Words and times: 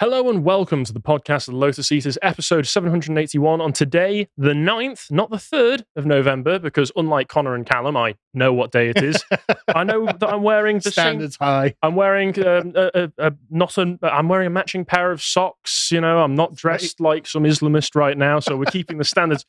Hello 0.00 0.30
and 0.30 0.42
welcome 0.44 0.82
to 0.84 0.94
the 0.94 1.00
podcast 1.00 1.46
of 1.46 1.52
the 1.52 1.58
Lotus 1.58 1.92
Eaters, 1.92 2.16
episode 2.22 2.66
781. 2.66 3.60
On 3.60 3.70
today, 3.70 4.28
the 4.34 4.54
9th, 4.54 5.10
not 5.10 5.28
the 5.28 5.36
3rd 5.36 5.84
of 5.94 6.06
November, 6.06 6.58
because 6.58 6.90
unlike 6.96 7.28
Connor 7.28 7.54
and 7.54 7.66
Callum, 7.66 7.98
I 7.98 8.14
know 8.32 8.50
what 8.54 8.72
day 8.72 8.88
it 8.88 9.02
is. 9.02 9.22
I 9.68 9.84
know 9.84 10.06
that 10.06 10.26
I'm 10.26 10.42
wearing 10.42 10.78
the 10.78 10.90
Standards 10.90 11.36
same. 11.38 11.46
high. 11.46 11.74
I'm 11.82 11.96
wearing 11.96 12.30
um, 12.46 12.72
a, 12.74 12.90
a, 12.94 13.12
a 13.18 13.32
not 13.50 13.76
an, 13.76 13.98
I'm 14.02 14.26
wearing 14.28 14.46
a 14.46 14.50
matching 14.50 14.86
pair 14.86 15.12
of 15.12 15.20
socks. 15.20 15.92
You 15.92 16.00
know, 16.00 16.22
I'm 16.22 16.34
not 16.34 16.54
dressed 16.54 16.98
like 16.98 17.26
some 17.26 17.42
Islamist 17.42 17.94
right 17.94 18.16
now, 18.16 18.40
so 18.40 18.56
we're 18.56 18.64
keeping 18.70 18.96
the 18.96 19.04
standards 19.04 19.44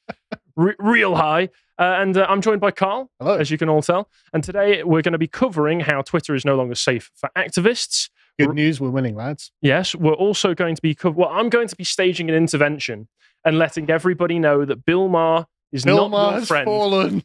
re- 0.58 0.76
real 0.80 1.16
high. 1.16 1.48
Uh, 1.80 1.96
and 2.00 2.18
uh, 2.18 2.26
I'm 2.28 2.42
joined 2.42 2.60
by 2.60 2.72
Carl, 2.72 3.10
Hello. 3.22 3.36
as 3.36 3.52
you 3.52 3.58
can 3.58 3.70
all 3.70 3.82
tell. 3.82 4.10
And 4.34 4.44
today 4.44 4.84
we're 4.84 5.02
going 5.02 5.14
to 5.14 5.18
be 5.18 5.30
covering 5.30 5.80
how 5.80 6.02
Twitter 6.02 6.36
is 6.36 6.44
no 6.44 6.56
longer 6.58 6.76
safe 6.76 7.10
for 7.16 7.30
activists. 7.38 8.10
Good 8.40 8.54
news, 8.56 8.80
we're 8.82 8.90
winning, 8.90 9.16
lads. 9.16 9.52
Yes, 9.62 9.94
we're 9.94 10.14
also 10.14 10.54
going 10.56 10.76
to 10.76 10.82
be 10.82 10.96
co- 10.96 11.12
well. 11.12 11.30
I'm 11.30 11.50
going 11.50 11.68
to 11.68 11.76
be 11.76 11.84
staging 11.84 12.30
an 12.30 12.36
intervention 12.36 13.08
and 13.46 13.58
letting 13.60 13.90
everybody 13.90 14.40
know 14.40 14.66
that 14.66 14.86
Bill 14.86 15.08
Maher 15.10 15.46
is 15.72 15.84
Bill 15.86 16.10
not 16.10 16.12
Maher 16.12 16.38
your 16.38 16.46
friend. 16.46 16.66
fallen. 16.66 17.24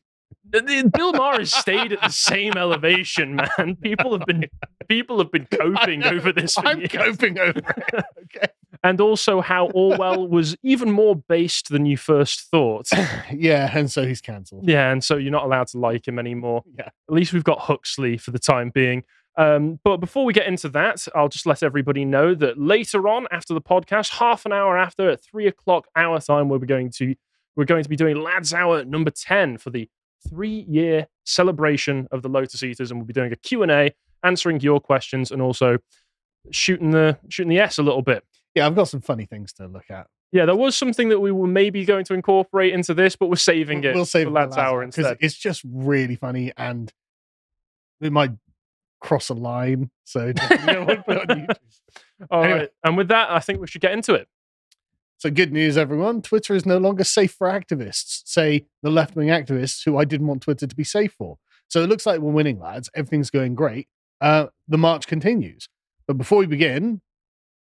Bill 0.50 1.12
Maher 1.12 1.38
has 1.40 1.52
stayed 1.52 1.92
at 1.92 2.00
the 2.00 2.08
same 2.10 2.56
elevation, 2.56 3.34
man. 3.36 3.76
People 3.82 4.16
have 4.16 4.26
been 4.26 4.44
people 4.88 5.18
have 5.18 5.32
been 5.32 5.46
coping 5.50 6.04
over 6.04 6.32
this, 6.32 6.56
I'm 6.58 6.78
years. 6.80 6.92
coping 6.92 7.38
over 7.38 7.58
it. 7.58 8.04
Okay. 8.36 8.46
and 8.82 9.00
also 9.00 9.40
how 9.40 9.68
Orwell 9.70 10.26
was 10.28 10.56
even 10.64 10.90
more 10.90 11.14
based 11.16 11.68
than 11.70 11.86
you 11.86 11.96
first 11.96 12.40
thought. 12.50 12.86
yeah, 13.32 13.70
and 13.72 13.90
so 13.90 14.04
he's 14.06 14.20
cancelled. 14.20 14.68
Yeah, 14.68 14.90
and 14.90 15.02
so 15.02 15.16
you're 15.16 15.30
not 15.32 15.44
allowed 15.44 15.68
to 15.68 15.78
like 15.78 16.06
him 16.08 16.18
anymore. 16.18 16.62
Yeah. 16.76 16.86
At 16.86 17.14
least 17.14 17.32
we've 17.32 17.44
got 17.44 17.60
Huxley 17.60 18.18
for 18.18 18.32
the 18.32 18.38
time 18.40 18.70
being. 18.74 19.04
Um, 19.36 19.78
but 19.84 19.98
before 19.98 20.24
we 20.24 20.32
get 20.32 20.46
into 20.46 20.68
that, 20.70 21.06
I'll 21.14 21.28
just 21.28 21.46
let 21.46 21.62
everybody 21.62 22.04
know 22.04 22.34
that 22.34 22.58
later 22.58 23.06
on, 23.06 23.26
after 23.30 23.52
the 23.52 23.60
podcast, 23.60 24.18
half 24.18 24.46
an 24.46 24.52
hour 24.52 24.78
after, 24.78 25.10
at 25.10 25.22
three 25.22 25.46
o'clock 25.46 25.88
our 25.94 26.20
time, 26.20 26.48
we're 26.48 26.58
going 26.58 26.90
to 26.92 27.14
we're 27.54 27.64
going 27.64 27.82
to 27.82 27.88
be 27.88 27.96
doing 27.96 28.16
Lads 28.20 28.52
Hour 28.52 28.84
number 28.84 29.10
ten 29.10 29.58
for 29.58 29.70
the 29.70 29.88
three-year 30.28 31.06
celebration 31.24 32.08
of 32.10 32.22
the 32.22 32.28
Lotus 32.28 32.62
Eaters, 32.62 32.90
and 32.90 32.98
we'll 33.00 33.06
be 33.06 33.12
doing 33.12 33.32
a 33.32 33.36
Q 33.36 33.62
and 33.62 33.70
A, 33.70 33.94
answering 34.22 34.60
your 34.60 34.80
questions, 34.80 35.30
and 35.30 35.40
also 35.42 35.78
shooting 36.50 36.90
the 36.90 37.18
shooting 37.28 37.50
the 37.50 37.58
S 37.58 37.78
a 37.78 37.82
little 37.82 38.02
bit. 38.02 38.24
Yeah, 38.54 38.66
I've 38.66 38.74
got 38.74 38.88
some 38.88 39.00
funny 39.00 39.26
things 39.26 39.52
to 39.54 39.66
look 39.66 39.90
at. 39.90 40.06
Yeah, 40.32 40.44
there 40.46 40.56
was 40.56 40.76
something 40.76 41.08
that 41.10 41.20
we 41.20 41.30
were 41.30 41.46
maybe 41.46 41.84
going 41.84 42.04
to 42.06 42.14
incorporate 42.14 42.72
into 42.74 42.94
this, 42.94 43.16
but 43.16 43.28
we're 43.28 43.36
saving 43.36 43.84
it 43.84 43.94
We'll 43.94 44.04
save 44.04 44.26
it 44.26 44.30
Lads 44.30 44.56
Hour 44.56 44.82
instead. 44.82 45.18
it's 45.20 45.36
just 45.36 45.62
really 45.64 46.16
funny 46.16 46.52
and 46.56 46.92
it 48.00 48.12
might 48.12 48.32
cross 49.00 49.28
a 49.28 49.34
line. 49.34 49.90
So 50.04 50.26
you 50.50 50.66
know, 50.66 50.84
we'll 50.86 51.02
put 51.02 51.18
on 51.18 51.26
YouTube. 51.26 51.56
All 52.30 52.40
right, 52.40 52.50
Anyway. 52.50 52.68
and 52.84 52.96
with 52.96 53.08
that, 53.08 53.30
I 53.30 53.40
think 53.40 53.60
we 53.60 53.66
should 53.66 53.80
get 53.82 53.92
into 53.92 54.14
it. 54.14 54.28
So 55.18 55.30
good 55.30 55.52
news, 55.52 55.76
everyone. 55.78 56.20
Twitter 56.22 56.54
is 56.54 56.66
no 56.66 56.78
longer 56.78 57.04
safe 57.04 57.32
for 57.32 57.48
activists. 57.48 58.22
Say 58.26 58.66
the 58.82 58.90
left-wing 58.90 59.28
activists 59.28 59.84
who 59.84 59.96
I 59.96 60.04
didn't 60.04 60.26
want 60.26 60.42
Twitter 60.42 60.66
to 60.66 60.76
be 60.76 60.84
safe 60.84 61.14
for. 61.16 61.38
So 61.68 61.82
it 61.82 61.88
looks 61.88 62.04
like 62.06 62.20
we're 62.20 62.32
winning, 62.32 62.60
lads. 62.60 62.90
Everything's 62.94 63.30
going 63.30 63.54
great. 63.54 63.88
Uh, 64.20 64.46
the 64.68 64.78
march 64.78 65.06
continues. 65.06 65.68
But 66.06 66.18
before 66.18 66.38
we 66.38 66.46
begin, 66.46 67.00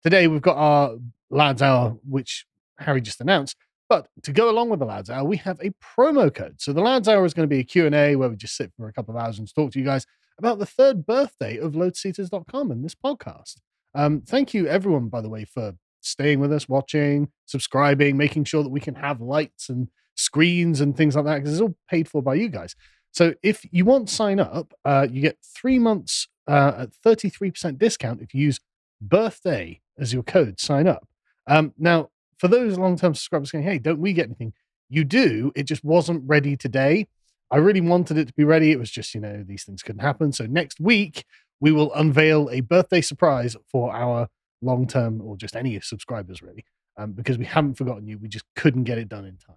today 0.03 0.27
we've 0.29 0.43
got 0.43 0.57
our 0.57 0.97
lads 1.31 1.63
hour, 1.63 1.97
which 2.09 2.47
Harry 2.79 3.01
just 3.01 3.21
announced. 3.21 3.57
But 3.89 4.09
to 4.23 4.33
go 4.33 4.49
along 4.51 4.69
with 4.69 4.79
the 4.79 4.87
lads 4.87 5.11
hour, 5.11 5.25
we 5.25 5.39
have 5.39 5.59
a 5.61 5.71
promo 5.83 6.33
code. 6.33 6.61
So 6.61 6.73
the 6.73 6.81
lads 6.83 7.09
hour 7.09 7.25
is 7.25 7.35
going 7.35 7.49
to 7.49 7.53
be 7.55 7.61
a 7.61 7.65
Q&A 7.65 8.17
where 8.17 8.29
we 8.29 8.37
just 8.37 8.55
sit 8.57 8.71
for 8.77 8.89
a 8.89 8.93
couple 8.93 9.17
of 9.17 9.23
hours 9.23 9.39
and 9.39 9.53
talk 9.53 9.73
to 9.73 9.79
you 9.79 9.85
guys 9.85 10.07
about 10.41 10.59
the 10.59 10.67
third 10.67 11.05
birthday 11.05 11.59
of 11.59 11.73
lotuseaters.com 11.73 12.71
and 12.71 12.83
this 12.83 12.95
podcast. 12.95 13.57
Um, 13.95 14.23
thank 14.23 14.55
you 14.55 14.67
everyone, 14.67 15.09
by 15.09 15.21
the 15.21 15.29
way, 15.29 15.45
for 15.45 15.75
staying 16.01 16.41
with 16.41 16.51
us, 16.51 16.67
watching, 16.67 17.29
subscribing, 17.45 18.17
making 18.17 18.45
sure 18.45 18.63
that 18.63 18.71
we 18.71 18.81
can 18.81 18.95
have 18.95 19.21
lights 19.21 19.69
and 19.69 19.89
screens 20.17 20.81
and 20.81 20.97
things 20.97 21.15
like 21.15 21.27
that 21.27 21.37
because 21.37 21.53
it's 21.53 21.61
all 21.61 21.77
paid 21.89 22.09
for 22.09 22.23
by 22.23 22.35
you 22.35 22.49
guys. 22.49 22.75
So 23.13 23.35
if 23.43 23.67
you 23.71 23.85
want 23.85 24.09
to 24.09 24.15
sign 24.15 24.41
up, 24.41 24.73
uh, 24.85 25.07
you 25.11 25.21
get 25.21 25.37
three 25.45 25.79
months 25.79 26.27
uh, 26.49 26.73
at 26.79 26.91
33% 27.05 27.77
discount 27.77 28.23
if 28.23 28.33
you 28.33 28.45
use 28.45 28.61
birthday 29.01 29.81
as 29.99 30.13
your 30.13 30.23
code, 30.23 30.59
sign 30.59 30.87
up. 30.87 31.07
Um, 31.47 31.75
now, 31.77 32.09
for 32.39 32.49
those 32.49 32.79
long 32.79 32.97
term 32.97 33.15
subscribers 33.15 33.51
going, 33.51 33.65
hey, 33.65 33.79
don't 33.79 34.01
we 34.01 34.15
get 34.15 34.27
anything? 34.27 34.55
You 34.89 35.05
do. 35.05 35.53
It 35.55 35.65
just 35.65 35.85
wasn't 35.85 36.23
ready 36.27 36.57
today. 36.57 37.09
I 37.51 37.57
really 37.57 37.81
wanted 37.81 38.17
it 38.19 38.29
to 38.29 38.35
be 38.35 38.45
ready. 38.45 38.71
It 38.71 38.79
was 38.79 38.91
just, 38.91 39.15
you 39.15 39.21
know, 39.21 39.45
these 39.47 39.65
things 39.65 39.83
couldn't 39.83 40.03
happen. 40.03 40.33
So 40.33 40.47
next 40.47 40.79
week, 40.81 41.25
we 41.61 41.73
will 41.73 41.93
unveil 41.95 42.49
a 42.51 42.61
birthday 42.61 43.01
surprise 43.01 43.57
for 43.71 43.93
our 43.95 44.29
long 44.63 44.87
term 44.87 45.21
or 45.21 45.37
just 45.37 45.57
any 45.57 45.79
subscribers, 45.81 46.43
really, 46.43 46.65
um, 46.97 47.13
because 47.13 47.39
we 47.39 47.45
haven't 47.45 47.75
forgotten 47.75 48.07
you. 48.07 48.19
We 48.19 48.29
just 48.29 48.45
couldn't 48.57 48.85
get 48.85 48.99
it 48.99 49.09
done 49.09 49.25
in 49.25 49.37
time. 49.37 49.57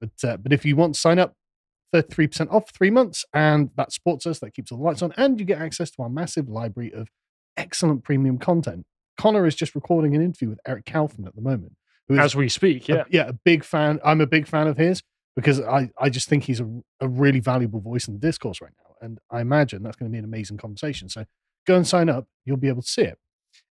But 0.00 0.28
uh, 0.28 0.36
but 0.36 0.52
if 0.52 0.64
you 0.64 0.76
want 0.76 0.94
to 0.94 1.00
sign 1.00 1.18
up, 1.18 1.34
33% 1.94 2.52
off 2.52 2.70
three 2.72 2.90
months, 2.90 3.24
and 3.34 3.70
that 3.76 3.92
supports 3.92 4.24
us, 4.26 4.38
that 4.38 4.54
keeps 4.54 4.70
all 4.70 4.78
the 4.78 4.84
lights 4.84 5.02
on, 5.02 5.12
and 5.16 5.40
you 5.40 5.44
get 5.46 5.60
access 5.60 5.90
to 5.92 6.02
our 6.02 6.08
massive 6.08 6.48
library 6.48 6.92
of 6.92 7.08
excellent 7.56 8.04
premium 8.04 8.38
content. 8.38 8.86
Connor 9.18 9.44
is 9.46 9.54
just 9.56 9.74
recording 9.74 10.14
an 10.14 10.22
interview 10.22 10.48
with 10.50 10.60
Eric 10.66 10.86
Kaufmann 10.86 11.26
at 11.26 11.34
the 11.34 11.42
moment, 11.42 11.72
who 12.08 12.14
is 12.14 12.20
As 12.20 12.36
we 12.36 12.48
speak, 12.48 12.88
a- 12.88 12.92
yeah. 12.92 13.04
yeah, 13.10 13.28
a 13.28 13.32
big 13.32 13.64
fan. 13.64 13.98
I'm 14.04 14.20
a 14.20 14.26
big 14.26 14.46
fan 14.46 14.66
of 14.68 14.76
his 14.76 15.02
because 15.40 15.60
I, 15.60 15.90
I 15.98 16.10
just 16.10 16.28
think 16.28 16.44
he's 16.44 16.60
a, 16.60 16.68
a 17.00 17.08
really 17.08 17.40
valuable 17.40 17.80
voice 17.80 18.08
in 18.08 18.14
the 18.14 18.20
discourse 18.20 18.60
right 18.60 18.72
now. 18.84 18.94
And 19.00 19.18
I 19.30 19.40
imagine 19.40 19.82
that's 19.82 19.96
going 19.96 20.10
to 20.10 20.12
be 20.12 20.18
an 20.18 20.24
amazing 20.24 20.58
conversation. 20.58 21.08
So 21.08 21.24
go 21.66 21.76
and 21.76 21.86
sign 21.86 22.08
up. 22.08 22.26
You'll 22.44 22.56
be 22.56 22.68
able 22.68 22.82
to 22.82 22.88
see 22.88 23.02
it. 23.02 23.18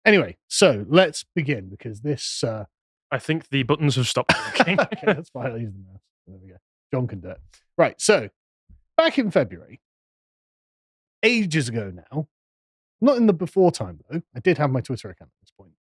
Anyway, 0.06 0.38
so 0.48 0.86
let's 0.88 1.26
begin 1.36 1.70
because 1.70 2.02
this. 2.02 2.44
Uh, 2.44 2.66
I 3.12 3.18
think 3.18 3.50
the 3.50 3.64
buttons 3.64 3.96
have 3.96 4.08
stopped 4.08 4.34
working. 4.58 4.80
okay, 4.80 5.02
that's 5.04 5.30
fine. 5.30 5.52
I'll 5.52 5.58
use 5.58 5.74
the 5.74 5.80
mouse. 5.80 6.02
There 6.28 6.38
we 6.42 6.50
go. 6.50 6.56
John 6.94 7.08
can 7.08 7.22
do 7.22 7.30
it. 7.30 7.42
Right. 7.78 8.00
So 8.00 8.30
back 8.98 9.18
in 9.18 9.32
February, 9.32 9.82
ages 11.24 11.70
ago 11.70 11.92
now, 11.94 12.28
not 13.02 13.18
in 13.18 13.28
the 13.28 13.34
before 13.34 13.72
time 13.72 14.00
though, 14.10 14.22
I 14.36 14.40
did 14.40 14.58
have 14.58 14.72
my 14.72 14.82
Twitter 14.82 15.10
account 15.10 15.32
at 15.32 15.42
this 15.42 15.52
point, 15.52 15.74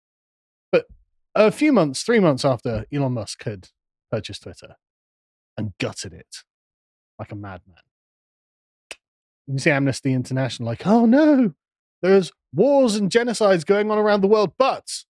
but 0.73 0.87
a 1.35 1.51
few 1.51 1.73
months, 1.73 2.03
three 2.03 2.21
months 2.21 2.45
after 2.45 2.87
Elon 2.93 3.13
Musk 3.13 3.45
had 3.45 3.69
purchased 4.11 4.43
Twitter 4.43 4.77
and 5.59 5.73
gutted 5.79 6.15
it 6.15 6.45
like 7.19 7.33
a 7.33 7.37
madman. 7.37 7.77
You 9.47 9.59
see 9.59 9.71
Amnesty 9.71 10.13
International 10.13 10.67
like, 10.67 10.87
oh 10.87 11.05
no, 11.05 11.53
there's 12.01 12.33
wars 12.55 12.97
and 12.97 13.11
genocides 13.11 13.67
going 13.67 13.91
on 13.91 13.99
around 13.99 14.21
the 14.21 14.29
world, 14.29 14.53
but 14.57 15.05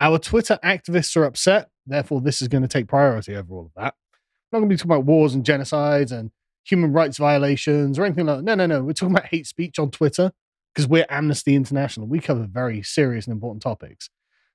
our 0.00 0.18
Twitter 0.18 0.58
activists 0.64 1.16
are 1.16 1.24
upset. 1.24 1.70
Therefore, 1.86 2.20
this 2.20 2.40
is 2.40 2.48
going 2.48 2.62
to 2.62 2.68
take 2.68 2.88
priority 2.88 3.34
over 3.34 3.54
all 3.54 3.66
of 3.66 3.72
that. 3.76 3.94
I'm 3.94 4.52
not 4.52 4.58
going 4.60 4.70
to 4.70 4.74
be 4.74 4.78
talking 4.78 4.92
about 4.92 5.04
wars 5.04 5.34
and 5.34 5.44
genocides 5.44 6.12
and 6.12 6.30
human 6.64 6.92
rights 6.92 7.18
violations 7.18 7.98
or 7.98 8.04
anything 8.04 8.26
like 8.26 8.38
that. 8.38 8.44
No, 8.44 8.54
no, 8.54 8.66
no. 8.66 8.82
We're 8.82 8.92
talking 8.92 9.14
about 9.14 9.26
hate 9.26 9.46
speech 9.46 9.78
on 9.78 9.90
Twitter 9.90 10.32
because 10.72 10.88
we're 10.88 11.06
Amnesty 11.08 11.54
International. 11.54 12.06
We 12.06 12.20
cover 12.20 12.46
very 12.50 12.82
serious 12.82 13.26
and 13.26 13.32
important 13.32 13.62
topics. 13.62 14.08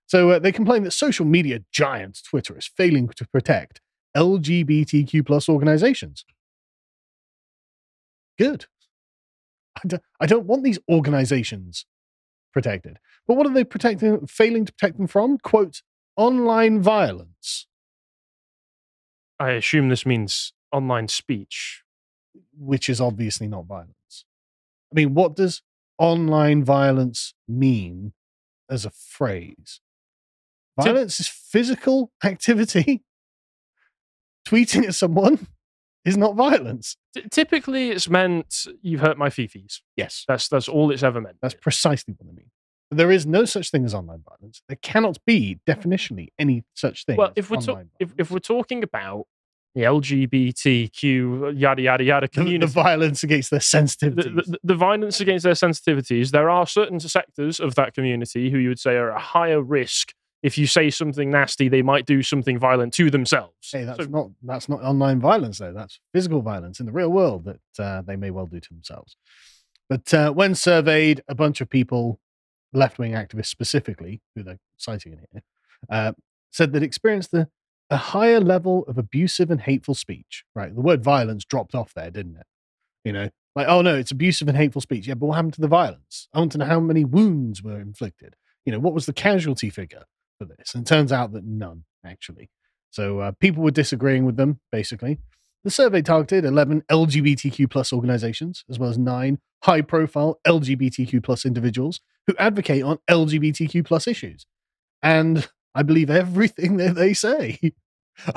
So 0.06 0.31
uh, 0.31 0.40
they 0.40 0.52
complain 0.52 0.84
that 0.84 0.91
social 0.91 1.25
media 1.25 1.62
giant 1.72 2.22
Twitter 2.23 2.57
is 2.57 2.68
failing 2.68 3.09
to 3.09 3.28
protect 3.28 3.81
LGBTQ 4.16 5.25
plus 5.25 5.50
organizations. 5.50 6.25
Good. 8.38 8.66
I 10.19 10.25
don't, 10.28 10.46
want 10.46 10.63
these 10.63 10.79
organizations 10.90 11.85
protected. 12.53 13.00
But 13.28 13.38
what 13.38 13.47
are 13.47 13.53
they 13.53 13.63
protecting, 13.63 14.25
failing 14.28 14.66
to 14.66 14.73
protect 14.73 14.97
them 14.97 15.07
from? 15.07 15.38
Quote, 15.40 15.81
online 16.16 16.81
violence, 16.81 17.68
I 19.40 19.52
assume 19.52 19.90
this 19.90 20.06
means 20.06 20.53
online 20.72 21.07
speech. 21.07 21.84
which 22.58 22.90
is 22.90 23.02
obviously 23.02 23.47
not 23.47 23.66
violence. 23.66 24.26
I 24.91 24.96
mean, 24.96 25.14
what 25.14 25.35
does 25.35 25.61
online 25.97 26.64
violence 26.64 27.34
mean 27.47 28.14
as 28.70 28.85
a 28.85 28.90
phrase? 28.91 29.82
Violence 30.79 31.20
is 31.20 31.28
physical 31.28 32.11
activity. 32.23 33.03
Tweeting 34.47 34.85
at 34.85 34.95
someone 34.95 35.47
is 36.05 36.17
not 36.17 36.35
violence. 36.35 36.97
T- 37.16 37.23
typically, 37.31 37.90
it's 37.91 38.09
meant 38.09 38.66
you've 38.81 39.01
hurt 39.01 39.17
my 39.17 39.29
fifis. 39.29 39.81
Yes, 39.95 40.25
That's 40.28 40.47
that's 40.49 40.67
all 40.67 40.91
it's 40.91 41.03
ever 41.03 41.22
meant. 41.22 41.37
that's 41.41 41.53
precisely 41.55 42.13
what 42.17 42.29
I 42.29 42.34
mean. 42.35 42.51
But 42.90 42.97
there 42.97 43.11
is 43.11 43.25
no 43.25 43.45
such 43.45 43.72
thing 43.72 43.85
as 43.85 43.93
online 43.93 44.23
violence. 44.28 44.61
There 44.67 44.78
cannot 44.81 45.17
be 45.25 45.59
definitionally 45.67 46.28
any 46.37 46.63
such 46.75 47.05
thing. 47.05 47.16
well, 47.17 47.31
if 47.35 47.49
we're 47.49 47.57
ta- 47.61 47.84
if, 47.99 48.13
if 48.17 48.29
we're 48.31 48.40
talking 48.40 48.84
about 48.84 49.25
the 49.75 49.81
LGBTQ 49.84 51.59
yada 51.59 51.81
yada 51.81 52.03
yada 52.03 52.28
community, 52.28 52.59
the 52.66 52.67
violence 52.67 53.23
against 53.23 53.49
their 53.49 53.59
the, 53.59 53.63
sensitivities. 53.63 54.45
the, 54.45 54.59
the 54.63 54.75
violence 54.75 55.19
against 55.19 55.43
their 55.43 55.53
sensitivities, 55.53 56.31
there 56.31 56.49
are 56.49 56.67
certain 56.67 56.99
sectors 56.99 57.59
of 57.59 57.75
that 57.75 57.93
community 57.93 58.49
who 58.51 58.57
you 58.57 58.69
would 58.69 58.79
say 58.79 58.95
are 58.95 59.09
a 59.09 59.19
higher 59.19 59.61
risk. 59.61 60.13
If 60.43 60.57
you 60.57 60.67
say 60.67 60.90
something 60.90 61.31
nasty, 61.31 61.69
they 61.69 61.81
might 61.81 62.05
do 62.05 62.22
something 62.22 62.59
violent 62.59 62.93
to 62.95 63.09
themselves. 63.09 63.72
Hey, 63.72 63.85
that's 63.85 64.03
So- 64.03 64.09
not 64.09 64.29
that's 64.43 64.67
not 64.69 64.81
online 64.84 65.19
violence 65.22 65.57
though. 65.59 65.72
That's 65.73 65.99
physical 66.13 66.41
violence 66.41 66.79
in 66.81 66.85
the 66.85 66.91
real 66.91 67.09
world 67.09 67.45
that 67.45 67.84
uh, 67.84 68.01
they 68.01 68.17
may 68.17 68.29
well 68.29 68.45
do 68.45 68.59
to 68.59 68.69
themselves. 68.69 69.16
But 69.90 70.13
uh, 70.13 70.31
when 70.34 70.53
surveyed, 70.55 71.22
a 71.28 71.35
bunch 71.35 71.61
of 71.61 71.69
people 71.69 72.19
left 72.73 72.97
wing 72.99 73.13
activists 73.13 73.47
specifically, 73.47 74.22
who 74.35 74.43
they're 74.43 74.59
citing 74.78 75.13
in 75.13 75.19
here, 75.31 75.41
uh, 75.90 76.13
said 76.51 76.73
that 76.73 76.84
experienced 76.84 77.34
a, 77.34 77.47
a 77.90 77.97
higher 77.97 78.40
level 78.40 78.84
of 78.87 78.97
abusive 78.97 79.49
and 79.49 79.61
hateful 79.61 79.95
speech. 79.95 80.43
Right, 80.55 80.75
the 80.75 80.81
word 80.81 81.03
violence 81.03 81.45
dropped 81.45 81.73
off 81.73 81.93
there, 81.93 82.11
didn't 82.11 82.35
it? 82.37 82.45
You 83.05 83.13
know, 83.13 83.29
like 83.55 83.67
oh 83.69 83.81
no, 83.81 83.95
it's 83.95 84.11
abusive 84.11 84.49
and 84.49 84.57
hateful 84.57 84.81
speech. 84.81 85.07
Yeah, 85.07 85.13
but 85.13 85.28
what 85.28 85.35
happened 85.35 85.53
to 85.53 85.61
the 85.61 85.67
violence? 85.69 86.28
I 86.34 86.40
want 86.40 86.51
to 86.53 86.57
know 86.57 86.66
how 86.66 86.81
many 86.81 87.05
wounds 87.05 87.63
were 87.63 87.79
inflicted. 87.79 88.35
You 88.66 88.72
know, 88.73 88.79
what 88.79 88.93
was 88.93 89.05
the 89.05 89.13
casualty 89.13 89.69
figure 89.69 90.03
for 90.45 90.55
this? 90.57 90.75
And 90.75 90.85
turns 90.85 91.11
out 91.11 91.34
that 91.34 91.45
none 91.45 91.84
actually. 92.05 92.49
So 92.90 93.19
uh, 93.19 93.31
people 93.40 93.63
were 93.63 93.72
disagreeing 93.72 94.25
with 94.25 94.37
them 94.37 94.59
basically. 94.72 95.19
The 95.63 95.72
survey 95.72 96.01
targeted 96.01 96.43
11 96.43 96.84
LGBTQ 96.91 97.69
plus 97.72 97.93
organizations, 97.93 98.66
as 98.69 98.78
well 98.78 98.90
as 98.90 98.97
nine 98.97 99.40
high 99.63 99.81
profile 99.81 100.40
LGBTQ 100.45 101.23
plus 101.23 101.45
individuals 101.45 102.01
who 102.28 102.35
advocate 102.37 102.84
on 102.84 102.99
LGBTQ 103.09 103.85
plus 103.85 104.07
issues. 104.07 104.45
And 105.01 105.49
I 105.73 105.84
believe 105.84 106.09
everything 106.09 106.78
that 106.78 106.95
they 106.95 107.13
say. 107.13 107.59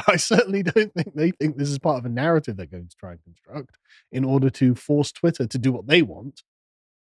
I 0.08 0.16
certainly 0.16 0.62
don't 0.62 0.94
think 0.94 1.14
they 1.14 1.32
think 1.32 1.56
this 1.56 1.68
is 1.68 1.78
part 1.78 1.98
of 1.98 2.06
a 2.06 2.08
narrative 2.08 2.56
they're 2.56 2.66
going 2.66 2.88
to 2.88 2.96
try 2.96 3.12
and 3.12 3.22
construct 3.22 3.76
in 4.10 4.24
order 4.24 4.48
to 4.48 4.74
force 4.74 5.12
Twitter 5.12 5.46
to 5.46 5.58
do 5.58 5.70
what 5.70 5.86
they 5.86 6.00
want 6.00 6.42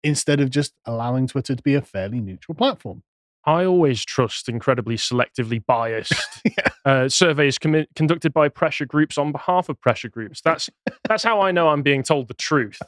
instead 0.03 0.39
of 0.39 0.49
just 0.49 0.73
allowing 0.85 1.27
Twitter 1.27 1.55
to 1.55 1.63
be 1.63 1.75
a 1.75 1.81
fairly 1.81 2.21
neutral 2.21 2.55
platform. 2.55 3.03
I 3.45 3.65
always 3.65 4.05
trust 4.05 4.49
incredibly 4.49 4.97
selectively 4.97 5.63
biased 5.65 6.41
yeah. 6.45 6.67
uh, 6.85 7.09
surveys 7.09 7.57
commi- 7.57 7.87
conducted 7.95 8.33
by 8.33 8.49
pressure 8.49 8.85
groups 8.85 9.17
on 9.17 9.31
behalf 9.31 9.67
of 9.67 9.79
pressure 9.81 10.09
groups. 10.09 10.41
That's 10.41 10.69
that's 11.07 11.23
how 11.23 11.41
I 11.41 11.51
know 11.51 11.69
I'm 11.69 11.81
being 11.81 12.03
told 12.03 12.27
the 12.27 12.33
truth. 12.35 12.79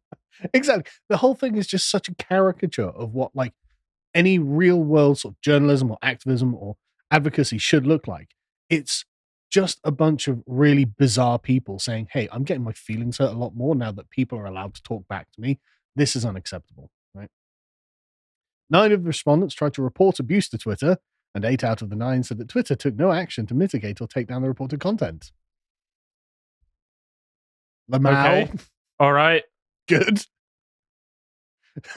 exactly. 0.54 0.90
The 1.08 1.18
whole 1.18 1.34
thing 1.34 1.56
is 1.56 1.66
just 1.66 1.90
such 1.90 2.08
a 2.08 2.14
caricature 2.14 2.88
of 2.88 3.14
what 3.14 3.34
like 3.36 3.52
any 4.14 4.38
real 4.38 4.82
world 4.82 5.18
sort 5.18 5.34
of 5.34 5.40
journalism 5.40 5.90
or 5.92 5.98
activism 6.02 6.54
or 6.56 6.76
advocacy 7.12 7.58
should 7.58 7.86
look 7.86 8.08
like. 8.08 8.30
It's 8.68 9.04
just 9.48 9.80
a 9.84 9.90
bunch 9.92 10.28
of 10.28 10.42
really 10.46 10.84
bizarre 10.84 11.38
people 11.38 11.78
saying, 11.78 12.08
"Hey, 12.12 12.28
I'm 12.32 12.42
getting 12.42 12.64
my 12.64 12.72
feelings 12.72 13.18
hurt 13.18 13.32
a 13.32 13.38
lot 13.38 13.54
more 13.54 13.76
now 13.76 13.92
that 13.92 14.10
people 14.10 14.38
are 14.38 14.46
allowed 14.46 14.74
to 14.74 14.82
talk 14.82 15.06
back 15.06 15.30
to 15.32 15.40
me. 15.40 15.60
This 15.94 16.16
is 16.16 16.24
unacceptable." 16.24 16.90
Nine 18.70 18.92
of 18.92 19.02
the 19.02 19.08
respondents 19.08 19.54
tried 19.54 19.74
to 19.74 19.82
report 19.82 20.20
abuse 20.20 20.48
to 20.50 20.58
Twitter, 20.58 20.96
and 21.34 21.44
eight 21.44 21.64
out 21.64 21.82
of 21.82 21.90
the 21.90 21.96
nine 21.96 22.22
said 22.22 22.38
that 22.38 22.48
Twitter 22.48 22.74
took 22.76 22.94
no 22.94 23.10
action 23.12 23.46
to 23.46 23.54
mitigate 23.54 24.00
or 24.00 24.06
take 24.06 24.28
down 24.28 24.42
the 24.42 24.48
reported 24.48 24.80
content. 24.80 25.32
Lamau, 27.90 28.10
Okay. 28.46 28.52
All 29.00 29.12
right. 29.12 29.42
good. 29.88 30.24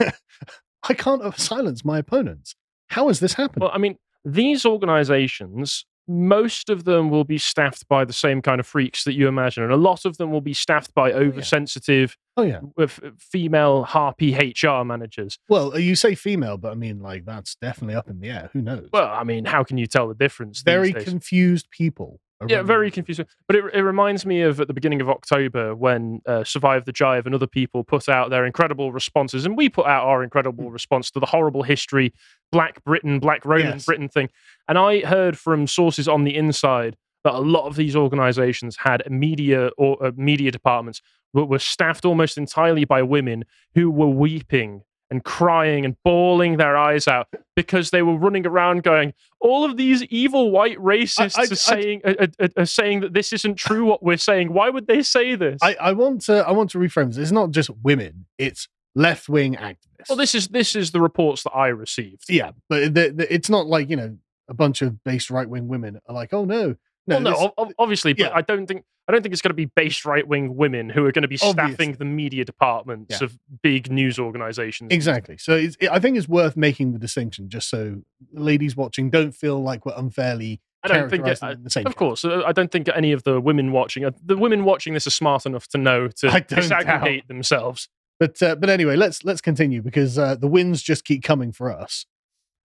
I 0.00 0.94
can't 0.94 1.38
silence 1.38 1.84
my 1.84 1.98
opponents. 1.98 2.54
How 2.88 3.08
has 3.08 3.20
this 3.20 3.34
happened? 3.34 3.62
Well, 3.62 3.70
I 3.72 3.78
mean, 3.78 3.96
these 4.24 4.66
organizations, 4.66 5.86
most 6.06 6.70
of 6.70 6.84
them 6.84 7.10
will 7.10 7.24
be 7.24 7.38
staffed 7.38 7.88
by 7.88 8.04
the 8.04 8.12
same 8.12 8.42
kind 8.42 8.60
of 8.60 8.66
freaks 8.66 9.04
that 9.04 9.14
you 9.14 9.28
imagine, 9.28 9.62
and 9.62 9.72
a 9.72 9.76
lot 9.76 10.04
of 10.04 10.16
them 10.18 10.30
will 10.30 10.40
be 10.40 10.54
staffed 10.54 10.94
by 10.94 11.12
oh, 11.12 11.16
oversensitive 11.16 12.16
oh 12.36 12.42
yeah. 12.42 12.60
with 12.76 13.00
female 13.18 13.84
harpy 13.84 14.34
HR 14.34 14.84
managers. 14.84 15.38
Well, 15.48 15.78
you 15.78 15.94
say 15.94 16.14
female, 16.14 16.56
but 16.58 16.72
I 16.72 16.74
mean, 16.74 17.00
like 17.00 17.24
that's 17.24 17.54
definitely 17.56 17.94
up 17.94 18.08
in 18.08 18.20
the 18.20 18.28
air. 18.28 18.50
Who 18.52 18.62
knows? 18.62 18.88
Well, 18.92 19.08
I 19.08 19.24
mean, 19.24 19.44
how 19.44 19.64
can 19.64 19.78
you 19.78 19.86
tell 19.86 20.08
the 20.08 20.14
difference? 20.14 20.62
very 20.62 20.92
confused 20.92 21.70
people. 21.70 22.20
Yeah, 22.48 22.62
very 22.62 22.90
confusing. 22.90 23.26
But 23.46 23.56
it, 23.56 23.64
it 23.74 23.82
reminds 23.82 24.24
me 24.24 24.42
of 24.42 24.60
at 24.60 24.68
the 24.68 24.74
beginning 24.74 25.00
of 25.00 25.08
October 25.08 25.74
when 25.74 26.20
uh, 26.26 26.44
Survive 26.44 26.84
the 26.84 26.92
Jive 26.92 27.26
and 27.26 27.34
other 27.34 27.46
people 27.46 27.84
put 27.84 28.08
out 28.08 28.30
their 28.30 28.44
incredible 28.44 28.92
responses, 28.92 29.44
and 29.46 29.56
we 29.56 29.68
put 29.68 29.86
out 29.86 30.04
our 30.04 30.22
incredible 30.22 30.70
response 30.70 31.10
to 31.12 31.20
the 31.20 31.26
horrible 31.26 31.62
history, 31.62 32.12
Black 32.52 32.82
Britain, 32.84 33.18
Black 33.18 33.44
Roman 33.44 33.72
Yes. 33.72 33.84
Britain 33.84 34.08
thing. 34.08 34.28
And 34.68 34.78
I 34.78 35.00
heard 35.00 35.38
from 35.38 35.66
sources 35.66 36.08
on 36.08 36.24
the 36.24 36.36
inside 36.36 36.96
that 37.24 37.34
a 37.34 37.38
lot 37.40 37.66
of 37.66 37.76
these 37.76 37.96
organizations 37.96 38.76
had 38.80 39.02
media 39.10 39.70
or 39.78 40.04
uh, 40.04 40.12
media 40.16 40.50
departments 40.50 41.00
were, 41.32 41.44
were 41.44 41.58
staffed 41.58 42.04
almost 42.04 42.36
entirely 42.38 42.84
by 42.84 43.02
women 43.02 43.44
who 43.74 43.90
were 43.90 44.08
weeping 44.08 44.82
and 45.10 45.22
crying 45.24 45.84
and 45.84 45.96
bawling 46.04 46.56
their 46.56 46.76
eyes 46.76 47.06
out 47.06 47.28
because 47.56 47.90
they 47.90 48.02
were 48.02 48.16
running 48.16 48.46
around 48.46 48.82
going, 48.82 49.12
all 49.40 49.64
of 49.64 49.76
these 49.76 50.02
evil 50.04 50.50
white 50.50 50.78
racists 50.78 51.38
I- 51.38 51.42
are 51.42 51.54
saying 51.54 52.00
are, 52.04 52.28
are- 52.40 52.48
are 52.62 52.66
saying 52.66 53.00
that 53.00 53.12
this 53.14 53.32
isn't 53.32 53.56
true. 53.56 53.84
What 53.84 54.02
we're 54.02 54.16
saying, 54.16 54.52
why 54.52 54.70
would 54.70 54.86
they 54.86 55.02
say 55.02 55.34
this? 55.34 55.58
I, 55.62 55.74
I 55.80 55.92
want 55.92 56.22
to. 56.22 56.46
I 56.46 56.52
want 56.52 56.70
to 56.70 56.78
reframe 56.78 57.08
this. 57.08 57.18
It's 57.18 57.30
not 57.32 57.50
just 57.50 57.70
women. 57.82 58.26
It's 58.38 58.68
left 58.94 59.28
wing 59.28 59.56
activists. 59.56 60.08
well, 60.08 60.16
this 60.16 60.34
is 60.34 60.48
this 60.48 60.74
is 60.76 60.90
the 60.92 61.00
reports 61.00 61.42
that 61.42 61.50
I 61.52 61.68
received. 61.68 62.24
yeah, 62.28 62.52
but 62.68 62.94
the, 62.94 63.10
the, 63.10 63.32
it's 63.34 63.50
not 63.50 63.66
like 63.66 63.90
you 63.90 63.96
know 63.96 64.16
a 64.48 64.54
bunch 64.54 64.82
of 64.82 65.02
based 65.04 65.30
right 65.30 65.48
wing 65.48 65.68
women 65.68 66.00
are 66.08 66.14
like, 66.14 66.32
oh 66.32 66.44
no, 66.44 66.76
no, 67.06 67.16
well, 67.16 67.20
no, 67.20 67.30
this- 67.30 67.40
ob- 67.40 67.52
ob- 67.58 67.72
obviously, 67.78 68.12
but 68.12 68.20
yeah. 68.26 68.30
I 68.34 68.40
don't 68.42 68.66
think 68.66 68.84
I 69.08 69.12
don't 69.12 69.22
think 69.22 69.32
it's 69.32 69.42
going 69.42 69.50
to 69.50 69.54
be 69.54 69.66
based 69.76 70.04
right 70.06 70.26
wing 70.26 70.56
women 70.56 70.88
who 70.88 71.04
are 71.04 71.12
going 71.12 71.22
to 71.22 71.28
be 71.28 71.36
staffing 71.36 71.60
Obviously. 71.60 71.92
the 71.92 72.04
media 72.06 72.44
departments 72.44 73.20
Yeah. 73.20 73.24
of 73.26 73.38
big 73.62 73.90
news 73.90 74.18
organizations. 74.18 74.92
Exactly. 74.92 75.36
So 75.36 75.54
it's, 75.54 75.76
I 75.90 75.98
think 75.98 76.16
it's 76.16 76.26
worth 76.28 76.56
making 76.56 76.92
the 76.94 76.98
distinction, 76.98 77.50
just 77.50 77.68
so 77.68 78.02
ladies 78.32 78.76
watching 78.76 79.10
don't 79.10 79.32
feel 79.32 79.62
like 79.62 79.84
we're 79.84 79.92
unfairly 79.96 80.60
I 80.82 80.88
don't 80.88 81.08
think 81.10 81.26
it, 81.26 81.42
I- 81.42 81.54
the 81.54 81.70
same. 81.70 81.86
Of 81.86 81.96
course, 81.96 82.24
uh, 82.24 82.42
I 82.46 82.52
don't 82.52 82.70
think 82.70 82.88
any 82.94 83.12
of 83.12 83.22
the 83.24 83.40
women 83.40 83.72
watching 83.72 84.04
uh, 84.04 84.10
the 84.24 84.36
women 84.36 84.64
watching 84.64 84.92
this 84.94 85.06
are 85.06 85.10
smart 85.10 85.44
enough 85.46 85.66
to 85.68 85.78
know 85.78 86.08
to 86.08 86.26
disaggregate 86.28 87.26
themselves. 87.26 87.88
But 88.20 88.40
uh, 88.42 88.54
but 88.56 88.70
anyway, 88.70 88.96
let's 88.96 89.24
let's 89.24 89.40
continue 89.40 89.82
because 89.82 90.18
uh, 90.18 90.34
the 90.36 90.46
wins 90.46 90.82
just 90.82 91.04
keep 91.04 91.22
coming 91.22 91.52
for 91.52 91.70
us. 91.72 92.06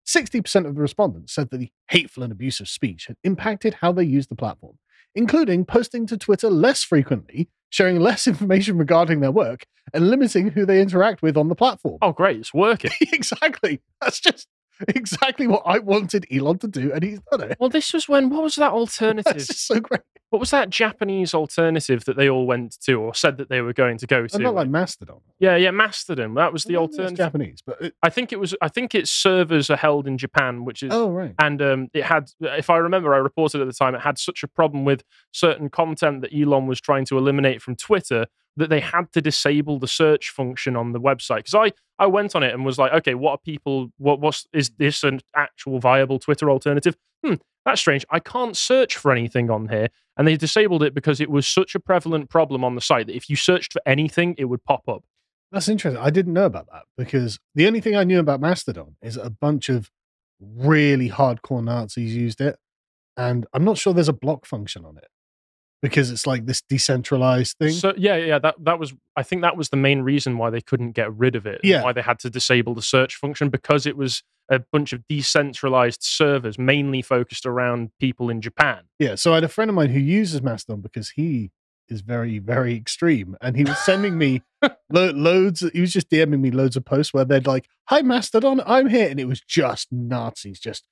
Sixty 0.09 0.41
percent 0.41 0.65
of 0.65 0.73
the 0.73 0.81
respondents 0.81 1.35
said 1.35 1.51
that 1.51 1.59
the 1.59 1.69
hateful 1.89 2.23
and 2.23 2.31
abusive 2.31 2.67
speech 2.67 3.06
had 3.06 3.17
impacted 3.23 3.75
how 3.75 3.91
they 3.91 4.03
use 4.03 4.25
the 4.25 4.35
platform, 4.35 4.79
including 5.13 5.65
posting 5.65 6.07
to 6.07 6.17
Twitter 6.17 6.50
less 6.50 6.83
frequently, 6.83 7.47
sharing 7.69 8.00
less 8.00 8.25
information 8.33 8.79
regarding 8.79 9.19
their 9.19 9.29
work, 9.29 9.67
and 9.94 10.09
limiting 10.09 10.50
who 10.50 10.65
they 10.65 10.81
interact 10.81 11.21
with 11.21 11.38
on 11.38 11.47
the 11.47 11.53
platform. 11.53 12.00
Oh, 12.01 12.11
great, 12.11 12.39
it's 12.39 12.56
working. 12.56 12.89
exactly. 13.13 13.81
That's 14.01 14.19
just 14.19 14.47
exactly 14.90 15.48
what 15.48 15.64
I 15.66 15.80
wanted 15.80 16.26
Elon 16.31 16.60
to 16.60 16.68
do, 16.68 16.92
and 16.94 17.04
he's 17.04 17.20
done 17.31 17.42
it. 17.42 17.58
Well, 17.60 17.70
this 17.70 17.94
was 17.94 18.08
when 18.08 18.30
what 18.30 18.44
was 18.44 18.56
that 18.56 18.72
alternative? 18.80 19.42
so 19.42 19.80
great. 19.80 20.02
what 20.30 20.40
was 20.40 20.52
that 20.52 20.70
Japanese 20.70 21.34
alternative 21.34 22.06
that 22.06 22.16
they 22.16 22.30
all 22.30 22.46
went 22.48 22.80
to 22.81 22.94
or 22.96 23.14
said 23.14 23.38
that 23.38 23.50
they 23.50 23.62
were 23.62 23.74
going 23.74 23.98
to 23.98 24.08
go 24.08 24.20
I'm 24.22 24.28
to? 24.28 24.40
not 24.40 24.56
like 24.56 24.69
Mastodon. 24.69 25.19
yeah, 25.40 25.56
yeah, 25.56 25.71
Mastodon. 25.71 26.33
That 26.36 26.54
was 26.54 26.64
the 26.64 26.74
I 26.74 26.76
don't 26.76 26.86
it's 26.86 26.94
alternative. 27.00 27.18
Japanese, 27.18 27.59
but 27.66 27.81
it, 27.81 27.94
I 28.04 28.09
think 28.09 28.31
it 28.31 28.40
was. 28.40 28.56
I 28.62 28.68
think 28.69 28.95
its 28.95 29.12
servers 29.12 29.69
are 29.69 29.78
held 29.78 30.07
in 30.07 30.18
Japan, 30.18 30.66
which 30.66 30.83
is 30.83 30.92
oh 30.94 31.09
right. 31.09 31.36
and 31.40 31.62
um, 31.62 31.88
it 31.94 32.04
had 32.04 32.30
if 32.42 32.69
i 32.69 32.78
remember 32.78 33.14
i 33.14 33.18
reported 33.18 33.62
at 33.62 33.68
the 33.68 33.74
time 33.74 33.95
it 33.95 34.02
had 34.02 34.18
such 34.18 34.44
a 34.44 34.48
problem 34.48 34.86
with 34.86 35.04
certain 35.31 35.69
content 35.69 36.21
that 36.21 36.33
elon 36.33 36.68
was 36.68 36.80
trying 36.80 37.06
to 37.06 37.18
eliminate 37.18 37.62
from 37.62 37.76
twitter 37.76 38.26
that 38.59 38.69
they 38.69 38.80
had 38.80 39.11
to 39.13 39.21
disable 39.21 39.80
the 39.80 39.87
search 39.87 40.30
function 40.30 40.75
on 40.75 40.92
the 40.92 40.99
website. 40.99 41.37
Because 41.37 41.56
i 41.56 41.71
i 41.97 42.06
went 42.06 42.35
on 42.35 42.44
it 42.44 42.54
and 42.54 42.66
was 42.66 42.78
like 42.78 42.94
okay 42.94 43.16
what 43.16 43.31
are 43.31 43.37
people 43.39 43.92
what 43.97 44.19
what's 44.19 44.47
is 44.54 44.69
this 44.78 45.04
an 45.04 45.19
actual 45.35 45.80
viable 45.80 46.19
twitter 46.19 46.49
alternative? 46.49 46.95
Hmm 47.25 47.35
that's 47.66 47.81
strange. 47.81 48.06
I 48.09 48.19
can't 48.19 48.56
search 48.57 48.95
for 48.95 49.11
anything 49.11 49.49
on 49.51 49.68
here. 49.68 49.89
And 50.18 50.28
they 50.28 50.37
disabled 50.37 50.81
it 50.81 50.94
because 50.94 51.21
it 51.21 51.30
was 51.30 51.47
such 51.47 51.75
a 51.75 51.80
prevalent 51.80 52.30
problem 52.30 52.63
on 52.63 52.75
the 52.75 52.81
site 52.81 53.07
that 53.07 53.16
if 53.16 53.30
you 53.30 53.35
searched 53.35 53.73
for 53.73 53.81
anything 53.85 54.35
it 54.37 54.45
would 54.45 54.63
pop 54.63 54.87
up. 54.87 55.04
That's 55.51 55.68
interesting. 55.68 56.01
I 56.01 56.09
didn't 56.09 56.33
know 56.33 56.45
about 56.45 56.68
that 56.71 56.83
because 56.97 57.39
the 57.56 57.68
only 57.68 57.81
thing 57.81 57.95
I 57.95 58.04
knew 58.04 58.19
about 58.19 58.39
Mastodon 58.42 58.95
is 59.01 59.18
a 59.18 59.30
bunch 59.30 59.69
of 59.69 59.89
really 60.39 61.09
hardcore 61.09 61.63
Nazis 61.63 62.16
used 62.16 62.42
it. 62.42 62.57
And 63.18 63.45
I'm 63.54 63.66
not 63.66 63.78
sure 63.78 63.94
there's 63.94 64.09
a 64.09 64.13
block 64.13 64.45
function 64.45 64.85
on 64.85 64.97
it 64.97 65.07
because 65.81 66.12
it's 66.12 66.28
like 66.28 66.45
this 66.45 66.62
decentralized 66.62 67.57
thing. 67.57 67.71
So 67.71 67.94
yeah, 67.98 68.16
yeah, 68.18 68.40
that 68.40 68.56
that 68.64 68.80
was 68.80 68.94
I 69.16 69.24
think 69.24 69.42
that 69.42 69.57
was 69.57 69.69
the 69.69 69.78
main 69.78 70.02
reason 70.02 70.38
why 70.38 70.50
they 70.50 70.62
couldn't 70.62 70.92
get 70.92 71.14
rid 71.14 71.36
of 71.36 71.45
it. 71.45 71.62
Yeah. 71.64 71.83
Why 71.83 71.94
they 71.94 72.02
had 72.02 72.19
to 72.19 72.30
disable 72.30 72.74
the 72.76 72.81
search 72.81 73.16
function 73.16 73.50
because 73.50 73.86
it 73.86 73.98
was 73.98 74.24
a 74.52 74.59
bunch 74.71 74.94
of 74.94 75.07
decentralized 75.07 76.02
servers 76.02 76.57
mainly 76.57 77.02
focused 77.02 77.45
around 77.45 77.92
people 78.00 78.30
in 78.30 78.42
Japan. 78.42 78.81
yeah. 78.98 79.16
So 79.16 79.31
I 79.31 79.36
had 79.36 79.44
a 79.44 79.48
friend 79.50 79.69
of 79.69 79.76
mine 79.76 79.90
who 79.92 80.00
uses 80.00 80.42
Mastodon 80.42 80.81
because 80.81 81.12
he 81.12 81.52
is 81.88 82.02
very, 82.02 82.40
very 82.40 82.76
extreme. 82.76 83.36
And 83.42 83.56
he 83.56 83.64
was 83.64 83.78
sending 83.80 84.18
me 84.18 84.42
lo- 84.92 85.12
loads, 85.12 85.64
he 85.74 85.81
was 85.81 85.94
just 85.94 86.09
DMing 86.09 86.40
me 86.40 86.52
loads 86.52 86.76
of 86.76 86.86
posts 86.86 87.14
where 87.14 87.26
they'd 87.26 87.48
like, 87.48 87.68
Hi, 87.86 88.02
Mastodon, 88.02 88.62
I'm 88.66 88.88
here. 88.88 89.09
And 89.09 89.19
it 89.19 89.26
was 89.26 89.42
just 89.42 89.88
Nazis, 89.92 90.59
just. 90.59 90.86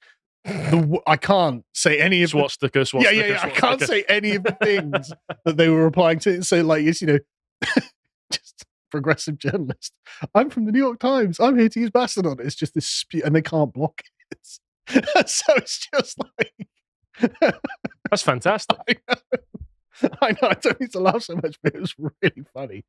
The, 0.48 1.01
I 1.06 1.18
can't 1.18 1.66
say 1.74 2.00
any 2.00 2.24
of 2.24 2.32
the 2.32 2.39
Swastika, 2.39 2.86
swastika, 2.86 3.13
yeah, 3.13 3.25
yeah, 3.25 3.34
yeah. 3.34 3.42
I 3.44 3.50
can't 3.50 3.82
say 3.82 4.06
any 4.08 4.36
of 4.36 4.44
the 4.44 4.51
things 4.63 5.12
that 5.44 5.58
they 5.58 5.68
were 5.68 5.84
replying 5.84 6.20
to. 6.20 6.42
So, 6.42 6.62
like, 6.62 6.86
it's, 6.86 7.01
you 7.01 7.08
know, 7.08 7.20
just 8.32 8.66
progressive 8.89 9.38
journalist. 9.38 9.92
I'm 10.34 10.50
from 10.50 10.66
the 10.66 10.72
New 10.72 10.80
York 10.80 11.00
Times. 11.00 11.39
I'm 11.39 11.58
here 11.60 11.68
to 11.70 11.80
use 11.80 11.92
Mastodon. 11.94 12.38
It's 12.39 12.56
just 12.56 12.74
this, 12.74 12.88
spe- 12.88 13.25
and 13.25 13.36
they 13.36 13.42
can't 13.42 13.74
block 13.74 14.01
it. 14.32 14.48
so 15.30 15.54
it's 15.56 15.88
just 15.94 16.18
like, 16.39 17.54
That's 18.10 18.24
fantastic. 18.24 19.01
I 19.10 19.16
know, 20.01 20.12
I 20.22 20.32
know. 20.32 20.48
I 20.50 20.54
don't 20.54 20.80
need 20.80 20.92
to 20.94 21.00
laugh 21.00 21.24
so 21.24 21.36
much, 21.36 21.58
but 21.62 21.75
it 21.75 21.82
was 21.82 21.96
really 21.98 22.46
funny. 22.54 22.86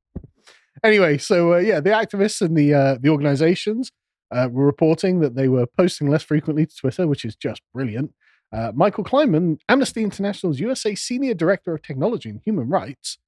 Anyway, 0.84 1.18
so 1.18 1.54
uh, 1.54 1.58
yeah, 1.58 1.80
the 1.80 1.90
activists 1.90 2.40
and 2.40 2.56
the 2.56 2.72
uh, 2.72 2.98
the 3.00 3.08
organizations 3.08 3.90
uh, 4.30 4.48
were 4.50 4.66
reporting 4.66 5.20
that 5.20 5.34
they 5.34 5.48
were 5.48 5.66
posting 5.66 6.08
less 6.08 6.22
frequently 6.22 6.66
to 6.66 6.74
Twitter, 6.74 7.06
which 7.06 7.24
is 7.24 7.36
just 7.36 7.62
brilliant. 7.72 8.12
Uh, 8.52 8.72
Michael 8.74 9.04
Kleinman, 9.04 9.58
Amnesty 9.68 10.02
International's 10.02 10.60
USA 10.60 10.94
Senior 10.94 11.34
Director 11.34 11.74
of 11.74 11.82
Technology 11.82 12.30
and 12.30 12.40
Human 12.44 12.68
Rights, 12.68 13.18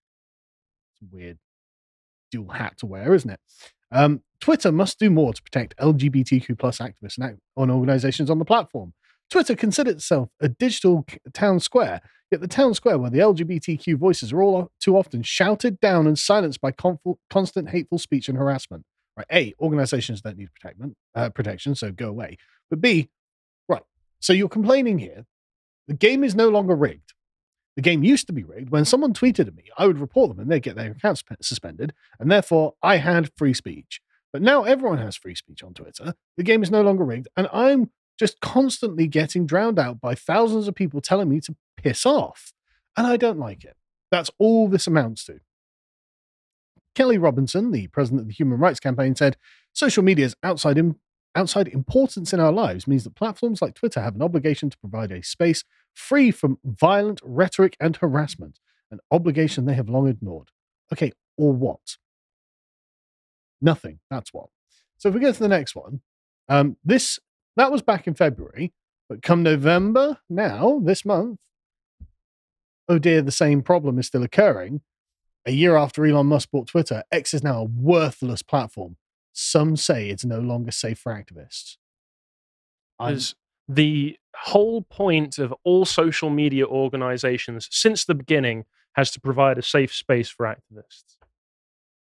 it's 1.01 1.13
a 1.13 1.15
weird 1.15 1.39
dual 2.31 2.51
hat 2.51 2.79
to 2.79 2.87
wear, 2.87 3.15
isn't 3.15 3.31
it? 3.31 3.41
Um, 3.93 4.23
Twitter 4.41 4.73
must 4.73 4.99
do 4.99 5.11
more 5.11 5.33
to 5.33 5.43
protect 5.43 5.77
LGBTQ 5.79 6.59
plus 6.59 6.79
activists 6.79 7.19
and 7.19 7.39
on 7.57 7.71
organizations 7.71 8.31
on 8.31 8.39
the 8.39 8.45
platform. 8.45 8.95
Twitter 9.31 9.55
considers 9.55 9.95
itself 9.95 10.29
a 10.41 10.49
digital 10.49 11.07
town 11.33 11.61
square, 11.61 12.01
yet 12.31 12.41
the 12.41 12.49
town 12.49 12.75
square 12.75 12.99
where 12.99 13.11
the 13.11 13.19
LGBTQ 13.19 13.97
voices 13.97 14.33
are 14.33 14.43
all 14.43 14.71
too 14.81 14.97
often 14.97 15.23
shouted 15.23 15.79
down 15.81 16.07
and 16.07 16.19
silenced 16.19 16.61
by 16.61 16.73
constant 17.31 17.71
hateful 17.71 17.99
speech 17.99 18.29
and 18.29 18.39
harassment. 18.39 18.85
Right? 19.21 19.27
A, 19.33 19.55
organizations 19.61 20.23
don't 20.23 20.39
need 20.39 20.49
protection, 20.55 20.97
uh, 21.15 21.31
protection, 21.31 21.75
so 21.75 21.93
go 21.93 22.09
away. 22.09 22.39
But 22.71 22.81
B, 22.81 23.11
right, 23.69 23.83
so 24.21 24.33
you're 24.33 24.49
complaining 24.49 24.99
here. 24.99 25.27
The 25.89 25.95
game 25.95 26.25
is 26.25 26.35
no 26.35 26.49
longer 26.49 26.75
rigged. 26.75 27.13
The 27.77 27.83
game 27.83 28.03
used 28.03 28.27
to 28.29 28.33
be 28.33 28.45
rigged. 28.45 28.71
When 28.71 28.85
someone 28.85 29.13
tweeted 29.13 29.47
at 29.47 29.55
me, 29.55 29.65
I 29.77 29.87
would 29.87 29.99
report 29.99 30.31
them 30.31 30.41
and 30.41 30.51
they'd 30.51 30.63
get 30.63 30.77
their 30.77 30.93
account 30.93 31.23
suspended, 31.43 31.93
and 32.19 32.31
therefore 32.31 32.75
I 32.83 32.97
had 32.97 33.31
free 33.37 33.55
speech. 33.55 34.01
But 34.33 34.43
now 34.43 34.65
everyone 34.65 34.99
has 34.99 35.17
free 35.17 35.35
speech 35.35 35.63
on 35.63 35.75
Twitter. 35.75 36.15
The 36.37 36.45
game 36.45 36.63
is 36.63 36.71
no 36.71 36.83
longer 36.83 37.05
rigged, 37.05 37.29
and 37.37 37.49
I'm 37.53 37.91
just 38.19 38.41
constantly 38.41 39.07
getting 39.07 39.47
drowned 39.47 39.79
out 39.79 40.01
by 40.01 40.15
thousands 40.15 40.69
of 40.69 40.75
people 40.75 41.01
telling 41.01 41.29
me 41.29 41.41
to 41.41 41.57
piss 41.77 42.07
off. 42.07 42.53
And 42.97 43.07
I 43.07 43.17
don't 43.17 43.39
like 43.39 43.65
it. 43.65 43.77
That's 44.11 44.31
all 44.39 44.69
this 44.69 44.87
amounts 44.87 45.25
to. 45.27 45.41
Kelley 46.95 47.19
Robinson, 47.19 47.71
the 47.71 47.87
president 47.89 48.23
of 48.23 48.29
the 48.29 48.35
Human 48.35 48.59
Rights 48.59 48.81
Campaign, 48.81 49.15
said 49.15 49.37
social 49.73 50.03
media's 50.03 50.35
outside, 50.43 50.79
Im- 50.79 50.99
outside 51.35 51.69
importance 51.69 52.33
in 52.33 52.41
our 52.41 52.53
lives 52.53 52.87
means 52.87 53.05
that 53.05 53.15
platforms 53.15 53.63
like 53.63 53.75
Twitter 53.75 54.01
have 54.01 54.15
an 54.15 54.23
obligation 54.23 54.71
to 54.71 54.79
provide 54.79 55.13
a 55.13 55.23
space 55.23 55.65
free 55.95 56.31
from 56.31 56.59
violent 56.65 57.21
rhetoric 57.25 57.77
and 57.81 57.97
harassment, 57.97 58.59
an 58.91 58.99
obligation 59.11 59.67
they 59.67 59.75
have 59.75 59.89
long 59.89 60.09
ignored. 60.09 60.49
Okay, 60.93 61.13
or 61.37 61.53
what? 61.53 61.97
Nothing. 63.61 64.01
That's 64.11 64.33
what. 64.33 64.49
So 64.99 65.09
if 65.09 65.15
we 65.15 65.21
go 65.21 65.33
to 65.33 65.39
the 65.39 65.49
next 65.49 65.75
one, 65.77 66.01
um, 66.49 66.77
this 66.85 67.19
that 67.57 67.73
was 67.73 67.83
back 67.83 68.07
in 68.07 68.15
February. 68.15 68.73
But 69.09 69.23
come 69.23 69.43
November, 69.43 70.19
now, 70.29 70.81
this 70.85 71.05
month, 71.05 71.41
oh 72.89 72.99
dear, 72.99 73.23
the 73.23 73.33
same 73.33 73.61
problem 73.61 73.99
is 73.99 74.07
still 74.07 74.23
occurring. 74.23 74.83
A 75.47 75.53
year 75.53 75.77
after 75.77 76.05
Elon 76.05 76.27
Musk 76.27 76.51
bought 76.51 76.69
Twitter, 76.69 77.03
X 77.11 77.35
is 77.35 77.43
now 77.43 77.61
a 77.61 77.65
worthless 77.65 78.43
platform. 78.43 78.97
Some 79.33 79.77
say 79.77 80.11
it's 80.11 80.25
no 80.25 80.39
longer 80.39 80.71
safe 80.71 80.99
for 80.99 81.13
activists. 81.13 81.77
Because 82.99 83.35
the 83.67 84.19
whole 84.37 84.83
point 84.83 85.39
of 85.39 85.55
all 85.65 85.85
social 85.85 86.29
media 86.29 86.67
organizations 86.67 87.69
since 87.71 88.05
the 88.05 88.15
beginning 88.15 88.65
has 88.95 89.11
to 89.13 89.21
provide 89.21 89.57
a 89.57 89.63
safe 89.63 89.95
space 89.95 90.29
for 90.29 90.45
activists 90.45 91.17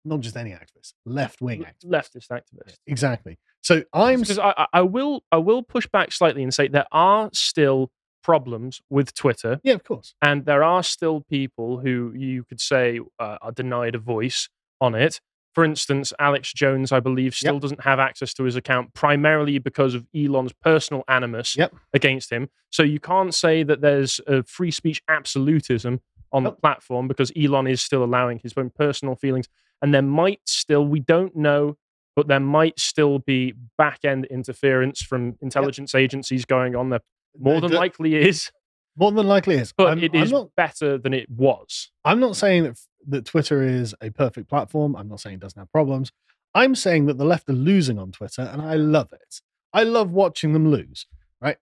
not 0.05 0.19
just 0.19 0.35
any 0.35 0.51
activist, 0.51 0.93
left 1.05 1.41
wing 1.41 1.63
activist, 1.63 1.85
leftist 1.85 2.27
activist. 2.29 2.77
Exactly. 2.87 3.37
So 3.61 3.83
I'm 3.93 4.21
because 4.21 4.39
I, 4.39 4.67
I 4.73 4.81
will 4.81 5.23
I 5.31 5.37
will 5.37 5.63
push 5.63 5.87
back 5.87 6.11
slightly 6.11 6.43
and 6.43 6.53
say 6.53 6.67
there 6.67 6.87
are 6.91 7.29
still 7.33 7.91
problems 8.23 8.81
with 8.89 9.13
Twitter. 9.13 9.59
Yeah, 9.63 9.73
of 9.73 9.83
course. 9.83 10.15
And 10.21 10.45
there 10.45 10.63
are 10.63 10.81
still 10.81 11.21
people 11.21 11.79
who 11.79 12.13
you 12.15 12.43
could 12.43 12.59
say 12.61 12.99
uh, 13.19 13.37
are 13.41 13.51
denied 13.51 13.95
a 13.95 13.99
voice 13.99 14.49
on 14.81 14.95
it. 14.95 15.19
For 15.53 15.63
instance, 15.63 16.11
Alex 16.17 16.51
Jones, 16.51 16.91
I 16.91 16.99
believe, 16.99 17.35
still 17.35 17.53
yep. 17.55 17.61
doesn't 17.61 17.83
have 17.83 17.99
access 17.99 18.33
to 18.35 18.43
his 18.43 18.55
account 18.55 18.95
primarily 18.95 19.59
because 19.59 19.93
of 19.93 20.07
Elon's 20.15 20.53
personal 20.53 21.03
animus 21.07 21.55
yep. 21.55 21.75
against 21.93 22.31
him. 22.31 22.49
So 22.71 22.81
you 22.81 22.99
can't 22.99 23.35
say 23.35 23.61
that 23.61 23.81
there's 23.81 24.19
a 24.25 24.41
free 24.41 24.71
speech 24.71 25.03
absolutism 25.07 26.01
on 26.31 26.43
the 26.43 26.51
platform 26.51 27.07
because 27.07 27.31
Elon 27.39 27.67
is 27.67 27.83
still 27.83 28.03
allowing 28.03 28.39
his 28.39 28.53
own 28.57 28.71
personal 28.71 29.15
feelings 29.15 29.47
and 29.83 29.93
there 29.93 30.01
might 30.01 30.39
still, 30.45 30.87
we 30.87 31.01
don't 31.01 31.35
know, 31.35 31.77
but 32.15 32.27
there 32.27 32.39
might 32.39 32.79
still 32.79 33.19
be 33.19 33.53
back 33.77 33.99
end 34.05 34.25
interference 34.25 35.01
from 35.01 35.35
intelligence 35.41 35.93
yep. 35.93 36.01
agencies 36.01 36.45
going 36.45 36.75
on. 36.75 36.89
There 36.89 37.01
more 37.39 37.61
than 37.61 37.71
likely 37.71 38.15
is. 38.15 38.51
More 38.95 39.11
than 39.11 39.27
likely 39.27 39.55
is. 39.55 39.73
But 39.75 39.91
I'm, 39.91 40.03
it 40.03 40.13
is 40.13 40.31
not, 40.31 40.49
better 40.55 40.97
than 40.97 41.13
it 41.13 41.29
was. 41.29 41.91
I'm 42.05 42.19
not 42.19 42.35
saying 42.35 42.63
that, 42.63 42.79
that 43.07 43.25
Twitter 43.25 43.63
is 43.63 43.95
a 44.01 44.11
perfect 44.11 44.49
platform. 44.49 44.95
I'm 44.95 45.09
not 45.09 45.19
saying 45.19 45.35
it 45.35 45.41
doesn't 45.41 45.59
have 45.59 45.71
problems. 45.71 46.11
I'm 46.53 46.75
saying 46.75 47.07
that 47.07 47.17
the 47.17 47.25
left 47.25 47.49
are 47.49 47.53
losing 47.53 47.97
on 47.97 48.11
Twitter, 48.11 48.43
and 48.43 48.61
I 48.61 48.75
love 48.75 49.09
it. 49.11 49.41
I 49.73 49.83
love 49.83 50.11
watching 50.11 50.53
them 50.53 50.69
lose, 50.69 51.07
right? 51.41 51.57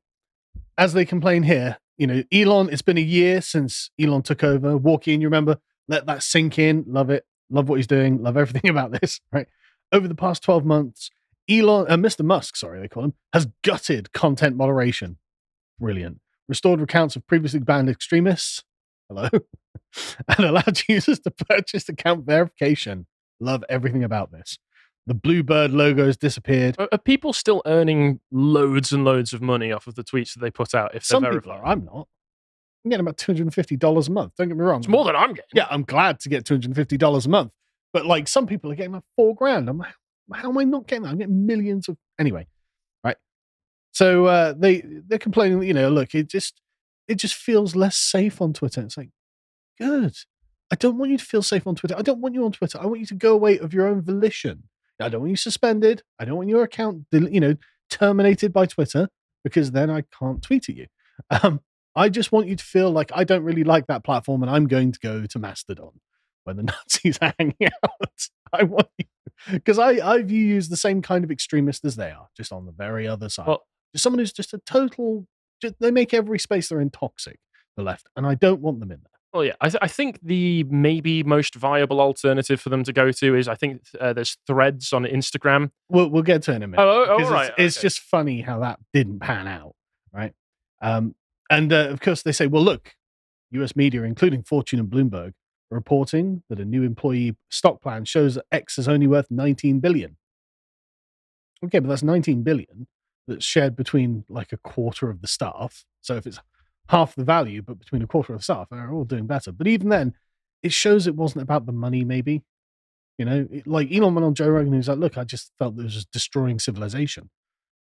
As 0.77 0.91
they 0.91 1.05
complain 1.05 1.43
here, 1.43 1.77
you 1.97 2.07
know, 2.07 2.23
Elon, 2.33 2.69
it's 2.69 2.81
been 2.81 2.97
a 2.97 3.01
year 3.01 3.39
since 3.41 3.89
Elon 3.99 4.23
took 4.23 4.43
over. 4.43 4.75
Walk 4.75 5.07
in, 5.07 5.21
you 5.21 5.27
remember? 5.27 5.57
Let 5.87 6.05
that 6.07 6.23
sink 6.23 6.59
in. 6.59 6.83
Love 6.87 7.09
it 7.09 7.25
love 7.51 7.69
what 7.69 7.75
he's 7.75 7.87
doing, 7.87 8.21
love 8.23 8.37
everything 8.37 8.69
about 8.71 8.99
this, 8.99 9.19
right? 9.31 9.47
Over 9.91 10.07
the 10.07 10.15
past 10.15 10.41
12 10.43 10.65
months, 10.65 11.11
Elon, 11.49 11.85
uh, 11.89 11.97
Mr. 11.97 12.23
Musk, 12.23 12.55
sorry, 12.55 12.79
they 12.79 12.87
call 12.87 13.03
him, 13.03 13.13
has 13.33 13.47
gutted 13.63 14.13
content 14.13 14.55
moderation. 14.55 15.17
Brilliant. 15.81 16.21
Restored 16.47 16.79
accounts 16.81 17.15
of 17.15 17.25
previously 17.27 17.59
banned 17.59 17.89
extremists. 17.89 18.63
Hello. 19.09 19.29
and 20.27 20.45
allowed 20.45 20.79
users 20.88 21.19
to 21.21 21.31
purchase 21.31 21.89
account 21.89 22.25
verification. 22.25 23.07
Love 23.39 23.63
everything 23.67 24.03
about 24.03 24.31
this. 24.31 24.59
The 25.07 25.15
Bluebird 25.15 25.71
logos 25.71 26.15
disappeared. 26.15 26.75
Are, 26.77 26.97
people 27.00 27.33
still 27.33 27.63
earning 27.65 28.19
loads 28.31 28.93
and 28.93 29.03
loads 29.03 29.33
of 29.33 29.41
money 29.41 29.71
off 29.71 29.88
of 29.88 29.95
the 29.95 30.03
tweets 30.03 30.33
that 30.33 30.41
they 30.41 30.51
put 30.51 30.75
out 30.75 30.93
if 30.93 31.03
Some 31.03 31.23
they're 31.23 31.31
verified? 31.31 31.55
People 31.55 31.65
are. 31.65 31.65
I'm 31.65 31.85
not. 31.85 32.07
I'm 32.85 32.89
getting 32.89 33.05
about 33.05 33.17
two 33.17 33.31
hundred 33.31 33.43
and 33.43 33.53
fifty 33.53 33.75
dollars 33.75 34.07
a 34.07 34.11
month. 34.11 34.33
Don't 34.38 34.47
get 34.47 34.57
me 34.57 34.63
wrong; 34.63 34.79
it's 34.79 34.88
more 34.88 35.03
than 35.05 35.15
I'm 35.15 35.33
getting. 35.33 35.50
Yeah, 35.53 35.67
I'm 35.69 35.83
glad 35.83 36.19
to 36.21 36.29
get 36.29 36.45
two 36.45 36.53
hundred 36.53 36.67
and 36.67 36.75
fifty 36.75 36.97
dollars 36.97 37.25
a 37.25 37.29
month. 37.29 37.51
But 37.93 38.05
like 38.05 38.27
some 38.27 38.45
people 38.45 38.71
are 38.71 38.75
getting 38.75 38.93
like 38.93 39.03
four 39.15 39.35
grand. 39.35 39.69
I'm 39.69 39.79
like, 39.79 39.93
how 40.33 40.50
am 40.50 40.57
I 40.57 40.63
not 40.63 40.88
getting 40.88 41.03
that? 41.03 41.09
I'm 41.09 41.17
getting 41.17 41.45
millions 41.45 41.89
of 41.89 41.97
anyway? 42.19 42.47
So 43.91 44.25
uh, 44.25 44.53
they 44.57 44.83
they're 45.07 45.19
complaining. 45.19 45.63
You 45.63 45.74
know, 45.74 45.89
look, 45.89 46.15
it 46.15 46.27
just 46.27 46.62
it 47.07 47.15
just 47.15 47.36
feels 47.36 47.75
less 47.75 47.98
safe 47.98 48.41
on 48.41 48.53
Twitter. 48.53 48.81
It's 48.81 48.98
like, 48.98 49.10
good. 49.77 50.15
I 50.71 50.75
don't 50.75 50.98
want 50.98 51.12
you 51.12 51.17
to 51.17 51.25
feel 51.25 51.41
safe 51.41 51.67
on 51.67 51.75
Twitter. 51.75 51.95
I 51.98 52.01
don't 52.01 52.21
want 52.21 52.33
you 52.33 52.45
on 52.45 52.53
Twitter. 52.53 52.79
I 52.81 52.86
want 52.86 53.01
you 53.01 53.05
to 53.07 53.15
go 53.15 53.33
away 53.33 53.60
of 53.60 53.74
your 53.74 53.88
own 53.88 54.01
volition. 54.01 54.63
I 55.01 55.10
don't 55.10 55.21
want 55.21 55.31
you 55.31 55.36
suspended. 55.36 56.03
I 56.19 56.25
don't 56.25 56.38
want 56.38 56.50
your 56.50 56.63
account, 56.63 57.05
you 57.12 57.39
know, 57.39 57.55
terminated 57.89 58.53
by 58.53 58.67
Twitter 58.67 59.10
because 59.43 59.71
then 59.71 59.89
I 59.89 60.03
can't 60.17 60.41
tweet 60.41 60.69
at 60.69 60.75
you. 60.75 60.88
Um, 61.43 61.60
I 61.95 62.10
just 62.10 62.31
want 62.31 62.48
you 62.48 62.55
to 62.55 62.63
feel 62.63 62.89
like 62.89 63.12
I 63.13 63.24
don't 63.25 63.43
really 63.43 63.63
like 63.63 63.86
that 63.88 64.03
platform 64.03 64.41
and 64.41 64.50
I'm 64.50 64.65
going 64.65 64.91
to 64.91 65.00
go 65.00 65.27
to 65.27 65.39
Mastodon 65.39 65.91
where 66.45 66.55
the 66.55 66.63
Nazis 66.89 67.19
are 67.21 67.33
hanging 67.38 67.69
out. 67.83 68.27
I 68.53 68.63
want 68.63 68.88
you 68.98 69.05
because 69.51 69.77
I, 69.77 69.91
I 69.91 70.24
view 70.24 70.43
you 70.43 70.57
as 70.57 70.69
the 70.69 70.77
same 70.77 71.03
kind 71.03 71.24
of 71.24 71.29
extremist 71.29 71.86
as 71.86 71.95
they 71.95 72.10
are, 72.10 72.27
just 72.36 72.51
on 72.51 72.65
the 72.65 72.71
very 72.71 73.07
other 73.07 73.29
side. 73.29 73.48
Well, 73.48 73.62
just 73.93 74.03
someone 74.03 74.19
who's 74.19 74.33
just 74.33 74.53
a 74.53 74.60
total, 74.60 75.27
just, 75.62 75.75
they 75.79 75.91
make 75.91 76.13
every 76.13 76.39
space 76.39 76.69
they're 76.69 76.81
in 76.81 76.89
toxic, 76.89 77.39
the 77.75 77.83
left, 77.83 78.07
and 78.15 78.25
I 78.25 78.36
don't 78.36 78.62
want 78.62 78.79
them 78.79 78.91
in 78.91 79.00
there. 79.00 79.12
Well, 79.33 79.45
yeah, 79.45 79.53
I, 79.62 79.69
th- 79.69 79.79
I, 79.81 79.88
think 79.88 80.19
the 80.21 80.65
maybe 80.65 81.24
most 81.24 81.55
viable 81.55 82.01
alternative 82.01 82.60
for 82.60 82.67
them 82.67 82.83
to 82.83 82.91
go 82.91 83.12
to 83.13 83.36
is 83.36 83.48
I 83.48 83.55
think 83.55 83.81
uh, 83.98 84.12
there's 84.12 84.38
threads 84.45 84.91
on 84.91 85.05
Instagram. 85.05 85.71
We'll, 85.88 86.10
we'll 86.10 86.24
get 86.24 86.41
to 86.43 86.51
it 86.51 86.57
in 86.57 86.63
a 86.63 86.67
minute. 86.67 86.83
Oh, 86.83 87.05
oh 87.07 87.29
right. 87.29 87.45
It's, 87.45 87.51
okay. 87.53 87.63
it's, 87.63 87.81
just 87.81 88.00
funny 88.00 88.41
how 88.41 88.60
that 88.60 88.79
didn't 88.93 89.19
pan 89.19 89.48
out, 89.48 89.74
right? 90.13 90.33
Um, 90.81 91.15
and 91.50 91.71
uh, 91.71 91.88
of 91.89 92.01
course, 92.01 92.24
they 92.24 92.33
say, 92.33 92.48
well, 92.48 92.63
look, 92.63 92.93
US 93.51 93.74
media, 93.74 94.03
including 94.03 94.43
Fortune 94.43 94.79
and 94.79 94.89
Bloomberg, 94.89 95.31
reporting 95.69 96.43
that 96.50 96.60
a 96.60 96.65
new 96.65 96.83
employee 96.83 97.38
stock 97.50 97.81
plan 97.81 98.03
shows 98.03 98.36
that 98.36 98.45
X 98.51 98.77
is 98.77 98.89
only 98.89 99.07
worth 99.07 99.27
19 99.31 99.79
billion. 99.79 100.17
Okay, 101.63 101.79
but 101.79 101.88
that's 101.88 102.03
19 102.03 102.43
billion 102.43 102.88
that's 103.27 103.45
shared 103.45 103.75
between 103.75 104.25
like 104.29 104.51
a 104.51 104.57
quarter 104.57 105.09
of 105.09 105.21
the 105.21 105.27
staff. 105.27 105.85
So 106.01 106.15
if 106.15 106.25
it's 106.25 106.39
half 106.89 107.15
the 107.15 107.23
value, 107.23 107.61
but 107.61 107.79
between 107.79 108.01
a 108.01 108.07
quarter 108.07 108.33
of 108.33 108.39
the 108.39 108.43
staff, 108.43 108.67
they're 108.69 108.91
all 108.91 109.05
doing 109.05 109.27
better. 109.27 109.51
But 109.51 109.67
even 109.67 109.89
then, 109.89 110.13
it 110.63 110.73
shows 110.73 111.07
it 111.07 111.15
wasn't 111.15 111.43
about 111.43 111.65
the 111.65 111.71
money, 111.71 112.03
maybe. 112.03 112.43
You 113.17 113.25
know, 113.25 113.47
it, 113.51 113.67
like 113.67 113.91
Elon 113.91 114.15
went 114.15 114.25
on 114.25 114.33
Joe 114.33 114.49
Rogan, 114.49 114.73
he's 114.73 114.89
like, 114.89 114.97
look, 114.97 115.17
I 115.17 115.23
just 115.23 115.51
felt 115.59 115.77
it 115.79 115.83
was 115.83 116.05
destroying 116.05 116.59
civilization. 116.59 117.29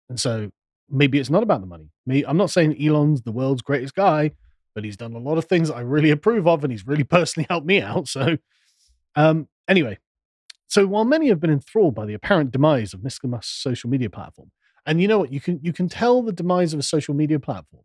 And 0.09 0.19
so 0.19 0.51
maybe 0.89 1.19
it's 1.19 1.31
not 1.31 1.43
about 1.43 1.61
the 1.61 1.67
money. 1.67 1.91
Me, 2.07 2.25
I'm 2.27 2.37
not 2.37 2.51
saying 2.51 2.83
Elon's 2.83 3.23
the 3.23 3.33
world's 3.33 3.63
greatest 3.63 3.95
guy, 3.95 4.33
but 4.75 4.85
he's 4.85 4.97
done 4.97 5.15
a 5.15 5.19
lot 5.19 5.39
of 5.39 5.45
things 5.45 5.71
I 5.71 5.81
really 5.81 6.11
approve 6.13 6.47
of, 6.47 6.65
and 6.65 6.73
he's 6.73 6.87
really 6.87 7.05
personally 7.05 7.47
helped 7.49 7.67
me 7.67 7.81
out. 7.81 8.09
So, 8.09 8.39
um, 9.17 9.49
anyway, 9.69 9.99
so 10.67 10.87
while 10.87 11.05
many 11.05 11.29
have 11.29 11.41
been 11.41 11.51
enthralled 11.51 11.95
by 11.95 12.07
the 12.07 12.15
apparent 12.15 12.51
demise 12.51 12.93
of. 12.95 13.03
Musk's 13.03 13.49
social 13.49 13.89
media 13.89 14.11
platform, 14.11 14.51
and 14.89 15.03
you 15.03 15.07
know 15.07 15.19
what, 15.19 15.31
you 15.31 15.41
can 15.41 15.61
you 15.63 15.73
can 15.73 15.89
tell 15.89 16.23
the 16.23 16.33
demise 16.33 16.73
of 16.73 16.81
a 16.81 16.83
social 16.83 17.15
media 17.15 17.39
platform 17.39 17.85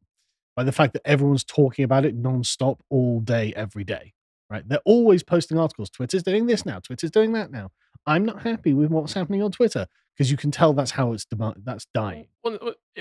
by 0.56 0.64
the 0.64 0.72
fact 0.72 0.94
that 0.94 1.02
everyone's 1.04 1.44
talking 1.44 1.84
about 1.84 2.06
it 2.06 2.20
nonstop 2.20 2.80
all 2.90 3.20
day, 3.20 3.54
every 3.56 3.84
day. 3.84 4.14
Right? 4.50 4.68
They're 4.68 4.80
always 4.86 5.22
posting 5.22 5.60
articles. 5.60 5.90
Twitter's 5.90 6.24
doing 6.24 6.46
this 6.46 6.66
now. 6.66 6.80
Twitter's 6.80 7.12
doing 7.12 7.34
that 7.34 7.52
now. 7.52 7.72
I'm 8.06 8.24
not 8.24 8.44
happy 8.44 8.74
with 8.74 8.90
what's 8.90 9.14
happening 9.14 9.44
on 9.44 9.52
Twitter. 9.52 9.88
Because 10.16 10.30
you 10.32 10.38
can 10.38 10.52
tell 10.52 10.74
that's 10.74 10.92
how 10.92 11.12
it's 11.14 11.26
demand 11.26 11.62
that's 11.66 11.86
dying. 11.94 12.28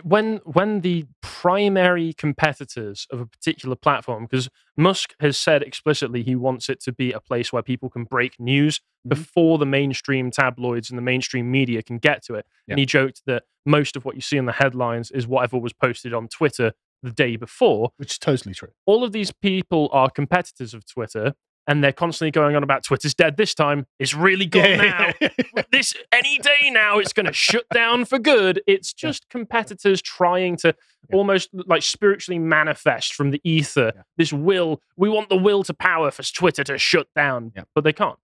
When- 0.02 0.40
When 0.45 0.81
the 0.81 1.04
primary 1.21 2.14
competitors 2.14 3.07
of 3.11 3.21
a 3.21 3.26
particular 3.26 3.76
platform, 3.76 4.25
because 4.25 4.49
Musk 4.76 5.14
has 5.21 5.37
said 5.37 5.62
explicitly 5.62 6.23
he 6.23 6.35
wants 6.37 6.69
it 6.71 6.81
to 6.85 6.92
be 6.92 7.12
a 7.12 7.21
place 7.21 7.52
where 7.52 7.62
people 7.62 7.90
can 7.90 8.04
break 8.04 8.38
news 8.40 8.81
Mhm. 9.07 9.11
before 9.11 9.59
the 9.59 9.66
mainstream 9.66 10.31
tabloids 10.31 10.88
and 10.90 10.97
the 10.97 11.02
mainstream 11.02 11.50
media 11.50 11.83
can 11.83 11.99
get 11.99 12.23
to 12.25 12.35
it. 12.37 12.47
Yeah. 12.66 12.73
And 12.75 12.78
he 12.78 12.87
joked 12.87 13.23
that 13.26 13.42
most 13.66 13.97
of 13.97 14.04
what 14.07 14.14
you 14.14 14.23
see 14.23 14.37
in 14.38 14.47
the 14.47 14.52
headlines 14.52 15.11
is 15.11 15.26
whatever 15.26 15.59
was 15.59 15.73
posted 15.75 16.14
on 16.14 16.28
Twitter 16.28 16.73
the 17.02 17.11
day 17.11 17.37
before. 17.37 17.90
Which 17.97 18.12
is 18.12 18.19
totally 18.19 18.54
true. 18.54 18.71
All 18.87 19.04
of 19.04 19.12
these 19.12 19.33
people 19.33 19.90
are 19.92 20.09
competitors 20.09 20.73
of 20.73 20.87
Twitter, 20.87 21.35
and 21.66 21.83
they're 21.83 21.92
constantly 21.92 22.31
going 22.33 22.57
on 22.57 22.62
about 22.62 22.83
Twitter's 22.85 23.14
dead 23.14 23.37
this 23.37 23.54
time. 23.54 23.87
It's 23.99 24.14
really 24.14 24.47
gone 24.47 24.78
now. 24.78 25.12
this 25.73 25.95
any 26.11 26.38
day 26.38 26.71
now 26.71 26.99
it's 26.99 27.12
going 27.12 27.26
to 27.26 27.33
shut 27.33 27.64
down 27.73 28.04
for 28.04 28.19
good 28.19 28.61
it's 28.66 28.92
Yeah. 28.97 29.09
just 29.11 29.28
competitors 29.31 30.02
trying 30.02 30.57
to 30.59 30.75
Yeah. 31.09 31.16
almost 31.16 31.50
like 31.52 31.83
spiritually 31.83 32.38
manifest 32.38 33.14
from 33.14 33.31
the 33.31 33.40
ether 33.45 33.92
Yeah. 33.95 34.02
this 34.16 34.33
will 34.33 34.81
we 34.97 35.09
want 35.09 35.28
the 35.31 35.37
will 35.37 35.62
to 35.64 35.75
power 35.75 36.11
for 36.11 36.23
twitter 36.23 36.62
to 36.64 36.78
shut 36.78 37.07
down 37.16 37.52
Yeah. 37.57 37.64
but 37.75 37.85
they 37.85 37.92
can't 37.92 38.19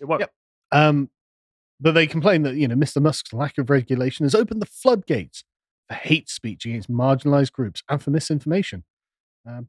it 0.00 0.06
won't 0.06 0.20
Yep. 0.20 0.32
Um, 0.72 1.10
but 1.80 1.92
they 1.92 2.06
complain 2.06 2.42
that 2.42 2.54
you 2.56 2.66
know 2.68 2.74
Mr. 2.74 3.00
Musk's 3.02 3.32
lack 3.32 3.58
of 3.58 3.70
regulation 3.70 4.24
has 4.24 4.34
opened 4.34 4.60
the 4.62 4.66
floodgates 4.66 5.44
for 5.88 5.94
hate 5.94 6.28
speech 6.30 6.64
against 6.66 6.90
marginalized 6.90 7.52
groups 7.52 7.82
and 7.88 8.02
for 8.02 8.10
misinformation. 8.10 8.84
Um. 9.46 9.68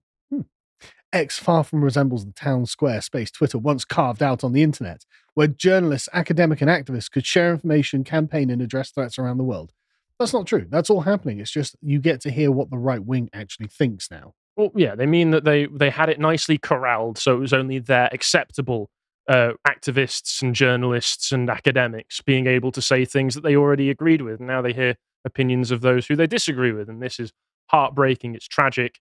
X 1.14 1.40
far 1.40 1.64
from 1.64 1.84
resembles 1.84 2.26
the 2.26 2.34
town 2.34 2.66
square 2.66 3.02
space 3.02 3.32
Twitter 3.32 3.58
once 3.58 3.86
carved 3.86 4.22
out 4.24 4.44
on 4.44 4.52
the 4.52 4.64
internet, 4.64 5.06
where 5.36 5.48
journalists, 5.48 6.10
academic, 6.12 6.60
and 6.62 6.70
activists 6.70 7.10
could 7.10 7.26
share 7.26 7.52
information, 7.52 8.04
campaign, 8.04 8.50
and 8.50 8.62
address 8.62 8.92
threats 8.92 9.18
around 9.20 9.38
the 9.38 9.44
world. 9.44 9.72
That's 10.20 10.34
not 10.34 10.48
true. 10.48 10.66
That's 10.70 10.90
all 10.90 11.02
happening. 11.02 11.40
It's 11.40 11.52
just 11.52 11.76
you 11.82 12.00
get 12.00 12.22
to 12.22 12.32
hear 12.32 12.52
what 12.52 12.70
the 12.70 12.78
right 12.78 13.04
wing 13.04 13.30
actually 13.34 13.68
thinks 13.68 14.10
now. 14.12 14.34
well 14.56 14.72
yeah 14.76 14.96
they 14.96 15.06
mean 15.06 15.32
that 15.32 15.44
they 15.44 15.66
they 15.68 15.90
had 15.90 16.10
it 16.10 16.20
nicely 16.20 16.58
corralled 16.58 17.18
so 17.18 17.36
it 17.36 17.40
was 17.40 17.54
only 17.54 17.80
their 17.80 18.10
acceptable 18.12 18.90
uh, 19.30 19.54
activists 19.68 20.42
and 20.42 20.54
journalists 20.54 21.32
and 21.32 21.50
academics 21.50 22.22
being 22.22 22.46
able 22.46 22.72
to 22.72 22.82
say 22.82 23.06
things 23.06 23.36
that 23.36 23.42
they 23.42 23.56
already 23.56 23.90
agreed 23.90 24.22
with 24.22 24.40
and 24.40 24.48
now 24.48 24.62
they 24.62 24.74
hear 24.74 24.96
opinions 25.26 25.72
of 25.72 25.82
those 25.82 26.08
who 26.08 26.16
they 26.16 26.28
disagree 26.28 26.72
with 26.74 26.90
and 26.90 27.02
this 27.02 27.20
is 27.20 27.32
heartbreaking 27.68 28.36
it's 28.36 28.48
tragic 28.48 29.00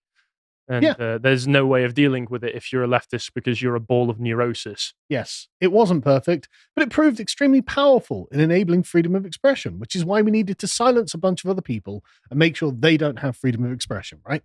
and 0.72 0.84
Yeah. 0.84 0.92
uh, 0.92 1.18
there's 1.18 1.46
no 1.46 1.66
way 1.66 1.84
of 1.84 1.94
dealing 1.94 2.26
with 2.30 2.42
it 2.42 2.54
if 2.54 2.72
you're 2.72 2.82
a 2.84 2.88
leftist 2.88 3.30
because 3.34 3.60
you're 3.60 3.74
a 3.74 3.80
ball 3.80 4.10
of 4.10 4.18
neurosis 4.18 4.94
Yes, 5.08 5.48
it 5.60 5.70
wasn't 5.72 6.02
perfect, 6.04 6.48
but 6.74 6.82
it 6.82 6.90
proved 6.90 7.20
extremely 7.20 7.60
powerful 7.62 8.28
in 8.32 8.40
enabling 8.40 8.84
freedom 8.84 9.14
of 9.14 9.26
expression, 9.26 9.78
which 9.78 9.94
is 9.94 10.04
why 10.04 10.22
we 10.22 10.30
needed 10.30 10.58
to 10.60 10.66
silence 10.66 11.12
a 11.14 11.18
bunch 11.18 11.44
of 11.44 11.50
other 11.50 11.62
people 11.62 12.02
and 12.30 12.38
make 12.38 12.56
sure 12.56 12.72
they 12.72 12.96
don't 12.96 13.18
have 13.18 13.36
freedom 13.36 13.64
of 13.64 13.72
expression, 13.72 14.20
right? 14.26 14.42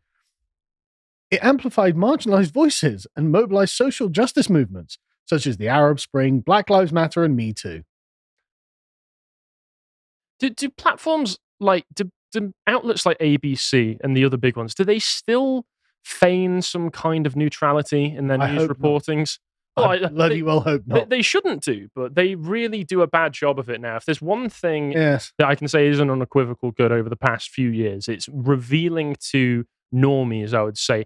It 1.31 1.43
amplified 1.43 1.95
marginalized 1.95 2.51
voices 2.51 3.07
and 3.15 3.31
mobilized 3.31 3.73
social 3.75 4.09
justice 4.09 4.49
movements, 4.49 4.97
such 5.25 5.47
as 5.47 5.57
the 5.57 5.67
Arab 5.69 5.99
Spring, 5.99 6.39
Black 6.41 6.69
Lives 6.69 6.91
Matter, 6.93 7.23
and 7.23 7.35
Me 7.35 7.53
Too. 7.53 7.83
do, 10.39 10.49
do 10.49 10.69
platforms 10.69 11.37
like 11.59 11.85
do, 11.95 12.09
do 12.31 12.53
outlets 12.67 13.05
like 13.05 13.17
abc 13.19 13.97
and 14.03 14.15
the 14.15 14.23
other 14.23 14.37
big 14.37 14.55
ones 14.55 14.75
do 14.75 14.83
they 14.83 14.99
still 14.99 15.65
feign 16.03 16.61
some 16.61 16.89
kind 16.89 17.25
of 17.27 17.35
neutrality 17.35 18.05
in 18.15 18.27
their 18.27 18.41
I 18.41 18.51
news 18.53 18.67
not. 18.67 18.77
reportings 18.77 19.39
Well, 19.75 19.85
I 19.91 20.07
bloody 20.07 20.35
they- 20.37 20.41
well 20.41 20.61
hope 20.61 20.83
They, 20.87 20.99
not. 20.99 21.09
they 21.09 21.21
shouldn't 21.21 21.63
do, 21.63 21.89
but 21.95 22.15
they 22.15 22.35
really 22.35 22.83
do 22.83 23.01
a 23.01 23.07
bad 23.07 23.33
job 23.33 23.59
of 23.59 23.69
it 23.69 23.81
now. 23.81 23.97
If 23.97 24.05
there's 24.05 24.21
one 24.21 24.49
thing 24.49 24.93
yes. 24.93 25.33
that 25.37 25.47
I 25.47 25.55
can 25.55 25.67
say 25.67 25.87
is 25.87 25.99
an 25.99 26.09
unequivocal 26.09 26.71
good 26.71 26.91
over 26.91 27.09
the 27.09 27.15
past 27.17 27.49
few 27.49 27.69
years, 27.69 28.07
it's 28.07 28.27
revealing 28.29 29.15
to 29.31 29.65
normies, 29.93 30.53
I 30.53 30.63
would 30.63 30.77
say, 30.77 31.05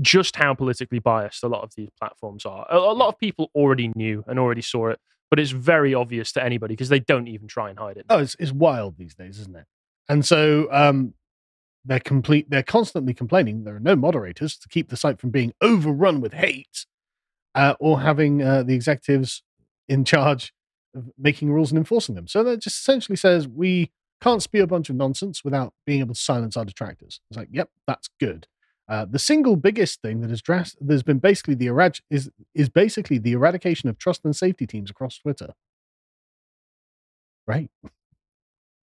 just 0.00 0.36
how 0.36 0.54
politically 0.54 0.98
biased 0.98 1.42
a 1.42 1.48
lot 1.48 1.62
of 1.62 1.72
these 1.76 1.88
platforms 1.98 2.44
are. 2.44 2.66
A, 2.70 2.76
a 2.76 2.92
lot 2.92 3.08
of 3.08 3.18
people 3.18 3.50
already 3.54 3.90
knew 3.94 4.24
and 4.26 4.38
already 4.38 4.60
saw 4.62 4.88
it, 4.88 4.98
but 5.30 5.38
it's 5.38 5.50
very 5.52 5.94
obvious 5.94 6.32
to 6.32 6.44
anybody 6.44 6.74
because 6.74 6.90
they 6.90 7.00
don't 7.00 7.28
even 7.28 7.48
try 7.48 7.70
and 7.70 7.78
hide 7.78 7.96
it. 7.96 8.04
Oh, 8.10 8.18
it's, 8.18 8.36
it's 8.38 8.52
wild 8.52 8.98
these 8.98 9.14
days, 9.14 9.38
isn't 9.38 9.56
it? 9.56 9.64
And 10.08 10.24
so 10.26 10.68
um, 10.70 11.14
they're 11.84 12.00
complete. 12.00 12.50
They're 12.50 12.62
constantly 12.62 13.14
complaining 13.14 13.64
there 13.64 13.76
are 13.76 13.80
no 13.80 13.96
moderators 13.96 14.56
to 14.58 14.68
keep 14.68 14.88
the 14.90 14.96
site 14.96 15.20
from 15.20 15.30
being 15.30 15.52
overrun 15.60 16.20
with 16.20 16.34
hate, 16.34 16.86
uh, 17.54 17.74
or 17.80 18.00
having 18.00 18.42
uh, 18.42 18.62
the 18.62 18.74
executives 18.74 19.42
in 19.88 20.04
charge 20.04 20.52
of 20.94 21.10
making 21.18 21.52
rules 21.52 21.70
and 21.70 21.78
enforcing 21.78 22.14
them. 22.14 22.28
So 22.28 22.42
that 22.44 22.60
just 22.60 22.78
essentially 22.80 23.16
says 23.16 23.48
we 23.48 23.90
can't 24.20 24.42
spew 24.42 24.62
a 24.62 24.66
bunch 24.66 24.90
of 24.90 24.96
nonsense 24.96 25.44
without 25.44 25.72
being 25.86 26.00
able 26.00 26.14
to 26.14 26.20
silence 26.20 26.56
our 26.56 26.64
detractors. 26.64 27.20
It's 27.30 27.38
like, 27.38 27.48
yep, 27.50 27.70
that's 27.86 28.08
good. 28.18 28.46
Uh, 28.88 29.06
the 29.08 29.18
single 29.20 29.54
biggest 29.56 30.02
thing 30.02 30.20
that 30.20 30.30
has 30.30 30.42
there's 30.80 31.04
been 31.04 31.18
basically 31.20 31.54
the 31.54 31.66
erad- 31.68 32.00
is 32.10 32.28
is 32.54 32.68
basically 32.68 33.18
the 33.18 33.32
eradication 33.32 33.88
of 33.88 33.98
trust 33.98 34.22
and 34.24 34.34
safety 34.34 34.66
teams 34.66 34.90
across 34.90 35.18
Twitter. 35.18 35.54
Right. 37.46 37.70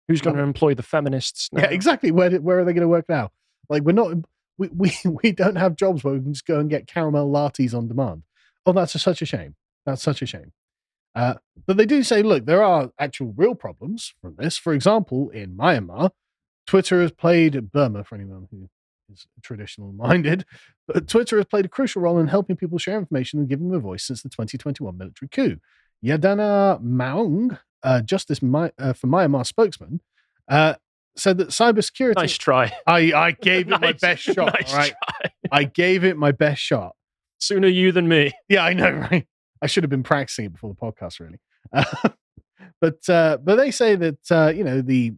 Who's 0.07 0.21
going 0.21 0.35
to 0.35 0.43
employ 0.43 0.75
the 0.75 0.83
feminists? 0.83 1.49
Now? 1.51 1.63
Yeah, 1.63 1.69
exactly. 1.69 2.11
Where 2.11 2.31
where 2.39 2.59
are 2.59 2.65
they 2.65 2.73
going 2.73 2.81
to 2.81 2.87
work 2.87 3.05
now? 3.09 3.31
Like 3.69 3.83
we're 3.83 3.93
not 3.93 4.17
we, 4.57 4.69
we 4.69 4.93
we 5.23 5.31
don't 5.31 5.55
have 5.55 5.75
jobs 5.75 6.03
where 6.03 6.13
we 6.13 6.21
can 6.21 6.33
just 6.33 6.45
go 6.45 6.59
and 6.59 6.69
get 6.69 6.87
caramel 6.87 7.29
lattes 7.29 7.73
on 7.73 7.87
demand. 7.87 8.23
Oh, 8.65 8.73
that's 8.73 8.95
a, 8.95 8.99
such 8.99 9.21
a 9.21 9.25
shame. 9.25 9.55
That's 9.85 10.01
such 10.01 10.21
a 10.21 10.25
shame. 10.25 10.51
Uh, 11.13 11.35
but 11.65 11.77
they 11.77 11.85
do 11.85 12.03
say, 12.03 12.21
look, 12.21 12.45
there 12.45 12.63
are 12.63 12.89
actual 12.99 13.33
real 13.37 13.55
problems 13.55 14.13
from 14.21 14.35
this. 14.37 14.57
For 14.57 14.73
example, 14.73 15.29
in 15.29 15.55
Myanmar, 15.55 16.09
Twitter 16.67 17.01
has 17.01 17.11
played 17.11 17.71
Burma 17.71 18.03
for 18.03 18.15
anyone 18.15 18.47
who 18.51 18.67
is 19.11 19.25
traditional 19.41 19.93
minded. 19.93 20.45
But 20.87 21.07
Twitter 21.07 21.37
has 21.37 21.45
played 21.45 21.65
a 21.65 21.69
crucial 21.69 22.01
role 22.01 22.19
in 22.19 22.27
helping 22.27 22.55
people 22.55 22.77
share 22.77 22.97
information 22.97 23.39
and 23.39 23.47
give 23.47 23.59
them 23.59 23.73
a 23.73 23.79
voice 23.79 24.03
since 24.03 24.23
the 24.23 24.29
2021 24.29 24.97
military 24.97 25.29
coup. 25.29 25.57
Yadanar 26.03 26.83
Maung, 26.83 27.57
uh, 27.85 28.01
Justice 28.01 28.41
My, 28.41 28.71
uh, 28.77 28.93
for 28.93 29.07
Myanmar 29.07 29.45
spokesman, 29.45 30.01
uh, 30.49 30.75
said 31.15 31.37
that 31.37 31.49
cybersecurity. 31.49 32.15
Nice 32.15 32.37
try. 32.37 32.73
I, 32.85 33.13
I 33.13 33.31
gave 33.41 33.71
it 33.71 33.79
my 33.79 33.93
best 33.93 34.23
shot. 34.23 34.53
nice 34.53 34.73
right? 34.73 34.93
try. 35.21 35.31
I 35.51 35.63
gave 35.63 36.03
it 36.03 36.17
my 36.17 36.31
best 36.31 36.61
shot. 36.61 36.95
Sooner 37.39 37.67
you 37.67 37.91
than 37.91 38.07
me. 38.07 38.31
Yeah, 38.49 38.65
I 38.65 38.73
know, 38.73 38.91
right? 39.11 39.25
I 39.61 39.67
should 39.67 39.83
have 39.83 39.89
been 39.89 40.03
practicing 40.03 40.45
it 40.45 40.53
before 40.53 40.69
the 40.69 40.75
podcast, 40.75 41.19
really. 41.19 41.39
But 42.81 43.07
uh, 43.09 43.37
but 43.43 43.55
they 43.55 43.71
say 43.71 43.95
that 43.95 44.31
uh, 44.31 44.51
you 44.55 44.63
know 44.63 44.81
the 44.81 45.13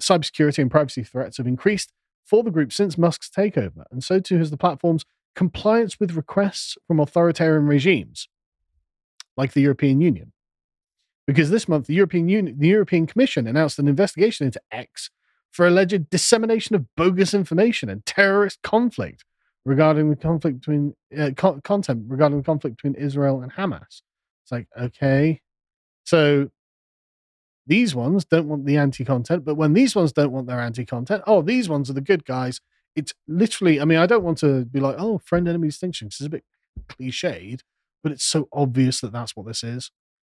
cybersecurity 0.00 0.58
and 0.58 0.70
privacy 0.70 1.02
threats 1.02 1.36
have 1.36 1.46
increased 1.46 1.92
for 2.24 2.42
the 2.42 2.50
group 2.50 2.72
since 2.72 2.96
Musk's 2.96 3.28
takeover, 3.28 3.84
and 3.90 4.02
so 4.02 4.20
too 4.20 4.38
has 4.38 4.50
the 4.50 4.56
platform's 4.56 5.04
compliance 5.34 5.98
with 5.98 6.12
requests 6.12 6.76
from 6.86 7.00
authoritarian 7.00 7.66
regimes, 7.66 8.28
like 9.36 9.52
the 9.52 9.62
European 9.62 10.00
Union. 10.00 10.32
Because 11.32 11.48
this 11.48 11.66
month, 11.66 11.86
the 11.86 11.94
European 11.94 12.28
Union, 12.28 12.56
the 12.58 12.68
European 12.68 13.06
Commission 13.06 13.46
announced 13.46 13.78
an 13.78 13.88
investigation 13.88 14.44
into 14.44 14.60
X 14.70 15.08
for 15.50 15.66
alleged 15.66 16.10
dissemination 16.10 16.76
of 16.76 16.84
bogus 16.94 17.32
information 17.32 17.88
and 17.88 18.04
terrorist 18.04 18.60
conflict 18.62 19.24
regarding 19.64 20.10
the 20.10 20.16
conflict 20.16 20.60
between 20.60 20.94
uh, 21.18 21.30
co- 21.34 21.58
content 21.62 22.04
regarding 22.06 22.36
the 22.36 22.44
conflict 22.44 22.76
between 22.76 22.94
Israel 22.96 23.40
and 23.40 23.50
Hamas. 23.52 24.02
It's 24.42 24.52
like 24.52 24.66
okay, 24.78 25.40
so 26.04 26.50
these 27.66 27.94
ones 27.94 28.26
don't 28.26 28.48
want 28.48 28.66
the 28.66 28.76
anti-content, 28.76 29.46
but 29.46 29.54
when 29.54 29.72
these 29.72 29.96
ones 29.96 30.12
don't 30.12 30.32
want 30.32 30.48
their 30.48 30.60
anti-content, 30.60 31.22
oh, 31.26 31.40
these 31.40 31.66
ones 31.66 31.88
are 31.88 31.94
the 31.94 32.02
good 32.02 32.26
guys. 32.26 32.60
It's 32.94 33.14
literally, 33.26 33.80
I 33.80 33.86
mean, 33.86 33.98
I 33.98 34.06
don't 34.06 34.24
want 34.24 34.36
to 34.38 34.66
be 34.66 34.80
like, 34.80 34.96
oh, 34.98 35.18
friend 35.24 35.48
enemy 35.48 35.68
distinction. 35.68 36.08
It's 36.08 36.20
a 36.20 36.28
bit 36.28 36.44
cliched, 36.88 37.60
but 38.02 38.12
it's 38.12 38.24
so 38.24 38.48
obvious 38.52 39.00
that 39.00 39.12
that's 39.12 39.34
what 39.34 39.46
this 39.46 39.62
is. 39.64 39.90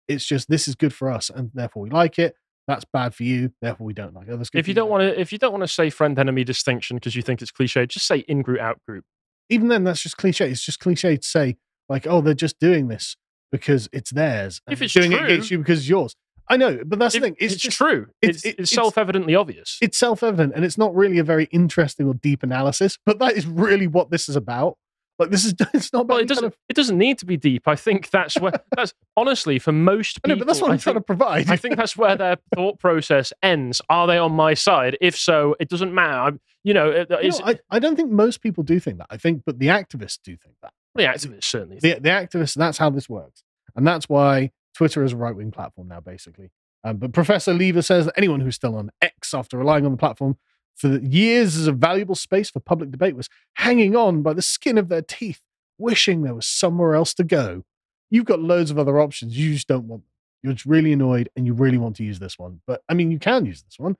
It's 0.07 0.25
just 0.25 0.49
this 0.49 0.67
is 0.67 0.75
good 0.75 0.93
for 0.93 1.09
us, 1.11 1.29
and 1.29 1.51
therefore 1.53 1.83
we 1.83 1.89
like 1.89 2.19
it. 2.19 2.35
That's 2.67 2.85
bad 2.91 3.13
for 3.13 3.23
you, 3.23 3.51
therefore 3.61 3.85
we 3.85 3.93
don't 3.93 4.13
like 4.15 4.27
it. 4.27 4.49
If 4.53 4.67
you 4.67 4.73
don't 4.73 4.89
want 4.89 5.01
to, 5.01 5.19
if 5.19 5.31
you 5.31 5.37
don't 5.37 5.51
want 5.51 5.61
to 5.63 5.67
say 5.67 5.89
friend 5.91 6.17
enemy 6.17 6.43
distinction 6.43 6.97
because 6.97 7.15
you 7.15 7.21
think 7.21 7.41
it's 7.41 7.51
cliche, 7.51 7.85
just 7.85 8.07
say 8.07 8.19
in 8.27 8.41
group 8.41 8.59
out 8.59 8.79
group. 8.87 9.05
even 9.49 9.67
then 9.67 9.83
that's 9.83 10.01
just 10.01 10.17
cliche 10.17 10.49
it's 10.49 10.65
just 10.65 10.79
cliche 10.79 11.17
to 11.17 11.27
say 11.27 11.55
like 11.89 12.07
oh 12.07 12.21
they're 12.21 12.33
just 12.33 12.59
doing 12.59 12.87
this 12.87 13.15
because 13.51 13.87
it's 13.93 14.09
theirs 14.11 14.59
If 14.67 14.81
it's 14.81 14.93
doing 14.93 15.11
it 15.11 15.21
against 15.21 15.51
you 15.51 15.59
because 15.59 15.79
it's 15.81 15.87
yours 15.89 16.15
i 16.49 16.57
know 16.57 16.79
but 16.83 16.97
that's 16.97 17.13
the 17.13 17.19
thing 17.21 17.35
it's, 17.39 17.53
it's 17.53 17.61
just 17.61 17.77
true. 17.77 18.07
it's- 18.23 18.37
It's, 18.37 18.45
it's, 18.45 18.53
it's- 18.53 18.69
self-evidently 18.71 19.35
obvious. 19.35 19.77
it's 19.81 19.97
self-evident 19.99 20.53
and 20.55 20.65
it's 20.65 20.79
not 20.79 20.95
really 20.95 21.19
a 21.19 21.23
very 21.23 21.45
interesting 21.51 22.07
or 22.07 22.15
deep 22.15 22.41
analysis 22.41 22.97
but 23.05 23.19
that 23.19 23.33
is 23.37 23.45
really 23.45 23.85
what 23.85 24.09
this 24.09 24.27
is 24.27 24.35
about 24.35 24.77
like 25.19 25.29
this 25.29 25.45
is 25.45 25.53
it's 25.73 25.91
not 25.93 26.07
well, 26.07 26.17
it 26.17 26.27
doesn't. 26.27 26.43
kind 26.43 26.53
of, 26.53 26.57
It 26.69 26.75
doesn't 26.75 26.97
need 26.97 27.17
to 27.19 27.25
be 27.25 27.37
deep. 27.37 27.67
I 27.67 27.75
think 27.75 28.09
that's 28.09 28.37
where. 28.39 28.53
that's 28.75 28.93
honestly 29.17 29.59
for 29.59 29.71
most 29.71 30.19
I 30.23 30.27
people. 30.27 30.35
know, 30.35 30.39
but 30.39 30.47
that's 30.47 30.61
what 30.61 30.71
I 30.71 30.73
i'm 30.73 30.79
trying 30.79 30.95
to 30.95 31.01
provide 31.01 31.49
I 31.49 31.55
think 31.57 31.77
that's 31.77 31.95
where 31.95 32.15
their 32.15 32.37
thought 32.55 32.79
process 32.79 33.31
ends. 33.43 33.81
Are 33.89 34.07
they 34.07 34.17
on 34.17 34.33
my 34.33 34.53
side? 34.53 34.97
If 35.01 35.15
so, 35.17 35.55
it 35.59 35.69
doesn't 35.69 35.93
matter. 35.93 36.13
I'm, 36.19 36.39
you 36.63 36.73
know, 36.73 36.89
it- 36.89 37.09
You 37.23 37.29
know, 37.29 37.39
I, 37.43 37.59
I 37.69 37.79
don't 37.79 37.95
think 37.95 38.11
most 38.11 38.41
people 38.41 38.63
do 38.63 38.79
think 38.79 38.97
that 38.97 39.07
i 39.11 39.17
think 39.17 39.43
but 39.45 39.59
the 39.59 39.67
activists 39.67 40.17
do 40.23 40.35
think 40.35 40.55
that 40.63 40.73
the 40.95 41.03
activists 41.03 41.43
certainly. 41.43 41.77
the, 41.79 41.93
the 41.99 42.09
activists 42.09 42.55
that's 42.55 42.77
how 42.79 42.89
this 42.89 43.07
works 43.07 43.43
and 43.75 43.85
that's 43.85 44.09
why 44.09 44.51
twitter 44.73 45.03
is 45.03 45.13
a 45.13 45.17
right-wing 45.17 45.51
platform 45.51 45.87
now 45.87 45.99
basically 45.99 46.49
Um, 46.83 46.97
but 46.97 47.13
Professor 47.13 47.53
Lever 47.53 47.81
says 47.83 48.05
that 48.05 48.13
anyone 48.17 48.41
who's 48.41 48.55
still 48.55 48.75
on 48.75 48.89
X 49.01 49.33
after 49.33 49.57
relying 49.57 49.85
on 49.85 49.91
the 49.91 49.97
platform 49.97 50.37
for 50.75 50.99
years 50.99 51.55
as 51.55 51.67
a 51.67 51.71
valuable 51.71 52.15
space 52.15 52.49
for 52.49 52.59
public 52.59 52.91
debate 52.91 53.15
was 53.15 53.29
hanging 53.55 53.95
on 53.95 54.21
by 54.21 54.33
the 54.33 54.41
skin 54.41 54.77
of 54.77 54.89
their 54.89 55.01
teeth, 55.01 55.41
wishing 55.77 56.21
there 56.21 56.35
was 56.35 56.45
somewhere 56.45 56.95
else 56.95 57.13
to 57.15 57.23
go. 57.23 57.63
You've 58.11 58.25
got 58.25 58.39
loads 58.41 58.71
of 58.71 58.77
other 58.77 58.99
options. 58.99 59.37
You 59.37 59.53
just 59.53 59.67
don't 59.67 59.87
want 59.87 60.03
them. 60.03 60.09
You're 60.43 60.53
just 60.53 60.65
really 60.65 60.93
annoyed 60.93 61.29
and 61.35 61.45
you 61.47 61.53
really 61.53 61.77
want 61.77 61.95
to 61.95 62.03
use 62.03 62.19
this 62.19 62.37
one. 62.37 62.61
But 62.67 62.83
I 62.87 62.93
mean, 62.93 63.09
you 63.09 63.17
can 63.19 63.45
use 63.45 63.63
this 63.63 63.79
one. 63.79 63.97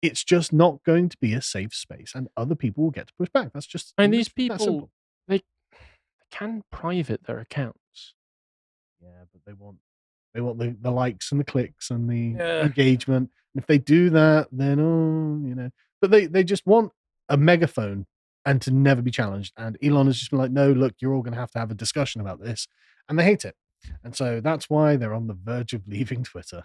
It's 0.00 0.22
just 0.22 0.52
not 0.52 0.84
going 0.84 1.08
to 1.08 1.16
be 1.20 1.32
a 1.32 1.42
safe 1.42 1.74
space 1.74 2.12
and 2.14 2.28
other 2.36 2.54
people 2.54 2.84
will 2.84 2.92
get 2.92 3.08
to 3.08 3.14
push 3.18 3.28
back. 3.30 3.52
That's 3.52 3.66
just. 3.66 3.94
And 3.98 4.14
these 4.14 4.28
people, 4.28 4.90
they, 5.26 5.38
they 5.38 5.42
can 6.30 6.62
private 6.70 7.24
their 7.24 7.40
accounts. 7.40 8.14
Yeah, 9.02 9.24
but 9.32 9.40
they 9.44 9.54
want 9.54 9.78
they 10.34 10.40
want 10.40 10.58
the, 10.58 10.76
the 10.80 10.90
likes 10.90 11.32
and 11.32 11.40
the 11.40 11.44
clicks 11.44 11.90
and 11.90 12.08
the 12.08 12.36
Yeah. 12.38 12.62
engagement. 12.64 13.30
And 13.54 13.62
if 13.62 13.66
they 13.66 13.78
do 13.78 14.10
that, 14.10 14.48
then 14.52 14.78
oh, 14.78 15.44
you 15.48 15.54
know. 15.54 15.70
But 16.00 16.10
they 16.10 16.26
they 16.26 16.44
just 16.44 16.66
want 16.66 16.92
a 17.28 17.36
megaphone 17.36 18.06
and 18.46 18.62
to 18.62 18.70
never 18.70 19.02
be 19.02 19.10
challenged. 19.10 19.52
And 19.56 19.76
Elon 19.82 20.06
has 20.06 20.18
just 20.18 20.30
been 20.30 20.38
like, 20.38 20.50
no, 20.50 20.72
look, 20.72 20.94
you're 21.00 21.12
all 21.14 21.22
going 21.22 21.34
to 21.34 21.40
have 21.40 21.50
to 21.50 21.58
have 21.58 21.70
a 21.70 21.74
discussion 21.74 22.20
about 22.20 22.40
this, 22.40 22.66
and 23.08 23.18
they 23.18 23.24
hate 23.24 23.44
it. 23.44 23.54
And 24.02 24.14
so 24.16 24.40
that's 24.40 24.68
why 24.70 24.96
they're 24.96 25.14
on 25.14 25.26
the 25.26 25.34
verge 25.40 25.72
of 25.72 25.82
leaving 25.88 26.24
Twitter. 26.24 26.64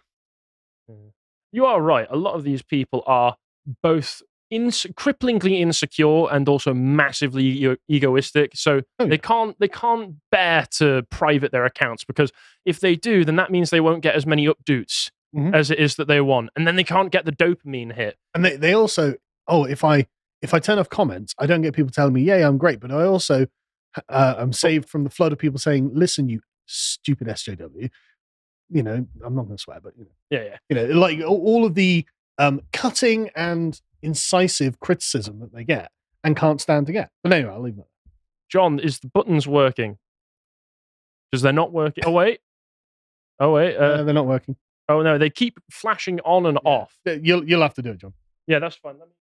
You 1.52 1.66
are 1.66 1.82
right. 1.82 2.08
A 2.10 2.16
lot 2.16 2.34
of 2.36 2.44
these 2.44 2.62
people 2.62 3.04
are 3.06 3.38
both 3.82 4.22
ins- 4.50 4.86
cripplingly 4.94 5.60
insecure 5.60 6.28
and 6.32 6.50
also 6.50 6.74
massively 6.74 7.44
ego- 7.46 7.78
egoistic. 7.90 8.52
So 8.56 8.82
Oh, 9.00 9.06
they 9.08 9.18
can't 9.18 9.58
they 9.60 9.68
can't 9.68 10.16
bear 10.32 10.66
to 10.78 11.04
private 11.10 11.52
their 11.52 11.66
accounts 11.66 12.04
because 12.04 12.32
if 12.66 12.80
they 12.80 12.96
do, 12.96 13.24
then 13.24 13.36
that 13.38 13.52
means 13.52 13.70
they 13.70 13.80
won't 13.80 14.02
get 14.04 14.16
as 14.16 14.26
many 14.26 14.48
updates 14.48 15.12
Mhm. 15.36 15.54
as 15.56 15.72
it 15.72 15.80
is 15.80 15.96
that 15.96 16.08
they 16.08 16.22
want, 16.22 16.50
and 16.56 16.68
then 16.68 16.76
they 16.76 16.84
can't 16.84 17.12
get 17.12 17.26
the 17.26 17.32
dopamine 17.32 17.96
hit. 17.96 18.18
And 18.36 18.46
they, 18.46 18.56
they 18.56 18.74
also, 18.74 19.16
oh, 19.48 19.66
if 19.66 19.84
I 19.84 20.08
if 20.42 20.54
I 20.54 20.60
turn 20.60 20.78
off 20.80 20.90
comments, 20.90 21.34
I 21.40 21.46
don't 21.46 21.62
get 21.62 21.74
people 21.74 21.92
telling 21.92 22.14
me, 22.14 22.22
"Yay, 22.24 22.44
I'm 22.44 22.58
great," 22.58 22.80
but 22.80 22.92
I 22.92 23.04
also 23.06 23.48
uh, 24.10 24.36
I'm 24.38 24.54
saved 24.54 24.90
from 24.90 25.04
the 25.04 25.10
flood 25.10 25.32
of 25.32 25.38
people 25.40 25.60
saying, 25.60 25.92
"Listen, 25.94 26.30
you 26.30 26.42
stupid 26.66 27.28
SJW." 27.28 27.90
You 28.70 28.84
know, 28.84 29.06
I'm 29.24 29.36
not 29.36 29.44
going 29.44 29.58
to 29.58 29.62
swear, 29.62 29.80
but 29.82 29.94
you 29.98 30.06
know, 30.06 30.12
Yeah, 30.30 30.44
yeah. 30.44 30.58
you 30.70 30.76
know, 30.76 31.00
like 31.00 31.20
all 31.22 31.66
of 31.66 31.76
the 31.76 32.06
um, 32.40 32.62
cutting 32.72 33.30
and 33.36 33.80
incisive 34.02 34.80
criticism 34.80 35.40
that 35.42 35.54
they 35.54 35.64
get 35.64 35.92
and 36.24 36.36
can't 36.36 36.60
stand 36.60 36.88
to 36.88 36.94
get. 36.94 37.12
But 37.24 37.34
anyway, 37.34 37.52
I'll 37.54 37.62
leave 37.62 37.76
that. 37.76 37.88
John, 38.50 38.80
is 38.80 39.00
the 39.00 39.08
buttons 39.10 39.48
working? 39.48 39.98
Because 41.32 41.42
they're 41.44 41.54
not 41.54 41.72
working. 41.72 42.04
Oh 42.06 42.12
wait. 42.12 42.40
Oh 43.40 43.54
wait. 43.54 43.76
Uh, 43.76 44.04
they're 44.04 44.14
not 44.14 44.26
working. 44.28 44.56
oh 44.90 45.02
no, 45.02 45.18
they 45.18 45.30
keep 45.30 45.60
flashing 45.72 46.20
on 46.22 46.46
and 46.46 46.58
Yeah. 46.64 46.70
off. 46.72 46.98
You'll 47.06 47.48
you'll 47.48 47.62
have 47.62 47.74
to 47.76 47.82
do 47.82 47.92
it, 47.92 47.98
John. 48.00 48.14
Yeah, 48.48 48.60
that's 48.60 48.76
fine. 48.76 48.98
Let 49.00 49.08
me 49.08 49.14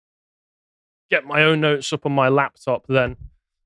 get 1.12 1.26
my 1.26 1.44
own 1.44 1.62
notes 1.62 1.94
up 1.94 2.06
on 2.06 2.14
my 2.14 2.30
laptop 2.30 2.86
then. 2.88 3.18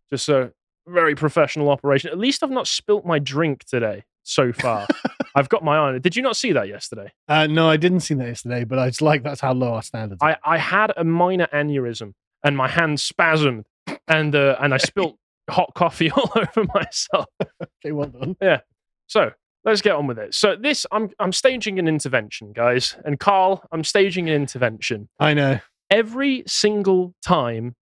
Just 0.10 0.28
a 0.28 0.52
very 0.88 1.16
professional 1.16 1.70
operation. 1.70 2.12
At 2.12 2.18
least 2.18 2.44
I've 2.44 2.52
not 2.52 2.68
spilt 2.68 3.06
my 3.06 3.20
drink 3.20 3.64
today 3.64 4.04
so 4.24 4.52
far. 4.52 4.88
I've 5.36 5.50
got 5.50 5.64
my 5.64 5.76
eye 5.76 5.80
on 5.80 5.96
it. 5.96 6.02
Did 6.02 6.16
you 6.16 6.22
not 6.22 6.36
see 6.36 6.52
that 6.54 6.68
yesterday? 6.68 7.12
Uh, 7.28 7.48
no, 7.48 7.70
I 7.70 7.78
didn't 7.78 8.02
see 8.02 8.14
that 8.16 8.28
yesterday, 8.28 8.64
but 8.64 8.80
I 8.80 8.88
just 8.90 9.02
like 9.02 9.24
that's 9.24 9.42
how 9.42 9.54
low 9.54 9.74
our 9.74 9.84
standards. 9.84 10.22
are. 10.22 10.38
I, 10.44 10.56
I 10.56 10.58
had 10.58 10.92
a 10.98 11.04
minor 11.04 11.48
aneurysm 11.54 12.14
and 12.44 12.58
my 12.58 12.68
hand 12.68 12.98
spasmed 12.98 13.64
and 14.08 14.36
uh, 14.36 14.58
and 14.60 14.74
I 14.74 14.78
spilt 14.78 15.18
hot 15.50 15.72
coffee 15.76 16.12
all 16.16 16.32
over 16.36 16.66
myself. 16.74 17.26
okay, 17.62 17.92
well 17.92 18.08
done. 18.08 18.36
Yeah. 18.42 18.62
So 19.08 19.32
let's 19.64 19.82
get 19.82 19.96
on 19.96 20.08
with 20.08 20.20
it. 20.20 20.34
So 20.34 20.56
this 20.56 20.86
I'm 20.92 21.10
I'm 21.20 21.34
staging 21.34 21.80
an 21.80 21.88
intervention, 21.88 22.54
guys. 22.54 22.96
And 23.06 23.20
Carl, 23.20 23.64
I'm 23.72 23.84
staging 23.84 24.30
an 24.30 24.36
intervention. 24.36 25.10
I 25.20 25.34
know. 25.34 25.60
Every 25.90 26.44
single 26.48 27.14
time, 27.24 27.76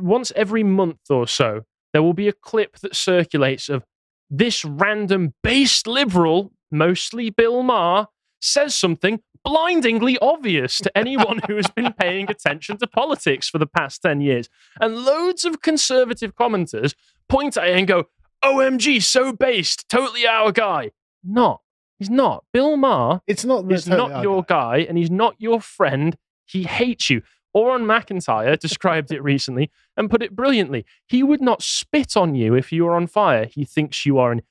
once 0.00 0.32
every 0.34 0.62
month 0.62 1.10
or 1.10 1.26
so, 1.26 1.62
there 1.92 2.02
will 2.02 2.14
be 2.14 2.28
a 2.28 2.32
clip 2.32 2.78
that 2.78 2.96
circulates 2.96 3.68
of 3.68 3.84
this 4.30 4.64
random 4.64 5.34
based 5.42 5.86
liberal, 5.86 6.52
mostly 6.70 7.30
Bill 7.30 7.62
Maher, 7.62 8.06
says 8.40 8.74
something 8.74 9.20
blindingly 9.44 10.16
obvious 10.20 10.78
to 10.78 10.96
anyone 10.96 11.40
who 11.46 11.56
has 11.56 11.68
been 11.68 11.92
paying 11.92 12.30
attention 12.30 12.78
to 12.78 12.86
politics 12.86 13.48
for 13.48 13.58
the 13.58 13.66
past 13.66 14.02
10 14.02 14.20
years. 14.20 14.48
And 14.80 15.04
loads 15.04 15.44
of 15.44 15.60
conservative 15.60 16.34
commenters 16.34 16.94
point 17.28 17.56
at 17.56 17.68
it 17.68 17.76
and 17.76 17.86
go, 17.86 18.04
OMG, 18.44 19.02
so 19.02 19.32
based, 19.32 19.88
totally 19.88 20.26
our 20.26 20.50
guy. 20.50 20.92
Not. 21.22 21.60
He's 21.98 22.10
not. 22.10 22.44
Bill 22.52 22.76
Maher 22.76 23.20
It's 23.26 23.44
not. 23.44 23.70
He's 23.70 23.84
totally 23.84 24.08
not 24.08 24.16
our 24.16 24.22
your 24.22 24.42
guy 24.42 24.78
and 24.88 24.96
he's 24.96 25.10
not 25.10 25.36
your 25.38 25.60
friend. 25.60 26.16
He 26.52 26.64
hates 26.64 27.10
you. 27.10 27.22
Auron 27.54 27.86
MacIntyre 27.86 28.56
described 28.60 29.10
it 29.12 29.22
recently 29.22 29.70
and 29.96 30.10
put 30.10 30.22
it 30.22 30.34
brilliantly. 30.36 30.84
He 31.06 31.22
would 31.22 31.40
not 31.40 31.62
spit 31.62 32.16
on 32.16 32.34
you 32.34 32.54
if 32.54 32.72
you 32.72 32.84
were 32.84 32.94
on 32.94 33.06
fire. 33.06 33.46
He 33.46 33.64
thinks 33.64 34.06
you 34.06 34.18
are 34.18 34.32
an 34.32 34.42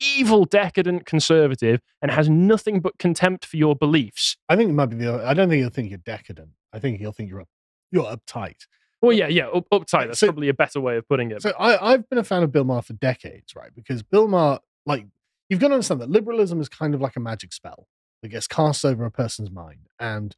evil, 0.00 0.44
decadent 0.44 1.06
conservative 1.06 1.80
and 2.02 2.10
has 2.10 2.28
nothing 2.28 2.80
but 2.80 2.98
contempt 2.98 3.44
for 3.46 3.56
your 3.56 3.74
beliefs. 3.74 4.36
I 4.48 4.56
think 4.56 4.70
it 4.70 4.74
might 4.74 4.86
be 4.86 4.96
the. 4.96 5.14
other- 5.14 5.26
I 5.26 5.34
don't 5.34 5.48
think 5.48 5.60
he'll 5.60 5.70
think 5.70 5.90
you're 5.90 5.98
decadent. 5.98 6.50
I 6.72 6.78
think 6.78 6.98
he'll 6.98 7.12
think 7.12 7.30
you're 7.30 7.40
up, 7.40 7.48
you're 7.90 8.04
uptight. 8.04 8.66
Well, 9.02 9.12
yeah, 9.12 9.28
yeah, 9.28 9.48
up, 9.48 9.68
uptight. 9.70 10.06
That's 10.08 10.20
So- 10.20 10.26
probably 10.28 10.48
a 10.48 10.54
better 10.54 10.80
way 10.80 10.96
of 10.96 11.06
putting 11.08 11.30
it. 11.30 11.42
So 11.42 11.52
I, 11.58 11.92
I've 11.92 12.08
been 12.08 12.18
a 12.18 12.24
fan 12.24 12.42
of 12.42 12.52
Bill 12.52 12.64
Maher 12.64 12.82
for 12.82 12.94
decades, 12.94 13.54
right? 13.54 13.70
Because 13.74 14.02
Bill 14.02 14.28
Maher, 14.28 14.60
like, 14.86 15.06
you've 15.48 15.60
got 15.60 15.68
to 15.68 15.74
understand 15.74 16.00
that 16.00 16.10
liberalism 16.10 16.60
is 16.60 16.68
kind 16.68 16.94
of 16.94 17.00
like 17.00 17.16
a 17.16 17.20
magic 17.20 17.52
spell 17.52 17.86
that 18.22 18.28
gets 18.28 18.46
cast 18.46 18.84
over 18.84 19.04
a 19.04 19.10
person's 19.10 19.50
mind, 19.50 19.88
and 20.00 20.34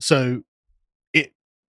so 0.00 0.42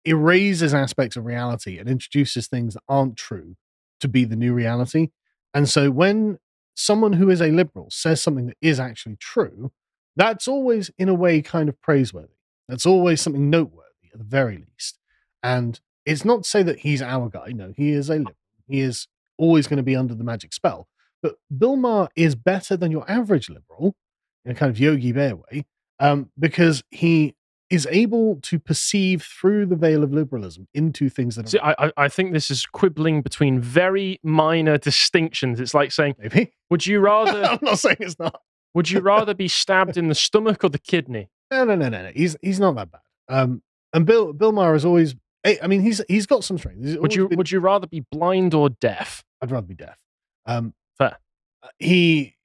erases 0.05 0.73
aspects 0.73 1.15
of 1.15 1.25
reality 1.25 1.77
and 1.77 1.89
introduces 1.89 2.47
things 2.47 2.75
that 2.75 2.83
aren't 2.87 3.17
true 3.17 3.55
to 3.99 4.07
be 4.07 4.25
the 4.25 4.35
new 4.35 4.53
reality. 4.53 5.09
And 5.53 5.67
so 5.69 5.89
when 5.91 6.39
someone 6.75 7.13
who 7.13 7.29
is 7.29 7.41
a 7.41 7.47
liberal 7.47 7.87
says 7.89 8.21
something 8.21 8.47
that 8.47 8.57
is 8.61 8.79
actually 8.79 9.15
true, 9.17 9.71
that's 10.15 10.47
always 10.47 10.91
in 10.97 11.09
a 11.09 11.13
way 11.13 11.41
kind 11.41 11.69
of 11.69 11.79
praiseworthy. 11.81 12.29
That's 12.67 12.85
always 12.85 13.21
something 13.21 13.49
noteworthy 13.49 14.11
at 14.13 14.19
the 14.19 14.25
very 14.25 14.57
least. 14.57 14.99
And 15.43 15.79
it's 16.05 16.25
not 16.25 16.43
to 16.43 16.49
say 16.49 16.63
that 16.63 16.79
he's 16.79 17.01
our 17.01 17.29
guy. 17.29 17.51
No, 17.53 17.73
he 17.75 17.91
is 17.91 18.09
a 18.09 18.15
liberal. 18.15 18.35
He 18.67 18.79
is 18.79 19.07
always 19.37 19.67
going 19.67 19.77
to 19.77 19.83
be 19.83 19.95
under 19.95 20.15
the 20.15 20.23
magic 20.23 20.53
spell. 20.53 20.87
But 21.21 21.35
Bill 21.55 21.75
Maher 21.75 22.09
is 22.15 22.35
better 22.35 22.77
than 22.77 22.91
your 22.91 23.09
average 23.09 23.49
liberal 23.49 23.95
in 24.43 24.51
a 24.51 24.55
kind 24.55 24.69
of 24.69 24.79
Yogi 24.79 25.11
Bear 25.11 25.35
way 25.35 25.65
um, 25.99 26.29
because 26.37 26.83
he 26.91 27.35
is 27.69 27.87
able 27.89 28.37
to 28.43 28.59
perceive 28.59 29.23
through 29.23 29.65
the 29.65 29.75
veil 29.75 30.03
of 30.03 30.13
liberalism 30.13 30.67
into 30.73 31.09
things 31.09 31.35
that 31.35 31.45
are 31.45 31.49
See, 31.49 31.59
I, 31.59 31.91
I- 31.97 32.07
think 32.09 32.31
this 32.33 32.51
is 32.51 32.65
quibbling 32.65 33.21
between 33.21 33.59
very 33.59 34.19
minor 34.23 34.77
distinctions. 34.77 35.59
It's 35.59 35.73
like 35.73 35.91
saying, 35.91 36.15
maybe. 36.19 36.51
would 36.69 36.85
you 36.85 36.99
rather 37.11 37.43
I'm 37.43 37.59
not 37.61 37.79
saying 37.79 37.97
it's 37.99 38.19
not. 38.19 38.39
would 38.75 38.89
you 38.91 38.99
rather 38.99 39.33
be 39.33 39.47
stabbed 39.47 39.97
in 39.97 40.07
the 40.09 40.15
stomach 40.15 40.63
or 40.63 40.69
the 40.69 40.77
kidney? 40.79 41.29
No, 41.51 41.63
no, 41.63 41.75
no, 41.75 41.89
no, 41.89 42.03
no. 42.03 42.11
He's 42.15 42.35
he's 42.41 42.59
not 42.59 42.75
that 42.75 42.91
bad. 42.91 43.01
Um, 43.29 43.61
and 43.93 44.05
Bill 44.05 44.33
Bill 44.33 44.51
Maher 44.51 44.75
is 44.75 44.85
always. 44.85 45.15
I 45.45 45.57
I 45.63 45.67
mean, 45.67 45.81
he's 45.81 46.01
he's 46.07 46.25
got 46.25 46.43
some 46.43 46.57
strength. 46.57 46.83
He's 46.83 46.97
Would 46.97 47.15
you 47.15 47.27
been- 47.29 47.37
would 47.37 47.51
you 47.51 47.59
rather 47.59 47.87
be 47.87 48.01
blind 48.11 48.53
or 48.53 48.69
deaf? 48.69 49.23
I'd 49.41 49.51
rather 49.51 49.67
be 49.67 49.75
deaf. 49.75 49.97
Um, 50.45 50.73
Fair. 50.97 51.17
uh, 51.63 51.67
He 51.79 52.35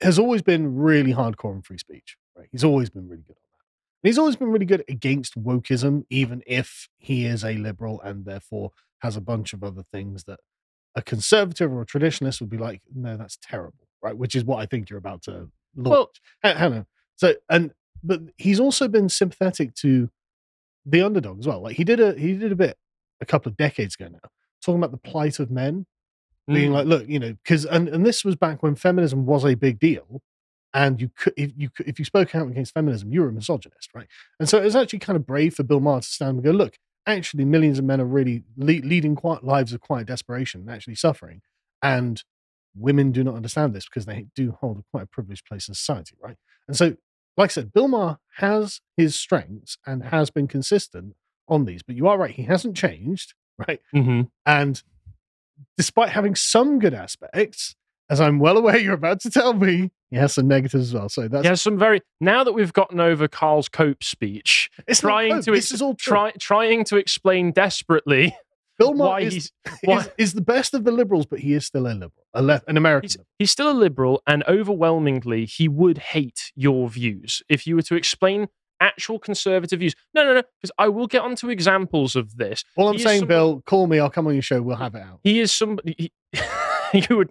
has 0.00 0.18
always 0.18 0.42
been 0.42 0.76
really 0.76 1.12
hardcore 1.12 1.54
in 1.54 1.62
free 1.62 1.78
speech. 1.78 2.16
Right. 2.36 2.48
He's 2.52 2.64
always 2.64 2.90
been 2.90 3.08
really 3.08 3.22
good 3.22 3.36
on 3.36 3.42
he's 4.04 4.18
always 4.18 4.36
been 4.36 4.50
really 4.50 4.66
good 4.66 4.84
against 4.88 5.42
wokeism, 5.42 6.04
even 6.10 6.42
if 6.46 6.88
he 6.98 7.26
is 7.26 7.44
a 7.44 7.54
liberal 7.54 8.00
and 8.02 8.24
therefore 8.24 8.70
has 9.00 9.16
a 9.16 9.20
bunch 9.20 9.52
of 9.52 9.62
other 9.64 9.82
things 9.92 10.24
that 10.24 10.38
a 10.94 11.02
conservative 11.02 11.72
or 11.72 11.82
a 11.82 11.86
traditionalist 11.86 12.40
would 12.40 12.50
be 12.50 12.58
like, 12.58 12.80
no, 12.94 13.16
that's 13.16 13.38
terrible. 13.42 13.88
Right. 14.02 14.16
Which 14.16 14.34
is 14.34 14.44
what 14.44 14.58
I 14.60 14.66
think 14.66 14.88
you're 14.90 14.98
about 14.98 15.22
to 15.24 15.48
launch. 15.76 15.88
Well- 15.90 16.10
Ha- 16.44 16.54
hang 16.54 16.72
on. 16.74 16.86
So 17.16 17.34
and 17.50 17.72
but 18.02 18.20
he's 18.36 18.60
also 18.60 18.86
been 18.86 19.08
sympathetic 19.08 19.74
to 19.76 20.10
the 20.84 21.00
underdog 21.02 21.38
as 21.38 21.46
well. 21.46 21.62
Like 21.62 21.76
he 21.76 21.84
did 21.84 22.00
a 22.00 22.12
he 22.18 22.34
did 22.36 22.52
a 22.52 22.56
bit 22.56 22.76
a 23.20 23.26
couple 23.26 23.50
of 23.50 23.56
decades 23.56 23.94
ago 23.94 24.08
now, 24.12 24.18
talking 24.62 24.78
about 24.82 24.90
the 24.90 24.98
plight 25.10 25.38
of 25.40 25.50
men 25.50 25.86
being 26.46 26.70
Mm. 26.70 26.74
like, 26.74 26.86
look, 26.86 27.08
you 27.08 27.18
know, 27.18 27.32
because 27.42 27.64
and, 27.64 27.88
and 27.88 28.04
this 28.04 28.22
was 28.22 28.36
back 28.36 28.62
when 28.62 28.74
feminism 28.74 29.24
was 29.24 29.44
a 29.46 29.54
big 29.54 29.78
deal, 29.78 30.20
and 30.74 31.00
you 31.00 31.08
could 31.16 31.32
if 31.36 31.52
you 31.56 31.70
if 31.86 31.98
you 31.98 32.04
spoke 32.04 32.34
out 32.34 32.48
against 32.48 32.74
feminism, 32.74 33.12
you 33.12 33.22
were 33.22 33.28
a 33.28 33.32
misogynist, 33.32 33.90
right? 33.94 34.08
And 34.38 34.48
so 34.48 34.58
it 34.58 34.64
was 34.64 34.76
actually 34.76 34.98
kind 34.98 35.16
of 35.16 35.26
brave 35.26 35.54
for 35.54 35.62
Bill 35.62 35.80
Maher 35.80 36.00
to 36.00 36.06
stand 36.06 36.36
and 36.36 36.44
go, 36.44 36.50
look, 36.50 36.76
actually, 37.06 37.44
millions 37.44 37.78
of 37.78 37.84
men 37.84 38.00
are 38.00 38.04
really 38.06 38.42
le- 38.56 38.84
leading 38.86 39.14
quiet 39.14 39.44
lives 39.44 39.72
of 39.72 39.80
quiet 39.80 40.06
desperation 40.06 40.62
and 40.62 40.70
actually 40.70 40.96
suffering, 40.96 41.40
and 41.82 42.24
women 42.76 43.12
do 43.12 43.22
not 43.22 43.36
understand 43.36 43.72
this 43.72 43.84
because 43.84 44.04
they 44.04 44.26
do 44.34 44.50
hold 44.60 44.78
a 44.78 44.82
quite 44.90 45.04
a 45.04 45.06
privileged 45.06 45.46
place 45.46 45.68
in 45.68 45.74
society, 45.74 46.16
right? 46.20 46.36
And 46.66 46.76
so, 46.76 46.96
like 47.36 47.50
I 47.50 47.52
said, 47.52 47.72
Bill 47.72 47.86
Maher 47.88 48.18
has 48.38 48.80
his 48.96 49.14
strengths 49.14 49.78
and 49.86 50.02
has 50.04 50.30
been 50.30 50.48
consistent 50.48 51.14
on 51.48 51.66
these, 51.66 51.82
but 51.82 51.94
you 51.94 52.08
are 52.08 52.18
right, 52.18 52.34
he 52.34 52.42
hasn't 52.42 52.76
changed, 52.76 53.34
right? 53.68 53.80
Mhm. 53.94 54.30
And 54.44 54.82
despite 55.76 56.10
having 56.10 56.34
some 56.34 56.78
good 56.78 56.94
aspects, 56.94 57.76
as 58.10 58.20
I'm 58.20 58.38
well 58.38 58.56
aware 58.58 58.78
you're 58.78 58.94
about 58.94 59.20
to 59.20 59.30
tell 59.30 59.54
me, 59.54 59.90
he 60.10 60.16
has 60.16 60.34
some 60.34 60.46
negatives 60.46 60.88
as 60.88 60.94
well. 60.94 61.08
So 61.08 61.26
that's 61.28 61.42
He 61.42 61.48
has 61.48 61.62
some 61.62 61.78
very 61.78 62.02
now 62.20 62.44
that 62.44 62.52
we've 62.52 62.72
gotten 62.72 63.00
over 63.00 63.26
Carl's 63.28 63.68
Cope 63.68 64.04
speech, 64.04 64.70
it's 64.86 65.00
trying 65.00 65.42
to 65.42 65.50
This 65.50 65.66
ex- 65.66 65.72
is 65.72 65.82
all 65.82 65.94
try, 65.94 66.32
trying 66.38 66.84
to 66.84 66.96
explain 66.96 67.52
desperately 67.52 68.36
why 68.78 69.20
is, 69.20 69.34
he's 69.34 69.52
is, 69.82 70.10
is 70.18 70.32
the 70.34 70.40
best 70.40 70.74
of 70.74 70.84
the 70.84 70.92
liberals, 70.92 71.26
but 71.26 71.38
he 71.40 71.54
is 71.54 71.64
still 71.66 71.86
a 71.86 71.94
liberal, 71.94 72.12
a 72.34 72.42
left, 72.42 72.68
an 72.68 72.76
American. 72.76 73.06
he's, 73.08 73.16
liberal. 73.16 73.28
he's 73.38 73.50
still 73.50 73.70
a 73.70 73.72
liberal, 73.72 74.22
and 74.26 74.44
overwhelmingly 74.48 75.44
he 75.46 75.68
would 75.68 75.98
hate 75.98 76.52
your 76.54 76.88
views 76.88 77.42
if 77.48 77.66
you 77.66 77.76
were 77.76 77.82
to 77.82 77.94
explain 77.94 78.48
actual 78.80 79.18
conservative 79.18 79.78
views. 79.78 79.94
No, 80.12 80.24
no, 80.24 80.34
no, 80.34 80.42
because 80.60 80.72
I 80.78 80.88
will 80.88 81.06
get 81.06 81.22
onto 81.22 81.48
examples 81.48 82.16
of 82.16 82.36
this. 82.36 82.64
All 82.76 82.88
I'm 82.88 82.94
he 82.96 83.02
saying, 83.02 83.20
somebody- 83.20 83.38
Bill, 83.38 83.62
call 83.64 83.86
me. 83.86 83.98
I'll 83.98 84.10
come 84.10 84.26
on 84.26 84.34
your 84.34 84.42
show. 84.42 84.60
We'll 84.60 84.76
have 84.76 84.94
it 84.94 85.02
out. 85.02 85.20
He 85.22 85.40
is 85.40 85.52
somebody. 85.52 85.94
He, 85.96 86.12
you 87.10 87.16
would. 87.16 87.30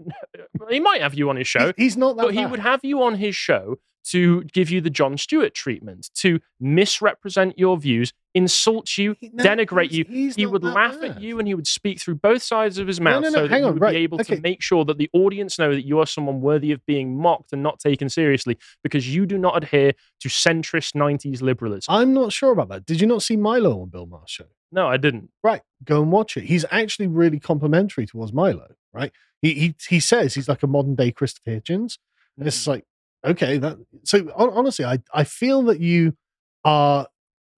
He 0.70 0.80
might 0.80 1.02
have 1.02 1.14
you 1.14 1.30
on 1.30 1.36
his 1.36 1.48
show. 1.48 1.74
He's, 1.78 1.98
not 1.98 2.18
that 2.18 2.24
but 2.28 2.34
he 2.34 2.46
would 2.46 2.60
have 2.60 2.82
you 2.84 3.02
on 3.04 3.16
his 3.16 3.36
show 3.36 3.78
to 4.06 4.44
give 4.52 4.70
you 4.70 4.82
the 4.82 4.90
Jon 4.90 5.18
Stewart 5.18 5.54
treatment, 5.54 6.10
to 6.16 6.42
misrepresent 6.60 7.58
your 7.58 7.78
views, 7.78 8.12
insult 8.34 8.98
you, 8.98 9.16
He- 9.20 9.30
no, 9.34 9.44
denigrate 9.44 9.92
he's- 9.92 9.94
you. 9.94 10.06
he's 10.10 10.36
He 10.36 10.46
would 10.46 10.62
laugh 10.64 11.00
bad. 11.00 11.12
at 11.12 11.22
you 11.22 11.40
and 11.40 11.48
he 11.48 11.54
would 11.54 11.68
speak 11.68 12.02
through 12.02 12.16
both 12.16 12.44
sides 12.44 12.78
of 12.80 12.88
his 12.88 13.00
mouth 13.00 13.22
no, 13.22 13.30
no, 13.30 13.34
so 13.34 13.42
that 13.44 13.52
hang 13.52 13.62
he 13.62 13.68
on, 13.68 13.74
would 13.76 13.82
right, 13.82 13.94
be 13.94 14.00
able 14.00 14.20
okay. 14.20 14.36
to 14.36 14.42
make 14.42 14.62
sure 14.62 14.84
that 14.86 14.98
the 14.98 15.10
audience 15.14 15.58
know 15.58 15.74
that 15.74 15.86
you 15.86 16.00
are 16.00 16.06
someone 16.06 16.42
worthy 16.42 16.74
of 16.74 16.86
being 16.86 17.18
mocked 17.18 17.54
and 17.54 17.64
not 17.64 17.80
taken 17.80 18.10
seriously 18.10 18.58
because 18.84 19.08
you 19.14 19.26
do 19.26 19.38
not 19.38 19.56
adhere 19.64 19.94
to 20.20 20.28
centrist 20.28 20.96
90s 20.96 21.42
liberalism. 21.42 21.94
I'm 21.94 22.14
not 22.14 22.34
sure 22.34 22.52
about 22.52 22.68
that. 22.70 22.86
Did 22.86 23.00
you 23.00 23.08
not 23.08 23.24
see 23.24 23.38
Milo 23.38 23.82
on 23.82 23.90
Bill 23.90 24.06
Maher's 24.06 24.30
show? 24.30 24.46
No, 24.74 24.88
I 24.88 24.98
didn't. 24.98 25.30
Right, 25.44 25.62
go 25.84 26.02
and 26.02 26.12
watch 26.12 26.36
it. 26.36 26.46
He's 26.46 26.66
actually 26.72 27.08
really 27.08 27.40
complimentary 27.40 28.08
towards 28.08 28.34
Milo. 28.34 28.74
Right, 28.92 29.12
he 29.42 29.54
he 29.54 29.76
he 29.88 30.00
says 30.00 30.34
he's 30.34 30.50
like 30.50 30.64
a 30.64 30.68
modern 30.68 30.96
day 30.96 31.12
Christopher 31.12 31.52
Hitchens. 31.52 31.98
And 32.38 32.48
it's 32.48 32.62
mm-hmm. 32.62 32.72
like, 32.72 32.86
okay, 33.24 33.58
that 33.60 33.78
so 34.04 34.32
honestly, 34.36 34.84
I 34.84 35.00
I 35.14 35.24
feel 35.24 35.62
that 35.64 35.80
you 35.80 36.18
are 36.66 37.08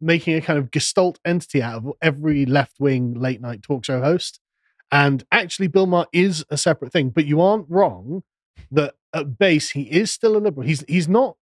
making 0.02 0.36
a 0.36 0.42
kind 0.42 0.60
of 0.60 0.72
gestalt 0.72 1.20
entity 1.26 1.62
out 1.62 1.86
of 1.86 1.94
every 2.02 2.46
left 2.46 2.80
wing 2.80 3.14
late 3.14 3.42
night 3.42 3.64
talk 3.64 3.86
show 3.86 4.02
host. 4.02 4.40
And 4.92 5.24
actually, 5.32 5.68
Bill 5.68 5.88
Maher 5.88 6.08
is 6.12 6.46
a 6.50 6.58
separate 6.58 6.92
thing, 6.92 7.10
but 7.10 7.26
you 7.26 7.42
aren't 7.42 7.70
wrong 7.70 8.24
that 8.72 8.96
at 9.14 9.38
base 9.38 9.72
he 9.72 9.84
is 9.84 10.12
still 10.12 10.36
a 10.36 10.40
liberal. 10.40 10.68
He's 10.68 10.84
he's 10.88 11.08
not 11.08 11.38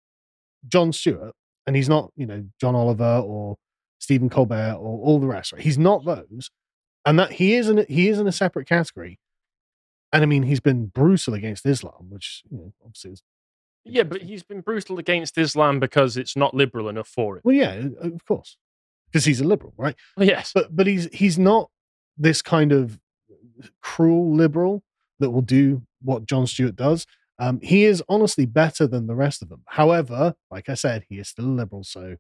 Jon 0.68 0.92
Stewart, 0.92 1.36
and 1.68 1.76
he's 1.76 1.90
not 1.90 2.12
you 2.16 2.26
know 2.26 2.46
John 2.60 2.76
Oliver 2.76 3.24
or 3.24 3.58
Stephen 4.00 4.30
Colbert 4.30 4.74
or 4.80 5.00
all 5.00 5.20
the 5.20 5.28
rest. 5.28 5.54
Right? 5.54 5.62
He's 5.62 5.78
not 5.78 6.06
those, 6.06 6.50
and 7.06 7.20
that 7.20 7.34
he 7.34 7.56
is 7.56 7.70
in 7.70 7.80
a, 7.80 7.84
he 7.84 8.10
is 8.10 8.20
in 8.20 8.28
a 8.28 8.32
separate 8.32 8.68
category. 8.68 9.20
And 10.12 10.24
I 10.24 10.26
mean, 10.26 10.44
he's 10.44 10.60
been 10.60 10.88
brutal 10.88 11.36
against 11.36 11.66
Islam, 11.66 12.08
which 12.10 12.44
you 12.50 12.58
know, 12.58 12.74
obviously 12.84 13.12
is 13.12 13.22
Yeah, 13.86 14.04
but 14.04 14.24
he's 14.24 14.42
been 14.42 14.62
brutal 14.62 14.98
against 14.98 15.38
Islam 15.38 15.80
because 15.80 16.18
it's 16.18 16.36
not 16.36 16.56
liberal 16.56 16.90
enough 16.90 17.08
for 17.08 17.38
it. 17.38 17.46
well, 17.46 17.56
yeah, 17.56 17.84
of 18.02 18.26
course, 18.26 18.58
because 19.12 19.26
he's 19.26 19.42
a 19.42 19.44
liberal, 19.44 19.74
right? 19.78 19.96
Well, 20.18 20.28
yes. 20.28 20.52
But 20.54 20.76
but 20.76 20.88
he's 20.88 21.08
he's 21.14 21.38
not 21.38 21.70
this 22.18 22.42
kind 22.42 22.72
of 22.72 23.00
cruel 23.82 24.34
liberal 24.34 24.84
that 25.20 25.32
will 25.32 25.42
do 25.42 25.84
what 26.02 26.26
Jon 26.26 26.48
Stewart 26.48 26.76
does. 26.76 27.06
Um, 27.38 27.60
he 27.62 27.86
is 27.86 28.04
honestly 28.10 28.46
better 28.46 28.88
than 28.88 29.08
the 29.08 29.16
rest 29.16 29.42
of 29.42 29.50
them. 29.50 29.64
However, 29.68 30.36
like 30.52 30.68
I 30.70 30.74
said, 30.74 31.06
he 31.08 31.20
is 31.20 31.30
still 31.30 31.46
a 31.46 31.48
liberal, 31.48 31.84
so 31.84 32.18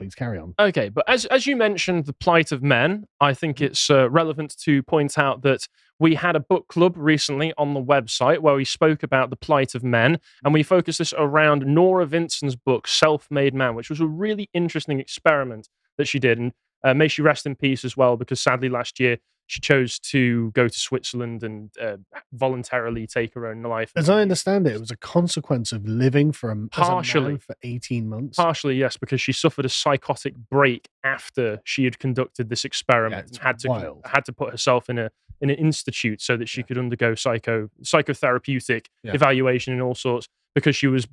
please 0.00 0.14
carry 0.14 0.38
on. 0.38 0.54
Okay, 0.58 0.88
but 0.88 1.04
as 1.06 1.26
as 1.26 1.46
you 1.46 1.56
mentioned, 1.56 2.06
the 2.06 2.14
plight 2.14 2.52
of 2.52 2.62
men, 2.62 3.04
I 3.20 3.34
think 3.34 3.60
it's 3.60 3.90
uh, 3.90 4.08
relevant 4.08 4.56
to 4.62 4.82
point 4.82 5.18
out 5.18 5.42
that 5.42 5.68
we 5.98 6.14
had 6.14 6.34
a 6.34 6.40
book 6.40 6.68
club 6.68 6.94
recently 6.96 7.52
on 7.58 7.74
the 7.74 7.82
website 7.82 8.38
where 8.38 8.54
we 8.54 8.64
spoke 8.64 9.02
about 9.02 9.28
the 9.28 9.36
plight 9.36 9.74
of 9.74 9.84
men, 9.84 10.18
and 10.42 10.54
we 10.54 10.62
focused 10.62 11.00
this 11.00 11.12
around 11.18 11.66
Norah 11.66 12.06
Vincent's 12.06 12.56
book 12.56 12.88
"Self-Made 12.88 13.54
Man," 13.54 13.74
which 13.74 13.90
was 13.90 14.00
a 14.00 14.06
really 14.06 14.48
interesting 14.54 15.00
experiment 15.00 15.68
that 15.98 16.08
she 16.08 16.18
did, 16.18 16.38
and 16.38 16.52
uh, 16.82 16.94
may 16.94 17.06
she 17.08 17.20
rest 17.20 17.44
in 17.44 17.54
peace 17.54 17.84
as 17.84 17.94
well, 17.94 18.16
because 18.16 18.40
sadly 18.40 18.70
last 18.70 18.98
year 18.98 19.18
she 19.50 19.60
chose 19.60 19.98
to 19.98 20.52
go 20.52 20.68
to 20.68 20.78
Switzerland 20.78 21.42
and 21.42 21.70
uh, 21.80 21.96
voluntarily 22.32 23.04
take 23.06 23.34
her 23.34 23.46
own 23.48 23.62
life. 23.62 23.90
As 23.96 24.08
I 24.08 24.20
understand 24.22 24.66
it, 24.68 24.74
it 24.76 24.80
was 24.80 24.92
a 24.92 24.96
consequence 24.96 25.72
of 25.72 25.84
living 25.88 26.30
for 26.30 26.50
a, 26.50 26.52
as 26.52 26.56
a 26.56 26.56
man 26.56 26.68
Partially. 26.70 27.36
for 27.38 27.56
eighteen 27.64 28.08
months. 28.08 28.36
Partially, 28.36 28.76
yes, 28.76 28.96
because 28.96 29.20
she 29.20 29.32
suffered 29.32 29.64
a 29.64 29.68
psychotic 29.68 30.34
break 30.48 30.88
after 31.02 31.60
she 31.64 31.82
had 31.84 31.98
conducted 31.98 32.48
this 32.48 32.64
experiment 32.64 33.28
it's 33.30 33.38
and 33.38 33.46
had 33.46 33.58
to 33.58 33.68
wild. 33.68 34.02
had 34.04 34.24
to 34.26 34.32
put 34.32 34.50
herself 34.52 34.88
in 34.88 34.98
a 34.98 35.10
in 35.40 35.50
an 35.50 35.56
institute 35.56 36.20
so 36.20 36.36
that 36.36 36.48
she 36.48 36.60
Yeah. 36.60 36.66
could 36.66 36.78
undergo 36.78 37.14
psycho 37.16 37.68
psychotherapeutic 37.82 38.86
Yeah. 39.02 39.14
evaluation 39.14 39.72
and 39.72 39.82
all 39.82 39.94
sorts 39.96 40.28
because 40.54 40.76
she 40.76 40.86
was 40.86 41.08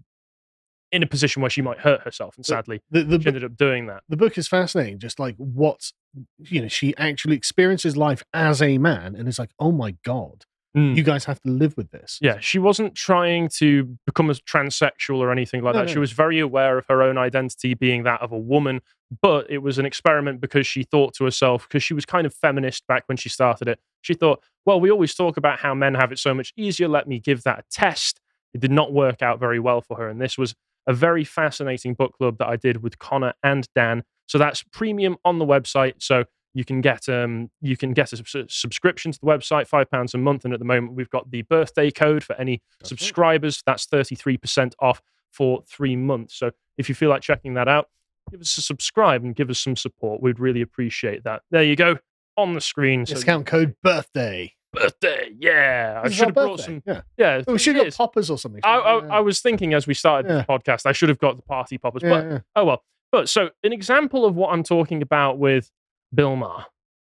in 0.91 1.03
a 1.03 1.07
position 1.07 1.41
where 1.41 1.49
she 1.49 1.61
might 1.61 1.79
hurt 1.79 2.01
herself 2.01 2.35
and 2.37 2.45
sadly 2.45 2.81
the 2.91 3.03
the, 3.03 3.19
she 3.19 3.27
ended 3.27 3.43
up 3.43 3.57
doing 3.57 3.87
that. 3.87 4.03
the 4.07 4.15
book 4.17 4.37
is 4.37 4.47
fascinating. 4.47 4.99
Just 4.99 5.19
like 5.19 5.35
what 5.37 5.91
you 6.39 6.61
know, 6.61 6.67
she 6.67 6.95
actually 6.97 7.35
experiences 7.35 7.95
life 7.97 8.23
as 8.33 8.61
a 8.61 8.77
man, 8.77 9.15
and 9.15 9.27
it's 9.27 9.39
like, 9.39 9.51
oh 9.59 9.71
my 9.71 9.91
god, 10.03 10.45
Mm. 10.75 10.95
you 10.95 11.01
guys 11.01 11.25
have 11.25 11.39
to 11.41 11.49
live 11.49 11.75
with 11.75 11.89
this. 11.89 12.19
Yeah, 12.21 12.37
she 12.39 12.59
wasn't 12.59 12.93
trying 12.93 13.49
to 13.57 13.97
become 14.05 14.29
a 14.29 14.33
transsexual 14.33 15.17
or 15.17 15.31
anything 15.31 15.63
like 15.63 15.73
No, 15.73 15.79
that. 15.79 15.87
no, 15.87 15.93
She 15.93 15.97
was 15.97 16.11
very 16.11 16.39
aware 16.39 16.77
of 16.77 16.85
her 16.87 17.01
own 17.01 17.17
identity 17.17 17.73
being 17.73 18.03
that 18.03 18.21
of 18.21 18.31
a 18.31 18.37
woman, 18.37 18.81
but 19.21 19.49
it 19.49 19.59
was 19.59 19.79
an 19.79 19.85
experiment 19.87 20.39
because 20.39 20.67
she 20.67 20.83
thought 20.83 21.15
to 21.15 21.23
herself, 21.23 21.67
because 21.67 21.81
she 21.81 21.95
was 21.95 22.05
kind 22.05 22.27
of 22.27 22.33
feminist 22.33 22.85
back 22.85 23.03
when 23.07 23.17
she 23.17 23.29
started 23.29 23.67
it. 23.67 23.79
She 24.01 24.13
thought, 24.13 24.43
well, 24.65 24.79
we 24.79 24.91
always 24.91 25.15
talk 25.15 25.37
about 25.37 25.59
how 25.59 25.73
men 25.73 25.95
have 25.95 26.11
it 26.11 26.19
so 26.19 26.33
much 26.35 26.53
easier. 26.55 26.87
Let 26.87 27.07
me 27.07 27.19
give 27.19 27.41
that 27.43 27.59
a 27.59 27.63
test. 27.71 28.19
It 28.53 28.61
did 28.61 28.71
not 28.71 28.93
work 28.93 29.21
out 29.23 29.39
very 29.39 29.59
well 29.59 29.81
for 29.81 29.97
her. 29.97 30.07
And 30.09 30.21
this 30.21 30.37
was 30.37 30.53
a 30.85 30.93
very 30.93 31.23
fascinating 31.23 31.95
book 31.95 32.13
club 32.17 32.37
that 32.37 32.47
I 32.47 32.55
did 32.55 32.83
with 32.83 32.99
Connor 32.99 33.33
and 33.41 33.67
Dan. 33.73 34.03
So 34.27 34.37
that's 34.37 34.61
premium 34.63 35.17
on 35.25 35.39
the 35.39 35.45
website. 35.45 35.95
So 35.99 36.25
you 36.53 36.63
can 36.65 36.81
get 36.81 37.07
um 37.09 37.49
you 37.61 37.75
can 37.77 37.93
get 37.93 38.13
a 38.13 38.17
subs- 38.17 38.53
subscription 38.55 39.11
to 39.11 39.19
the 39.19 39.25
website, 39.25 39.67
five 39.67 39.89
pounds 39.91 40.13
a 40.13 40.17
month. 40.17 40.45
And 40.45 40.53
at 40.53 40.59
the 40.59 40.65
moment, 40.65 40.93
we've 40.93 41.09
got 41.09 41.29
the 41.31 41.41
birthday 41.43 41.91
code 41.91 42.23
for 42.23 42.35
any 42.39 42.61
That's 42.79 42.89
subscribers. 42.89 43.61
That's 43.65 43.85
thirty 43.85 44.15
three 44.15 44.37
percent 44.37 44.75
off 44.79 45.01
for 45.31 45.63
three 45.67 45.95
months. 45.95 46.35
So 46.37 46.51
if 46.77 46.89
you 46.89 46.95
feel 46.95 47.09
like 47.09 47.21
checking 47.21 47.53
that 47.55 47.67
out, 47.67 47.89
give 48.31 48.41
us 48.41 48.57
a 48.57 48.61
subscribe 48.61 49.23
and 49.23 49.35
give 49.35 49.49
us 49.49 49.59
some 49.59 49.75
support. 49.75 50.21
We'd 50.21 50.39
really 50.39 50.61
appreciate 50.61 51.23
that. 51.25 51.41
There 51.51 51.63
you 51.63 51.75
go 51.75 51.97
on 52.37 52.53
the 52.53 52.61
screen. 52.61 53.05
So 53.05 53.15
Discount 53.15 53.45
code 53.45 53.75
birthday. 53.83 54.53
birthday, 54.73 55.31
yeah. 55.39 55.99
I 55.99 56.03
This 56.03 56.11
is 56.13 56.17
should 56.17 56.25
have 56.27 56.33
brought 56.35 56.59
some. 56.59 56.81
Yeah, 56.85 57.01
Yeah, 57.17 57.41
Oh, 57.47 57.53
we 57.53 57.59
should 57.59 57.75
have 57.75 57.85
got 57.85 57.95
poppers 57.97 58.29
or 58.29 58.37
something. 58.37 58.61
I, 58.63 58.77
shouldn't 58.77 59.03
we? 59.05 59.09
I, 59.09 59.17
I 59.17 59.19
was 59.21 59.41
thinking 59.41 59.73
as 59.73 59.87
we 59.87 59.93
started 59.93 60.29
Yeah. 60.29 60.37
the 60.39 60.43
podcast, 60.43 60.85
I 60.85 60.91
should 60.91 61.09
have 61.09 61.17
got 61.19 61.35
the 61.35 61.41
party 61.43 61.77
poppers. 61.77 62.01
yeah, 62.03 62.09
But 62.09 62.25
yeah. 62.31 62.39
oh 62.55 62.65
well. 62.65 62.83
But 63.17 63.29
so 63.29 63.49
an 63.63 63.73
example 63.73 64.25
of 64.25 64.35
what 64.35 64.53
I'm 64.53 64.61
talking 64.61 65.01
about 65.01 65.39
with 65.39 65.71
Bill 66.13 66.35
Maher 66.35 66.65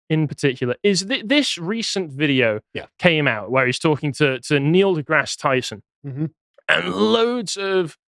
in 0.08 0.26
particular 0.28 0.76
is 0.82 1.04
th- 1.04 1.24
this 1.26 1.58
recent 1.58 2.10
video 2.10 2.60
Yeah. 2.72 2.86
came 2.98 3.28
out 3.28 3.50
where 3.50 3.66
he's 3.66 3.78
talking 3.78 4.10
to, 4.14 4.40
to 4.40 4.58
Neil 4.58 4.96
deGrasse 4.96 5.38
Tyson 5.38 5.82
Mhm. 6.06 6.30
and 6.70 6.94
loads 6.94 7.58
of 7.58 7.98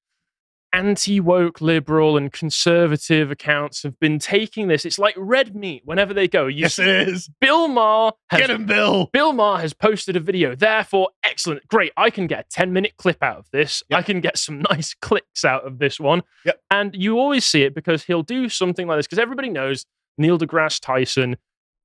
anti 0.72 1.20
woke 1.20 1.60
liberal 1.60 2.16
and 2.16 2.32
conservative 2.32 3.30
accounts 3.30 3.82
have 3.82 3.98
been 4.00 4.18
taking 4.18 4.68
this. 4.68 4.84
It's 4.84 4.98
like 4.98 5.14
red 5.16 5.54
meat 5.54 5.82
whenever 5.84 6.14
they 6.14 6.28
go. 6.28 6.46
You 6.46 6.62
Yes, 6.62 6.74
see 6.74 6.84
it 6.84 7.08
is. 7.08 7.30
Bill 7.40 7.68
Maher 7.68 8.12
has 8.30 8.40
Get 8.40 8.50
him, 8.50 8.66
Bill. 8.66 9.10
Bill 9.12 9.32
Maher 9.32 9.60
has 9.60 9.74
posted 9.74 10.16
a 10.16 10.20
video. 10.20 10.54
Therefore, 10.54 11.10
excellent, 11.24 11.66
great. 11.68 11.92
I 11.96 12.10
can 12.10 12.26
get 12.26 12.40
a 12.40 12.48
10 12.50 12.72
minute 12.72 12.94
clip 12.96 13.22
out 13.22 13.38
of 13.38 13.50
this. 13.52 13.82
Yep. 13.90 13.98
I 13.98 14.02
can 14.02 14.20
get 14.20 14.38
some 14.38 14.62
nice 14.70 14.94
clicks 14.94 15.44
out 15.44 15.66
of 15.66 15.78
this 15.78 16.00
one. 16.00 16.22
Yep. 16.44 16.60
And 16.70 16.94
you 16.94 17.18
always 17.18 17.44
see 17.44 17.62
it 17.62 17.74
because 17.74 18.04
he'll 18.04 18.22
do 18.22 18.48
something 18.48 18.86
like 18.86 18.98
this 18.98 19.06
because 19.06 19.18
everybody 19.18 19.50
knows 19.50 19.86
Neil 20.18 20.38
deGrasse 20.38 20.80
Tyson 20.80 21.36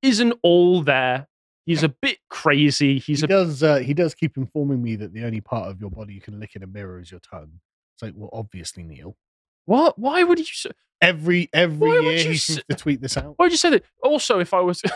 isn't 0.02 0.34
all 0.42 0.82
there. 0.82 1.26
He's 1.66 1.82
a 1.82 1.90
bit 1.90 2.18
crazy. 2.30 2.98
He's 2.98 3.20
he 3.20 3.24
a 3.26 3.28
does. 3.28 3.62
Uh, 3.62 3.76
he 3.76 3.92
does 3.92 4.14
keep 4.14 4.38
informing 4.38 4.82
me 4.82 4.96
that 4.96 5.12
the 5.12 5.24
only 5.24 5.42
part 5.42 5.68
of 5.68 5.80
your 5.80 5.90
body 5.90 6.14
you 6.14 6.20
can 6.20 6.40
lick 6.40 6.56
in 6.56 6.62
a 6.62 6.66
mirror 6.66 6.98
is 6.98 7.10
your 7.10 7.20
tongue. 7.20 7.60
It's 7.98 8.02
like, 8.04 8.14
well, 8.16 8.30
obviously, 8.32 8.84
Neil. 8.84 9.16
what? 9.64 9.98
Why 9.98 10.22
would 10.22 10.38
you? 10.38 10.44
s- 10.44 10.66
Every 11.00 11.48
every 11.52 11.88
Why 11.88 11.98
year 12.00 12.12
you 12.12 12.28
he 12.30 12.34
s- 12.34 12.58
to 12.68 12.76
tweet 12.76 13.00
this 13.00 13.16
out. 13.16 13.34
Why 13.36 13.44
would 13.46 13.52
you 13.52 13.56
say 13.58 13.70
that? 13.70 13.84
Also, 14.02 14.40
if 14.40 14.52
I 14.54 14.60
was 14.60 14.80
The 14.82 14.92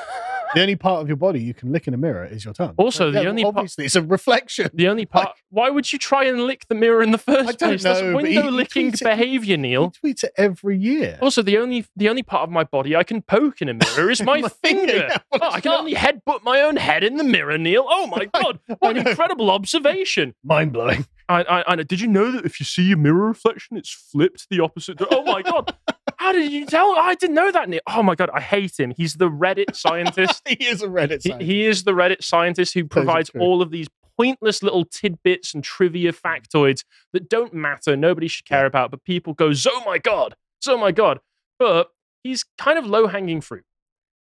only 0.60 0.74
part 0.74 1.00
of 1.00 1.06
your 1.08 1.16
body 1.16 1.40
you 1.40 1.54
can 1.54 1.70
lick 1.70 1.86
in 1.86 1.94
a 1.94 1.96
mirror 1.96 2.24
is 2.24 2.44
your 2.44 2.54
tongue. 2.54 2.74
Also, 2.76 3.04
Like, 3.06 3.14
the 3.14 3.22
yeah, 3.22 3.28
only 3.28 3.44
well, 3.44 3.52
part- 3.52 3.60
obviously 3.62 3.84
it's 3.84 3.94
a 3.94 4.02
reflection. 4.02 4.68
the 4.74 4.88
only 4.88 5.06
part, 5.06 5.30
why 5.50 5.70
would 5.70 5.92
you 5.92 6.00
try 6.00 6.24
and 6.24 6.40
lick 6.44 6.66
the 6.68 6.74
mirror 6.74 7.04
in 7.04 7.12
the 7.12 7.18
first 7.18 7.48
I 7.48 7.52
don't 7.52 7.68
place? 7.70 7.82
That's 7.84 8.00
know, 8.00 8.08
he- 8.08 8.14
window 8.16 8.42
he 8.42 8.50
licking 8.50 8.88
it- 8.88 8.98
behavior, 9.00 9.56
He 9.56 9.62
Neil. 9.62 9.92
tweets 9.92 10.24
it 10.24 10.32
every 10.36 10.76
year. 10.76 11.18
Also, 11.22 11.40
the 11.40 11.56
only 11.58 11.86
the 11.94 12.08
only 12.08 12.24
part 12.24 12.42
of 12.42 12.50
my 12.50 12.64
body 12.64 12.96
I 12.96 13.04
can 13.04 13.22
poke 13.22 13.62
in 13.62 13.68
a 13.68 13.74
mirror 13.74 14.10
is 14.10 14.20
my, 14.24 14.40
My 14.40 14.48
finger. 14.64 14.86
finger, 14.92 15.06
yeah, 15.08 15.18
well, 15.30 15.40
Oh, 15.44 15.50
I 15.52 15.60
can 15.60 15.70
not. 15.70 15.78
only 15.80 15.94
headbutt 15.94 16.42
my 16.42 16.60
own 16.62 16.74
head 16.76 17.04
in 17.04 17.16
the 17.16 17.24
mirror, 17.24 17.56
Neil. 17.58 17.84
Oh 17.88 18.08
my 18.08 18.24
god, 18.24 18.58
what 18.80 18.96
an 18.96 19.06
incredible 19.06 19.52
observation! 19.52 20.34
Mind 20.42 20.72
blowing. 20.72 21.06
I, 21.32 21.42
I, 21.60 21.72
I. 21.72 21.76
Did 21.76 22.00
you 22.00 22.08
know 22.08 22.30
that 22.32 22.44
if 22.44 22.60
you 22.60 22.66
see 22.66 22.82
your 22.82 22.98
mirror 22.98 23.26
reflection, 23.28 23.76
it's 23.76 23.90
flipped 23.92 24.48
the 24.50 24.60
opposite? 24.60 24.98
Oh 25.10 25.22
my 25.24 25.42
god, 25.42 25.74
how 26.18 26.32
did 26.32 26.50
you 26.52 26.66
tell? 26.66 26.94
I 26.98 27.14
didn't 27.14 27.34
know 27.34 27.50
that, 27.50 27.68
Neil. 27.68 27.80
Oh 27.86 28.02
my 28.02 28.14
god, 28.14 28.30
I 28.32 28.40
hate 28.40 28.78
him. 28.78 28.92
He's 28.96 29.14
the 29.14 29.30
Reddit 29.30 29.74
scientist. 29.76 30.42
he 30.46 30.64
is 30.66 30.82
a 30.82 30.88
Reddit 30.88 31.22
he, 31.40 31.44
he 31.44 31.64
is 31.66 31.84
the 31.84 31.92
Reddit 31.92 32.22
scientist 32.22 32.74
who 32.74 32.84
provides 32.84 33.30
all 33.38 33.62
of 33.62 33.70
these 33.70 33.88
pointless 34.18 34.62
little 34.62 34.84
tidbits 34.84 35.54
and 35.54 35.64
trivia 35.64 36.12
factoids 36.12 36.84
that 37.12 37.28
don't 37.30 37.54
matter, 37.54 37.96
nobody 37.96 38.28
should 38.28 38.44
care 38.44 38.66
about, 38.66 38.90
but 38.90 39.02
people 39.04 39.32
go, 39.32 39.52
oh 39.68 39.82
my 39.86 39.98
God, 39.98 40.34
oh 40.68 40.76
my 40.76 40.92
God. 40.92 41.18
But 41.58 41.88
he's 42.22 42.44
kind 42.58 42.78
of 42.78 42.86
low 42.86 43.06
hanging 43.06 43.40
fruit. 43.40 43.64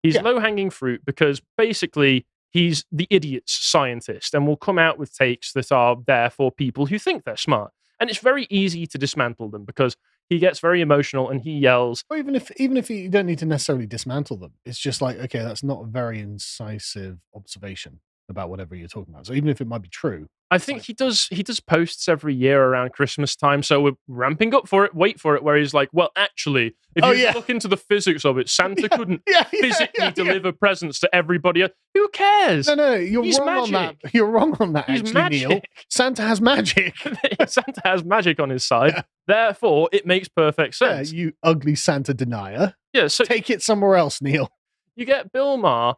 He's 0.02 0.14
Yeah. 0.14 0.22
low 0.22 0.40
hanging 0.40 0.70
fruit 0.70 1.02
because 1.04 1.42
basically 1.58 2.26
he's 2.52 2.84
the 2.92 3.06
idiot's 3.10 3.52
scientist 3.52 4.34
and 4.34 4.46
will 4.46 4.56
come 4.56 4.78
out 4.78 4.98
with 4.98 5.14
takes 5.14 5.52
that 5.52 5.72
are 5.72 5.96
there 6.06 6.30
for 6.30 6.52
people 6.52 6.86
who 6.86 6.98
think 6.98 7.24
they're 7.24 7.36
smart. 7.36 7.72
And 7.98 8.10
it's 8.10 8.18
very 8.18 8.46
easy 8.50 8.86
to 8.88 8.98
dismantle 8.98 9.50
them 9.50 9.64
because 9.64 9.96
he 10.28 10.38
gets 10.38 10.60
very 10.60 10.80
emotional 10.80 11.30
and 11.30 11.40
he 11.40 11.52
yells. 11.52 12.04
Or 12.10 12.16
even 12.16 12.34
if 12.34 12.50
even 12.60 12.76
if 12.76 12.90
you 12.90 13.08
don't 13.08 13.26
need 13.26 13.38
to 13.38 13.46
necessarily 13.46 13.86
dismantle 13.86 14.38
them, 14.38 14.52
it's 14.64 14.78
just 14.78 15.02
like 15.02 15.18
okay, 15.18 15.40
that's 15.40 15.62
not 15.62 15.82
a 15.82 15.86
very 15.86 16.20
incisive 16.20 17.18
observation 17.34 18.00
about 18.28 18.50
whatever 18.50 18.74
you're 18.74 18.88
talking 18.88 19.12
about. 19.12 19.26
So 19.26 19.32
even 19.34 19.48
if 19.48 19.60
it 19.60 19.66
might 19.66 19.82
be 19.82 19.88
true, 19.88 20.26
I 20.50 20.58
think 20.58 20.82
he 20.82 20.92
does 20.92 21.28
he 21.30 21.42
does 21.42 21.60
posts 21.60 22.08
every 22.08 22.34
year 22.34 22.62
around 22.62 22.92
Christmas 22.92 23.34
time, 23.34 23.62
so 23.62 23.80
we're 23.80 23.92
ramping 24.06 24.54
up 24.54 24.68
for 24.68 24.84
it. 24.84 24.94
Wait 24.94 25.18
for 25.18 25.34
it, 25.34 25.42
where 25.42 25.56
he's 25.56 25.72
like, 25.72 25.88
"Well, 25.92 26.10
actually, 26.14 26.74
if 26.94 27.02
Oh, 27.02 27.10
you 27.12 27.22
yeah. 27.22 27.32
look 27.34 27.48
into 27.48 27.68
the 27.68 27.76
physics 27.78 28.24
of 28.26 28.36
it, 28.36 28.48
Santa 28.50 28.82
Yeah, 28.82 28.88
couldn't 28.88 29.22
yeah, 29.26 29.44
physically 29.44 30.10
deliver 30.12 30.52
presents 30.52 31.00
to 31.00 31.14
everybody. 31.14 31.66
Who 31.94 32.08
cares? 32.08 32.66
No, 32.66 32.74
no, 32.74 32.94
you're 32.96 33.24
He's 33.24 33.38
wrong 33.38 33.48
on 33.48 33.70
that. 33.72 33.96
You're 34.12 34.26
wrong 34.26 34.54
on 34.60 34.74
that. 34.74 34.90
He's 34.90 35.14
actually, 35.16 35.46
Neil. 35.46 35.60
Santa 35.88 36.20
has 36.22 36.40
magic. 36.42 36.94
Santa 37.46 37.80
has 37.84 38.04
magic 38.04 38.38
on 38.38 38.50
his 38.50 38.66
side, 38.66 39.04
therefore 39.26 39.88
it 39.90 40.04
makes 40.06 40.28
perfect 40.28 40.78
Yeah, 40.80 40.96
sense. 40.96 41.12
you 41.12 41.32
ugly 41.42 41.74
Santa 41.74 42.12
denier. 42.12 42.74
Yeah, 42.92 43.08
so 43.08 43.24
Take 43.24 43.48
it 43.48 43.62
somewhere 43.62 43.96
else, 43.96 44.20
Neil. 44.20 44.50
you 44.96 45.06
get 45.06 45.32
Bill 45.32 45.56
Maher 45.56 45.94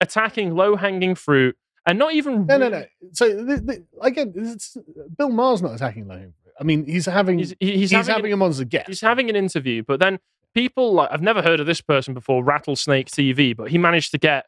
attacking 0.00 0.54
low 0.54 0.76
hanging 0.76 1.14
fruit 1.14 1.56
and 1.86 1.98
not 1.98 2.14
even 2.14 2.46
No, 2.46 2.58
no, 2.58 2.66
really- 2.70 2.80
no. 3.02 3.08
So 3.12 3.46
th- 3.46 3.66
th- 3.66 3.80
again, 4.02 4.32
it's, 4.36 4.76
Bill 5.16 5.30
Maher's 5.30 5.62
not 5.62 5.74
attacking 5.74 6.06
low 6.08 6.14
hanging 6.16 6.34
fruit. 6.42 6.52
I 6.60 6.64
mean, 6.64 6.86
he's 6.86 7.06
having 7.06 7.38
He's, 7.38 7.54
he's, 7.60 7.78
he's, 7.78 7.90
having, 7.92 8.12
having, 8.14 8.24
an- 8.26 8.32
him 8.32 8.42
on 8.42 8.50
as 8.50 8.60
a 8.60 8.64
guest. 8.64 8.88
he's 8.88 9.00
having 9.00 9.28
an 9.30 9.36
interview, 9.36 9.82
but 9.86 10.00
then 10.00 10.18
people 10.54 10.92
like 10.94 11.10
I've 11.12 11.22
never 11.22 11.42
heard 11.42 11.60
of 11.60 11.66
this 11.66 11.80
person 11.80 12.14
before, 12.14 12.42
Rattlesnake 12.42 13.08
TV, 13.08 13.54
but 13.56 13.70
he 13.70 13.78
managed 13.78 14.10
to 14.12 14.18
get 14.18 14.46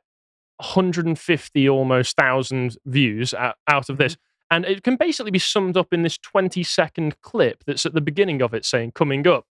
150 0.57 1.69
almost 1.69 2.17
thousand 2.17 2.77
views 2.87 3.33
out, 3.35 3.57
out 3.69 3.89
of 3.89 3.99
this. 3.99 4.15
Mm-hmm. 4.15 4.23
And 4.51 4.65
it 4.65 4.83
can 4.83 4.97
basically 4.97 5.31
be 5.31 5.39
summed 5.39 5.77
up 5.77 5.93
in 5.93 6.03
this 6.03 6.17
20 6.19 6.63
second 6.63 7.21
clip 7.21 7.63
that's 7.67 7.85
at 7.85 7.93
the 7.93 8.01
beginning 8.01 8.41
of 8.43 8.55
it 8.55 8.65
saying 8.65 8.93
coming 8.93 9.27
up. 9.27 9.45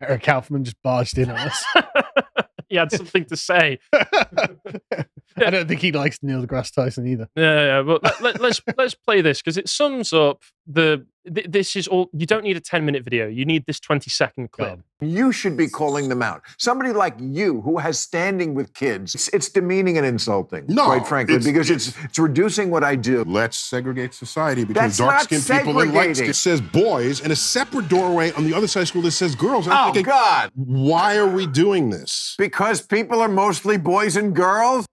Eric 0.00 0.22
Kaufmann 0.22 0.62
just 0.64 0.80
barged 0.82 1.18
in 1.18 1.28
on 1.30 1.36
us. 1.36 1.64
he 2.74 2.78
had 2.78 2.90
something 2.90 3.24
to 3.26 3.36
say. 3.36 3.78
I 5.36 5.50
don't 5.50 5.66
think 5.68 5.80
he 5.80 5.92
likes 5.92 6.18
Neil 6.22 6.44
deGrasse 6.46 6.74
Tyson 6.74 7.06
either. 7.06 7.28
Yeah, 7.36 7.64
yeah, 7.78 7.82
but 7.82 8.02
let, 8.02 8.20
let, 8.22 8.40
let's 8.40 8.60
let's 8.76 8.94
play 8.94 9.20
this 9.20 9.40
because 9.42 9.56
it 9.56 9.68
sums 9.68 10.12
up 10.12 10.42
the. 10.66 11.06
Th- 11.34 11.46
this 11.48 11.74
is 11.74 11.88
all. 11.88 12.10
You 12.12 12.26
don't 12.26 12.44
need 12.44 12.56
a 12.56 12.60
ten 12.60 12.84
minute 12.84 13.02
video. 13.02 13.26
You 13.26 13.46
need 13.46 13.64
this 13.66 13.80
twenty 13.80 14.10
second 14.10 14.50
clip. 14.50 14.80
You 15.00 15.32
should 15.32 15.56
be 15.56 15.68
calling 15.68 16.10
them 16.10 16.22
out. 16.22 16.42
Somebody 16.58 16.92
like 16.92 17.14
you 17.18 17.62
who 17.62 17.78
has 17.78 17.98
standing 17.98 18.54
with 18.54 18.74
kids, 18.74 19.14
it's, 19.14 19.28
it's 19.28 19.48
demeaning 19.48 19.96
and 19.96 20.06
insulting, 20.06 20.64
No, 20.68 20.84
quite 20.84 21.06
frankly, 21.06 21.34
it's- 21.36 21.46
because 21.50 21.70
it's, 21.70 21.92
it's 22.04 22.18
reducing 22.18 22.70
what 22.70 22.84
I 22.84 22.94
do. 22.96 23.24
Let's 23.26 23.56
segregate 23.56 24.12
society 24.14 24.64
between 24.64 24.90
dark 24.90 24.98
not 24.98 25.22
skinned 25.22 25.44
people 25.46 25.78
and 25.80 25.92
light 25.94 26.14
segregating. 26.16 26.30
It 26.30 26.34
says 26.36 26.60
boys 26.60 27.20
and 27.22 27.32
a 27.32 27.36
separate 27.36 27.88
doorway 27.88 28.32
on 28.32 28.44
the 28.44 28.54
other 28.54 28.66
side 28.66 28.82
of 28.82 28.88
school 28.88 29.02
that 29.02 29.10
says 29.12 29.34
girls. 29.34 29.66
I'm 29.66 29.76
Oh, 29.90 29.92
thinking, 29.92 30.04
God. 30.10 30.50
why 30.54 31.16
are 31.16 31.26
we 31.28 31.46
doing 31.46 31.88
this? 31.90 32.34
Because 32.38 32.80
people 32.82 33.20
are 33.20 33.28
mostly 33.28 33.76
boys 33.78 34.16
and 34.16 34.34
girls? 34.34 34.86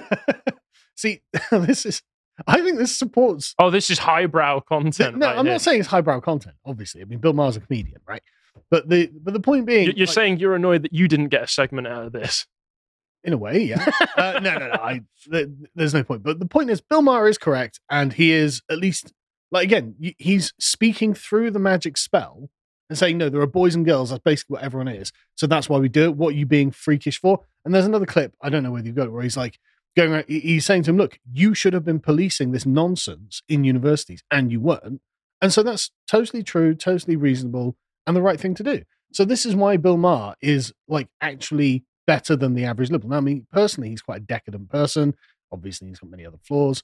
See, 0.96 1.20
this 1.50 1.86
is. 1.86 2.02
I 2.46 2.60
think 2.62 2.78
this 2.78 2.96
supports. 2.96 3.54
Oh, 3.58 3.70
this 3.70 3.90
is 3.90 3.98
highbrow 3.98 4.60
content. 4.60 5.18
no, 5.18 5.26
right 5.26 5.38
I'm 5.38 5.44
here. 5.44 5.54
not 5.54 5.60
saying 5.60 5.80
it's 5.80 5.88
highbrow 5.88 6.20
content. 6.20 6.56
Obviously, 6.64 7.02
I 7.02 7.04
mean, 7.04 7.18
Bill 7.18 7.32
Maher's 7.34 7.56
a 7.56 7.60
comedian, 7.60 8.00
right? 8.08 8.22
But 8.70 8.88
the 8.88 9.10
but 9.22 9.34
the 9.34 9.40
point 9.40 9.66
being, 9.66 9.86
You- 9.88 9.92
You're 9.96 10.06
like, 10.06 10.14
saying 10.14 10.38
you're 10.38 10.54
annoyed 10.54 10.82
that 10.82 10.92
you 10.92 11.08
didn't 11.08 11.28
get 11.28 11.42
a 11.42 11.46
segment 11.46 11.86
out 11.86 12.06
of 12.06 12.12
this. 12.12 12.46
in 13.24 13.32
a 13.32 13.36
way, 13.38 13.60
yeah. 13.62 13.88
uh, 14.16 14.40
no, 14.42 14.54
no, 14.58 14.68
no. 14.68 14.74
I, 14.74 15.02
th- 15.30 15.48
there's 15.74 15.94
no 15.94 16.02
point. 16.02 16.22
But 16.22 16.38
the 16.40 16.46
point 16.46 16.70
is, 16.70 16.80
Bill 16.80 17.02
Maher 17.02 17.28
is 17.28 17.38
correct, 17.38 17.80
and 17.90 18.12
he 18.12 18.32
is 18.32 18.62
at 18.70 18.78
least 18.78 19.12
like 19.50 19.64
again, 19.64 19.94
he's 20.18 20.54
speaking 20.58 21.12
through 21.14 21.50
the 21.50 21.58
magic 21.58 21.98
spell 21.98 22.48
and 22.88 22.98
saying, 22.98 23.18
no, 23.18 23.28
there 23.28 23.40
are 23.42 23.46
boys 23.46 23.74
and 23.74 23.84
girls. 23.84 24.08
That's 24.10 24.22
basically 24.22 24.54
what 24.54 24.62
everyone 24.64 24.88
is. 24.88 25.12
So 25.36 25.46
that's 25.46 25.68
why 25.68 25.78
we 25.78 25.88
do 25.90 26.04
it. 26.04 26.16
What 26.16 26.34
are 26.34 26.36
you 26.36 26.46
being 26.46 26.70
freakish 26.70 27.20
for? 27.20 27.40
And 27.64 27.74
there's 27.74 27.86
another 27.86 28.06
clip. 28.06 28.34
I 28.42 28.48
don't 28.48 28.62
know 28.62 28.70
whether 28.72 28.86
you've 28.86 28.96
got 28.96 29.06
it, 29.06 29.12
where 29.12 29.22
he's 29.22 29.36
like 29.36 29.58
going 29.96 30.12
around. 30.12 30.24
He's 30.28 30.66
saying 30.66 30.84
to 30.84 30.90
him, 30.90 30.96
look, 30.96 31.18
you 31.30 31.54
should 31.54 31.72
have 31.72 31.84
been 31.84 32.00
policing 32.00 32.52
this 32.52 32.66
nonsense 32.66 33.42
in 33.48 33.64
universities, 33.64 34.22
and 34.30 34.50
you 34.50 34.60
weren't. 34.60 35.00
And 35.40 35.52
so 35.52 35.62
that's 35.62 35.90
totally 36.08 36.42
true, 36.42 36.74
totally 36.74 37.16
reasonable, 37.16 37.76
and 38.06 38.16
the 38.16 38.22
right 38.22 38.40
thing 38.40 38.54
to 38.54 38.62
do. 38.62 38.82
So 39.12 39.24
this 39.24 39.44
is 39.44 39.54
why 39.54 39.76
Bill 39.76 39.96
Maher 39.96 40.36
is 40.40 40.72
like 40.88 41.08
actually 41.20 41.84
better 42.06 42.36
than 42.36 42.54
the 42.54 42.64
average 42.64 42.90
liberal. 42.90 43.10
Now, 43.10 43.18
I 43.18 43.20
mean, 43.20 43.46
personally, 43.52 43.90
he's 43.90 44.02
quite 44.02 44.22
a 44.22 44.24
decadent 44.24 44.70
person. 44.70 45.14
Obviously, 45.52 45.88
he's 45.88 45.98
got 45.98 46.10
many 46.10 46.24
other 46.24 46.38
flaws, 46.42 46.82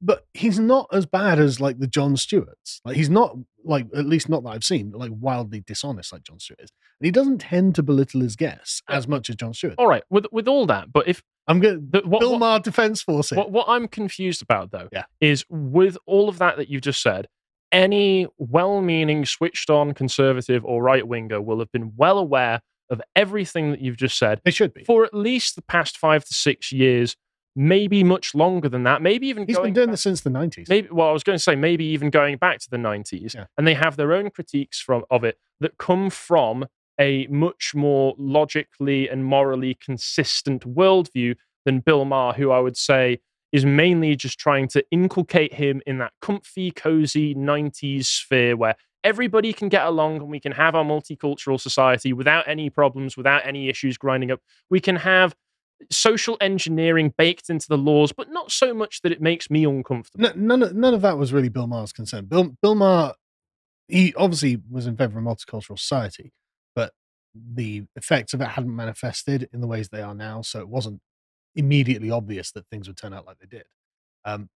but 0.00 0.26
he's 0.32 0.58
not 0.58 0.88
as 0.92 1.06
bad 1.06 1.38
as 1.38 1.60
like 1.60 1.78
the 1.78 1.86
Jon 1.86 2.16
Stewarts. 2.16 2.80
Like 2.84 2.96
he's 2.96 3.10
not 3.10 3.36
like 3.64 3.86
at 3.94 4.06
least 4.06 4.28
not 4.28 4.42
that 4.44 4.50
I've 4.50 4.64
seen 4.64 4.90
like 4.92 5.12
wildly 5.14 5.62
dishonest 5.66 6.12
like 6.12 6.24
Jon 6.24 6.40
Stewart 6.40 6.60
is, 6.60 6.72
and 7.00 7.06
he 7.06 7.10
doesn't 7.10 7.38
tend 7.38 7.74
to 7.76 7.82
belittle 7.82 8.22
his 8.22 8.34
guests 8.34 8.82
as 8.88 9.06
much 9.06 9.28
as 9.28 9.36
Jon 9.36 9.54
Stewart. 9.54 9.74
All 9.78 9.86
right, 9.86 10.04
with 10.10 10.26
with 10.32 10.48
all 10.48 10.66
that, 10.66 10.92
but 10.92 11.06
if 11.06 11.22
I'm 11.48 11.60
the, 11.60 12.02
what, 12.04 12.20
Bill 12.20 12.32
what, 12.32 12.38
Maher 12.40 12.60
Defense 12.60 13.02
Force. 13.02 13.30
what 13.32 13.50
what 13.50 13.66
I'm 13.68 13.88
confused 13.88 14.42
about 14.42 14.70
though 14.70 14.88
Yeah. 14.92 15.04
is 15.20 15.44
with 15.48 15.96
all 16.06 16.28
of 16.28 16.38
that 16.38 16.56
that 16.56 16.68
you've 16.68 16.82
just 16.82 17.02
said, 17.02 17.26
any 17.72 18.26
well-meaning, 18.38 19.24
switched-on 19.24 19.94
conservative 19.94 20.64
or 20.64 20.82
right-winger 20.82 21.40
will 21.40 21.58
have 21.58 21.72
been 21.72 21.92
well 21.96 22.18
aware 22.18 22.60
of 22.90 23.00
everything 23.16 23.70
that 23.70 23.80
you've 23.80 23.96
just 23.96 24.18
said 24.18 24.40
They 24.44 24.50
should 24.50 24.74
be. 24.74 24.84
for 24.84 25.04
at 25.04 25.14
least 25.14 25.56
the 25.56 25.62
past 25.62 25.96
five 25.96 26.24
to 26.26 26.34
six 26.34 26.70
years, 26.70 27.16
maybe 27.56 28.04
much 28.04 28.34
longer 28.34 28.68
than 28.68 28.82
that, 28.84 29.00
maybe 29.00 29.26
even 29.28 29.46
He's 29.46 29.56
going 29.56 29.68
been 29.68 29.74
doing 29.74 29.86
back- 29.86 29.92
this 29.94 30.02
since 30.02 30.20
the 30.20 30.30
90s. 30.30 30.68
maybe 30.68 30.88
well 30.90 31.08
i 31.08 31.12
was 31.12 31.22
going 31.22 31.36
to 31.36 31.42
say 31.42 31.54
maybe 31.56 31.84
even 31.86 32.10
going 32.10 32.36
back 32.36 32.58
to 32.60 32.70
the 32.70 32.76
90s 32.78 33.34
Yeah. 33.34 33.46
and 33.58 33.66
they 33.66 33.74
have 33.74 33.96
their 33.96 34.12
own 34.12 34.30
critiques 34.30 34.80
from 34.80 35.04
of 35.10 35.24
it 35.24 35.38
that 35.60 35.76
come 35.78 36.08
from 36.10 36.66
a 37.00 37.26
much 37.28 37.74
more 37.74 38.14
logically 38.18 39.08
and 39.08 39.24
morally 39.24 39.74
consistent 39.74 40.62
worldview 40.74 41.34
than 41.64 41.80
bill 41.80 42.04
maher 42.04 42.32
who 42.34 42.50
i 42.50 42.58
would 42.58 42.76
say 42.76 43.18
is 43.52 43.66
mainly 43.66 44.16
just 44.16 44.38
trying 44.38 44.66
to 44.66 44.84
inculcate 44.90 45.54
him 45.54 45.82
in 45.86 45.98
that 45.98 46.12
comfy 46.20 46.70
cozy 46.70 47.34
90s 47.34 48.06
sphere 48.06 48.56
where 48.56 48.74
everybody 49.04 49.52
can 49.52 49.68
get 49.68 49.86
along 49.86 50.16
and 50.16 50.28
we 50.28 50.40
can 50.40 50.52
have 50.52 50.74
our 50.74 50.84
multicultural 50.84 51.60
society 51.60 52.12
without 52.12 52.46
any 52.48 52.70
problems 52.70 53.16
without 53.16 53.46
any 53.46 53.68
issues 53.68 53.98
grinding 53.98 54.30
up. 54.30 54.40
We 54.70 54.80
can 54.80 54.96
have 54.96 55.34
social 55.90 56.36
engineering 56.40 57.12
baked 57.18 57.50
into 57.50 57.66
the 57.68 57.76
laws 57.76 58.12
but 58.12 58.30
not 58.30 58.52
so 58.52 58.72
much 58.72 59.02
that 59.02 59.10
it 59.10 59.20
makes 59.20 59.50
me 59.50 59.64
uncomfortable. 59.64 60.22
No, 60.22 60.32
none, 60.36 60.62
of, 60.62 60.74
none 60.74 60.94
of 60.94 61.02
that 61.02 61.18
was 61.18 61.32
really 61.32 61.48
Bill 61.48 61.66
Maher's 61.66 61.92
concern. 61.92 62.26
Bill, 62.26 62.54
Bill 62.62 62.74
Maher, 62.74 63.14
he 63.88 64.14
obviously 64.14 64.60
was 64.70 64.86
in 64.86 64.96
favor 64.96 65.18
of 65.18 65.24
multicultural 65.24 65.78
society, 65.78 66.32
the 67.34 67.84
effects 67.96 68.34
of 68.34 68.40
it 68.40 68.48
hadn't 68.48 68.74
manifested 68.74 69.48
in 69.52 69.60
the 69.60 69.66
ways 69.66 69.88
they 69.88 70.02
are 70.02 70.14
now. 70.14 70.42
So 70.42 70.60
it 70.60 70.68
wasn't 70.68 71.00
immediately 71.54 72.10
obvious 72.10 72.52
that 72.52 72.66
things 72.68 72.88
would 72.88 72.96
turn 72.96 73.12
out 73.12 73.26
like 73.26 73.38
they 73.38 73.46
did. 73.46 73.64
Um, 74.24 74.48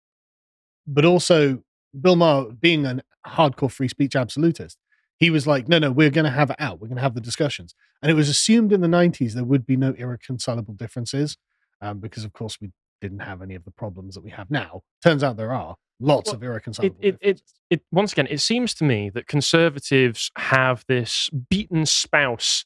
but 0.85 1.05
also, 1.05 1.63
Bill 1.99 2.15
Maher, 2.15 2.51
being 2.51 2.85
a 2.85 3.01
hardcore 3.25 3.71
free 3.71 3.87
speech 3.87 4.15
absolutist, 4.15 4.77
he 5.17 5.29
was 5.29 5.47
like, 5.47 5.67
no, 5.67 5.79
no, 5.79 5.91
we're 5.91 6.11
going 6.11 6.25
to 6.25 6.31
have 6.31 6.51
it 6.51 6.55
out. 6.59 6.79
We're 6.79 6.87
going 6.87 6.97
to 6.97 7.01
have 7.01 7.15
the 7.15 7.21
discussions. 7.21 7.73
And 8.01 8.11
it 8.11 8.15
was 8.15 8.29
assumed 8.29 8.71
in 8.71 8.81
the 8.81 8.87
90s 8.87 9.33
there 9.33 9.43
would 9.43 9.65
be 9.65 9.75
no 9.75 9.93
irreconcilable 9.97 10.75
differences 10.75 11.37
um, 11.81 11.99
because, 11.99 12.23
of 12.23 12.33
course, 12.33 12.59
we 12.61 12.71
didn't 13.01 13.19
have 13.19 13.41
any 13.41 13.55
of 13.55 13.65
the 13.65 13.71
problems 13.71 14.15
that 14.15 14.23
we 14.23 14.31
have 14.31 14.49
now. 14.51 14.81
Turns 15.03 15.23
out 15.23 15.37
there 15.37 15.53
are 15.53 15.75
lots 15.99 16.27
Well, 16.27 16.35
of 16.35 16.43
irreconcilable 16.43 16.95
it, 17.01 17.17
it, 17.21 17.29
it, 17.29 17.41
it 17.69 17.81
once 17.91 18.11
again 18.11 18.27
it 18.29 18.39
seems 18.39 18.73
to 18.75 18.83
me 18.83 19.09
that 19.09 19.27
conservatives 19.27 20.31
have 20.37 20.83
this 20.87 21.29
beaten 21.49 21.85
spouse 21.85 22.65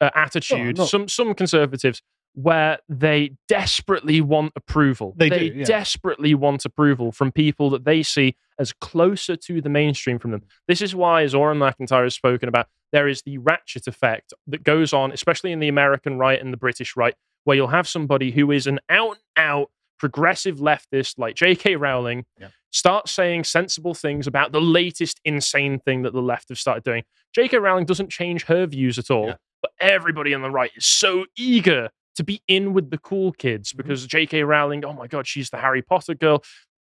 uh, 0.00 0.10
attitude. 0.14 0.78
some 0.78 1.08
some 1.08 1.34
conservatives 1.34 2.02
where 2.36 2.78
they 2.86 3.30
desperately 3.48 4.20
want 4.20 4.52
approval. 4.56 5.14
They 5.16 5.30
do, 5.30 5.44
yeah. 5.56 5.64
desperately 5.64 6.34
want 6.34 6.66
approval 6.66 7.10
from 7.10 7.32
people 7.32 7.70
that 7.70 7.86
they 7.86 8.02
see 8.02 8.36
as 8.58 8.74
closer 8.74 9.36
to 9.36 9.62
the 9.62 9.70
mainstream 9.70 10.18
from 10.18 10.32
them. 10.32 10.42
This 10.68 10.82
is 10.82 10.94
why 10.94 11.22
as 11.22 11.34
Auron 11.34 11.56
MacIntyre 11.56 12.04
has 12.04 12.14
spoken 12.14 12.50
about 12.50 12.68
there 12.92 13.08
is 13.08 13.22
the 13.22 13.38
ratchet 13.38 13.86
effect 13.86 14.34
that 14.46 14.62
goes 14.62 14.92
on 14.92 15.12
especially 15.12 15.50
in 15.50 15.60
the 15.60 15.68
American 15.68 16.18
right 16.18 16.40
and 16.40 16.52
the 16.52 16.58
British 16.58 16.94
right 16.94 17.14
where 17.44 17.56
you'll 17.56 17.68
have 17.68 17.88
somebody 17.88 18.32
who 18.32 18.50
is 18.50 18.66
an 18.66 18.80
out 18.90 19.12
and 19.12 19.20
out 19.36 19.70
progressive 19.98 20.58
leftist 20.58 21.14
like 21.18 21.34
J.K. 21.34 21.76
Rowling 21.76 22.24
Yeah. 22.40 22.48
start 22.70 23.08
saying 23.08 23.44
sensible 23.44 23.94
things 23.94 24.26
about 24.26 24.52
the 24.52 24.60
latest 24.60 25.20
insane 25.24 25.78
thing 25.80 26.02
that 26.02 26.12
the 26.12 26.22
left 26.22 26.48
have 26.50 26.58
started 26.58 26.84
doing. 26.84 27.04
J.K. 27.34 27.58
Rowling 27.58 27.84
doesn't 27.86 28.10
change 28.10 28.44
her 28.44 28.66
views 28.66 28.98
at 28.98 29.10
all, 29.10 29.28
Yeah. 29.28 29.36
but 29.62 29.72
everybody 29.80 30.34
on 30.34 30.42
the 30.42 30.50
right 30.50 30.70
is 30.76 30.86
so 30.86 31.24
eager 31.36 31.90
to 32.16 32.24
be 32.24 32.40
in 32.48 32.72
with 32.72 32.90
the 32.90 32.98
cool 32.98 33.32
kids 33.32 33.70
Mm-hmm. 33.70 33.76
because 33.78 34.06
J.K. 34.06 34.42
Rowling, 34.42 34.84
oh 34.84 34.92
my 34.92 35.06
God, 35.06 35.26
she's 35.26 35.50
the 35.50 35.58
Harry 35.58 35.82
Potter 35.82 36.14
girl. 36.14 36.42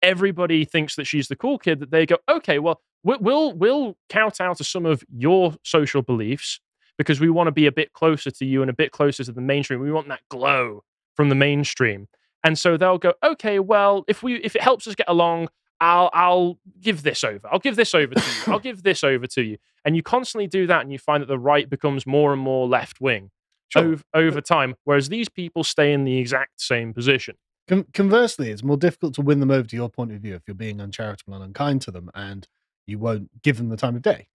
everybody 0.04 0.66
thinks 0.66 0.96
that 0.96 1.06
she's 1.06 1.28
the 1.30 1.36
cool 1.36 1.58
kid, 1.58 1.80
that 1.80 1.90
they 1.92 2.06
go, 2.06 2.18
okay, 2.30 2.60
well, 2.60 2.80
we- 3.04 3.18
we'll 3.20 3.54
we'll 3.54 3.98
kowtow 4.10 4.54
to 4.54 4.64
some 4.64 4.86
of 4.86 5.04
your 5.16 5.56
social 5.64 6.02
beliefs 6.02 6.60
because 6.98 7.20
we 7.20 7.30
want 7.30 7.48
to 7.48 7.52
be 7.52 7.66
a 7.66 7.72
bit 7.72 7.92
closer 7.94 8.30
to 8.32 8.46
you 8.46 8.62
and 8.62 8.70
a 8.70 8.74
bit 8.74 8.92
closer 8.92 9.24
to 9.24 9.32
the 9.32 9.42
mainstream. 9.42 9.80
We 9.80 9.92
want 9.92 10.08
that 10.10 10.22
glow 10.30 10.84
from 11.16 11.30
the 11.30 11.36
mainstream. 11.36 12.08
And 12.46 12.58
so 12.60 12.78
they'll 12.78 13.00
go, 13.00 13.14
okay, 13.24 13.60
well, 13.60 14.06
if 14.08 14.22
we 14.24 14.36
if 14.36 14.56
it 14.56 14.62
helps 14.62 14.88
us 14.88 14.94
get 14.96 15.10
along, 15.10 15.50
I'll 15.82 16.12
I'll 16.14 16.60
give 16.80 17.02
this 17.04 17.24
over. 17.24 17.48
I'll 17.52 17.60
give 17.60 17.76
this 17.76 17.94
over 17.96 18.14
to 18.14 18.22
you. 18.22 18.54
I'll 18.54 18.60
give 18.70 18.84
this 18.84 19.04
over 19.04 19.26
to 19.28 19.42
you. 19.42 19.58
And 19.84 19.96
you 19.96 20.04
constantly 20.04 20.48
do 20.48 20.68
that, 20.68 20.82
and 20.82 20.92
you 20.92 21.00
find 21.00 21.22
that 21.24 21.28
the 21.28 21.40
right 21.40 21.68
becomes 21.70 22.06
more 22.06 22.32
and 22.32 22.42
more 22.42 22.68
left 22.68 23.02
wing 23.02 23.32
Sure. 23.70 23.84
over, 23.84 24.04
over 24.14 24.42
time, 24.42 24.76
whereas 24.84 25.10
these 25.10 25.28
people 25.28 25.64
stay 25.64 25.92
in 25.92 26.04
the 26.06 26.20
exact 26.20 26.62
same 26.62 26.94
position. 26.94 27.36
Con- 27.68 27.88
conversely, 27.94 28.52
it's 28.52 28.64
more 28.64 28.78
difficult 28.78 29.16
to 29.16 29.22
win 29.22 29.40
them 29.40 29.50
over 29.50 29.68
to 29.68 29.76
your 29.76 29.90
point 29.90 30.12
of 30.12 30.22
view 30.22 30.36
if 30.36 30.44
you're 30.48 30.54
being 30.54 30.80
uncharitable 30.80 31.34
and 31.34 31.44
unkind 31.44 31.82
to 31.82 31.92
them 31.92 32.12
and 32.14 32.48
you 32.86 33.00
won't 33.00 33.42
give 33.42 33.58
them 33.58 33.70
the 33.70 33.76
time 33.76 33.96
of 33.96 34.04
day. 34.04 34.28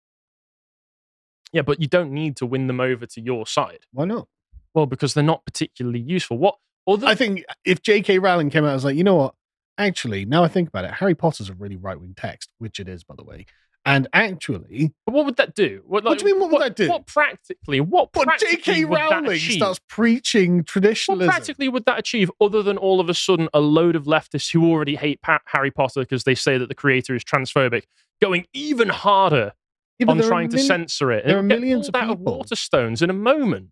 Yeah, 1.52 1.62
but 1.62 1.80
you 1.80 1.86
don't 1.86 2.12
need 2.12 2.36
to 2.38 2.46
win 2.46 2.66
them 2.66 2.80
over 2.80 3.06
to 3.06 3.20
your 3.20 3.46
side. 3.46 3.86
Why 3.92 4.04
not? 4.04 4.26
Well, 4.74 4.86
because 4.86 5.14
they're 5.14 5.22
not 5.24 5.44
particularly 5.44 6.00
useful. 6.00 6.38
What 6.38 6.56
other 6.86 7.06
I 7.06 7.14
think 7.14 7.44
uh, 7.48 7.52
if 7.64 7.82
J.K. 7.82 8.18
Rowling 8.18 8.50
came 8.50 8.64
out 8.64 8.68
and 8.68 8.74
was 8.74 8.84
like, 8.84 8.96
you 8.96 9.04
know 9.04 9.16
what? 9.16 9.34
Actually, 9.78 10.24
now 10.26 10.44
I 10.44 10.48
think 10.48 10.68
about 10.68 10.84
it, 10.84 10.90
Harry 10.92 11.14
Potter's 11.14 11.48
a 11.48 11.54
really 11.54 11.76
right 11.76 11.98
wing 11.98 12.14
text, 12.16 12.50
which 12.58 12.78
it 12.80 12.88
is, 12.88 13.02
by 13.04 13.14
the 13.16 13.24
way. 13.24 13.46
And 13.86 14.08
actually, 14.12 14.92
But 15.06 15.12
what 15.14 15.24
would 15.24 15.36
that 15.36 15.54
do? 15.54 15.82
What, 15.86 16.04
What 16.04 16.18
do 16.18 16.26
you 16.28 16.32
mean, 16.34 16.40
what 16.42 16.50
would 16.52 16.60
that 16.60 16.76
do? 16.76 16.90
What 16.90 17.06
practically? 17.06 17.80
What 17.80 18.10
but 18.12 18.24
practically 18.24 18.56
J.K. 18.56 18.84
would 18.84 18.98
that 18.98 19.10
Rowling 19.22 19.38
starts 19.38 19.80
preaching 19.88 20.64
traditionalism. 20.64 21.26
What 21.28 21.32
practically 21.34 21.68
would 21.70 21.86
that 21.86 21.98
achieve, 21.98 22.30
other 22.42 22.62
than 22.62 22.76
all 22.76 23.00
of 23.00 23.08
a 23.08 23.14
sudden 23.14 23.48
a 23.54 23.60
load 23.60 23.96
of 23.96 24.04
leftists 24.04 24.52
who 24.52 24.70
already 24.70 24.96
hate 24.96 25.22
pa- 25.22 25.40
Harry 25.46 25.70
Potter 25.70 26.00
because 26.00 26.24
they 26.24 26.34
say 26.34 26.58
that 26.58 26.68
the 26.68 26.74
creator 26.74 27.14
is 27.14 27.24
transphobic, 27.24 27.84
going 28.20 28.44
even 28.52 28.90
harder 28.90 29.52
Yeah, 29.98 30.08
on 30.08 30.18
trying 30.20 30.50
to 30.50 30.58
censor 30.58 31.10
it? 31.10 31.24
there 31.24 31.38
are 31.38 31.42
millions 31.42 31.88
of 31.88 31.94
pulled 31.94 32.04
out 32.04 32.18
people. 32.18 32.40
of 32.42 32.46
Waterstones 32.50 33.00
in 33.00 33.08
a 33.08 33.14
moment. 33.14 33.70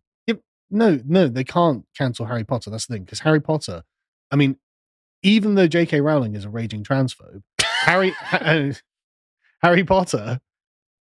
No, 0.71 1.01
no, 1.05 1.29
they 1.29 1.45
can't 1.45 1.85
cancel 1.97 2.27
Harry 2.27 2.45
Potter. 2.45 2.71
That's 2.71 2.87
the 2.87 2.95
thing. 2.95 3.05
Because 3.05 3.21
Harry 3.21 3.41
Potter, 3.41 3.83
I 4.31 4.37
mean, 4.37 4.57
even 5.23 5.55
though 5.55 5.67
J.K. 5.67 6.01
Rowling 6.01 6.35
is 6.35 6.45
a 6.45 6.51
raging 6.51 6.85
transphobe, 6.85 7.43
Harry 7.61 8.11
Ha- 8.19 8.39
uh, 8.39 8.73
Harry 9.63 9.85
Potter 9.85 10.41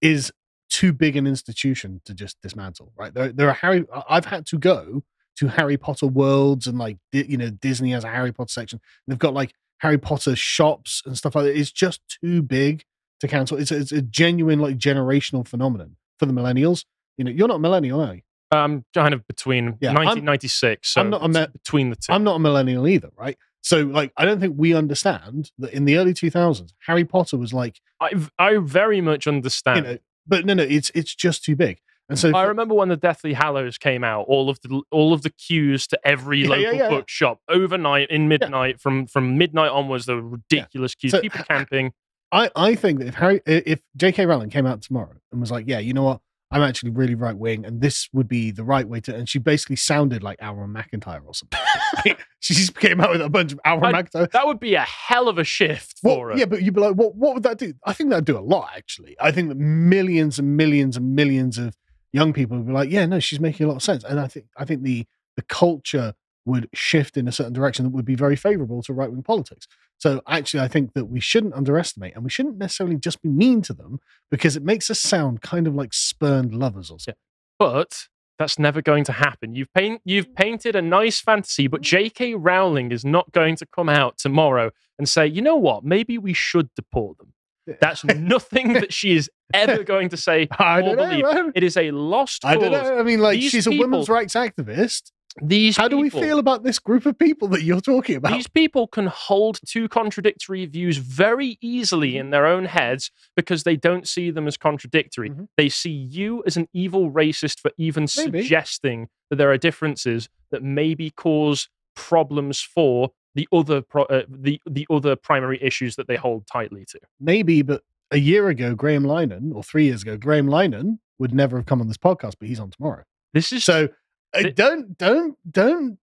is 0.01 0.33
too 0.71 0.93
big 0.93 1.17
an 1.17 1.27
institution 1.27 2.01
to 2.05 2.15
just 2.15 2.41
dismantle. 2.43 2.93
Right? 2.97 3.13
There, 3.13 3.33
there 3.33 3.49
are 3.49 3.55
Harry. 3.55 3.85
I've 4.09 4.27
had 4.27 4.47
to 4.47 4.59
go 4.59 5.03
to 5.39 5.49
Harry 5.49 5.77
Potter 5.77 6.07
worlds 6.07 6.67
and 6.67 6.79
like 6.79 6.99
you 7.13 7.37
know 7.37 7.51
Disney 7.51 7.91
has 7.91 8.05
a 8.05 8.09
Harry 8.09 8.33
Potter 8.33 8.53
section. 8.53 8.81
They've 9.07 9.19
got 9.19 9.35
like 9.35 9.53
Harry 9.79 9.99
Potter 9.99 10.35
shops 10.37 11.03
and 11.05 11.17
stuff 11.17 11.35
like 11.35 11.45
that. 11.45 11.59
It's 11.59 11.73
just 11.73 12.01
too 12.23 12.43
big 12.43 12.85
to 13.21 13.29
cancel. 13.29 13.59
It's 13.59 13.71
a, 13.71 13.77
it's 13.79 13.93
a 13.93 14.03
genuine 14.03 14.61
like 14.61 14.79
generational 14.79 15.47
phenomenon 15.47 15.97
for 16.19 16.27
the 16.27 16.33
millennials. 16.33 16.85
You 17.19 17.25
know, 17.25 17.31
you're 17.31 17.49
not 17.49 17.57
a 17.57 17.61
millennial, 17.61 18.01
are 18.01 18.15
you? 18.15 18.23
Um, 18.53 18.85
kind 18.95 19.13
of 19.13 19.27
between 19.27 19.77
Yeah, 19.81 19.89
I'm- 19.91 19.97
1996. 19.97 20.91
So 20.91 21.01
I'm 21.01 21.11
not 21.11 21.25
a 21.25 21.29
me- 21.29 21.47
between 21.53 21.91
the 21.91 21.97
2 21.97 22.13
I'm 22.13 22.23
not 22.25 22.37
a 22.37 22.39
millennial 22.39 22.87
either, 22.87 23.11
right? 23.17 23.37
So, 23.63 23.81
like, 23.81 24.13
I 24.17 24.25
don't 24.25 24.39
think 24.39 24.55
we 24.57 24.73
understand 24.75 25.51
that 25.59 25.73
in 25.73 25.85
the 25.87 25.97
early 25.97 26.15
2000s, 26.15 26.73
Harry 26.87 27.05
Potter 27.05 27.37
was 27.37 27.53
like, 27.53 27.81
I 28.01 28.13
I 28.39 28.59
very 28.59 29.01
much 29.01 29.27
understand. 29.27 29.87
you 29.87 29.93
know, 29.95 29.99
but 30.27 30.45
no, 30.47 30.55
no, 30.55 30.63
it's 30.63 30.91
it's 30.95 31.15
just 31.15 31.43
too 31.45 31.57
big. 31.57 31.81
And 32.09 32.17
so, 32.17 32.31
I 32.33 32.45
remember 32.45 32.73
when 32.77 32.89
the 32.89 32.97
Deathly 32.97 33.33
Hallows 33.33 33.79
came 33.79 34.05
out, 34.05 34.27
all 34.29 34.49
of 34.49 34.61
the 34.61 34.83
all 34.93 35.13
of 35.13 35.23
the 35.23 35.31
queues 35.31 35.89
to 35.89 35.99
every 36.05 36.43
Yeah, 36.43 36.49
local 36.51 36.63
yeah, 36.63 36.73
yeah. 36.75 36.89
bookshop 36.91 37.41
overnight 37.49 38.09
in 38.11 38.29
midnight 38.29 38.81
from 38.81 39.09
from 39.09 39.37
midnight 39.37 39.73
onwards, 39.73 40.07
the 40.07 40.23
ridiculous 40.23 40.95
queues, 40.95 41.11
So- 41.11 41.21
people 41.21 41.43
camping. 41.49 41.93
I 42.31 42.51
I 42.55 42.77
think 42.77 43.01
that 43.01 43.09
if 43.09 43.15
Harry, 43.17 43.41
if 43.47 43.81
J.K. 43.97 44.27
Rowling 44.27 44.51
came 44.51 44.67
out 44.67 44.83
tomorrow 44.83 45.17
and 45.33 45.41
was 45.41 45.51
like, 45.51 45.65
yeah, 45.67 45.81
you 45.81 45.93
know 45.93 46.05
what, 46.05 46.21
I'm 46.51 46.63
actually 46.63 46.91
really 46.91 47.15
right 47.17 47.37
wing, 47.37 47.65
and 47.67 47.81
this 47.81 48.09
would 48.13 48.29
be 48.29 48.53
the 48.53 48.63
right 48.63 48.89
way 48.89 49.01
to, 49.01 49.15
and 49.15 49.29
she 49.29 49.39
basically 49.41 49.77
sounded 49.77 50.23
like 50.23 50.39
Auron 50.41 50.73
MacIntyre 50.73 51.23
or 51.27 51.35
something. 51.35 51.59
she 52.41 52.55
just 52.55 52.79
came 52.79 53.01
out 53.01 53.11
with 53.11 53.21
a 53.21 53.29
bunch 53.29 53.53
of 53.53 53.59
Auron 53.67 53.91
MacIntyre. 53.93 54.29
That 54.33 54.47
would 54.47 54.61
be 54.61 54.75
a 54.77 54.83
hell 54.83 55.29
of 55.29 55.39
a 55.39 55.45
shift 55.45 55.99
What- 56.03 56.15
for 56.15 56.31
her. 56.31 56.39
yeah, 56.39 56.45
but 56.45 56.63
you'd 56.63 56.75
be 56.75 56.81
like, 56.81 56.95
what, 56.95 57.17
what 57.17 57.35
would 57.35 57.43
that 57.43 57.59
do? 57.59 57.73
I 57.85 57.93
think 57.93 58.11
that'd 58.11 58.25
do 58.25 58.39
a 58.39 58.41
lot, 58.41 58.71
actually. 58.77 59.17
I 59.21 59.33
think 59.33 59.49
that 59.49 59.57
millions 59.59 60.39
and 60.39 60.57
millions 60.57 60.97
and 60.97 61.15
millions 61.17 61.59
of 61.59 61.75
young 62.13 62.33
people 62.33 62.57
would 62.59 62.67
be 62.69 62.73
like, 62.73 62.91
yeah, 62.91 63.07
no, 63.07 63.19
she's 63.19 63.41
making 63.41 63.67
a 63.67 63.69
lot 63.69 63.77
of 63.77 63.83
sense. 63.83 64.05
And 64.05 64.21
I 64.21 64.29
think 64.29 64.47
I 64.57 64.65
think 64.65 64.83
the 64.85 65.05
the 65.37 65.43
culture 65.43 66.15
would 66.47 66.69
shift 66.73 67.17
in 67.17 67.29
a 67.29 67.33
certain 67.33 67.53
direction 67.53 67.85
that 67.85 67.91
would 67.91 68.05
be 68.05 68.15
very 68.15 68.37
favorable 68.37 68.83
to 68.83 68.93
right 68.93 69.11
wing 69.11 69.23
politics. 69.23 69.67
So 69.99 70.23
actually, 70.27 70.61
I 70.61 70.69
think 70.69 70.95
that 70.95 71.07
we 71.07 71.21
shouldn't 71.21 71.55
underestimate 71.55 72.15
and 72.15 72.25
we 72.25 72.31
shouldn't 72.31 72.57
necessarily 72.57 72.97
just 72.97 73.21
be 73.21 73.29
mean 73.29 73.61
to 73.63 73.75
them 73.75 73.99
because 74.31 74.57
it 74.57 74.63
makes 74.63 74.89
us 74.91 75.01
sound 75.01 75.43
kind 75.43 75.67
of 75.67 75.75
like 75.75 75.93
spurned 75.93 76.55
lovers 76.55 76.91
or 76.91 76.99
something. 76.99 77.21
But 77.59 78.07
that's 78.39 78.59
never 78.59 78.81
going 78.81 79.05
to 79.05 79.13
happen. 79.13 79.55
You've 79.55 79.73
paint, 79.75 80.03
you've 80.05 80.35
painted 80.35 80.77
a 80.77 80.83
nice 80.83 81.21
fantasy, 81.21 81.67
but 81.67 81.81
J.K. 81.81 82.35
Rowling 82.35 82.93
is 82.93 83.05
not 83.05 83.33
going 83.33 83.57
to 83.57 83.67
come 83.67 83.89
out 83.89 84.19
tomorrow 84.19 84.71
and 84.99 85.09
say, 85.09 85.27
you 85.27 85.43
know 85.43 85.57
what, 85.57 85.85
maybe 85.85 86.17
we 86.19 86.33
should 86.33 86.69
deport 86.75 87.19
them. 87.19 87.33
That's 87.81 88.05
nothing 88.05 88.75
that 88.75 88.93
she 88.93 89.17
is 89.17 89.29
ever 89.53 89.83
going 89.85 90.11
to 90.11 90.17
say. 90.17 90.49
I 90.59 90.83
don't 90.83 90.97
believe. 90.97 91.53
It 91.55 91.65
is 91.65 91.77
a 91.77 91.91
lost 91.91 92.43
cause. 92.43 92.53
I 92.53 92.57
don't 92.57 92.71
know. 92.71 92.99
I 92.99 93.03
mean, 93.03 93.21
like, 93.21 93.41
These 93.41 93.51
she's 93.51 93.67
a 93.67 93.71
women's 93.71 94.09
rights 94.09 94.35
activist. 94.35 95.11
These 95.43 95.77
How 95.77 95.89
do 95.89 95.99
we 95.99 96.09
feel 96.11 96.39
about 96.39 96.63
this 96.65 96.79
group 96.79 97.05
of 97.07 97.19
people 97.19 97.49
that 97.49 97.63
you're 97.63 97.81
talking 97.81 98.17
about? 98.17 98.33
These 98.33 98.47
people 98.49 98.87
can 98.87 99.07
hold 99.07 99.59
two 99.67 99.89
contradictory 99.89 100.65
views 100.67 100.97
very 100.99 101.59
easily 101.61 102.13
Mm-hmm. 102.13 102.21
in 102.21 102.31
their 102.31 102.47
own 102.47 102.65
heads 102.67 103.11
because 103.37 103.65
they 103.65 103.77
don't 103.77 104.07
see 104.09 104.31
them 104.31 104.47
as 104.47 104.57
contradictory. 104.57 105.31
Mhm. 105.31 105.49
They 105.57 105.69
see 105.69 105.91
you 105.91 106.43
as 106.47 106.57
an 106.57 106.69
evil 106.73 107.11
racist 107.11 107.61
for 107.61 107.71
even 107.77 108.07
Maybe. 108.17 108.41
suggesting 108.43 109.09
that 109.31 109.37
there 109.37 109.51
are 109.51 109.59
differences 109.59 110.29
that 110.51 110.63
maybe 110.63 111.11
cause 111.11 111.69
problems 111.95 112.61
for 112.61 113.11
the 113.35 113.49
other 113.53 113.83
pro- 113.83 114.05
uh, 114.05 114.23
the 114.29 114.61
the 114.69 114.87
other 114.91 115.17
primary 115.17 115.59
issues 115.63 115.97
that 115.97 116.07
they 116.09 116.17
hold 116.17 116.47
tightly 116.47 116.85
to. 116.89 116.99
maybe, 117.21 117.63
but 117.63 117.83
a 118.11 118.19
year 118.19 118.49
ago, 118.49 118.75
Graham 118.75 119.03
Linehan, 119.05 119.53
or 119.55 119.63
three 119.63 119.85
years 119.87 120.03
ago, 120.03 120.17
Graham 120.17 120.47
Linehan 120.47 120.99
would 121.19 121.35
never 121.35 121.57
have 121.59 121.67
come 121.67 121.81
on 121.81 121.89
this 121.89 121.97
podcast, 121.99 122.35
but 122.39 122.49
he's 122.49 122.61
on 122.61 122.71
tomorrow. 122.71 123.03
This 123.35 123.53
is 123.53 123.65
So 123.65 123.89
Uh, 124.37 124.43
Th- 124.43 124.55
don't, 124.55 124.99
don't, 124.99 125.37
don't 125.51 125.99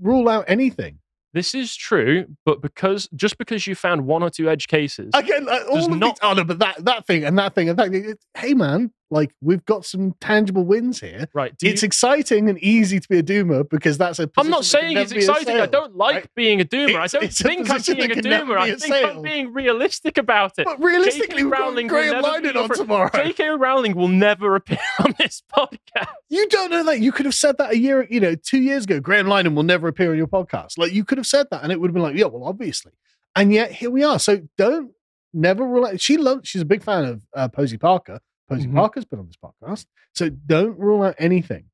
rule 0.00 0.28
out 0.28 0.44
anything. 0.48 0.98
this 1.32 1.54
is 1.54 1.74
true, 1.74 2.26
but 2.44 2.60
because 2.62 3.08
just 3.14 3.38
because 3.38 3.66
you 3.66 3.74
found 3.74 4.06
one 4.06 4.22
or 4.22 4.30
two 4.30 4.48
edge 4.48 4.66
cases, 4.68 5.10
Again, 5.14 5.48
uh, 5.48 5.52
like, 5.52 5.68
all 5.68 5.76
Does 5.76 5.86
of 5.88 5.96
not- 5.98 6.14
these, 6.16 6.18
oh 6.22 6.32
no, 6.34 6.44
but 6.44 6.58
that 6.60 6.84
that 6.84 7.06
thing 7.06 7.24
and 7.24 7.38
that 7.38 7.54
thing 7.54 7.68
and 7.68 7.78
that 7.78 7.90
thing. 7.90 8.04
it- 8.10 8.24
Hey 8.36 8.54
man, 8.54 8.92
like 9.10 9.32
we've 9.40 9.64
got 9.64 9.84
some 9.84 10.14
tangible 10.20 10.64
wins 10.64 11.00
here. 11.00 11.28
right? 11.34 11.54
It's 11.62 11.82
you- 11.82 11.86
exciting 11.86 12.48
and 12.48 12.58
easy 12.58 12.98
to 13.00 13.08
be 13.08 13.18
a 13.18 13.22
doomer 13.22 13.68
because 13.68 13.98
that's 13.98 14.18
a. 14.18 14.30
I'm 14.36 14.48
not 14.48 14.60
position 14.60 14.94
that 14.94 15.00
can 15.00 15.08
saying 15.08 15.18
it's 15.20 15.28
exciting. 15.28 15.60
I 15.60 15.66
don't 15.66 15.96
like 15.96 16.14
right? 16.14 16.34
being 16.34 16.60
a 16.60 16.64
doomer. 16.64 17.04
It's- 17.04 17.14
I 17.14 17.18
don't 17.18 17.32
think 17.32 17.70
I'm 17.70 17.82
being 17.96 18.10
a 18.10 18.14
doomer. 18.14 18.58
I 18.58 18.74
think 18.74 18.94
I'm 18.94 19.22
being 19.22 19.52
realistic 19.52 20.18
about 20.18 20.58
it. 20.58 20.64
But 20.64 20.82
realistically, 20.82 21.42
J.K. 21.42 21.44
Rowling 21.44 21.86
will 21.86 21.94
Graham 21.94 22.22
never 22.22 22.40
be 22.40 22.58
on 22.58 22.68
tomorrow. 22.70 23.10
J.K. 23.14 23.48
Rowling 23.50 23.94
will 23.94 24.08
never 24.08 24.56
appear 24.56 24.78
on 25.00 25.14
this 25.18 25.42
podcast. 25.56 26.08
You 26.28 26.48
don't 26.48 26.70
know 26.70 26.84
that. 26.84 27.00
You 27.00 27.12
could 27.12 27.26
have 27.26 27.34
said 27.34 27.58
that 27.58 27.72
a 27.72 27.78
year, 27.78 28.06
you 28.10 28.20
know, 28.20 28.34
two 28.34 28.58
years 28.60 28.84
ago. 28.84 29.00
Graham 29.00 29.26
Linehan 29.26 29.54
will 29.54 29.62
never 29.62 29.88
appear 29.88 30.10
on 30.12 30.16
your 30.16 30.26
podcast. 30.26 30.78
Like 30.78 30.92
you 30.92 31.04
could 31.04 31.18
have 31.18 31.26
said 31.26 31.46
that, 31.50 31.62
and 31.62 31.70
it 31.70 31.80
would 31.80 31.88
have 31.88 31.94
been 31.94 32.02
like, 32.02 32.16
yeah, 32.16 32.26
well, 32.26 32.44
obviously. 32.44 32.92
And 33.36 33.52
yet 33.52 33.72
here 33.72 33.90
we 33.90 34.02
are. 34.04 34.18
So 34.18 34.40
don't 34.56 34.92
never 35.32 35.66
rule. 35.66 35.90
She 35.96 36.16
loves. 36.16 36.48
She's 36.48 36.62
a 36.62 36.66
big 36.66 36.82
fan 36.82 37.04
of 37.04 37.22
uh, 37.34 37.48
Posie 37.48 37.78
Parker. 37.78 38.20
Posie 38.48 38.66
Mhm. 38.68 38.74
Parker's 38.74 39.04
been 39.04 39.18
on 39.20 39.26
this 39.26 39.36
podcast. 39.36 39.86
So 40.14 40.28
don't 40.28 40.78
rule 40.78 41.02
out 41.02 41.14
anything. 41.18 41.64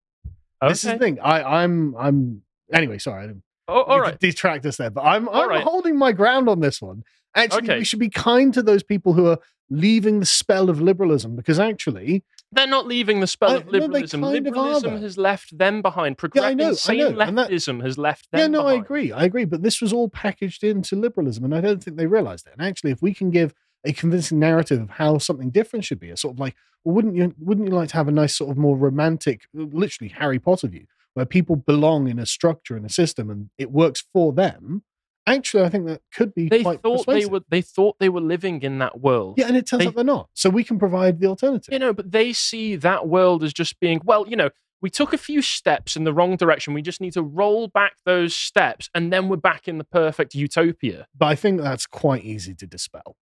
This 0.62 0.84
is 0.84 0.92
the 0.92 0.98
thing. 0.98 1.18
I, 1.20 1.62
I'm. 1.62 1.94
I'm. 1.96 2.42
Anyway, 2.72 2.98
sorry. 2.98 3.24
I 3.24 3.26
didn't 3.28 3.42
Oh, 3.66 3.82
all 3.82 4.00
right. 4.00 4.18
detract 4.18 4.66
us 4.66 4.76
there, 4.76 4.90
but 4.90 5.02
I'm. 5.02 5.28
I'm 5.28 5.48
right. 5.48 5.62
holding 5.64 5.96
my 5.96 6.12
ground 6.12 6.48
on 6.48 6.60
this 6.60 6.82
one. 6.82 7.02
Actually, 7.34 7.62
Okay. 7.64 7.78
we 7.78 7.84
should 7.84 7.98
be 8.00 8.10
kind 8.10 8.52
to 8.54 8.62
those 8.62 8.82
people 8.82 9.12
who 9.14 9.26
are 9.26 9.38
leaving 9.70 10.18
the 10.20 10.26
spell 10.26 10.68
of 10.68 10.80
liberalism 10.80 11.36
because 11.36 11.58
actually, 11.60 12.24
They're 12.52 12.66
not 12.66 12.86
leaving 12.88 13.20
the 13.20 13.28
spell 13.28 13.50
I- 13.52 13.56
of 13.58 13.66
no, 13.66 13.72
liberalism. 13.78 14.24
of 14.24 14.32
liberalism 14.32 15.00
has 15.00 15.16
left 15.16 15.56
them 15.56 15.80
behind. 15.80 16.14
Yeah, 16.34 16.42
I 16.42 16.54
Progressive, 16.54 16.56
know, 16.58 16.64
I 16.92 16.96
know, 17.14 17.20
and 17.20 17.38
that- 17.38 17.50
leftism 17.50 17.82
has 17.84 17.96
left 17.96 18.30
them 18.32 18.40
yeah, 18.40 18.46
no, 18.48 18.66
I 18.66 18.74
agree. 18.74 19.12
I 19.12 19.22
agree. 19.24 19.44
But 19.44 19.62
this 19.62 19.80
was 19.80 19.92
all 19.92 20.08
packaged 20.08 20.64
into 20.64 20.96
liberalism, 20.96 21.44
and 21.44 21.54
I 21.54 21.60
don't 21.60 21.82
think 21.82 21.96
they 21.96 22.06
realized 22.08 22.46
that. 22.46 22.54
And 22.58 22.62
actually, 22.66 22.90
if 22.90 23.00
we 23.00 23.14
can 23.14 23.30
give 23.30 23.54
a 23.84 23.92
convincing 23.92 24.38
narrative 24.38 24.80
of 24.80 24.90
how 24.90 25.18
something 25.18 25.50
different 25.50 25.84
should 25.84 26.00
be, 26.00 26.10
a 26.10 26.16
sort 26.16 26.34
of 26.34 26.40
like, 26.40 26.54
well, 26.84 26.94
wouldn't 26.94 27.14
you 27.16 27.34
wouldn't 27.38 27.68
you 27.68 27.74
like 27.74 27.88
to 27.90 27.96
have 27.96 28.08
a 28.08 28.12
nice 28.12 28.36
sort 28.36 28.50
of 28.50 28.56
more 28.56 28.76
romantic, 28.76 29.42
uh, 29.58 29.62
literally 29.72 30.12
Harry 30.18 30.38
Potter 30.38 30.68
view, 30.68 30.86
where 31.14 31.26
people 31.26 31.56
belong 31.56 32.08
in 32.08 32.18
a 32.18 32.26
structure 32.26 32.76
and 32.76 32.86
a 32.86 32.90
system, 32.90 33.30
and 33.30 33.50
it 33.58 33.70
works 33.70 34.04
for 34.12 34.32
them? 34.32 34.82
Actually, 35.26 35.64
I 35.64 35.68
think 35.68 35.86
that 35.86 36.00
could 36.12 36.34
be 36.34 36.48
They 36.48 36.62
quite 36.62 36.82
thought 36.82 37.06
they 37.06 37.26
were. 37.26 37.42
They 37.48 37.60
thought 37.62 37.96
they 38.00 38.08
were 38.08 38.22
living 38.22 38.62
in 38.62 38.78
that 38.78 39.00
world. 39.00 39.34
Yeah, 39.36 39.48
and 39.48 39.56
it 39.56 39.66
turns 39.66 39.80
they- 39.82 39.88
out 39.88 39.94
they're 39.94 40.04
not. 40.04 40.28
So 40.34 40.50
we 40.50 40.64
can 40.64 40.78
provide 40.78 41.20
the 41.20 41.26
alternative. 41.26 41.72
You 41.72 41.78
know, 41.78 41.92
but 41.92 42.10
they 42.10 42.32
see 42.32 42.76
that 42.76 43.06
world 43.06 43.44
as 43.44 43.52
just 43.52 43.78
being 43.80 44.00
well. 44.04 44.26
You 44.26 44.36
know, 44.36 44.50
we 44.80 44.88
took 44.88 45.12
a 45.12 45.18
few 45.18 45.42
steps 45.42 45.94
in 45.94 46.04
the 46.04 46.12
wrong 46.14 46.36
direction. 46.36 46.72
We 46.72 46.80
just 46.82 47.02
need 47.02 47.12
to 47.12 47.22
roll 47.22 47.68
back 47.68 47.96
those 48.06 48.34
steps, 48.34 48.88
and 48.94 49.12
then 49.12 49.28
we're 49.28 49.36
back 49.36 49.68
in 49.68 49.76
the 49.76 49.84
perfect 49.84 50.34
utopia. 50.34 51.06
But 51.16 51.26
I 51.26 51.34
think 51.34 51.60
that's 51.60 51.86
quite 51.86 52.24
easy 52.24 52.54
to 52.54 52.66
dispel. 52.66 53.16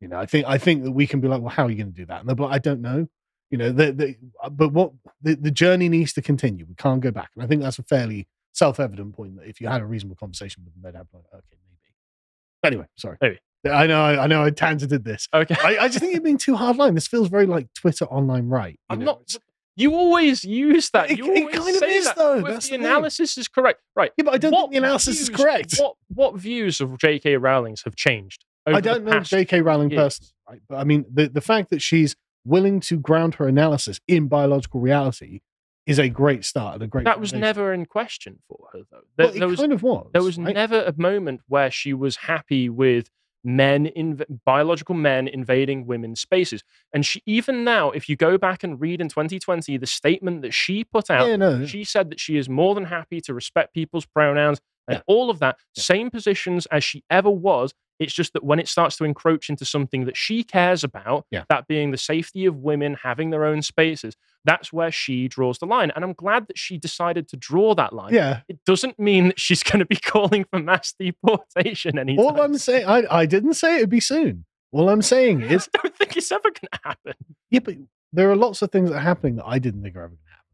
You 0.00 0.08
know, 0.08 0.18
I 0.18 0.26
think 0.26 0.46
I 0.46 0.58
think 0.58 0.84
that 0.84 0.90
we 0.92 1.06
can 1.06 1.20
be 1.20 1.28
like, 1.28 1.40
well, 1.40 1.50
how 1.50 1.64
are 1.66 1.70
you 1.70 1.76
going 1.76 1.92
to 1.92 1.96
do 2.00 2.06
that? 2.06 2.20
And 2.20 2.28
they'll 2.28 2.36
be 2.36 2.42
like, 2.42 2.54
I 2.54 2.58
don't 2.58 2.80
know. 2.82 3.08
You 3.50 3.58
know, 3.58 3.70
the, 3.70 3.92
the, 3.92 4.16
uh, 4.42 4.50
but 4.50 4.72
what 4.72 4.92
the, 5.22 5.36
the 5.36 5.50
journey 5.52 5.88
needs 5.88 6.12
to 6.14 6.22
continue. 6.22 6.66
We 6.68 6.74
can't 6.74 7.00
go 7.00 7.10
back. 7.12 7.30
And 7.36 7.44
I 7.44 7.46
think 7.46 7.62
that's 7.62 7.78
a 7.78 7.82
fairly 7.84 8.26
self-evident 8.52 9.14
point 9.14 9.36
that 9.36 9.46
if 9.48 9.60
you 9.60 9.68
had 9.68 9.80
a 9.80 9.86
reasonable 9.86 10.16
conversation 10.16 10.64
with 10.64 10.74
them, 10.74 10.82
they'd 10.82 10.98
have 10.98 11.06
like, 11.14 11.24
okay, 11.32 11.56
maybe. 11.70 12.74
Anyway, 12.74 12.86
sorry. 12.96 13.16
Maybe. 13.20 13.38
I 13.70 13.86
know, 13.86 14.02
I 14.04 14.26
know, 14.26 14.44
I 14.44 14.50
tangented 14.50 15.02
this. 15.04 15.28
Okay. 15.32 15.56
I, 15.62 15.84
I 15.84 15.88
just 15.88 15.98
think 16.00 16.12
you're 16.12 16.20
being 16.22 16.38
too 16.38 16.54
hardline. 16.54 16.94
This 16.94 17.06
feels 17.08 17.28
very 17.28 17.46
like 17.46 17.72
Twitter 17.74 18.04
online 18.06 18.48
right. 18.48 18.78
I'm 18.90 19.00
know, 19.00 19.04
not. 19.06 19.36
You 19.76 19.94
always 19.94 20.44
use 20.44 20.88
that. 20.90 21.10
It- 21.10 21.18
You 21.18 21.32
it 21.32 21.38
always 21.38 21.54
kind 21.56 21.68
of 21.68 21.76
say 21.76 21.94
is, 21.96 22.04
that. 22.06 22.16
though. 22.16 22.38
If 22.38 22.44
That's 22.46 22.66
the 22.66 22.76
the 22.76 22.78
thing. 22.78 22.86
analysis 22.86 23.36
is 23.38 23.46
correct, 23.48 23.80
right? 23.94 24.10
Yeah, 24.16 24.24
but 24.24 24.34
I 24.34 24.38
don't 24.38 24.52
what 24.52 24.60
think 24.62 24.72
the 24.72 24.78
analysis 24.78 25.20
is 25.20 25.28
correct. 25.28 25.74
What 25.78 25.94
what 26.08 26.36
views 26.36 26.80
of 26.80 26.96
J.K. 26.98 27.36
Rowling's 27.36 27.82
have 27.82 27.94
changed? 27.94 28.44
I 28.66 28.80
don't 28.80 29.04
know 29.04 29.20
J.K. 29.20 29.60
Rowling 29.62 29.90
years? 29.90 30.02
personally, 30.18 30.32
right? 30.48 30.60
But 30.68 30.76
I 30.78 30.84
mean, 30.84 31.04
the, 31.12 31.28
the 31.28 31.40
fact 31.40 31.70
that 31.70 31.80
she's 31.82 32.16
willing 32.44 32.80
to 32.80 32.98
ground 32.98 33.36
her 33.36 33.46
analysis 33.48 34.00
in 34.08 34.28
biological 34.28 34.80
reality 34.80 35.40
is 35.86 35.98
a 36.00 36.08
great 36.08 36.44
start 36.44 36.74
and 36.74 36.82
a 36.82 36.86
great. 36.86 37.04
That 37.04 37.20
was 37.20 37.32
never 37.32 37.72
in 37.72 37.86
question 37.86 38.40
for 38.48 38.58
her, 38.72 38.80
though. 38.90 39.00
There, 39.16 39.26
Well, 39.26 39.36
it 39.36 39.38
there 39.38 39.48
was 39.48 39.60
kind 39.60 39.72
of 39.72 39.82
was. 39.82 40.10
there 40.12 40.22
was 40.22 40.36
right? 40.38 40.54
never 40.54 40.82
a 40.82 40.94
moment 40.96 41.42
where 41.48 41.70
she 41.70 41.92
was 41.94 42.16
happy 42.16 42.68
with 42.68 43.08
men 43.44 43.86
in 43.86 44.20
biological 44.44 44.96
men 44.96 45.28
invading 45.28 45.86
women's 45.86 46.20
spaces 46.20 46.64
and 46.92 47.06
she 47.06 47.22
even 47.26 47.62
now 47.62 47.92
if 47.92 48.08
you 48.08 48.16
go 48.16 48.36
back 48.36 48.64
and 48.64 48.80
read 48.80 49.00
in 49.00 49.08
2020 49.08 49.76
the 49.76 49.86
statement 49.86 50.42
that 50.42 50.52
she 50.52 50.82
put 50.82 51.08
out 51.10 51.28
Yeah, 51.28 51.36
no. 51.36 51.64
she 51.64 51.84
said 51.84 52.10
that 52.10 52.18
she 52.18 52.36
is 52.38 52.48
more 52.48 52.74
than 52.74 52.86
happy 52.86 53.20
to 53.20 53.32
respect 53.32 53.72
people's 53.72 54.04
pronouns 54.04 54.58
and 54.88 54.96
Yeah. 54.96 55.02
all 55.06 55.30
of 55.30 55.38
that 55.38 55.58
Yeah. 55.76 55.82
same 55.84 56.10
positions 56.10 56.66
as 56.72 56.82
she 56.82 57.04
ever 57.08 57.30
was 57.30 57.72
it's 57.98 58.12
just 58.12 58.32
that 58.34 58.44
when 58.44 58.58
it 58.58 58.68
starts 58.68 58.96
to 58.96 59.04
encroach 59.04 59.48
into 59.48 59.64
something 59.64 60.04
that 60.04 60.16
she 60.16 60.42
cares 60.42 60.84
about 60.84 61.26
Yeah. 61.30 61.44
that 61.48 61.66
being 61.66 61.90
the 61.90 61.96
safety 61.98 62.46
of 62.46 62.56
women 62.56 62.96
having 63.02 63.30
their 63.30 63.44
own 63.44 63.62
spaces 63.62 64.16
that's 64.44 64.72
where 64.72 64.92
she 64.92 65.26
draws 65.28 65.58
the 65.58 65.66
line 65.66 65.90
and 65.96 66.04
i'm 66.04 66.12
glad 66.12 66.46
that 66.48 66.56
she 66.58 66.78
decided 66.78 67.26
to 67.28 67.36
draw 67.36 67.74
that 67.74 67.92
line 67.92 68.12
Yeah. 68.14 68.40
it 68.48 68.58
doesn't 68.64 68.98
mean 68.98 69.28
that 69.28 69.40
she's 69.40 69.62
going 69.62 69.80
to 69.80 69.86
be 69.86 69.96
calling 70.04 70.44
for 70.50 70.58
mass 70.58 70.94
deportation 70.98 71.98
anytime. 71.98 72.24
All 72.24 72.40
I'm 72.40 72.56
saying, 72.58 72.86
I, 72.86 73.04
I 73.10 73.26
didn't 73.26 73.54
say 73.54 73.76
it'd 73.76 73.90
be 73.90 74.00
soon. 74.00 74.44
All 74.72 74.88
I'm 74.88 75.02
saying 75.02 75.40
is, 75.54 75.68
I 75.76 75.80
don't 75.82 75.96
think 75.96 76.16
it's 76.16 76.30
ever 76.32 76.42
going 76.50 76.68
to 76.72 76.80
happen. 76.84 77.14
yeah, 77.50 77.60
but 77.60 77.74
there 78.12 78.30
are 78.30 78.36
lots 78.36 78.62
of 78.62 78.70
things 78.70 78.90
that 78.90 78.96
are 78.96 79.00
happening 79.00 79.36
that 79.36 79.46
I 79.46 79.58
didn't 79.58 79.82
think 79.82 79.96
are 79.96 80.00
ever 80.00 80.08
going 80.08 80.18
to 80.18 80.30
happen. 80.30 80.46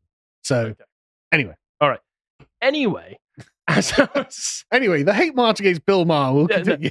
So 0.42 0.56
Okay. 0.70 0.84
anyway, 1.32 1.54
all 1.80 1.88
right. 1.88 2.00
Anyway, 2.60 3.18
as 3.68 3.92
I 3.98 4.08
was, 4.14 4.64
anyway, 4.72 5.02
the 5.02 5.14
hate 5.14 5.34
march 5.34 5.60
against 5.60 5.84
Bill 5.84 6.04
Maher 6.04 6.32
will 6.34 6.46
Yeah, 6.50 6.58
no, 6.58 6.64
continue. 6.64 6.90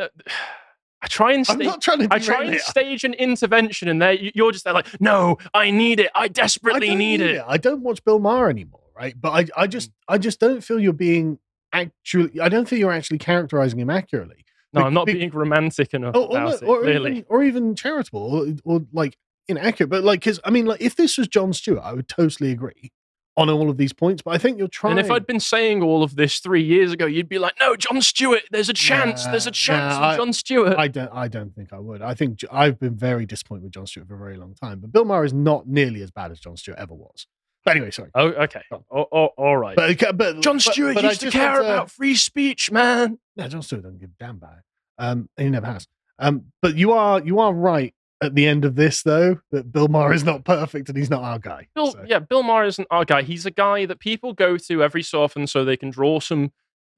Uh, 0.00 0.08
I 1.02 1.06
try 1.06 1.32
and 1.32 1.46
I'm 1.48 1.56
stage, 1.56 1.66
not 1.66 1.80
trying 1.80 2.00
to. 2.00 2.08
I 2.10 2.18
try 2.18 2.44
and 2.44 2.54
it. 2.56 2.60
stage 2.60 3.04
an 3.04 3.14
intervention, 3.14 3.88
and 3.88 4.02
there 4.02 4.12
you- 4.12 4.32
you're 4.34 4.52
just 4.52 4.64
there 4.64 4.74
like, 4.74 4.86
no, 5.00 5.38
I 5.54 5.70
need 5.70 5.98
it. 5.98 6.10
I 6.14 6.24
I 6.24 6.28
desperately 6.28 6.88
don't 6.88 6.98
need 6.98 7.20
it. 7.22 7.42
I 7.46 7.56
don't 7.56 7.80
watch 7.82 8.04
Bill 8.04 8.18
Maher 8.18 8.50
anymore, 8.50 8.82
right? 8.94 9.14
But 9.18 9.30
I, 9.30 9.62
I 9.62 9.66
Mm. 9.66 9.70
just, 9.70 9.90
I 10.08 10.18
just 10.18 10.40
don't 10.40 10.62
feel 10.62 10.78
you're 10.78 10.92
being 10.92 11.38
actually. 11.72 12.38
I 12.38 12.50
don't 12.50 12.68
think 12.68 12.80
you're 12.80 12.92
actually 12.92 13.16
characterizing 13.16 13.80
him 13.80 13.88
accurately. 13.88 14.44
No, 14.74 14.82
Be- 14.82 14.86
I'm 14.88 14.92
not 14.94 15.06
be- 15.06 15.14
being 15.14 15.30
romantic 15.30 15.94
enough 15.94 16.14
or, 16.14 16.24
or, 16.26 16.36
about 16.36 16.62
it. 16.62 16.66
or 16.66 16.82
Clearly, 16.82 17.10
even, 17.12 17.24
or 17.30 17.44
even 17.44 17.74
charitable, 17.74 18.20
or, 18.20 18.46
or 18.76 18.86
like 18.92 19.16
inaccurate. 19.48 19.88
But 19.88 20.04
like, 20.04 20.20
because 20.20 20.38
I 20.44 20.50
mean, 20.50 20.66
like, 20.66 20.82
if 20.82 20.96
this 20.96 21.16
was 21.16 21.28
Jon 21.28 21.54
Stewart, 21.54 21.82
I 21.82 21.94
would 21.94 22.08
totally 22.08 22.50
agree 22.50 22.92
on 23.40 23.50
all 23.50 23.70
of 23.70 23.76
these 23.76 23.92
points. 23.92 24.22
But 24.22 24.34
I 24.34 24.38
think 24.38 24.58
you're 24.58 24.68
trying. 24.68 24.98
and 24.98 25.00
if 25.00 25.10
I'd 25.10 25.26
been 25.26 25.40
saying 25.40 25.82
all 25.82 26.02
of 26.02 26.16
this 26.16 26.38
three 26.38 26.62
years 26.62 26.92
ago, 26.92 27.06
you'd 27.06 27.28
be 27.28 27.38
like, 27.38 27.54
no, 27.60 27.76
Jon 27.76 28.00
Stewart. 28.02 28.42
There's 28.50 28.68
a 28.68 28.74
chance. 28.74 29.24
there's 29.26 29.46
a 29.46 29.50
chance 29.50 29.94
nah, 29.94 30.12
for 30.12 30.18
Jon 30.18 30.32
Stewart. 30.32 30.78
I 30.78 30.88
don't. 30.88 31.10
I 31.12 31.28
don't 31.28 31.54
think 31.54 31.72
I 31.72 31.78
would. 31.78 32.02
I 32.02 32.14
think 32.14 32.40
I've 32.50 32.78
been 32.78 32.96
very 32.96 33.26
disappointed 33.26 33.64
with 33.64 33.72
Jon 33.72 33.86
Stewart 33.86 34.08
for 34.08 34.14
a 34.14 34.18
very 34.18 34.36
long 34.36 34.54
time. 34.54 34.80
But 34.80 34.92
Bill 34.92 35.04
Maher 35.04 35.24
is 35.24 35.32
not 35.32 35.66
nearly 35.66 36.02
as 36.02 36.10
bad 36.10 36.30
as 36.30 36.40
Jon 36.40 36.56
Stewart 36.56 36.78
ever 36.78 36.94
was. 36.94 37.26
But 37.64 37.76
anyway, 37.76 37.90
sorry. 37.90 38.10
oh, 38.14 38.28
okay. 38.28 38.62
Oh. 38.70 39.06
Oh, 39.12 39.26
all 39.36 39.56
right. 39.56 39.76
But, 39.76 40.16
but 40.16 40.40
Jon 40.40 40.58
Stewart 40.60 40.94
but 40.94 41.04
I 41.04 41.08
used 41.08 41.20
to 41.20 41.30
care 41.30 41.60
about 41.60 41.90
free 41.90 42.14
speech, 42.14 42.70
man. 42.70 43.18
No, 43.36 43.48
Jon 43.48 43.62
Stewart 43.62 43.82
doesn't 43.82 44.00
give 44.00 44.10
a 44.10 44.24
damn 44.24 44.36
about 44.36 44.58
it. 44.58 44.64
Um, 44.98 45.28
he 45.36 45.48
never 45.48 45.66
has. 45.66 45.86
Um, 46.18 46.46
but 46.60 46.76
you 46.76 46.92
are 46.92 47.20
you 47.20 47.38
are 47.40 47.52
right 47.52 47.94
at 48.22 48.34
the 48.34 48.46
end 48.46 48.64
of 48.64 48.74
this 48.76 49.02
though 49.02 49.38
that 49.50 49.72
Bill 49.72 49.88
Maher 49.88 50.12
is 50.12 50.24
not 50.24 50.44
perfect 50.44 50.88
and 50.88 50.96
he's 50.98 51.10
not 51.10 51.22
our 51.22 51.38
guy. 51.38 51.68
Bill, 51.74 51.92
So, 51.92 52.04
yeah, 52.06 52.18
Bill 52.18 52.42
Maher 52.42 52.64
isn't 52.66 52.86
our 52.90 53.04
guy. 53.04 53.22
He's 53.22 53.46
a 53.46 53.50
guy 53.50 53.86
that 53.86 53.98
people 54.00 54.32
go 54.32 54.56
to 54.56 54.82
every 54.82 55.02
so 55.02 55.22
often 55.22 55.46
so 55.46 55.64
they 55.64 55.76
can 55.76 55.90
draw 55.90 56.20
some 56.20 56.52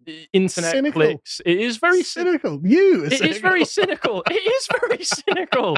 uh, 0.08 0.12
internet 0.32 0.72
Cynical. 0.72 1.00
clicks. 1.00 1.40
It 1.46 1.60
is 1.60 1.76
very 1.76 2.02
cynical. 2.02 2.58
cynical. 2.60 2.68
You. 2.70 3.04
It 3.04 3.20
is 3.20 3.38
very 3.38 3.64
cynical. 3.64 4.22
It 4.30 4.34
is 4.34 4.68
very 4.80 5.04
cynical. 5.04 5.76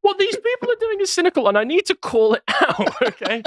What 0.00 0.18
these 0.18 0.36
people 0.36 0.70
are 0.70 0.76
doing 0.80 1.00
is 1.00 1.12
cynical, 1.12 1.48
and 1.48 1.58
I 1.58 1.64
need 1.64 1.84
to 1.86 1.94
call 1.94 2.34
it 2.34 2.42
out. 2.48 3.02
Okay. 3.02 3.42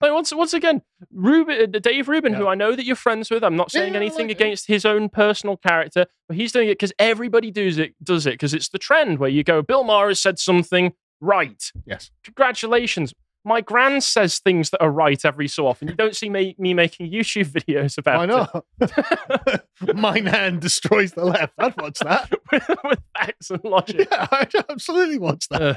Like 0.00 0.12
once, 0.12 0.34
once 0.34 0.52
again, 0.52 0.82
Rubin, 1.10 1.74
uh, 1.74 1.78
Dave 1.78 2.08
Rubin, 2.08 2.34
who 2.34 2.46
I 2.46 2.54
know 2.54 2.76
that 2.76 2.84
you're 2.84 2.96
friends 2.96 3.30
with. 3.30 3.42
I'm 3.42 3.56
not 3.56 3.70
saying 3.70 3.94
Yeah, 3.94 4.00
anything 4.00 4.26
like 4.28 4.36
it. 4.36 4.40
against 4.42 4.66
his 4.66 4.84
own 4.84 5.08
personal 5.08 5.56
character, 5.56 6.06
but 6.28 6.36
he's 6.36 6.52
doing 6.52 6.68
it 6.68 6.72
because 6.72 6.92
everybody 6.98 7.50
does 7.50 7.78
it. 7.78 7.94
Does 8.02 8.26
it 8.26 8.32
because 8.32 8.52
it's 8.52 8.68
the 8.68 8.78
trend 8.78 9.18
where 9.18 9.30
you 9.30 9.42
go. 9.42 9.62
Bill 9.62 9.84
Maher 9.84 10.08
has 10.08 10.20
said 10.20 10.38
something 10.38 10.92
right. 11.20 11.72
Yes. 11.86 12.10
Congratulations. 12.24 13.14
My 13.44 13.60
gran 13.60 14.00
says 14.00 14.40
things 14.40 14.70
that 14.70 14.82
are 14.82 14.90
right 14.90 15.24
every 15.24 15.46
so 15.46 15.68
often. 15.68 15.86
You 15.86 15.94
don't 15.94 16.16
see 16.16 16.28
me, 16.28 16.56
me 16.58 16.74
making 16.74 17.10
YouTube 17.12 17.46
videos 17.52 17.96
about 17.96 18.18
Why 18.18 18.26
not? 18.26 19.62
My 19.94 20.18
nan 20.18 20.58
destroys 20.58 21.12
the 21.12 21.24
left. 21.24 21.54
I'd 21.58 21.80
watch 21.80 22.00
that. 22.00 22.28
with, 22.52 22.68
with 22.84 22.98
facts 23.16 23.50
and 23.50 23.62
logic. 23.62 24.08
Yeah, 24.10 24.26
I'd 24.32 24.52
absolutely 24.68 25.18
watch 25.18 25.48
that. 25.50 25.62
Uh, 25.62 25.74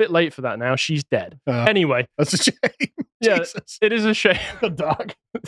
bit 0.00 0.10
late 0.10 0.32
for 0.34 0.40
that 0.42 0.58
now. 0.58 0.74
She's 0.76 1.04
dead. 1.04 1.38
Uh, 1.46 1.64
Anyway, 1.68 2.06
that's 2.18 2.32
a 2.34 2.38
shame. 2.38 2.54
Yeah. 3.20 3.36
Jesus. 3.38 3.78
it 3.82 3.92
is 3.92 4.04
a 4.06 4.14
shame. 4.14 4.38
Got 4.60 4.76
dark. 4.76 5.14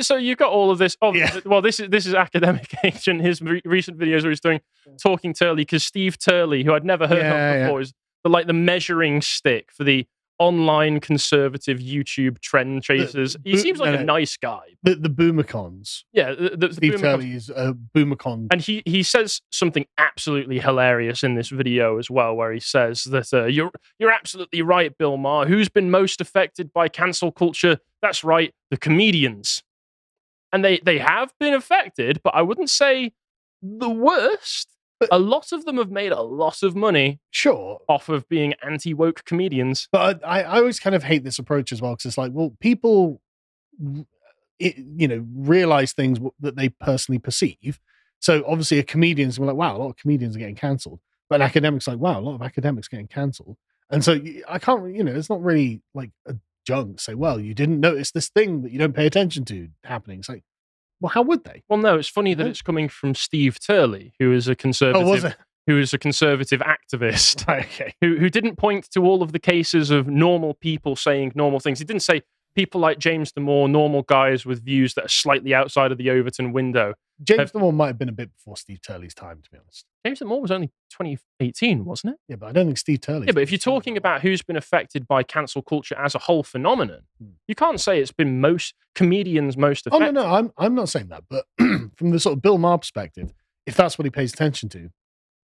So 0.00 0.16
you've 0.16 0.38
got 0.38 0.50
all 0.50 0.70
of 0.72 0.78
this. 0.78 0.96
Oh, 1.02 1.14
Yeah. 1.14 1.38
well, 1.44 1.62
this 1.62 1.78
is 1.78 1.88
this 1.88 2.04
is 2.06 2.14
academic 2.14 2.74
agent. 2.84 3.20
His 3.20 3.40
re- 3.40 3.60
recent 3.64 3.96
videos 3.98 4.22
where 4.22 4.30
he's 4.30 4.40
doing 4.40 4.60
talking 5.00 5.32
Turley 5.34 5.62
because 5.62 5.84
Steve 5.84 6.18
Turley, 6.18 6.64
who 6.64 6.74
I'd 6.74 6.84
never 6.84 7.06
heard 7.06 7.18
Yeah, 7.18 7.30
of 7.50 7.56
yeah. 7.58 7.66
before, 7.66 7.80
is 7.80 7.92
the 8.24 8.30
like 8.30 8.46
the 8.48 8.52
measuring 8.54 9.20
stick 9.22 9.70
for 9.72 9.84
the 9.84 10.04
online 10.38 11.00
conservative 11.00 11.78
YouTube 11.78 12.40
trend 12.40 12.82
chasers. 12.82 13.36
he 13.44 13.52
bo- 13.52 13.58
seems 13.58 13.78
like 13.78 13.94
no, 13.94 14.00
a 14.00 14.04
nice 14.04 14.36
guy. 14.36 14.62
The, 14.82 14.96
the 14.96 15.08
Boomercons. 15.08 16.04
Yeah, 16.12 16.34
the, 16.34 16.50
the, 16.50 16.68
the 16.68 16.74
Steve 16.74 16.92
Boomer- 16.92 17.02
Turley 17.02 17.36
a 17.54 17.74
Boomercon. 17.74 18.48
And 18.50 18.60
he 18.60 18.82
he 18.86 19.02
says 19.02 19.40
something 19.50 19.86
absolutely 19.98 20.58
hilarious 20.58 21.22
in 21.22 21.34
this 21.34 21.48
video 21.48 21.98
as 21.98 22.10
well, 22.10 22.34
where 22.34 22.52
he 22.52 22.60
says 22.60 23.04
that 23.04 23.32
uh, 23.32 23.44
you're 23.44 23.70
you're 23.98 24.12
absolutely 24.12 24.62
right, 24.62 24.96
Bill 24.96 25.16
Maher. 25.16 25.46
Who's 25.46 25.68
been 25.68 25.90
most 25.90 26.20
affected 26.20 26.72
by 26.72 26.88
cancel 26.88 27.32
culture? 27.32 27.78
That's 28.02 28.24
right, 28.24 28.52
the 28.70 28.76
comedians. 28.76 29.62
And 30.52 30.64
they 30.64 30.78
they 30.78 30.98
have 30.98 31.32
been 31.40 31.54
affected, 31.54 32.20
but 32.22 32.34
I 32.34 32.42
wouldn't 32.42 32.70
say 32.70 33.12
the 33.62 33.90
worst. 33.90 34.68
But- 35.00 35.08
a 35.12 35.18
lot 35.18 35.52
of 35.52 35.64
them 35.64 35.76
have 35.78 35.90
made 35.90 36.12
a 36.12 36.22
lot 36.22 36.62
of 36.62 36.76
money 36.76 37.20
Sure. 37.30 37.80
off 37.88 38.08
of 38.08 38.28
being 38.28 38.54
anti 38.62 38.94
woke 38.94 39.24
comedians. 39.24 39.88
But 39.92 40.24
I, 40.24 40.42
I 40.42 40.58
always 40.58 40.78
kind 40.80 40.94
of 40.96 41.02
hate 41.02 41.24
this 41.24 41.38
approach 41.38 41.72
as 41.72 41.82
well 41.82 41.92
because 41.92 42.06
it's 42.06 42.18
like, 42.18 42.32
well, 42.32 42.54
people, 42.60 43.20
it, 44.58 44.76
you 44.78 45.08
know, 45.08 45.24
realize 45.34 45.92
things 45.92 46.18
that 46.40 46.56
they 46.56 46.68
personally 46.68 47.18
perceive. 47.18 47.80
So 48.20 48.44
obviously, 48.46 48.78
a 48.78 48.82
comedian's 48.84 49.38
like, 49.38 49.56
wow, 49.56 49.76
a 49.76 49.78
lot 49.78 49.90
of 49.90 49.96
comedians 49.96 50.36
are 50.36 50.38
getting 50.38 50.54
cancelled. 50.54 51.00
But 51.28 51.36
an 51.36 51.42
academic's 51.42 51.88
like, 51.88 51.98
wow, 51.98 52.18
a 52.18 52.22
lot 52.22 52.34
of 52.36 52.42
academics 52.42 52.88
getting 52.88 53.08
cancelled. 53.08 53.56
And 53.90 54.04
so 54.04 54.18
I 54.48 54.58
can't, 54.58 54.94
you 54.94 55.04
know, 55.04 55.14
it's 55.14 55.28
not 55.28 55.42
really 55.42 55.82
like 55.94 56.10
a 56.26 56.36
junk. 56.66 57.00
Say, 57.00 57.14
well, 57.14 57.38
you 57.40 57.52
didn't 57.54 57.80
notice 57.80 58.12
this 58.12 58.28
thing 58.28 58.62
that 58.62 58.72
you 58.72 58.78
don't 58.78 58.94
pay 58.94 59.06
attention 59.06 59.44
to 59.46 59.68
happening. 59.84 60.20
It's 60.20 60.28
like, 60.28 60.44
well, 61.04 61.10
how 61.10 61.20
would 61.20 61.44
they? 61.44 61.62
Well, 61.68 61.78
no, 61.78 61.98
it's 61.98 62.08
funny 62.08 62.32
that 62.32 62.46
oh. 62.46 62.48
it's 62.48 62.62
coming 62.62 62.88
from 62.88 63.14
Steve 63.14 63.60
Turley, 63.60 64.14
who 64.18 64.32
is 64.32 64.48
a 64.48 64.56
conservative 64.56 65.06
Oh, 65.06 65.10
was 65.10 65.24
it? 65.24 65.36
who 65.66 65.78
is 65.78 65.92
a 65.92 65.98
conservative 65.98 66.62
activist. 66.62 67.46
Right, 67.48 67.66
okay. 67.66 67.94
who 68.00 68.16
who 68.16 68.30
didn't 68.30 68.56
point 68.56 68.90
to 68.92 69.04
all 69.04 69.22
of 69.22 69.32
the 69.32 69.38
cases 69.38 69.90
of 69.90 70.08
normal 70.08 70.54
people 70.54 70.96
saying 70.96 71.32
normal 71.34 71.60
things. 71.60 71.78
He 71.78 71.84
didn't 71.84 72.00
say 72.00 72.22
people 72.54 72.80
like 72.80 72.98
James 72.98 73.32
Damore, 73.32 73.68
normal 73.70 74.02
guys 74.02 74.44
with 74.46 74.64
views 74.64 74.94
that 74.94 75.04
are 75.06 75.08
slightly 75.08 75.54
outside 75.54 75.92
of 75.92 75.98
the 75.98 76.10
Overton 76.10 76.52
window. 76.52 76.94
James 77.22 77.38
Have- 77.38 77.52
Damore 77.52 77.74
might 77.74 77.88
have 77.88 77.98
been 77.98 78.08
a 78.08 78.12
bit 78.12 78.30
before 78.34 78.56
Steve 78.56 78.80
Turley's 78.82 79.14
time, 79.14 79.40
to 79.42 79.50
be 79.50 79.58
honest. 79.58 79.84
James 80.04 80.20
Damore 80.20 80.40
was 80.40 80.50
only 80.50 80.68
2018, 80.90 81.84
wasn't 81.84 82.14
it? 82.14 82.20
Yeah, 82.28 82.36
but 82.36 82.46
I 82.48 82.52
don't 82.52 82.66
think 82.66 82.78
Steve 82.78 83.00
Turley. 83.00 83.26
Yeah, 83.26 83.32
but 83.32 83.42
if 83.42 83.50
you're 83.50 83.58
talking 83.58 83.96
about 83.96 84.22
who's 84.22 84.42
been 84.42 84.56
affected 84.56 85.06
by 85.06 85.22
cancel 85.22 85.62
culture 85.62 85.96
as 85.98 86.14
a 86.14 86.18
whole 86.20 86.42
phenomenon, 86.42 87.02
Hmm. 87.20 87.30
you 87.48 87.54
can't 87.54 87.80
say 87.80 88.00
it's 88.00 88.12
been 88.12 88.40
most 88.40 88.74
comedians 88.94 89.56
most 89.56 89.86
Oh 89.90 89.96
affected. 89.96 90.14
no, 90.14 90.22
no, 90.22 90.34
I'm 90.34 90.52
I'm 90.56 90.74
not 90.74 90.88
saying 90.88 91.08
that, 91.08 91.24
but 91.28 91.46
from 91.58 92.10
the 92.10 92.18
sort 92.20 92.36
of 92.36 92.42
Bill 92.42 92.58
Maher 92.58 92.78
perspective, 92.78 93.32
if 93.66 93.76
that's 93.76 93.98
what 93.98 94.04
he 94.04 94.10
pays 94.10 94.32
attention 94.32 94.68
to, 94.70 94.90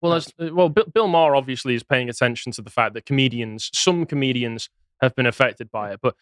Well, 0.03 0.13
as, 0.15 0.33
uh, 0.39 0.49
well, 0.53 0.69
Bill, 0.69 0.87
Bill 0.93 1.09
Maher 1.09 1.35
obviously 1.37 1.75
is 1.75 1.83
paying 1.83 2.09
attention 2.09 2.53
to 2.53 2.63
the 2.63 2.71
fact 2.71 2.95
that 2.95 3.07
comedians, 3.07 3.71
some 3.75 4.07
comedians, 4.07 4.69
have 5.01 5.15
been 5.15 5.27
affected 5.27 5.71
by 5.71 5.93
it. 5.93 6.01
But 6.03 6.15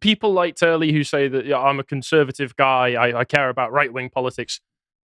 people 0.00 0.32
like 0.32 0.56
Turley 0.56 0.92
who 0.92 1.04
say 1.04 1.28
that 1.28 1.46
yeah, 1.46 1.58
I'm 1.58 1.80
a 1.80 1.84
conservative 1.84 2.54
guy, 2.56 2.92
I, 2.94 3.20
I 3.20 3.24
care 3.24 3.48
about 3.48 3.72
right 3.72 3.92
wing 3.92 4.10
politics. 4.10 4.60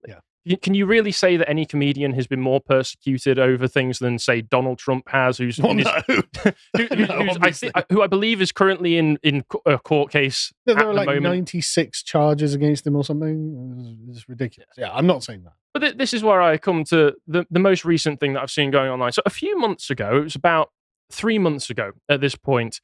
Yeah. 0.07 0.19
Can 0.61 0.75
you 0.75 0.85
really 0.85 1.11
say 1.11 1.37
that 1.37 1.49
any 1.49 1.65
comedian 1.65 2.13
has 2.13 2.27
been 2.27 2.39
more 2.39 2.61
persecuted 2.61 3.39
over 3.39 3.67
things 3.67 3.97
than, 3.97 4.19
say, 4.19 4.41
Donald 4.41 4.77
Trump 4.77 5.09
has, 5.09 5.39
who's, 5.39 5.57
Well, 5.57 5.73
no. 5.73 5.83
who, 6.07 6.21
who- 6.77 6.95
No, 6.95 7.23
who's- 7.25 7.63
I 7.73 7.83
who 7.89 8.03
I 8.03 8.07
believe 8.07 8.41
is 8.43 8.51
currently 8.51 8.97
in 8.97 9.17
in 9.23 9.43
a 9.65 9.79
court 9.79 10.11
case 10.11 10.53
at 10.67 10.75
there 10.75 10.85
are 10.85 10.93
the 10.93 10.93
like 10.93 11.07
moment. 11.07 11.23
96 11.23 12.03
charges 12.03 12.53
against 12.53 12.85
him 12.85 12.95
or 12.95 13.03
something. 13.03 13.97
It's, 14.09 14.17
it's 14.19 14.29
ridiculous. 14.29 14.69
Yeah, 14.77 14.91
I'm 14.93 15.07
not 15.07 15.23
saying 15.23 15.43
that. 15.45 15.53
But 15.73 15.79
th- 15.79 15.97
this 15.97 16.13
is 16.13 16.23
where 16.23 16.41
I 16.43 16.57
come 16.59 16.83
to 16.85 17.15
the, 17.27 17.47
the 17.49 17.59
most 17.59 17.83
recent 17.83 18.19
thing 18.19 18.33
that 18.33 18.43
I've 18.43 18.51
seen 18.51 18.69
going 18.69 18.91
online. 18.91 19.13
So 19.13 19.23
a 19.25 19.31
few 19.31 19.57
months 19.57 19.89
ago, 19.89 20.17
it 20.17 20.23
was 20.25 20.35
about 20.35 20.69
three 21.11 21.39
months 21.39 21.71
ago 21.71 21.91
at 22.07 22.21
this 22.21 22.35
point, 22.35 22.81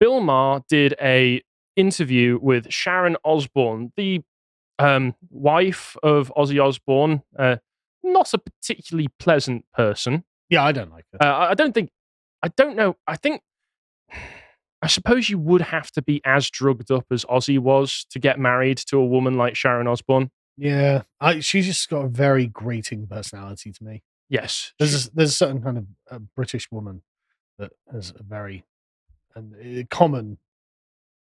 Bill 0.00 0.20
Maher 0.20 0.62
did 0.68 0.94
a 1.00 1.42
interview 1.76 2.38
with 2.40 2.72
Sharon 2.72 3.16
Osbourne, 3.24 3.92
the 3.96 4.22
um, 4.78 5.14
wife 5.30 5.96
of 6.02 6.32
Ozzy 6.36 6.62
Osbourne. 6.62 7.22
Uh, 7.38 7.56
not 8.02 8.34
a 8.34 8.38
particularly 8.38 9.08
pleasant 9.18 9.64
person. 9.74 10.24
Yeah, 10.50 10.62
I 10.64 10.72
don't 10.72 10.90
like 10.90 11.04
it. 11.12 11.22
Uh, 11.22 11.24
I 11.24 11.50
I 11.50 11.54
don't 11.54 11.72
think. 11.72 11.90
I 12.42 12.48
don't 12.48 12.76
know. 12.76 12.96
I 13.06 13.16
think. 13.16 13.42
I 14.82 14.86
suppose 14.86 15.30
you 15.30 15.38
would 15.38 15.62
have 15.62 15.90
to 15.92 16.02
be 16.02 16.20
as 16.26 16.50
drugged 16.50 16.90
up 16.90 17.06
as 17.10 17.24
Ozzy 17.24 17.58
was 17.58 18.04
to 18.10 18.18
get 18.18 18.38
married 18.38 18.76
to 18.88 18.98
a 18.98 19.04
woman 19.04 19.38
like 19.38 19.56
Sharon 19.56 19.86
Osbourne. 19.86 20.30
Yeah, 20.58 21.02
I, 21.20 21.40
she's 21.40 21.64
just 21.64 21.88
got 21.88 22.04
a 22.04 22.08
very 22.08 22.46
grating 22.46 23.06
personality 23.06 23.72
to 23.72 23.82
me. 23.82 24.02
Yes, 24.28 24.74
There's 24.78 25.06
a, 25.06 25.10
there's 25.14 25.30
a 25.30 25.34
certain 25.34 25.62
kind 25.62 25.78
of 25.78 25.86
uh, 26.10 26.18
British 26.36 26.70
woman 26.70 27.02
that 27.58 27.72
has 27.90 28.12
a 28.18 28.22
very 28.22 28.64
and 29.34 29.54
a 29.60 29.84
common 29.84 30.38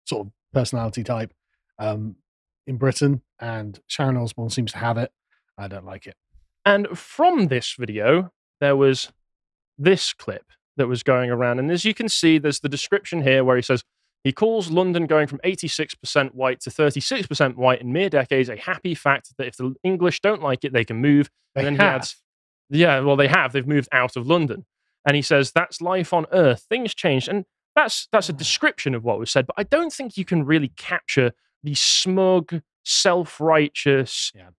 sort 0.05 0.28
of 0.28 0.34
personality 0.53 1.03
type 1.03 1.34
um, 1.78 2.16
in 2.68 2.78
Britain, 2.78 3.22
and 3.39 3.80
Sharon 3.88 4.18
Osbourne 4.18 4.49
seems 4.49 4.72
to 4.74 4.78
have 4.78 4.97
it. 4.97 5.12
I 5.57 5.68
don't 5.68 5.86
like 5.86 6.07
it. 6.07 6.16
And 6.66 6.88
from 6.97 7.47
this 7.47 7.76
video, 7.78 8.32
there 8.60 8.76
was 8.76 9.12
this 9.78 10.14
clip 10.14 10.45
that 10.78 10.88
was 10.88 11.03
going 11.03 11.30
around. 11.30 11.60
And 11.60 11.72
as 11.72 11.86
you 11.86 11.93
can 11.93 12.10
see, 12.10 12.38
there's 12.38 12.60
the 12.60 12.70
description 12.70 13.22
here 13.24 13.43
where 13.43 13.55
he 13.55 13.62
says 13.62 13.84
he 14.24 14.32
calls 14.32 14.70
London 14.70 15.05
going 15.05 15.28
from 15.28 15.39
86% 15.45 16.34
white 16.34 16.60
to 16.62 16.70
36% 16.70 17.55
white 17.55 17.82
in 17.82 17.93
mere 17.93 18.10
decades 18.10 18.49
a 18.49 18.57
happy 18.57 18.93
fact 18.93 19.34
that 19.38 19.47
if 19.47 19.57
the 19.57 19.76
English 19.84 20.20
don't 20.22 20.41
like 20.41 20.64
it, 20.64 20.74
they 20.74 20.84
can 20.84 20.97
move. 20.97 21.30
They 21.55 21.62
and 21.62 21.66
then 21.68 21.74
he 21.76 21.82
have. 21.82 22.01
adds, 22.01 22.18
yeah, 22.70 22.99
well, 22.99 23.16
they 23.16 23.28
have. 23.28 23.53
They've 23.53 23.68
moved 23.68 23.89
out 23.91 24.16
of 24.16 24.28
London. 24.28 24.66
And 25.05 25.16
he 25.16 25.22
says, 25.22 25.51
that's 25.51 25.82
life 25.82 26.14
on 26.14 26.26
Earth. 26.32 26.66
Things 26.70 26.93
changed. 26.93 27.30
And 27.30 27.45
that's 27.84 28.07
that's 28.11 28.30
a 28.30 28.34
description 28.34 28.93
of 28.95 29.03
what 29.03 29.19
was 29.19 29.32
said. 29.32 29.47
But 29.47 29.55
I 29.57 29.63
don't 29.63 29.91
think 29.93 30.17
you 30.17 30.25
can 30.25 30.45
really 30.45 30.69
capture 30.75 31.32
the 31.63 31.73
smug, 31.75 32.61
self-righteous, 32.84 34.32
Yeah. 34.36 34.49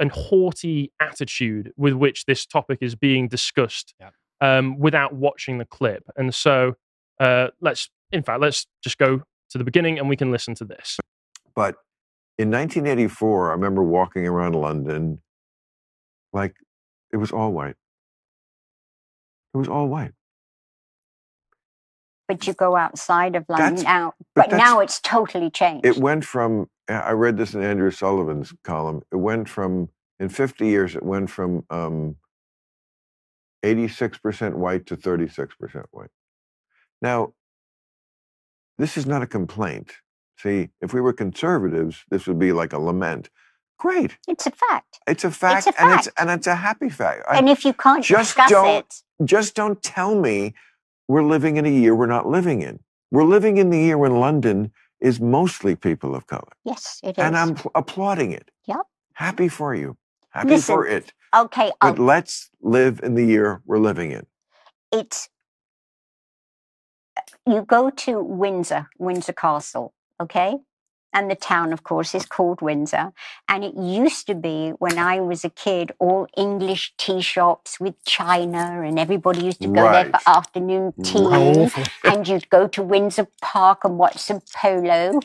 and 0.00 0.10
haughty 0.10 0.92
attitude 1.00 1.72
with 1.76 1.92
which 1.94 2.24
this 2.26 2.46
topic 2.46 2.78
is 2.80 2.94
being 2.94 3.28
discussed 3.28 3.94
Yeah. 4.00 4.10
um, 4.40 4.78
without 4.78 5.14
watching 5.14 5.58
the 5.58 5.64
clip. 5.66 6.04
And 6.16 6.34
so 6.34 6.74
uh, 7.20 7.48
let's, 7.60 7.90
in 8.12 8.22
fact, 8.22 8.40
let's 8.40 8.66
just 8.82 8.96
go 8.98 9.22
to 9.50 9.58
the 9.58 9.64
beginning 9.64 9.98
and 9.98 10.08
we 10.08 10.16
can 10.16 10.30
listen 10.30 10.54
to 10.56 10.64
this. 10.64 10.98
But 11.54 11.76
in 12.38 12.50
1984, 12.50 13.50
I 13.50 13.52
remember 13.52 13.82
walking 13.82 14.26
around 14.26 14.54
London 14.54 15.20
like 16.32 16.54
it 17.12 17.16
was 17.16 17.32
all 17.32 17.52
white. 17.52 17.76
It 19.54 19.58
was 19.58 19.68
all 19.68 19.88
white. 19.88 20.12
But 22.28 22.46
you 22.46 22.52
go 22.52 22.76
outside 22.76 23.34
of 23.34 23.46
London 23.48 23.76
That's- 23.76 23.84
now. 23.84 24.12
but 24.34 24.50
But, 24.50 24.56
now 24.58 24.80
it's 24.80 25.00
totally 25.00 25.50
changed. 25.50 25.86
It 25.86 25.96
went 25.96 26.24
from, 26.24 26.68
I 26.88 27.12
read 27.12 27.38
this 27.38 27.54
in 27.54 27.62
Andrew 27.62 27.90
Sullivan's 27.90 28.52
column, 28.62 29.02
it 29.10 29.16
went 29.16 29.48
from, 29.48 29.88
in 30.20 30.28
50 30.28 30.66
years, 30.66 30.94
it 30.94 31.02
went 31.02 31.30
from 31.30 31.64
um, 31.70 32.16
86% 33.64 34.54
white 34.54 34.86
to 34.86 34.96
36% 34.96 35.84
white. 35.90 36.10
Now, 37.00 37.32
this 38.76 38.96
is 38.96 39.06
not 39.06 39.22
a 39.22 39.26
complaint. 39.26 39.94
See, 40.38 40.68
if 40.80 40.92
we 40.92 41.00
were 41.00 41.12
conservatives, 41.12 42.04
this 42.10 42.26
would 42.26 42.38
be 42.38 42.52
like 42.52 42.72
a 42.72 42.78
lament. 42.78 43.30
Great. 43.78 44.18
it's 44.26 44.44
a 44.46 44.50
fact. 44.50 44.98
It's 45.06 45.22
a 45.24 45.30
fact, 45.30 45.68
a 45.68 45.80
and 45.80 45.98
it's 45.98 46.08
and 46.18 46.30
it's 46.30 46.48
a 46.48 46.56
happy 46.56 46.88
fact. 46.88 47.22
I- 47.28 47.38
and 47.38 47.48
if 47.48 47.64
you 47.64 47.72
can't 47.72 48.02
just 48.04 48.30
discuss 48.34 48.50
don't- 48.50 48.66
it, 48.66 48.94
just 49.24 49.54
don't 49.54 49.80
tell 49.82 50.16
me 50.16 50.54
we're 51.08 51.24
living 51.24 51.56
in 51.56 51.66
a 51.66 51.70
year 51.70 51.94
we're 51.94 52.06
not 52.06 52.26
living 52.28 52.62
in. 52.62 52.78
We're 53.10 53.24
living 53.24 53.56
in 53.56 53.70
the 53.70 53.78
year 53.78 53.98
when 53.98 54.20
London 54.20 54.70
is 55.00 55.20
mostly 55.20 55.74
people 55.76 56.14
of 56.14 56.26
color. 56.26 56.52
yes, 56.64 57.00
it 57.02 57.10
is. 57.18 57.24
And 57.24 57.36
I'm 57.36 57.54
pl- 57.54 57.70
applauding 57.74 58.32
it. 58.32 58.50
Yep. 58.66 58.80
Happy 59.14 59.48
for 59.48 59.74
you. 59.74 59.96
Happy 60.30 60.50
Listen, 60.50 60.74
for 60.74 60.86
it. 60.86 61.12
okay, 61.34 61.70
But 61.80 61.98
let's 61.98 62.50
live 62.62 63.00
in 63.02 63.14
the 63.14 63.24
year 63.24 63.62
we're 63.64 63.78
living 63.78 64.12
in. 64.12 64.26
it's 64.92 65.28
uh, 67.16 67.20
you 67.46 67.62
go 67.62 67.90
to 67.90 68.22
Windsor, 68.22 68.88
Windsor 68.98 69.32
Castle, 69.32 69.94
okay? 70.20 70.56
And 71.12 71.30
the 71.30 71.34
town, 71.34 71.72
of 71.72 71.82
course, 71.84 72.14
is 72.14 72.26
called 72.26 72.60
Windsor. 72.60 73.12
And 73.48 73.64
it 73.64 73.74
used 73.74 74.26
to 74.26 74.34
be, 74.34 74.70
when 74.78 74.98
I 74.98 75.20
was 75.20 75.44
a 75.44 75.50
kid, 75.50 75.92
all 75.98 76.26
English 76.36 76.92
tea 76.98 77.22
shops 77.22 77.80
with 77.80 77.94
china, 78.04 78.82
and 78.84 78.98
everybody 78.98 79.42
used 79.44 79.62
to 79.62 79.68
go 79.68 79.90
there 79.90 80.04
for 80.10 80.20
afternoon 80.26 80.92
tea. 81.02 81.18
Awful. 81.18 81.84
and 82.04 82.28
you'd 82.28 82.50
go 82.50 82.68
to 82.68 82.82
Windsor 82.82 83.26
Park 83.40 83.84
and 83.84 83.98
watch 83.98 84.18
some 84.18 84.42
polo. 84.54 85.20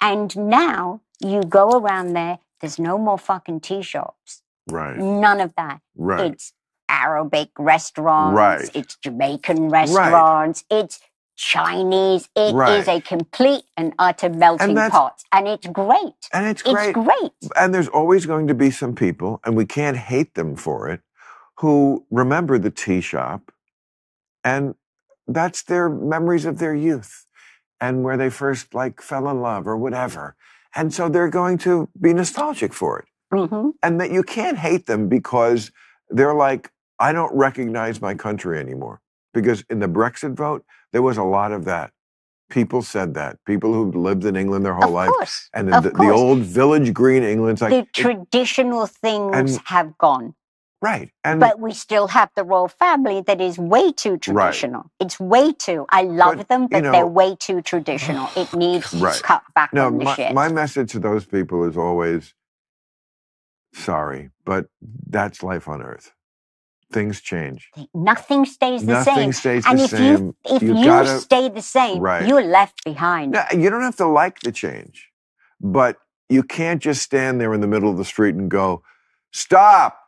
And 0.00 0.36
now 0.36 1.00
you 1.20 1.42
go 1.42 1.70
around 1.78 2.14
there, 2.14 2.38
there's 2.60 2.78
no 2.78 2.98
more 2.98 3.18
fucking 3.18 3.60
tea 3.60 3.82
shops. 3.82 4.42
Right. 4.68 4.96
None 4.98 5.40
of 5.40 5.54
that. 5.56 5.80
Right. 5.96 6.32
It's 6.32 6.52
Arabic 6.88 7.50
restaurants, 7.58 8.36
Right. 8.36 8.70
it's 8.74 8.96
Jamaican 8.96 9.68
restaurants, 9.68 10.64
it's 10.70 11.00
Chinese. 11.38 12.28
It 12.36 12.48
is 12.48 12.52
Right. 12.54 12.88
a 12.88 13.00
complete 13.00 13.64
and 13.76 13.94
utter 13.98 14.28
melting 14.28 14.74
that's- 14.74 14.90
pot. 14.90 15.22
And 15.32 15.46
it's 15.48 15.66
great. 15.68 16.14
And 16.32 16.46
it's 16.46 16.62
great. 16.62 16.90
It's 16.96 16.98
great. 16.98 17.32
And 17.56 17.72
there's 17.72 17.88
always 17.88 18.26
going 18.26 18.48
to 18.48 18.54
be 18.54 18.70
some 18.72 18.94
people, 18.94 19.40
and 19.44 19.56
we 19.56 19.64
can't 19.64 19.96
hate 19.96 20.34
them 20.34 20.56
for 20.56 20.88
it, 20.88 21.00
who 21.58 22.04
remember 22.10 22.58
the 22.58 22.70
tea 22.70 23.00
shop, 23.00 23.52
and 24.44 24.74
that's 25.28 25.62
their 25.62 25.88
memories 25.88 26.44
of 26.44 26.58
their 26.58 26.74
youth 26.74 27.24
and 27.80 28.02
where 28.02 28.16
they 28.16 28.30
first 28.30 28.74
like 28.74 29.00
fell 29.00 29.28
in 29.30 29.40
love 29.40 29.66
or 29.68 29.76
whatever. 29.76 30.34
And 30.74 30.92
so 30.92 31.08
they're 31.08 31.30
going 31.30 31.58
to 31.58 31.88
be 32.00 32.12
nostalgic 32.12 32.72
for 32.74 32.98
it. 33.00 33.06
hmm 33.32 33.70
And 33.82 34.00
that 34.00 34.10
you 34.10 34.22
can't 34.22 34.58
hate 34.58 34.86
them 34.86 35.08
because 35.08 35.70
they're 36.10 36.34
like, 36.34 36.72
I 36.98 37.12
don't 37.12 37.34
recognize 37.36 38.00
my 38.00 38.14
country 38.14 38.58
anymore. 38.58 39.00
Because 39.42 39.64
in 39.70 39.78
the 39.80 39.88
Brexit 39.88 40.34
vote, 40.34 40.64
there 40.92 41.02
was 41.02 41.16
a 41.16 41.22
lot 41.24 41.52
of 41.52 41.64
that. 41.66 41.92
People 42.50 42.80
said 42.82 43.14
that. 43.14 43.36
People 43.44 43.74
who 43.74 43.92
lived 43.92 44.24
in 44.24 44.34
England 44.36 44.64
their 44.64 44.74
whole 44.74 44.84
Of 44.88 44.94
life. 44.94 45.10
course. 45.10 45.50
And 45.52 45.68
the, 45.72 45.80
the 45.80 46.10
old 46.10 46.40
village 46.40 46.94
green 46.94 47.22
England's 47.22 47.60
like 47.60 47.70
the 47.70 47.78
it- 47.80 47.92
traditional 47.92 48.86
things 48.86 49.36
and- 49.56 49.60
have 49.66 49.98
gone. 49.98 50.34
right. 50.80 51.10
And 51.24 51.40
but 51.40 51.60
we 51.60 51.72
still 51.72 52.06
have 52.08 52.30
the 52.36 52.44
royal 52.44 52.68
family 52.68 53.20
that 53.22 53.40
is 53.40 53.58
way 53.58 53.92
too 53.92 54.16
traditional. 54.16 54.90
It's 54.98 55.20
way 55.20 55.52
too. 55.52 55.84
I 55.90 56.02
love 56.04 56.36
But, 56.38 56.48
them, 56.48 56.62
you 56.62 56.68
but 56.68 56.82
know- 56.84 56.92
they're 56.92 57.06
way 57.06 57.36
too 57.36 57.60
traditional. 57.62 58.28
It 58.36 58.54
needs 58.54 58.94
Right. 58.94 59.22
cut 59.22 59.42
back 59.54 59.72
no, 59.74 59.86
on 59.88 59.98
the 59.98 60.04
my, 60.04 60.14
shit. 60.14 60.32
my 60.32 60.48
message 60.48 60.92
to 60.92 61.00
those 61.00 61.26
people 61.26 61.64
is 61.64 61.76
always 61.76 62.32
sorry, 63.74 64.30
but 64.44 64.66
that's 65.08 65.42
life 65.42 65.68
on 65.68 65.82
earth. 65.82 66.12
Things 66.90 67.20
change. 67.20 67.70
Nothing 67.94 68.44
stays 68.46 68.84
the 68.86 68.92
Nothing 68.92 69.14
same. 69.14 69.32
stays 69.32 69.64
and 69.66 69.78
the 69.78 69.84
if 69.84 69.90
same. 69.90 70.16
you 70.18 70.36
if 70.56 70.62
You 70.62 70.76
you, 70.78 70.84
gotta- 70.84 71.18
stay 71.20 71.48
the 71.50 71.60
same, 71.62 72.00
Right. 72.00 72.26
you're 72.26 72.42
left 72.42 72.82
behind. 72.84 73.32
No, 73.32 73.42
you 73.54 73.68
don't 73.68 73.82
have 73.82 73.96
to 73.96 74.06
like 74.06 74.40
the 74.40 74.52
change, 74.52 75.10
but 75.60 75.98
you 76.30 76.42
can't 76.42 76.80
just 76.82 77.02
stand 77.02 77.40
there 77.40 77.52
in 77.52 77.60
the 77.60 77.66
middle 77.66 77.90
of 77.90 77.96
the 77.98 78.04
street 78.04 78.34
and 78.34 78.50
go, 78.50 78.82
Stop! 79.32 79.98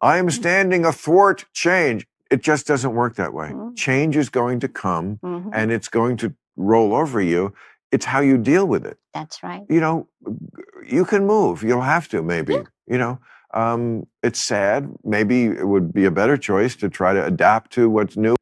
I 0.00 0.18
am 0.18 0.28
standing 0.30 0.84
athwart 0.84 1.44
change. 1.52 2.06
It 2.30 2.42
just 2.42 2.66
doesn't 2.66 2.94
work 2.94 3.14
that 3.14 3.32
way. 3.32 3.50
Mhm. 3.50 3.76
Change 3.76 4.16
is 4.16 4.28
going 4.28 4.58
to 4.60 4.68
come 4.68 5.18
Mhm, 5.22 5.50
and 5.52 5.70
it's 5.70 5.88
going 5.88 6.16
to 6.18 6.34
roll 6.56 6.94
over 6.94 7.20
you. 7.20 7.54
It's 7.92 8.04
how 8.06 8.18
you 8.20 8.36
deal 8.36 8.66
with 8.66 8.84
it. 8.84 8.98
That's 9.14 9.42
right. 9.44 9.64
You 9.70 9.80
know, 9.80 10.08
you 10.84 11.04
can 11.04 11.24
move. 11.26 11.62
You'll 11.62 11.82
have 11.82 12.08
to, 12.08 12.22
maybe. 12.22 12.54
Yeah. 12.54 12.62
You 12.88 12.98
know, 12.98 13.20
um, 13.56 14.06
it's 14.22 14.38
sad. 14.38 14.92
Maybe 15.04 15.46
it 15.46 15.66
would 15.66 15.92
be 15.92 16.04
a 16.04 16.10
better 16.10 16.36
choice 16.36 16.76
to 16.76 16.88
try 16.88 17.14
to 17.14 17.24
adapt 17.24 17.72
to 17.72 17.88
what's 17.90 18.16
new. 18.16 18.36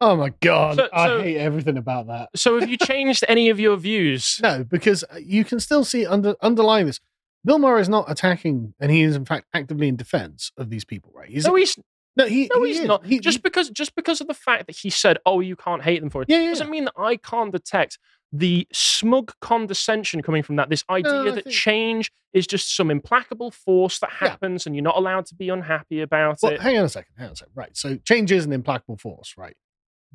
Oh 0.00 0.14
my 0.16 0.30
god, 0.40 0.76
So- 0.76 0.88
I 0.92 1.06
so- 1.06 1.22
hate 1.22 1.38
everything 1.38 1.78
about 1.78 2.08
that. 2.08 2.28
So 2.34 2.60
have 2.60 2.68
you 2.68 2.76
changed 2.76 3.24
any 3.28 3.48
of 3.48 3.58
your 3.58 3.76
views? 3.76 4.38
No, 4.42 4.62
because 4.64 5.04
uh, 5.04 5.16
you 5.24 5.44
can 5.44 5.58
still 5.60 5.84
see 5.84 6.04
under 6.06 6.34
underlying 6.42 6.86
this. 6.86 7.00
Bill 7.44 7.58
Maher 7.58 7.78
is 7.78 7.88
not 7.88 8.10
attacking, 8.10 8.74
and 8.80 8.90
he 8.90 9.02
is 9.02 9.14
in 9.16 9.24
fact 9.24 9.46
actively 9.54 9.88
in 9.88 9.96
defense 9.96 10.50
of 10.58 10.68
these 10.68 10.84
people, 10.84 11.12
right? 11.14 11.28
He's 11.30 11.46
No, 11.46 11.54
he's 11.54 11.76
No, 12.16 12.26
he, 12.26 12.48
No, 12.52 12.62
he 12.62 12.68
he's 12.70 12.80
is. 12.80 12.86
not. 12.86 13.04
He- 13.04 13.18
just 13.20 13.42
because 13.42 13.68
just 13.70 13.94
because 13.94 14.20
of 14.20 14.26
the 14.26 14.34
fact 14.34 14.66
that 14.66 14.76
he 14.76 14.88
said, 14.90 15.18
"Oh, 15.26 15.40
you 15.40 15.54
can't 15.56 15.82
hate 15.82 16.00
them 16.00 16.10
for 16.10 16.22
it," 16.22 16.28
Yeah, 16.30 16.40
yeah, 16.40 16.48
doesn't 16.50 16.70
mean 16.70 16.84
that 16.86 16.94
I 16.98 17.16
can't 17.16 17.52
detect 17.52 17.98
the 18.32 18.66
smug 18.72 19.32
condescension 19.40 20.20
coming 20.22 20.42
from 20.42 20.56
that. 20.56 20.68
This 20.70 20.82
idea 20.90 21.12
I 21.20 21.30
that 21.32 21.44
think- 21.44 21.54
change 21.56 22.10
is 22.32 22.46
just 22.46 22.74
some 22.74 22.90
implacable 22.90 23.50
force 23.50 23.98
that 24.00 24.10
Yeah. 24.20 24.28
happens, 24.30 24.66
and 24.66 24.74
you're 24.74 24.82
not 24.82 24.96
allowed 24.96 25.26
to 25.26 25.34
be 25.34 25.48
unhappy 25.48 26.00
about 26.00 26.38
Well, 26.42 26.52
it. 26.52 26.60
hang 26.60 26.76
on 26.78 26.84
a 26.84 26.88
second. 26.88 27.14
Hang 27.16 27.26
on 27.28 27.32
a 27.32 27.36
second. 27.36 27.52
Right. 27.54 27.76
So 27.76 27.96
change 27.98 28.32
is 28.32 28.44
an 28.44 28.52
implacable 28.52 28.96
force, 28.96 29.34
right? 29.36 29.56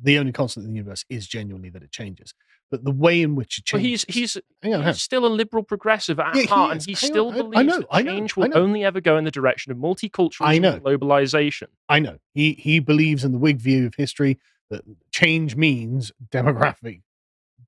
The 0.02 0.18
only 0.18 0.32
constant 0.32 0.66
in 0.66 0.72
the 0.72 0.76
universe 0.78 1.04
is 1.08 1.26
genuinely 1.26 1.70
that 1.70 1.82
it 1.82 1.92
changes. 1.92 2.34
But 2.70 2.84
the 2.84 2.90
way 2.90 3.20
in 3.22 3.34
which 3.36 3.58
it 3.58 3.64
changes. 3.66 4.04
he's 4.06 4.14
he's 4.14 4.34
hang 4.62 4.74
on, 4.74 4.80
hang 4.80 4.88
on. 4.88 4.94
he's 4.94 5.02
still 5.02 5.24
a 5.26 5.28
liberal 5.28 5.62
progressive 5.62 6.18
at 6.18 6.34
Yeah, 6.34 6.40
he 6.42 6.46
heart, 6.48 6.72
and 6.72 6.82
he 6.82 6.92
Hang 6.94 7.10
on, 7.10 7.12
still 7.12 7.30
I- 7.30 7.34
I 7.34 7.36
believes 7.36 7.66
know, 7.66 7.78
that 7.80 7.86
I 7.90 8.02
know, 8.02 8.12
change 8.12 8.32
I 8.36 8.40
will 8.40 8.58
only 8.58 8.84
ever 8.84 9.00
go 9.00 9.16
in 9.18 9.24
the 9.24 9.30
direction 9.30 9.70
of 9.72 9.78
multiculturalism 9.78 10.60
know. 10.60 10.72
and 10.74 10.82
globalization. 10.82 11.66
I 11.88 12.00
know. 12.00 12.18
He 12.34 12.54
he 12.54 12.78
believes 12.80 13.24
in 13.24 13.32
the 13.32 13.38
Whig 13.38 13.58
view 13.60 13.86
of 13.86 13.94
history 13.96 14.38
that 14.70 14.82
change 15.12 15.54
means 15.56 16.10
demographic 16.30 17.02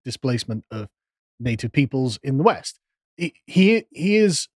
displacement 0.05 0.65
of 0.71 0.89
native 1.39 1.73
peoples 1.73 2.19
in 2.23 2.39
the 2.39 2.43
West. 2.45 2.81
He 3.17 3.35
he, 3.47 3.85
he 3.91 4.17
is 4.17 4.49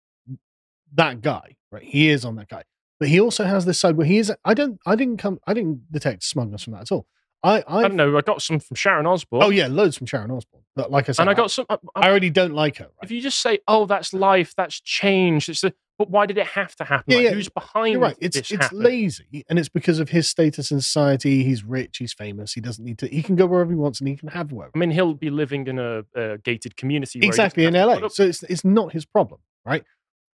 that 0.94 1.20
guy, 1.20 1.56
right? 1.70 1.82
He 1.82 2.08
is 2.08 2.24
on 2.24 2.36
that 2.36 2.48
guy. 2.48 2.62
But 2.98 3.08
he 3.08 3.20
also 3.20 3.44
has 3.44 3.64
this 3.64 3.78
side 3.78 3.96
where 3.96 4.06
he 4.06 4.18
is 4.18 4.32
I 4.44 4.54
don't 4.54 4.78
I 4.86 4.96
didn't 4.96 5.18
come 5.18 5.38
I 5.46 5.54
didn't 5.54 5.92
detect 5.92 6.24
smugness 6.24 6.64
from 6.64 6.72
that 6.72 6.82
at 6.82 6.92
all. 6.92 7.06
I 7.42 7.60
I, 7.68 7.78
I 7.78 7.82
don't 7.82 7.96
know. 7.96 8.16
I 8.16 8.20
got 8.20 8.42
some 8.42 8.58
from 8.58 8.74
Sharon 8.74 9.06
Osbourne. 9.06 9.42
Oh 9.42 9.50
yeah, 9.50 9.66
loads 9.68 9.96
from 9.96 10.06
Sharon 10.06 10.30
Osbourne. 10.30 10.62
But 10.74 10.90
like 10.90 11.08
I 11.08 11.12
said, 11.12 11.22
and 11.22 11.30
I 11.30 11.34
got 11.34 11.50
some. 11.50 11.66
I, 11.68 11.74
I- 11.96 12.06
I 12.06 12.08
already 12.10 12.30
don't 12.30 12.54
like 12.54 12.76
her. 12.78 12.84
Right? 12.84 12.92
if 13.04 13.10
you 13.10 13.20
just 13.20 13.40
say, 13.40 13.58
"Oh, 13.68 13.86
that's 13.86 14.12
life, 14.12 14.54
that's 14.56 14.80
change," 14.80 15.48
it's 15.48 15.62
a, 15.64 15.72
but 15.98 16.10
why 16.10 16.26
did 16.26 16.38
it 16.38 16.46
have 16.46 16.74
to 16.76 16.84
happen? 16.84 17.04
Yeah, 17.08 17.16
Like, 17.16 17.24
yeah, 17.24 17.30
Who's 17.32 17.48
behind 17.48 17.92
You're 17.92 18.00
right. 18.02 18.16
this 18.20 18.36
It's 18.36 18.50
it's 18.52 18.62
happening? 18.64 18.82
lazy, 18.84 19.44
and 19.50 19.58
it's 19.58 19.68
because 19.68 19.98
of 19.98 20.08
his 20.10 20.28
status 20.28 20.70
in 20.70 20.80
society. 20.80 21.42
He's 21.44 21.64
rich. 21.64 21.98
He's 21.98 22.12
famous. 22.12 22.52
He 22.52 22.60
doesn't 22.60 22.84
need 22.84 22.98
to. 22.98 23.08
He 23.08 23.22
can 23.22 23.34
go 23.36 23.46
wherever 23.46 23.70
he 23.70 23.76
wants, 23.76 23.98
and 24.00 24.08
he 24.08 24.16
can 24.16 24.28
have 24.28 24.52
wherever. 24.52 24.72
I 24.74 24.78
mean, 24.78 24.90
he'll 24.90 25.14
be 25.14 25.30
living 25.30 25.66
in 25.66 25.78
a, 25.78 26.04
a 26.14 26.38
gated 26.38 26.76
community. 26.76 27.20
exactly 27.22 27.64
in 27.64 27.72
doesn't 27.72 27.88
have 27.90 27.98
to 27.98 28.04
LA. 28.04 28.08
So 28.10 28.24
it's 28.24 28.42
it's 28.44 28.64
not 28.64 28.92
his 28.92 29.04
problem, 29.04 29.40
right? 29.64 29.84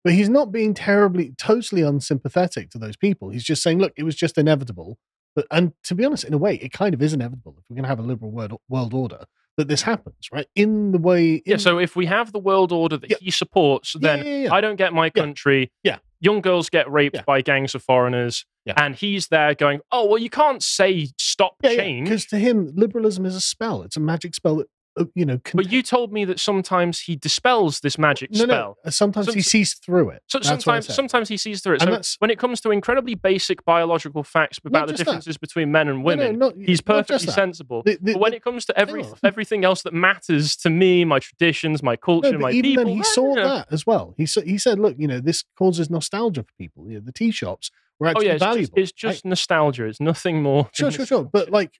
But 0.04 0.12
he's 0.14 0.28
not 0.28 0.52
being 0.52 0.74
terribly, 0.74 1.32
totally 1.38 1.82
unsympathetic 1.82 2.70
to 2.70 2.78
those 2.78 2.96
people. 2.96 3.30
He's 3.30 3.42
just 3.44 3.62
saying, 3.64 3.78
look, 3.80 3.92
it 3.96 4.04
was 4.04 4.14
just 4.14 4.38
inevitable. 4.38 4.96
But 5.36 5.46
and 5.50 5.72
to 5.84 5.94
be 5.94 6.04
honest, 6.04 6.24
in 6.24 6.34
a 6.34 6.38
way, 6.38 6.56
it 6.56 6.72
kind 6.72 6.94
of 6.94 7.02
is 7.02 7.12
inevitable 7.12 7.54
if 7.58 7.64
we're 7.68 7.76
going 7.76 7.84
to 7.84 7.88
have 7.88 7.98
a 8.00 8.02
liberal 8.02 8.30
world 8.30 8.54
world 8.68 8.92
order 8.94 9.24
that 9.56 9.66
this 9.68 9.82
happens, 9.82 10.28
right? 10.32 10.46
In 10.54 10.92
the 10.92 10.98
way, 10.98 11.42
yeah. 11.44 11.56
So 11.56 11.78
if 11.78 11.96
we 11.96 12.06
have 12.06 12.32
the 12.32 12.38
world 12.38 12.70
order 12.72 12.96
that 12.96 13.10
Yeah. 13.10 13.16
he 13.20 13.30
supports, 13.30 13.94
then 14.00 14.24
yeah, 14.24 14.36
yeah. 14.44 14.54
I 14.54 14.60
don't 14.60 14.76
get 14.76 14.92
my 14.92 15.10
country. 15.10 15.72
Yeah. 15.82 15.98
Young 16.20 16.40
girls 16.40 16.68
get 16.70 16.90
raped 16.90 17.24
by 17.26 17.42
gangs 17.42 17.74
of 17.74 17.82
foreigners, 17.82 18.44
Yeah. 18.64 18.74
and 18.76 18.94
he's 18.94 19.28
there 19.28 19.54
going, 19.54 19.80
"Oh, 19.92 20.06
well, 20.06 20.18
you 20.18 20.30
can't 20.30 20.62
say 20.62 21.08
stop 21.18 21.56
change." 21.64 22.08
because 22.08 22.26
to 22.26 22.38
him, 22.38 22.72
liberalism 22.74 23.24
is 23.26 23.34
a 23.36 23.40
spell. 23.40 23.82
It's 23.82 23.96
a 23.96 24.00
magic 24.00 24.34
spell 24.34 24.56
that 24.56 24.66
Uh, 24.98 25.04
you 25.14 25.24
know. 25.24 25.40
but 25.54 25.70
you 25.70 25.82
told 25.82 26.12
me 26.12 26.24
that 26.24 26.40
sometimes 26.40 27.00
he 27.00 27.16
dispels 27.16 27.80
this 27.80 27.98
magic 27.98 28.30
no, 28.32 28.44
spell. 28.44 28.78
no. 28.84 28.90
Sometimes 28.90 29.26
So- 29.26 29.32
he 29.32 29.40
sees 29.40 29.74
through 29.74 30.10
it. 30.10 30.22
So 30.26 30.38
That's 30.38 30.48
what 30.48 30.52
I 30.76 30.80
sometimes, 30.80 30.94
sometimes 30.94 31.28
he 31.28 31.36
sees 31.36 31.60
through 31.62 31.76
it. 31.76 31.82
And 31.82 32.04
So 32.04 32.16
when 32.20 32.30
it 32.30 32.38
comes 32.38 32.60
to 32.62 32.70
incredibly 32.70 33.14
basic 33.14 33.64
biological 33.64 34.22
facts 34.24 34.58
about 34.64 34.86
the 34.88 34.92
just 34.92 34.98
that. 34.98 35.04
differences 35.04 35.36
between 35.38 35.70
men 35.72 35.88
and 35.88 35.98
No, 35.98 36.02
no, 36.02 36.04
women, 36.16 36.38
not- 36.38 36.54
he's 36.56 36.80
perfectly 36.80 37.28
sensible. 37.28 37.82
The- 37.84 37.98
the- 38.00 38.12
but 38.14 38.20
when 38.20 38.30
the- 38.32 38.36
it 38.38 38.42
comes 38.44 38.64
to 38.66 38.78
every 38.78 39.04
everything 39.24 39.64
else 39.64 39.82
that 39.82 39.94
matters 39.94 40.56
to 40.56 40.70
me, 40.70 41.04
my 41.04 41.18
traditions, 41.18 41.82
my 41.82 41.96
culture, 41.96 42.38
my 42.38 42.50
even 42.50 42.62
people, 42.70 42.84
then, 42.84 42.94
he 42.96 43.02
saw 43.02 43.34
know. 43.34 43.44
that 43.48 43.68
as 43.70 43.86
well. 43.86 44.14
He 44.16 44.26
sa- 44.26 44.40
he 44.42 44.58
said, 44.58 44.78
"Look, 44.78 44.96
you 44.98 45.06
know, 45.06 45.20
this 45.20 45.44
causes 45.56 45.88
nostalgia 45.90 46.42
for 46.42 46.52
people. 46.58 46.88
You 46.88 46.94
know, 46.94 47.00
the 47.00 47.12
tea 47.12 47.30
shops 47.30 47.70
were 47.98 48.06
Oh 48.06 48.10
actually 48.10 48.26
yeah, 48.26 48.32
it's 48.34 48.40
just, 48.42 48.50
valuable. 48.54 48.78
it's 48.78 48.92
right? 49.04 49.10
just 49.12 49.24
nostalgia. 49.24 49.84
It's 49.86 50.00
nothing 50.00 50.42
more. 50.42 50.68
sure, 50.72 50.90
sure, 50.90 51.06
sure. 51.06 51.24
But 51.24 51.50
like, 51.50 51.78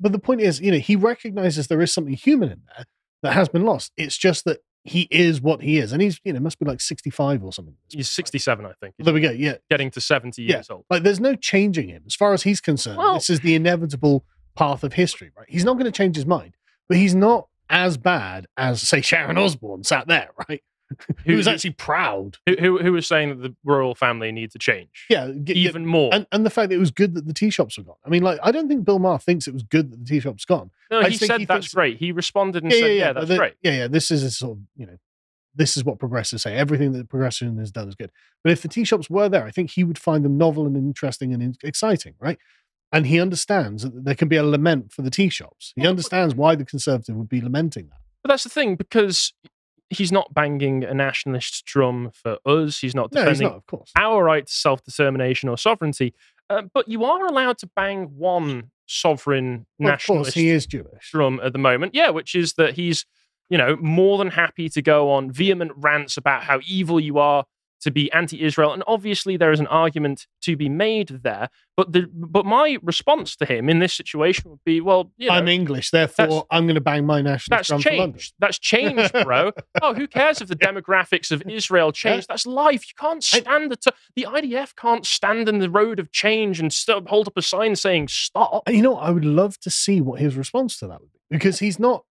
but 0.00 0.12
the 0.12 0.18
point 0.18 0.40
is, 0.40 0.60
you 0.60 0.70
know, 0.72 0.78
he 0.78 0.96
recognizes 0.96 1.66
there 1.68 1.80
is 1.82 1.92
something 1.92 2.14
human 2.14 2.50
in 2.50 2.62
there 2.74 2.86
that 3.22 3.32
has 3.34 3.48
been 3.48 3.64
lost. 3.64 3.92
It's 3.96 4.16
just 4.16 4.44
that 4.46 4.58
he 4.82 5.06
is 5.10 5.40
what 5.42 5.60
he 5.60 5.76
is, 5.78 5.92
and 5.92 6.00
he's 6.00 6.18
you 6.24 6.32
know 6.32 6.40
must 6.40 6.58
be 6.58 6.64
like 6.64 6.80
sixty 6.80 7.10
five 7.10 7.44
or 7.44 7.52
something. 7.52 7.76
he's 7.90 8.08
67, 8.10 8.64
I 8.64 8.72
think. 8.80 8.94
There 8.98 9.12
we 9.12 9.20
go. 9.20 9.30
Yeah, 9.30 9.56
getting 9.70 9.90
to 9.92 10.00
70 10.00 10.42
Yeah. 10.42 10.56
years 10.56 10.70
old. 10.70 10.84
like 10.88 11.02
there's 11.02 11.20
no 11.20 11.34
changing 11.34 11.88
him 11.88 12.02
as 12.06 12.14
far 12.14 12.32
as 12.32 12.42
he's 12.44 12.60
concerned. 12.62 12.96
Well- 12.96 13.14
this 13.14 13.28
is 13.30 13.40
the 13.40 13.54
inevitable 13.54 14.24
path 14.56 14.82
of 14.82 14.94
history, 14.94 15.30
right? 15.36 15.46
He's 15.50 15.64
not 15.64 15.74
going 15.74 15.84
to 15.84 15.92
change 15.92 16.16
his 16.16 16.24
mind, 16.26 16.54
but 16.88 16.96
he's 16.98 17.14
not 17.14 17.48
as 17.68 17.98
bad 17.98 18.46
as 18.56 18.80
say 18.82 19.00
Sharon 19.02 19.36
Osbourne 19.38 19.84
sat 19.84 20.08
there, 20.08 20.30
right? 20.48 20.62
Who 21.26 21.36
was 21.36 21.46
actually 21.48 21.70
proud. 21.72 22.38
Who, 22.46 22.56
who, 22.58 22.78
who 22.78 22.92
was 22.92 23.06
saying 23.06 23.28
that 23.30 23.42
the 23.42 23.54
royal 23.64 23.94
family 23.94 24.32
needs 24.32 24.52
to 24.54 24.58
change? 24.58 25.06
Yeah, 25.08 25.30
get- 25.30 25.56
even 25.56 25.86
more. 25.86 26.10
and, 26.12 26.26
and 26.32 26.44
the 26.44 26.50
fact 26.50 26.70
that 26.70 26.74
it 26.76 26.78
was 26.80 26.90
good 26.90 27.14
that 27.14 27.26
the 27.26 27.34
tea 27.34 27.50
shops 27.50 27.78
were 27.78 27.84
gone. 27.84 27.96
I 28.04 28.08
mean, 28.08 28.22
like, 28.22 28.38
I 28.42 28.50
don't 28.52 28.68
think 28.68 28.84
Bill 28.84 28.98
Maher 28.98 29.18
thinks 29.18 29.46
it 29.46 29.54
was 29.54 29.62
good 29.62 29.90
that 29.92 29.98
the 30.00 30.04
tea 30.04 30.20
shops 30.20 30.44
gone. 30.44 30.70
no, 30.90 31.00
I 31.00 31.10
he 31.10 31.16
said 31.16 31.38
he 31.40 31.44
that's 31.46 31.66
thinks- 31.66 31.74
great. 31.74 31.98
He 31.98 32.12
responded 32.12 32.62
and 32.62 32.72
Yeah, 32.72 32.78
said, 32.78 32.86
yeah, 32.86 32.92
"Yeah, 32.92 33.04
yeah. 33.06 33.12
that's 33.12 33.28
the- 33.28 33.36
great." 33.36 33.54
Yeah, 33.62 33.72
yeah. 33.72 33.88
This 33.88 34.10
is 34.10 34.22
a 34.22 34.30
sort 34.30 34.58
of, 34.58 34.64
you 34.76 34.86
know, 34.86 34.96
this 35.54 35.76
is 35.76 35.84
what 35.84 35.98
progressives 35.98 36.42
say. 36.42 36.56
Everything 36.56 36.92
that 36.92 36.98
the 36.98 37.04
progressive 37.04 37.56
has 37.58 37.72
done 37.72 37.88
is 37.88 37.94
good. 37.94 38.10
But 38.44 38.52
if 38.52 38.62
the 38.62 38.68
tea 38.68 38.84
shops 38.84 39.10
were 39.10 39.28
there, 39.28 39.44
I 39.44 39.50
think 39.50 39.70
he 39.70 39.84
would 39.84 39.98
find 39.98 40.24
them 40.24 40.38
novel 40.38 40.66
and 40.66 40.76
interesting 40.76 41.32
and 41.34 41.42
in- 41.42 41.56
exciting, 41.62 42.14
right? 42.20 42.38
And 42.92 43.06
he 43.06 43.20
understands 43.20 43.82
that 43.84 44.04
there 44.04 44.14
can 44.16 44.26
be 44.28 44.36
a 44.36 44.42
lament 44.44 44.90
for 44.92 45.02
the 45.02 45.10
tea 45.10 45.28
shops. 45.28 45.72
He 45.76 45.86
understands 45.86 46.34
why 46.34 46.56
the 46.56 46.64
conservative 46.64 47.14
would 47.14 47.28
be 47.28 47.40
lamenting 47.40 47.86
that. 47.88 47.98
But 48.22 48.30
that's 48.30 48.42
the 48.44 48.50
thing 48.50 48.74
because 48.76 49.32
he's 49.90 50.10
not 50.12 50.32
banging 50.32 50.84
a 50.84 50.94
nationalist 50.94 51.64
drum 51.66 52.10
for 52.14 52.38
us. 52.46 52.78
He's 52.78 52.94
not 52.94 53.12
No, 53.12 53.20
defending 53.20 53.34
he's 53.34 53.40
not, 53.42 53.56
of 53.56 53.66
course. 53.66 53.90
our 53.96 54.22
right 54.24 54.46
to 54.46 54.52
self 54.52 54.82
determination 54.82 55.48
or 55.48 55.58
sovereignty. 55.58 56.14
Uh, 56.48 56.62
but 56.72 56.88
you 56.88 57.04
are 57.04 57.26
allowed 57.26 57.58
to 57.58 57.68
bang 57.76 58.06
one 58.16 58.70
sovereign 58.86 59.66
Well, 59.78 59.92
nationalist 59.92 60.34
he 60.34 60.48
is 60.48 60.66
Jewish. 60.66 61.10
drum 61.12 61.40
at 61.42 61.52
the 61.52 61.58
moment. 61.58 61.94
Yeah, 61.94 62.10
which 62.10 62.34
is 62.34 62.54
that 62.54 62.74
he's, 62.74 63.04
you 63.48 63.58
know, 63.58 63.76
more 63.76 64.18
than 64.18 64.28
happy 64.28 64.68
to 64.70 64.82
go 64.82 65.10
on 65.10 65.30
vehement 65.30 65.72
rants 65.76 66.16
about 66.16 66.42
how 66.44 66.60
evil 66.66 66.98
you 66.98 67.18
are 67.18 67.44
to 67.80 67.90
be 67.90 68.10
anti-Israel, 68.12 68.72
and 68.72 68.82
obviously 68.86 69.36
there 69.36 69.52
is 69.52 69.60
an 69.60 69.66
argument 69.66 70.26
to 70.42 70.56
be 70.56 70.68
made 70.68 71.20
there. 71.22 71.48
But 71.76 71.92
the 71.92 72.08
but 72.12 72.44
my 72.44 72.78
response 72.82 73.36
to 73.36 73.46
him 73.46 73.68
in 73.68 73.78
this 73.78 73.94
situation 73.94 74.50
would 74.50 74.64
be, 74.64 74.80
well, 74.80 75.10
you 75.16 75.28
know, 75.28 75.34
I'm 75.34 75.48
English, 75.48 75.90
therefore 75.90 76.46
I'm 76.50 76.66
going 76.66 76.74
to 76.74 76.80
bang 76.80 77.06
my 77.06 77.22
national. 77.22 77.56
that's 77.56 77.68
drum 77.68 77.80
for 77.80 77.88
changed. 77.88 78.34
That's 78.38 78.58
changed, 78.58 79.12
bro. 79.24 79.52
oh, 79.82 79.94
who 79.94 80.06
cares 80.06 80.40
if 80.40 80.48
the 80.48 80.56
demographics 80.56 81.30
of 81.30 81.42
Israel 81.48 81.90
change? 81.92 82.26
That's 82.26 82.46
life. 82.46 82.86
You 82.86 82.94
can't 82.98 83.24
stand 83.24 83.70
the 83.70 83.76
t- 83.76 83.90
the 84.14 84.26
IDF 84.30 84.76
can't 84.76 85.06
stand 85.06 85.48
in 85.48 85.58
the 85.58 85.70
road 85.70 85.98
of 85.98 86.12
change 86.12 86.60
and 86.60 86.72
st- 86.72 87.08
hold 87.08 87.28
up 87.28 87.36
a 87.36 87.42
sign 87.42 87.76
saying 87.76 88.08
stop. 88.08 88.62
And 88.66 88.76
you 88.76 88.82
know. 88.82 89.00
I 89.00 89.10
would 89.10 89.24
love 89.24 89.58
to 89.60 89.70
see 89.70 90.00
what 90.00 90.20
his 90.20 90.36
response 90.36 90.78
to 90.78 90.86
that 90.88 91.00
would 91.00 91.12
be 91.12 91.18
because 91.30 91.58
he's 91.58 91.78
not 91.78 92.04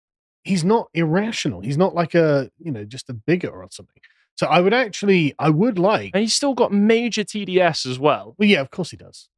he's 0.42 0.64
not 0.64 0.88
irrational. 0.94 1.60
He's 1.60 1.76
not 1.76 1.94
like 1.94 2.14
a 2.14 2.50
you 2.58 2.70
know 2.70 2.84
just 2.84 3.10
a 3.10 3.14
bigot 3.14 3.50
or 3.50 3.66
something. 3.70 4.00
So 4.38 4.46
I 4.46 4.60
would 4.60 4.72
actually 4.72 5.34
I 5.38 5.50
would 5.50 5.78
like. 5.78 6.12
And 6.14 6.20
he's 6.22 6.34
still 6.34 6.54
got 6.54 6.72
major 6.72 7.24
TDS 7.24 7.86
as 7.86 7.98
well. 7.98 8.36
Well, 8.38 8.48
yeah, 8.48 8.60
of 8.60 8.70
course 8.70 8.90
he 8.92 8.96
does. 8.96 9.28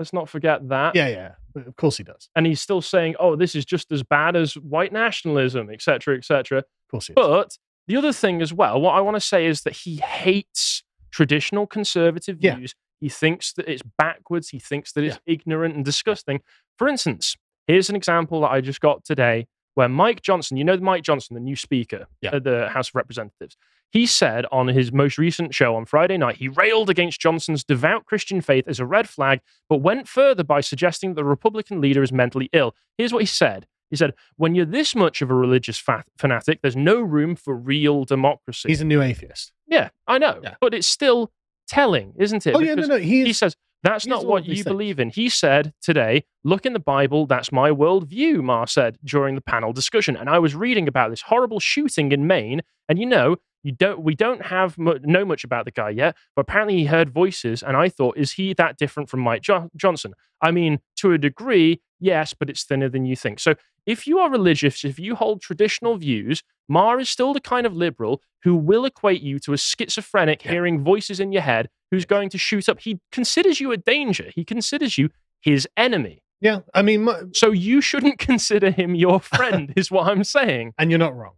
Let's 0.00 0.12
not 0.12 0.28
forget 0.28 0.68
that. 0.68 0.96
Yeah, 0.96 1.06
yeah, 1.08 1.32
of 1.54 1.76
course 1.76 1.96
he 1.96 2.02
does. 2.02 2.28
And 2.34 2.44
he's 2.44 2.60
still 2.60 2.82
saying, 2.82 3.14
"Oh, 3.20 3.36
this 3.36 3.54
is 3.54 3.64
just 3.64 3.92
as 3.92 4.02
bad 4.02 4.34
as 4.34 4.54
white 4.54 4.92
nationalism, 4.92 5.70
etc., 5.70 6.16
etc." 6.16 6.58
Of 6.58 6.64
course 6.90 7.06
he 7.06 7.14
does. 7.14 7.24
But 7.24 7.56
the 7.86 7.96
other 7.96 8.12
thing 8.12 8.42
as 8.42 8.52
well, 8.52 8.80
what 8.80 8.94
I 8.94 9.00
want 9.00 9.14
to 9.14 9.20
say 9.20 9.46
is 9.46 9.62
that 9.62 9.74
he 9.76 9.96
hates 9.96 10.82
traditional 11.12 11.66
conservative 11.68 12.38
Yeah. 12.40 12.56
views. 12.56 12.74
He 13.00 13.08
thinks 13.08 13.52
that 13.52 13.68
it's 13.68 13.82
backwards. 13.98 14.48
He 14.48 14.58
thinks 14.58 14.92
that 14.92 15.04
it's 15.04 15.20
ignorant 15.26 15.76
and 15.76 15.84
disgusting. 15.84 16.40
For 16.78 16.88
instance, 16.88 17.36
here's 17.68 17.90
an 17.90 17.94
example 17.96 18.40
that 18.40 18.50
I 18.50 18.60
just 18.60 18.80
got 18.80 19.04
today 19.04 19.46
where 19.74 19.88
Mike 19.88 20.22
Johnson, 20.22 20.56
you 20.56 20.64
know 20.64 20.76
Mike 20.78 21.02
Johnson, 21.02 21.34
the 21.34 21.40
new 21.40 21.56
speaker 21.56 22.06
Yeah. 22.20 22.36
of 22.36 22.44
the 22.44 22.68
House 22.70 22.88
of 22.88 22.94
Representatives, 22.96 23.56
he 23.92 24.06
said 24.06 24.46
on 24.50 24.68
his 24.68 24.90
most 24.90 25.18
recent 25.18 25.54
show 25.54 25.76
on 25.76 25.84
Friday 25.84 26.16
night, 26.16 26.36
he 26.36 26.48
railed 26.48 26.88
against 26.88 27.20
Johnson's 27.20 27.62
devout 27.62 28.06
Christian 28.06 28.40
faith 28.40 28.66
as 28.66 28.80
a 28.80 28.86
red 28.86 29.06
flag, 29.06 29.40
but 29.68 29.82
went 29.82 30.08
further 30.08 30.42
by 30.42 30.62
suggesting 30.62 31.10
that 31.10 31.16
the 31.16 31.24
Republican 31.24 31.80
leader 31.82 32.02
is 32.02 32.10
mentally 32.10 32.48
ill. 32.54 32.74
Here's 32.96 33.12
what 33.12 33.20
he 33.20 33.26
said. 33.26 33.66
He 33.90 33.96
said, 33.96 34.14
when 34.36 34.54
you're 34.54 34.64
this 34.64 34.96
much 34.96 35.20
of 35.20 35.30
a 35.30 35.34
religious 35.34 35.78
fa- 35.78 36.04
fanatic, 36.16 36.60
there's 36.62 36.74
no 36.74 37.02
room 37.02 37.36
for 37.36 37.54
real 37.54 38.04
democracy. 38.06 38.70
He's 38.70 38.80
a 38.80 38.86
new 38.86 39.02
atheist. 39.02 39.52
yeah, 39.66 39.90
I 40.06 40.16
know. 40.16 40.40
Yeah. 40.42 40.54
But 40.58 40.72
it's 40.72 40.86
still 40.86 41.30
telling, 41.68 42.14
isn't 42.16 42.46
it? 42.46 42.54
Oh 42.54 42.60
yeah, 42.60 42.74
no, 42.74 42.86
no, 42.86 42.96
he 42.96 43.26
he 43.26 43.34
says, 43.34 43.54
that's 43.82 44.06
not 44.06 44.24
what 44.24 44.46
you 44.46 44.54
things." 44.54 44.64
believe 44.64 44.98
in. 44.98 45.10
He 45.10 45.28
said 45.28 45.74
today, 45.82 46.24
look 46.44 46.64
in 46.64 46.72
the 46.72 46.78
Bible, 46.78 47.26
that's 47.26 47.52
my 47.52 47.68
worldview, 47.68 48.42
Maher 48.42 48.66
said 48.66 48.96
during 49.04 49.34
the 49.34 49.42
panel 49.42 49.74
discussion. 49.74 50.16
And 50.16 50.30
I 50.30 50.38
was 50.38 50.54
reading 50.54 50.88
about 50.88 51.10
this 51.10 51.20
horrible 51.22 51.60
shooting 51.60 52.12
in 52.12 52.26
Maine. 52.26 52.62
And 52.88 52.98
you 52.98 53.04
know, 53.04 53.36
you 53.62 53.72
don't 53.72 54.00
we 54.02 54.14
don't 54.14 54.42
have 54.46 54.76
mu- 54.78 54.98
know 55.02 55.24
much 55.24 55.44
about 55.44 55.64
the 55.64 55.70
guy 55.70 55.90
yet, 55.90 56.16
but 56.36 56.42
apparently 56.42 56.78
he 56.78 56.84
heard 56.86 57.10
voices, 57.10 57.62
and 57.62 57.76
I 57.76 57.88
thought, 57.88 58.16
is 58.16 58.32
he 58.32 58.52
that 58.54 58.76
different 58.78 59.08
from 59.08 59.20
Mike 59.20 59.42
jo- 59.42 59.70
Johnson? 59.76 60.14
I 60.40 60.50
mean, 60.50 60.80
to 60.96 61.12
a 61.12 61.18
degree, 61.18 61.80
Yes, 62.00 62.34
but 62.34 62.50
it's 62.50 62.64
thinner 62.64 62.88
than 62.88 63.06
you 63.06 63.14
think. 63.14 63.38
So 63.38 63.54
if 63.86 64.08
you 64.08 64.18
are 64.18 64.28
religious, 64.28 64.84
if 64.84 64.98
you 64.98 65.14
hold 65.14 65.40
traditional 65.40 65.96
views, 65.96 66.42
Maher 66.68 66.98
is 66.98 67.08
still 67.08 67.32
the 67.32 67.40
kind 67.40 67.64
of 67.64 67.76
liberal 67.76 68.20
who 68.42 68.56
will 68.56 68.84
equate 68.84 69.22
you 69.22 69.38
to 69.40 69.52
a 69.52 69.56
schizophrenic 69.56 70.44
Yeah. 70.44 70.50
hearing 70.50 70.82
voices 70.82 71.20
in 71.20 71.30
your 71.30 71.42
head 71.42 71.68
who's 71.92 72.04
going 72.04 72.28
to 72.30 72.38
shoot 72.38 72.68
up. 72.68 72.80
He 72.80 72.98
considers 73.12 73.60
you 73.60 73.70
a 73.70 73.76
danger. 73.76 74.30
He 74.34 74.44
considers 74.44 74.98
you 74.98 75.10
his 75.40 75.68
enemy. 75.76 76.24
Yeah, 76.40 76.60
I 76.74 76.82
mean, 76.82 77.04
my, 77.04 77.22
So 77.34 77.52
you 77.52 77.80
shouldn't 77.80 78.18
consider 78.30 78.72
him 78.72 78.96
your 78.96 79.20
friend, 79.20 79.72
is 79.76 79.88
what 79.92 80.08
I'm 80.08 80.24
saying. 80.24 80.72
and 80.78 80.90
you're 80.90 80.98
not 80.98 81.14
wrong. 81.14 81.34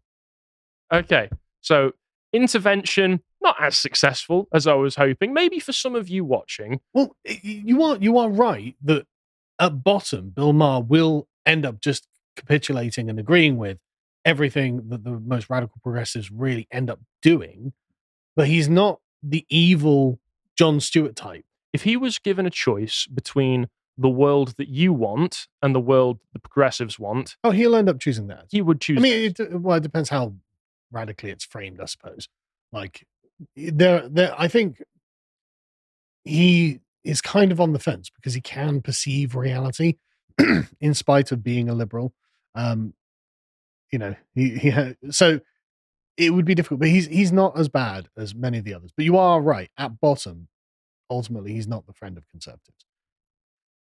Okay. 0.93 1.29
So 1.61 1.93
intervention, 2.35 3.23
not 3.41 3.57
as 3.61 3.77
successful 3.79 4.49
as 4.53 4.67
I 4.67 4.75
was 4.75 4.97
hoping. 4.97 5.33
Maybe 5.33 5.59
for 5.61 5.73
some 5.73 5.95
of 5.95 6.09
you 6.09 6.25
watching. 6.25 6.81
Well, 6.93 7.17
you 7.25 7.83
are 7.83 7.97
you 7.97 8.19
are 8.19 8.29
right 8.29 8.75
that 8.83 9.07
at 9.59 9.85
bottom, 9.85 10.31
Bill 10.31 10.53
Maher 10.53 10.83
will 10.83 11.29
end 11.47 11.65
up 11.65 11.81
just 11.81 12.07
capitulating 12.37 13.09
and 13.09 13.19
agreeing 13.21 13.57
with 13.57 13.79
everything 14.25 14.89
that 14.89 15.05
the 15.05 15.11
most 15.21 15.49
radical 15.51 15.79
progressives 15.83 16.31
really 16.31 16.67
end 16.73 16.91
up 16.91 16.99
doing, 17.23 17.73
but 18.35 18.49
he's 18.49 18.69
not 18.69 19.01
the 19.23 19.45
evil 19.49 20.19
Jon 20.57 20.81
Stewart 20.81 21.15
type. 21.15 21.45
If 21.73 21.83
he 21.83 21.97
was 21.97 22.19
given 22.19 22.47
a 22.47 22.51
choice 22.51 23.07
between 23.07 23.69
the 23.97 24.09
world 24.09 24.55
that 24.59 24.69
you 24.69 24.93
want 24.93 25.47
and 25.63 25.75
the 25.75 25.81
world 25.81 26.19
the 26.33 26.39
progressives 26.41 26.99
want, 26.99 27.37
Oh, 27.45 27.51
he'll 27.53 27.77
end 27.77 27.89
up 27.89 28.01
choosing 28.01 28.27
that. 28.29 28.47
he 28.51 28.61
would 28.63 28.81
choose. 28.81 28.99
I 28.99 29.01
mean, 29.03 29.35
it, 29.39 29.61
well, 29.61 29.77
it 29.77 29.83
depends 29.83 30.09
how 30.09 30.35
radically 30.91 31.31
it's 31.31 31.45
framed, 31.45 31.81
I 31.81 31.87
suppose. 31.87 32.29
Like 32.73 33.07
there, 33.57 34.09
there. 34.09 34.35
I 34.37 34.49
think 34.49 34.83
he 36.25 36.81
is 37.05 37.21
kind 37.21 37.53
of 37.53 37.61
on 37.61 37.73
the 37.73 37.79
fence 37.79 38.11
because 38.11 38.35
he 38.35 38.41
can 38.41 38.81
perceive 38.81 39.35
reality, 39.35 39.97
in 40.81 40.95
spite 40.95 41.33
of 41.33 41.43
being 41.43 41.69
a 41.69 41.75
liberal. 41.75 42.15
Um, 42.55 42.95
you 43.91 43.99
know, 43.99 44.15
he, 44.35 44.51
he 44.51 44.71
ha- 44.71 44.95
so 45.11 45.41
it 46.17 46.31
would 46.31 46.45
be 46.45 46.55
difficult, 46.55 46.81
but 46.81 46.89
he's 46.89 47.07
he's 47.07 47.33
not 47.33 47.59
as 47.59 47.69
bad 47.69 48.09
as 48.17 48.35
many 48.35 48.59
of 48.59 48.65
the 48.65 48.75
others. 48.75 48.93
But 48.97 49.05
you 49.05 49.17
are 49.17 49.41
right. 49.41 49.71
At 49.79 50.01
bottom, 50.01 50.49
ultimately, 51.11 51.53
he's 51.53 51.69
not 51.69 51.87
the 51.87 51.93
friend 51.93 52.17
of 52.17 52.29
conservatives. 52.29 52.87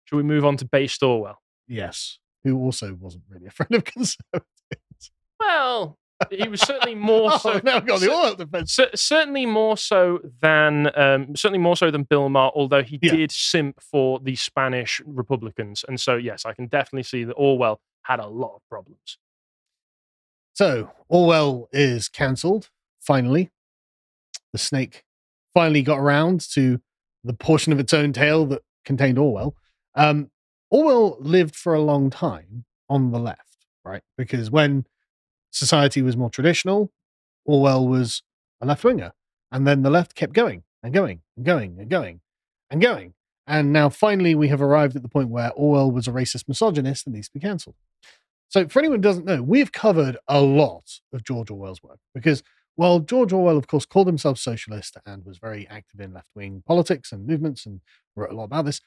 Should 0.04 0.16
we 0.16 0.22
move 0.22 0.44
on 0.44 0.56
to 0.58 0.64
based 0.64 1.02
Orwell? 1.02 1.40
Yes, 1.66 2.18
who 2.44 2.58
also 2.58 2.94
wasn't 2.94 3.24
really 3.28 3.46
a 3.46 3.50
friend 3.50 3.74
of 3.74 3.84
conservatives. 3.84 5.10
Well, 5.40 5.98
he 6.30 6.48
was 6.48 6.60
certainly 6.60 6.94
more 6.94 7.30
Oh, 7.34 7.38
so. 7.38 7.60
now 7.64 7.80
got 7.80 8.00
the 8.00 8.10
oil 8.12 8.34
defense. 8.34 8.72
cer- 8.72 8.90
certainly 8.94 9.46
more 9.46 9.76
so 9.76 10.20
than 10.40 10.90
um, 10.98 11.34
certainly 11.36 11.58
more 11.58 11.76
so 11.76 11.90
than 11.90 12.04
Bill 12.04 12.28
Maher, 12.28 12.52
although 12.54 12.82
he 12.82 12.98
Yeah. 13.02 13.12
did 13.12 13.32
simp 13.32 13.80
for 13.80 14.20
the 14.20 14.36
Spanish 14.36 15.00
Republicans, 15.06 15.84
and 15.86 16.00
so 16.00 16.16
yes, 16.16 16.44
I 16.46 16.52
can 16.52 16.66
definitely 16.66 17.02
see 17.04 17.24
that 17.24 17.34
Orwell 17.34 17.80
had 18.02 18.20
a 18.20 18.26
lot 18.26 18.54
of 18.56 18.62
problems. 18.70 19.18
So 20.52 20.90
Orwell 21.08 21.68
is 21.72 22.08
cancelled. 22.08 22.70
Finally, 23.00 23.50
the 24.52 24.58
snake 24.58 25.04
finally 25.52 25.82
got 25.82 25.98
around 25.98 26.40
to 26.52 26.80
the 27.24 27.32
portion 27.34 27.72
of 27.72 27.80
its 27.80 27.92
own 27.92 28.12
tail 28.12 28.46
that 28.46 28.62
contained 28.84 29.18
Orwell. 29.18 29.54
Um, 29.94 30.30
Orwell 30.70 31.16
lived 31.20 31.56
for 31.56 31.74
a 31.74 31.80
long 31.80 32.10
time 32.10 32.64
on 32.88 33.10
the 33.10 33.18
left, 33.18 33.66
right? 33.84 34.02
Because 34.16 34.50
when 34.50 34.84
society 35.54 36.02
was 36.02 36.16
more 36.16 36.30
traditional, 36.30 36.90
Orwell 37.44 37.86
was 37.86 38.22
a 38.60 38.66
left 38.66 38.84
winger, 38.84 39.12
and 39.52 39.66
then 39.66 39.82
the 39.82 39.90
left 39.90 40.14
kept 40.14 40.32
going 40.32 40.64
and 40.82 40.92
going 40.92 41.20
and 41.36 41.46
going 41.46 41.76
and 41.78 41.88
going 41.88 42.20
and 42.70 42.80
going. 42.82 43.14
And 43.46 43.72
now 43.72 43.88
finally, 43.88 44.34
we 44.34 44.48
have 44.48 44.62
arrived 44.62 44.96
at 44.96 45.02
the 45.02 45.08
point 45.08 45.28
where 45.28 45.52
Orwell 45.52 45.90
was 45.90 46.08
a 46.08 46.12
racist 46.12 46.48
misogynist 46.48 47.06
and 47.06 47.14
needs 47.14 47.28
to 47.28 47.34
be 47.34 47.40
cancelled. 47.40 47.76
So, 48.48 48.66
for 48.68 48.78
anyone 48.78 48.98
who 48.98 49.02
doesn't 49.02 49.26
know, 49.26 49.42
we've 49.42 49.72
covered 49.72 50.16
a 50.28 50.40
lot 50.40 51.00
of 51.12 51.24
George 51.24 51.50
Orwell's 51.50 51.82
work 51.82 51.98
because 52.14 52.42
while 52.76 53.00
George 53.00 53.32
Orwell, 53.32 53.56
of 53.56 53.66
course, 53.66 53.86
called 53.86 54.06
himself 54.06 54.38
socialist 54.38 54.96
and 55.06 55.24
was 55.24 55.38
very 55.38 55.68
active 55.68 56.00
in 56.00 56.12
left 56.12 56.28
wing 56.34 56.62
politics 56.66 57.12
and 57.12 57.26
movements 57.26 57.66
and 57.66 57.80
wrote 58.16 58.30
a 58.30 58.34
lot 58.34 58.44
about 58.44 58.64
this, 58.64 58.80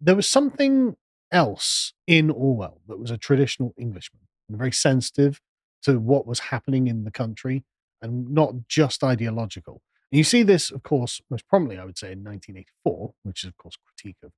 there 0.00 0.16
was 0.16 0.28
something 0.28 0.96
else 1.30 1.92
in 2.06 2.30
Orwell 2.30 2.80
that 2.88 2.98
was 2.98 3.10
a 3.10 3.18
traditional 3.18 3.74
Englishman 3.78 4.22
and 4.48 4.58
very 4.58 4.72
sensitive 4.72 5.40
to 5.82 5.98
what 5.98 6.26
was 6.26 6.38
happening 6.38 6.86
in 6.86 7.04
the 7.04 7.10
country 7.10 7.64
and 8.00 8.30
not 8.30 8.54
just 8.68 9.04
ideological. 9.04 9.82
And 10.10 10.18
you 10.18 10.24
see 10.24 10.42
this, 10.42 10.70
of 10.70 10.82
course, 10.82 11.20
most 11.30 11.46
prominently, 11.48 11.80
I 11.80 11.84
would 11.84 11.98
say, 11.98 12.12
in 12.12 12.24
1984, 12.24 13.14
which 13.22 13.44
is, 13.44 13.48
of 13.48 13.56
course, 13.56 13.76
critique 13.76 14.18
of 14.22 14.32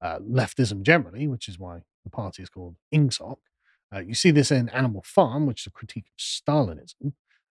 uh, 0.00 0.18
leftism 0.20 0.82
generally, 0.82 1.26
which 1.26 1.48
is 1.48 1.58
why 1.58 1.82
the 2.04 2.10
party 2.10 2.42
is 2.42 2.48
called 2.48 2.76
INGSOC. 2.94 3.36
Uh, 3.94 4.00
you 4.00 4.14
see 4.14 4.30
this 4.30 4.50
in 4.50 4.68
Animal 4.70 5.02
Farm, 5.04 5.46
which 5.46 5.62
is 5.62 5.66
a 5.66 5.70
critique 5.70 6.06
of 6.06 6.18
Stalinism. 6.18 7.12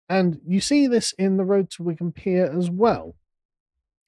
And 0.09 0.41
you 0.47 0.61
see 0.61 0.87
this 0.87 1.13
in 1.13 1.37
The 1.37 1.45
Road 1.45 1.71
to 1.71 1.83
Wigan 1.83 2.13
Pier 2.13 2.47
as 2.47 2.71
well. 2.71 3.15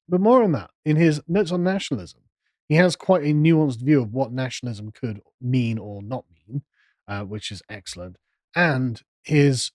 But 0.08 0.20
more 0.20 0.42
on 0.42 0.52
that, 0.52 0.70
in 0.84 0.96
his 0.96 1.20
Notes 1.26 1.50
on 1.50 1.64
Nationalism, 1.64 2.20
he 2.68 2.74
has 2.76 2.96
quite 2.96 3.22
a 3.22 3.32
nuanced 3.32 3.80
view 3.80 4.02
of 4.02 4.12
what 4.12 4.32
nationalism 4.32 4.90
could 4.90 5.20
mean 5.40 5.78
or 5.78 6.02
not 6.02 6.24
mean, 6.48 6.62
uh, 7.08 7.22
which 7.22 7.50
is 7.50 7.62
excellent. 7.68 8.16
And 8.54 9.02
his 9.26 9.72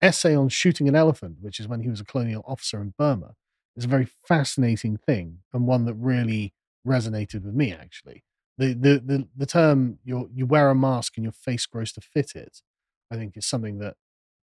essay 0.00 0.34
on 0.34 0.48
shooting 0.48 0.88
an 0.88 0.94
elephant, 0.94 1.38
which 1.40 1.58
is 1.60 1.68
when 1.68 1.80
he 1.80 1.88
was 1.88 2.00
a 2.00 2.04
colonial 2.04 2.44
officer 2.46 2.80
in 2.80 2.94
Burma, 2.96 3.34
is 3.76 3.84
a 3.84 3.88
very 3.88 4.08
fascinating 4.26 4.96
thing 4.96 5.38
and 5.52 5.66
one 5.66 5.84
that 5.84 5.94
really 5.94 6.54
resonated 6.86 7.44
with 7.44 7.54
me 7.54 7.72
actually. 7.72 8.24
The 8.56 8.74
the 8.74 9.02
the, 9.04 9.28
the 9.36 9.46
term 9.46 9.98
you 10.04 10.46
wear 10.46 10.70
a 10.70 10.74
mask 10.74 11.16
and 11.16 11.24
your 11.24 11.32
face 11.32 11.66
grows 11.66 11.92
to 11.92 12.00
fit 12.00 12.32
it, 12.34 12.62
I 13.10 13.16
think 13.16 13.36
is 13.36 13.46
something 13.46 13.78
that 13.78 13.94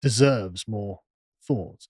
deserves 0.01 0.65
more 0.67 1.01
thought 1.45 1.87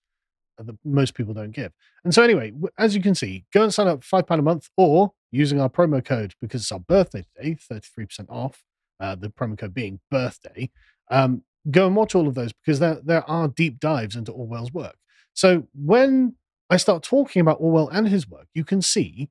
that 0.66 0.76
most 0.84 1.14
people 1.14 1.34
don't 1.34 1.52
give. 1.52 1.72
And 2.04 2.14
so 2.14 2.22
anyway, 2.22 2.52
as 2.78 2.94
you 2.94 3.02
can 3.02 3.14
see, 3.14 3.44
go 3.52 3.62
and 3.62 3.72
sign 3.72 3.88
up 3.88 4.02
for 4.02 4.08
five 4.08 4.26
pound 4.26 4.40
a 4.40 4.42
month 4.42 4.68
or 4.76 5.12
using 5.30 5.60
our 5.60 5.70
promo 5.70 6.04
code 6.04 6.34
because 6.40 6.62
it's 6.62 6.72
our 6.72 6.80
birthday 6.80 7.24
today, 7.36 7.56
33% 7.70 8.26
off, 8.28 8.62
uh, 8.98 9.14
the 9.14 9.30
promo 9.30 9.56
code 9.56 9.74
being 9.74 10.00
birthday. 10.10 10.70
Um, 11.10 11.44
go 11.68 11.86
and 11.86 11.96
watch 11.96 12.14
all 12.14 12.28
of 12.28 12.34
those 12.34 12.52
because 12.52 12.78
there, 12.78 13.00
there 13.04 13.28
are 13.28 13.48
deep 13.48 13.80
dives 13.80 14.16
into 14.16 14.32
Orwell's 14.32 14.72
work. 14.72 14.96
So 15.34 15.66
when 15.74 16.36
I 16.70 16.76
start 16.76 17.02
talking 17.02 17.40
about 17.40 17.58
Orwell 17.60 17.88
and 17.88 18.08
his 18.08 18.28
work, 18.28 18.46
you 18.54 18.64
can 18.64 18.80
see 18.80 19.28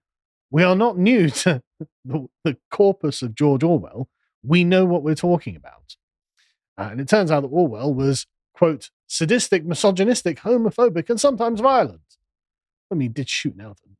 we 0.52 0.64
are 0.64 0.76
not 0.76 0.98
new 0.98 1.30
to 1.42 1.62
the, 2.06 2.28
the 2.44 2.58
corpus 2.72 3.22
of 3.22 3.36
George 3.36 3.64
Orwell. 3.64 4.10
We 4.44 4.64
know 4.64 4.86
what 4.86 5.04
we're 5.04 5.16
talking 5.16 5.56
about. 5.56 5.96
Uh, 6.78 6.90
and 6.92 7.02
it 7.02 7.10
turns 7.10 7.30
out 7.32 7.42
that 7.42 7.48
Orwell 7.48 7.94
was, 7.94 8.26
quote, 8.54 8.90
sadistic, 9.08 9.66
misogynistic, 9.66 10.40
homophobic, 10.40 11.10
and 11.10 11.20
sometimes 11.20 11.60
violent. 11.60 12.02
I 12.92 12.96
mean, 12.96 13.10
he 13.10 13.14
did 13.14 13.30
shoot 13.30 13.56
elephant. 13.60 13.98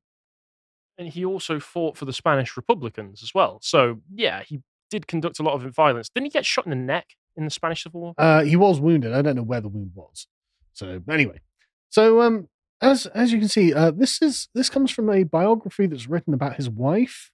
And 0.98 1.08
he 1.08 1.24
also 1.24 1.60
fought 1.60 1.98
for 1.98 2.06
the 2.06 2.14
Spanish 2.14 2.58
Republicans 2.58 3.22
as 3.24 3.34
well. 3.34 3.60
So 3.62 4.02
yeah, 4.14 4.44
he 4.44 4.62
did 4.90 5.08
conduct 5.08 5.40
a 5.40 5.44
lot 5.44 5.54
of 5.54 5.76
violence. 5.76 6.10
Didn't 6.10 6.26
he 6.26 6.32
get 6.32 6.46
shot 6.46 6.66
in 6.66 6.72
the 6.72 6.76
neck 6.76 7.08
in 7.36 7.46
the 7.46 7.52
Spanish 7.52 7.84
Civil 7.84 8.02
War? 8.02 8.14
Uh, 8.18 8.44
he 8.44 8.56
was 8.56 8.80
wounded. 8.80 9.14
I 9.14 9.22
don't 9.22 9.36
know 9.36 9.44
where 9.44 9.62
the 9.62 9.70
wound 9.70 9.92
was. 9.96 10.28
So 10.74 11.02
anyway, 11.10 11.40
so 11.90 12.22
um, 12.22 12.48
as 12.82 13.06
as 13.08 13.32
you 13.32 13.40
can 13.40 13.48
see, 13.50 13.74
uh, 13.74 13.92
this 13.92 14.22
is 14.22 14.48
this 14.56 14.70
comes 14.70 14.92
from 14.92 15.10
a 15.10 15.24
biography 15.24 15.88
that's 15.88 16.08
written 16.08 16.34
about 16.34 16.56
his 16.56 16.70
wife, 16.70 17.32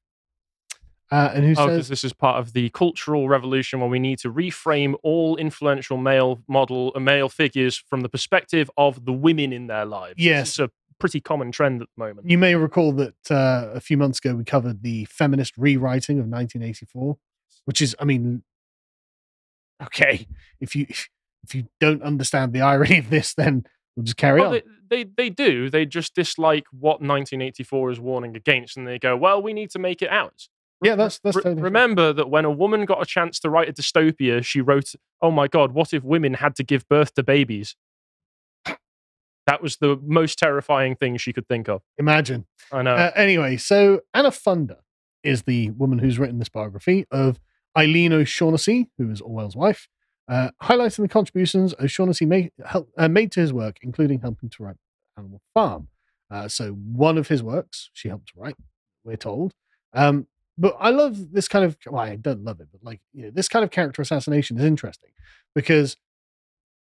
uh, 1.11 1.31
and 1.33 1.45
who 1.45 1.53
Oh, 1.57 1.67
says 1.67 1.87
this 1.87 2.03
is 2.03 2.13
part 2.13 2.39
of 2.39 2.53
the 2.53 2.69
cultural 2.69 3.29
revolution 3.29 3.79
where 3.79 3.89
we 3.89 3.99
need 3.99 4.17
to 4.19 4.31
reframe 4.31 4.95
all 5.03 5.35
influential 5.37 5.97
male 5.97 6.41
model 6.47 6.91
uh, 6.95 6.99
male 6.99 7.29
figures 7.29 7.77
from 7.77 8.01
the 8.01 8.09
perspective 8.09 8.69
of 8.77 9.05
the 9.05 9.13
women 9.13 9.53
in 9.53 9.67
their 9.67 9.85
lives. 9.85 10.15
Yes. 10.17 10.49
it's 10.49 10.59
a 10.59 10.71
pretty 10.97 11.19
common 11.19 11.51
trend 11.51 11.81
at 11.81 11.89
the 11.95 12.03
moment. 12.03 12.27
you 12.29 12.37
may 12.37 12.55
recall 12.55 12.93
that 12.93 13.13
uh, 13.29 13.69
a 13.73 13.81
few 13.81 13.97
months 13.97 14.17
ago 14.19 14.33
we 14.33 14.43
covered 14.45 14.81
the 14.81 15.03
feminist 15.05 15.53
rewriting 15.57 16.17
of 16.19 16.25
1984, 16.25 17.17
which 17.65 17.81
is, 17.81 17.95
I 17.99 18.05
mean, 18.05 18.43
okay, 19.83 20.27
if 20.59 20.75
you 20.75 20.87
if 21.43 21.53
you 21.53 21.67
don't 21.79 22.01
understand 22.03 22.53
the 22.53 22.61
irony 22.61 22.97
of 22.99 23.09
this, 23.09 23.33
then 23.33 23.65
we'll 23.95 24.03
just 24.03 24.17
carry 24.17 24.39
Well, 24.41 24.55
on. 24.55 24.61
they, 24.89 25.03
they 25.03 25.09
they 25.17 25.29
do. 25.29 25.69
They 25.69 25.85
just 25.85 26.15
dislike 26.15 26.65
what 26.71 27.01
1984 27.01 27.91
is 27.91 27.99
warning 27.99 28.35
against, 28.35 28.77
and 28.77 28.87
they 28.87 28.99
go, 28.99 29.15
"Well, 29.15 29.41
we 29.41 29.53
need 29.53 29.69
to 29.71 29.79
make 29.79 30.01
it 30.01 30.09
ours." 30.09 30.49
yeah, 30.83 30.95
that's 30.95 31.19
that's 31.19 31.37
Re- 31.37 31.43
totally 31.43 31.61
remember 31.61 32.11
that 32.13 32.29
when 32.29 32.45
a 32.45 32.51
woman 32.51 32.85
got 32.85 33.01
a 33.01 33.05
chance 33.05 33.39
to 33.39 33.49
write 33.49 33.69
a 33.69 33.73
dystopia, 33.73 34.43
she 34.43 34.61
wrote, 34.61 34.93
"Oh 35.21 35.31
my 35.31 35.47
God, 35.47 35.71
what 35.73 35.93
if 35.93 36.03
women 36.03 36.35
had 36.35 36.55
to 36.55 36.63
give 36.63 36.87
birth 36.89 37.13
to 37.15 37.23
babies?" 37.23 37.75
That 39.47 39.61
was 39.61 39.77
the 39.77 39.99
most 40.03 40.39
terrifying 40.39 40.95
thing 40.95 41.17
she 41.17 41.31
could 41.31 41.47
think 41.47 41.69
of. 41.69 41.83
Imagine. 41.99 42.47
I 42.71 42.81
know. 42.81 42.95
Uh, 42.95 43.11
anyway, 43.15 43.57
so 43.57 44.01
Anna 44.13 44.31
Funder 44.31 44.77
is 45.23 45.43
the 45.43 45.69
woman 45.71 45.99
who's 45.99 46.17
written 46.17 46.39
this 46.39 46.49
biography 46.49 47.05
of 47.11 47.39
Eileen 47.77 48.13
O'Shaughnessy, 48.13 48.89
who 48.97 49.11
is 49.11 49.21
Orwell's 49.21 49.55
wife, 49.55 49.87
uh, 50.27 50.49
highlighting 50.63 51.03
the 51.03 51.07
contributions 51.07 51.73
O'Shaughnessy 51.79 52.25
made, 52.25 52.51
help, 52.65 52.89
uh, 52.97 53.07
made 53.07 53.31
to 53.33 53.41
his 53.41 53.53
work, 53.53 53.77
including 53.81 54.21
helping 54.21 54.49
to 54.49 54.63
write 54.63 54.77
Animal 55.17 55.41
Farm. 55.53 55.87
Uh, 56.31 56.47
so 56.47 56.71
one 56.71 57.17
of 57.17 57.27
his 57.27 57.43
works 57.43 57.89
she 57.93 58.07
helped 58.07 58.27
to 58.29 58.33
write, 58.37 58.55
we're 59.03 59.17
told. 59.17 59.53
Um, 59.93 60.27
but 60.57 60.75
I 60.79 60.89
love 60.89 61.33
this 61.33 61.47
kind 61.47 61.65
of. 61.65 61.77
Well, 61.85 62.01
I 62.01 62.15
don't 62.15 62.43
love 62.43 62.59
it, 62.61 62.67
but 62.71 62.83
like 62.83 63.01
you 63.13 63.23
know, 63.23 63.31
this 63.31 63.49
kind 63.49 63.63
of 63.63 63.71
character 63.71 64.01
assassination 64.01 64.57
is 64.57 64.63
interesting 64.63 65.11
because 65.53 65.97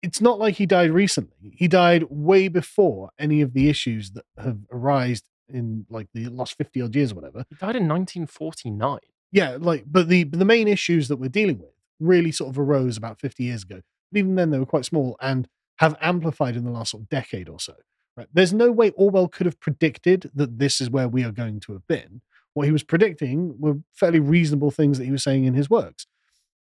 it's 0.03 0.21
not 0.21 0.37
like 0.37 0.55
he 0.55 0.65
died 0.67 0.91
recently. 0.91 1.51
He 1.55 1.67
died 1.67 2.03
way 2.09 2.47
before 2.47 3.09
any 3.17 3.41
of 3.41 3.53
the 3.53 3.67
issues 3.69 4.11
that 4.11 4.23
have 4.37 4.59
arisen 4.71 5.23
in 5.49 5.85
like 5.89 6.07
the 6.13 6.27
last 6.27 6.55
fifty 6.57 6.79
odd 6.79 6.95
years 6.95 7.11
or 7.11 7.15
whatever. 7.15 7.43
He 7.49 7.55
died 7.55 7.75
in 7.75 7.87
1949. 7.87 8.99
Yeah, 9.35 9.57
like 9.59 9.83
but 9.85 10.07
the 10.07 10.23
the 10.23 10.45
main 10.45 10.69
issues 10.69 11.09
that 11.09 11.17
we're 11.17 11.27
dealing 11.27 11.59
with 11.59 11.73
really 11.99 12.31
sort 12.31 12.51
of 12.51 12.57
arose 12.57 12.95
about 12.95 13.19
fifty 13.19 13.43
years 13.43 13.63
ago. 13.63 13.81
But 14.09 14.19
even 14.19 14.35
then, 14.35 14.49
they 14.49 14.57
were 14.59 14.65
quite 14.65 14.85
small 14.85 15.17
and 15.21 15.45
have 15.79 15.97
amplified 15.99 16.55
in 16.55 16.63
the 16.63 16.71
last 16.71 16.91
sort 16.91 17.03
of 17.03 17.09
decade 17.09 17.49
or 17.49 17.59
so. 17.59 17.73
Right? 18.15 18.27
There's 18.33 18.53
no 18.53 18.71
way 18.71 18.91
Orwell 18.91 19.27
could 19.27 19.45
have 19.45 19.59
predicted 19.59 20.31
that 20.33 20.57
this 20.57 20.79
is 20.79 20.89
where 20.89 21.09
we 21.09 21.25
are 21.25 21.33
going 21.33 21.59
to 21.61 21.73
have 21.73 21.85
been. 21.85 22.21
What 22.53 22.65
he 22.65 22.71
was 22.71 22.83
predicting 22.83 23.59
were 23.59 23.79
fairly 23.93 24.21
reasonable 24.21 24.71
things 24.71 24.97
that 24.97 25.03
he 25.03 25.11
was 25.11 25.23
saying 25.23 25.43
in 25.43 25.53
his 25.53 25.69
works, 25.69 26.07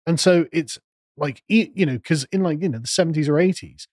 and 0.06 0.18
so 0.18 0.46
it's 0.50 0.78
like 1.18 1.42
you 1.48 1.84
know 1.84 1.94
because 1.98 2.24
in 2.32 2.42
like 2.42 2.62
you 2.62 2.70
know 2.70 2.78
the 2.78 2.88
70s 2.88 3.28
or 3.28 3.34
80s 3.34 3.86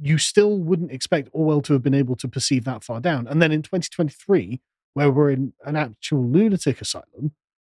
you 0.00 0.18
still 0.18 0.58
wouldn't 0.58 0.90
expect 0.90 1.28
orwell 1.32 1.60
to 1.60 1.72
have 1.72 1.82
been 1.82 1.94
able 1.94 2.16
to 2.16 2.26
perceive 2.26 2.64
that 2.64 2.82
far 2.82 3.00
down 3.00 3.26
and 3.28 3.40
then 3.40 3.52
in 3.52 3.62
2023 3.62 4.60
where 4.94 5.10
we're 5.10 5.30
in 5.30 5.52
an 5.64 5.76
actual 5.76 6.24
lunatic 6.26 6.80
asylum 6.80 7.32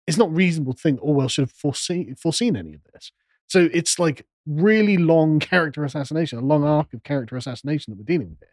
it's 0.08 0.18
not 0.18 0.34
reasonable 0.34 0.74
to 0.74 0.82
think 0.82 1.00
orwell 1.02 1.28
should 1.28 1.44
have 1.44 1.52
foreseen, 1.52 2.16
foreseen 2.16 2.56
any 2.56 2.74
of 2.74 2.82
this 2.94 3.12
so 3.48 3.70
it's 3.74 4.00
like 4.00 4.26
really 4.46 4.98
long 4.98 5.40
character 5.52 5.84
assassination 5.84 6.38
a 6.38 6.42
long 6.42 6.64
arc 6.64 6.94
of 6.94 7.04
character 7.04 7.36
assassination 7.36 7.92
that 7.92 7.98
we're 7.98 8.06
dealing 8.06 8.30
with 8.30 8.40
here 8.40 8.50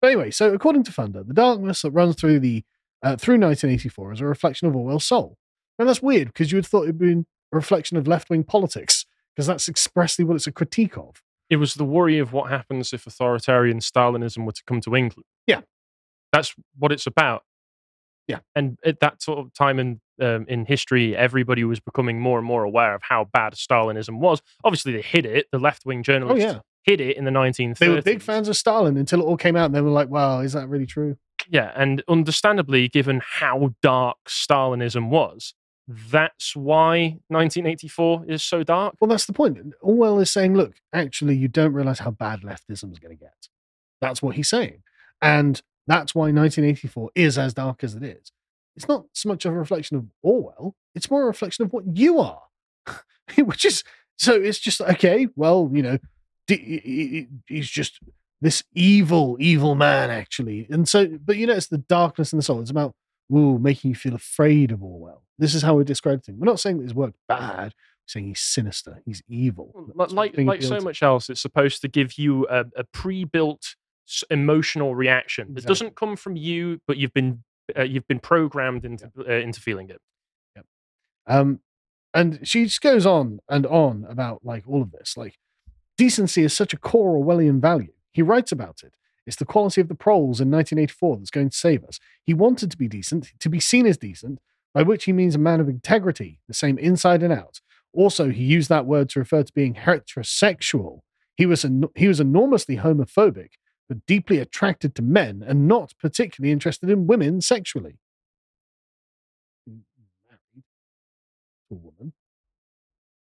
but 0.00 0.08
anyway 0.08 0.30
so 0.30 0.52
according 0.52 0.82
to 0.82 0.90
funder 0.90 1.26
the 1.26 1.34
darkness 1.34 1.82
that 1.82 1.90
runs 1.90 2.16
through 2.16 2.40
the 2.40 2.64
uh, 3.02 3.14
through 3.16 3.34
1984 3.34 4.14
is 4.14 4.20
a 4.20 4.26
reflection 4.26 4.66
of 4.66 4.74
orwell's 4.74 5.06
soul 5.06 5.38
and 5.78 5.88
that's 5.88 6.02
weird 6.02 6.28
because 6.28 6.50
you 6.50 6.56
would 6.56 6.64
have 6.64 6.70
thought 6.70 6.84
it'd 6.84 6.98
been 6.98 7.26
a 7.52 7.56
reflection 7.56 7.96
of 7.96 8.08
left 8.08 8.30
wing 8.30 8.44
politics 8.44 9.06
because 9.34 9.46
that's 9.46 9.68
expressly 9.68 10.24
what 10.24 10.34
it's 10.34 10.46
a 10.46 10.52
critique 10.52 10.96
of. 10.96 11.22
It 11.50 11.56
was 11.56 11.74
the 11.74 11.84
worry 11.84 12.18
of 12.18 12.32
what 12.32 12.50
happens 12.50 12.92
if 12.92 13.06
authoritarian 13.06 13.80
Stalinism 13.80 14.44
were 14.44 14.52
to 14.52 14.64
come 14.66 14.80
to 14.80 14.96
England. 14.96 15.26
Yeah. 15.46 15.60
That's 16.32 16.54
what 16.76 16.90
it's 16.90 17.06
about. 17.06 17.44
Yeah. 18.28 18.38
And 18.54 18.78
at 18.84 19.00
that 19.00 19.22
sort 19.22 19.38
of 19.38 19.52
time 19.52 19.78
in 19.78 20.00
um, 20.20 20.46
in 20.48 20.64
history, 20.64 21.16
everybody 21.16 21.62
was 21.64 21.78
becoming 21.78 22.20
more 22.20 22.38
and 22.38 22.46
more 22.46 22.64
aware 22.64 22.94
of 22.94 23.02
how 23.02 23.28
bad 23.32 23.52
Stalinism 23.54 24.18
was. 24.18 24.40
Obviously, 24.64 24.92
they 24.92 25.02
hid 25.02 25.26
it. 25.26 25.46
The 25.52 25.58
left 25.58 25.84
wing 25.86 26.02
journalists 26.02 26.44
Oh 26.44 26.48
yeah, 26.54 26.58
hid 26.82 27.00
it 27.00 27.16
in 27.16 27.24
the 27.24 27.30
1930s. 27.30 27.78
they 27.78 27.88
were 27.88 28.02
big 28.02 28.22
fans 28.22 28.48
of 28.48 28.56
Stalin 28.56 28.96
until 28.96 29.20
it 29.20 29.24
all 29.24 29.36
came 29.36 29.56
out, 29.56 29.66
and 29.66 29.74
they 29.74 29.80
were 29.82 29.90
like, 29.90 30.08
"Wow, 30.08 30.40
is 30.40 30.54
that 30.54 30.68
really 30.68 30.86
true?" 30.86 31.16
Yeah, 31.48 31.70
and 31.76 32.02
understandably, 32.08 32.88
given 32.88 33.20
how 33.24 33.74
dark 33.82 34.16
Stalinism 34.26 35.10
was, 35.10 35.54
that's 35.86 36.56
why 36.56 37.18
1984 37.28 38.24
is 38.26 38.42
so 38.42 38.62
dark. 38.64 38.96
Well, 39.00 39.08
that's 39.08 39.26
the 39.26 39.32
point. 39.32 39.58
Orwell 39.80 40.18
is 40.18 40.32
saying, 40.32 40.54
"Look, 40.54 40.74
actually, 40.92 41.36
you 41.36 41.46
don't 41.48 41.72
realize 41.74 42.00
how 42.00 42.10
bad 42.10 42.40
leftism 42.40 42.90
is 42.90 42.98
going 42.98 43.16
to 43.16 43.22
get." 43.22 43.48
That's 44.00 44.20
what 44.22 44.34
he's 44.36 44.48
saying, 44.48 44.82
and 45.22 45.62
that's 45.86 46.14
why 46.14 46.24
1984 46.32 47.10
is 47.14 47.38
as 47.38 47.54
dark 47.54 47.82
as 47.84 47.94
it 47.94 48.02
is. 48.02 48.32
It's 48.76 48.88
not 48.88 49.06
so 49.12 49.28
much 49.28 49.44
of 49.44 49.52
a 49.52 49.58
reflection 49.58 49.96
of 49.96 50.06
Orwell; 50.22 50.74
it's 50.94 51.10
more 51.10 51.22
a 51.22 51.26
reflection 51.26 51.64
of 51.64 51.72
what 51.72 51.84
you 51.96 52.18
are, 52.18 52.42
which 53.38 53.64
is 53.64 53.82
so. 54.18 54.34
It's 54.34 54.58
just 54.58 54.80
okay. 54.80 55.28
Well, 55.36 55.70
you 55.72 55.82
know, 55.82 55.98
d- 56.46 56.56
he- 56.84 57.06
he- 57.08 57.28
he's 57.54 57.68
just 57.70 57.98
this 58.42 58.62
evil, 58.74 59.36
evil 59.40 59.74
man, 59.74 60.10
actually. 60.10 60.66
And 60.70 60.86
so, 60.88 61.06
but 61.24 61.36
you 61.38 61.46
know, 61.46 61.54
it's 61.54 61.68
the 61.68 61.78
darkness 61.78 62.32
in 62.32 62.36
the 62.38 62.42
soul. 62.42 62.60
It's 62.60 62.70
about 62.70 62.94
ooh, 63.34 63.58
making 63.58 63.90
you 63.90 63.94
feel 63.94 64.14
afraid 64.14 64.70
of 64.72 64.82
Orwell. 64.82 65.22
This 65.38 65.54
is 65.54 65.62
how 65.62 65.74
we're 65.74 65.84
discrediting. 65.84 66.38
We're 66.38 66.46
not 66.46 66.60
saying 66.60 66.76
that 66.78 66.84
his 66.84 66.94
work's 66.94 67.18
bad. 67.28 67.72
Saying 68.08 68.26
he's 68.26 68.40
sinister. 68.40 69.02
He's 69.04 69.22
evil. 69.28 69.72
Like 70.12 70.32
like 70.46 70.60
so 70.68 70.74
much 70.84 71.02
else, 71.02 71.28
it's 71.30 71.40
supposed 71.40 71.80
to 71.80 71.88
give 71.88 72.18
you 72.18 72.46
a, 72.48 72.64
a 72.76 72.84
pre-built 72.84 73.62
s- 73.64 73.76
emotional 74.30 74.94
reaction 74.94 75.48
that 75.48 75.58
Exactly. 75.64 75.68
doesn't 75.74 75.96
come 75.96 76.16
from 76.16 76.36
you, 76.36 76.80
but 76.86 76.96
you've 76.96 77.12
been 77.14 77.42
uh, 77.76 77.82
you've 77.82 78.06
been 78.06 78.20
programmed 78.20 78.84
into 78.84 79.10
uh, 79.18 79.32
into 79.32 79.60
feeling 79.60 79.90
it. 79.90 80.00
Um, 81.26 81.60
and 82.14 82.46
she 82.46 82.64
just 82.64 82.80
goes 82.80 83.04
on 83.04 83.40
and 83.48 83.66
on 83.66 84.06
about 84.08 84.44
like 84.44 84.64
all 84.66 84.80
of 84.82 84.92
this. 84.92 85.16
Like 85.16 85.38
decency 85.98 86.44
is 86.44 86.52
such 86.52 86.72
a 86.72 86.78
core 86.78 87.16
Orwellian 87.22 87.60
value. 87.60 87.92
He 88.12 88.22
writes 88.22 88.52
about 88.52 88.82
it. 88.84 88.94
It's 89.26 89.36
the 89.36 89.44
quality 89.44 89.80
of 89.80 89.88
the 89.88 89.94
proles 89.96 90.40
in 90.40 90.50
1984 90.50 91.16
that's 91.16 91.30
going 91.30 91.50
to 91.50 91.56
save 91.56 91.82
us. 91.84 91.98
He 92.22 92.32
wanted 92.32 92.70
to 92.70 92.76
be 92.76 92.86
decent, 92.86 93.32
to 93.40 93.48
be 93.48 93.58
seen 93.58 93.86
as 93.86 93.98
decent, 93.98 94.38
by 94.72 94.84
which 94.84 95.04
he 95.04 95.12
means 95.12 95.34
a 95.34 95.38
man 95.38 95.60
of 95.60 95.68
integrity, 95.68 96.38
the 96.46 96.54
same 96.54 96.78
inside 96.78 97.24
and 97.24 97.32
out. 97.32 97.60
Also, 97.92 98.30
he 98.30 98.44
used 98.44 98.68
that 98.68 98.86
word 98.86 99.08
to 99.10 99.18
refer 99.18 99.42
to 99.42 99.52
being 99.52 99.74
heterosexual. 99.74 101.00
He 101.36 101.44
was 101.44 101.64
en- 101.64 101.88
he 101.96 102.06
was 102.06 102.20
enormously 102.20 102.76
homophobic, 102.76 103.50
but 103.88 104.04
deeply 104.06 104.38
attracted 104.38 104.94
to 104.96 105.02
men 105.02 105.44
and 105.46 105.68
not 105.68 105.94
particularly 106.00 106.52
interested 106.52 106.90
in 106.90 107.06
women 107.06 107.40
sexually. 107.40 107.98
Married 109.66 109.82
to 111.68 111.74
a 111.74 111.74
woman. 111.74 112.12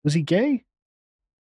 Was 0.04 0.14
he 0.14 0.22
gay? 0.22 0.66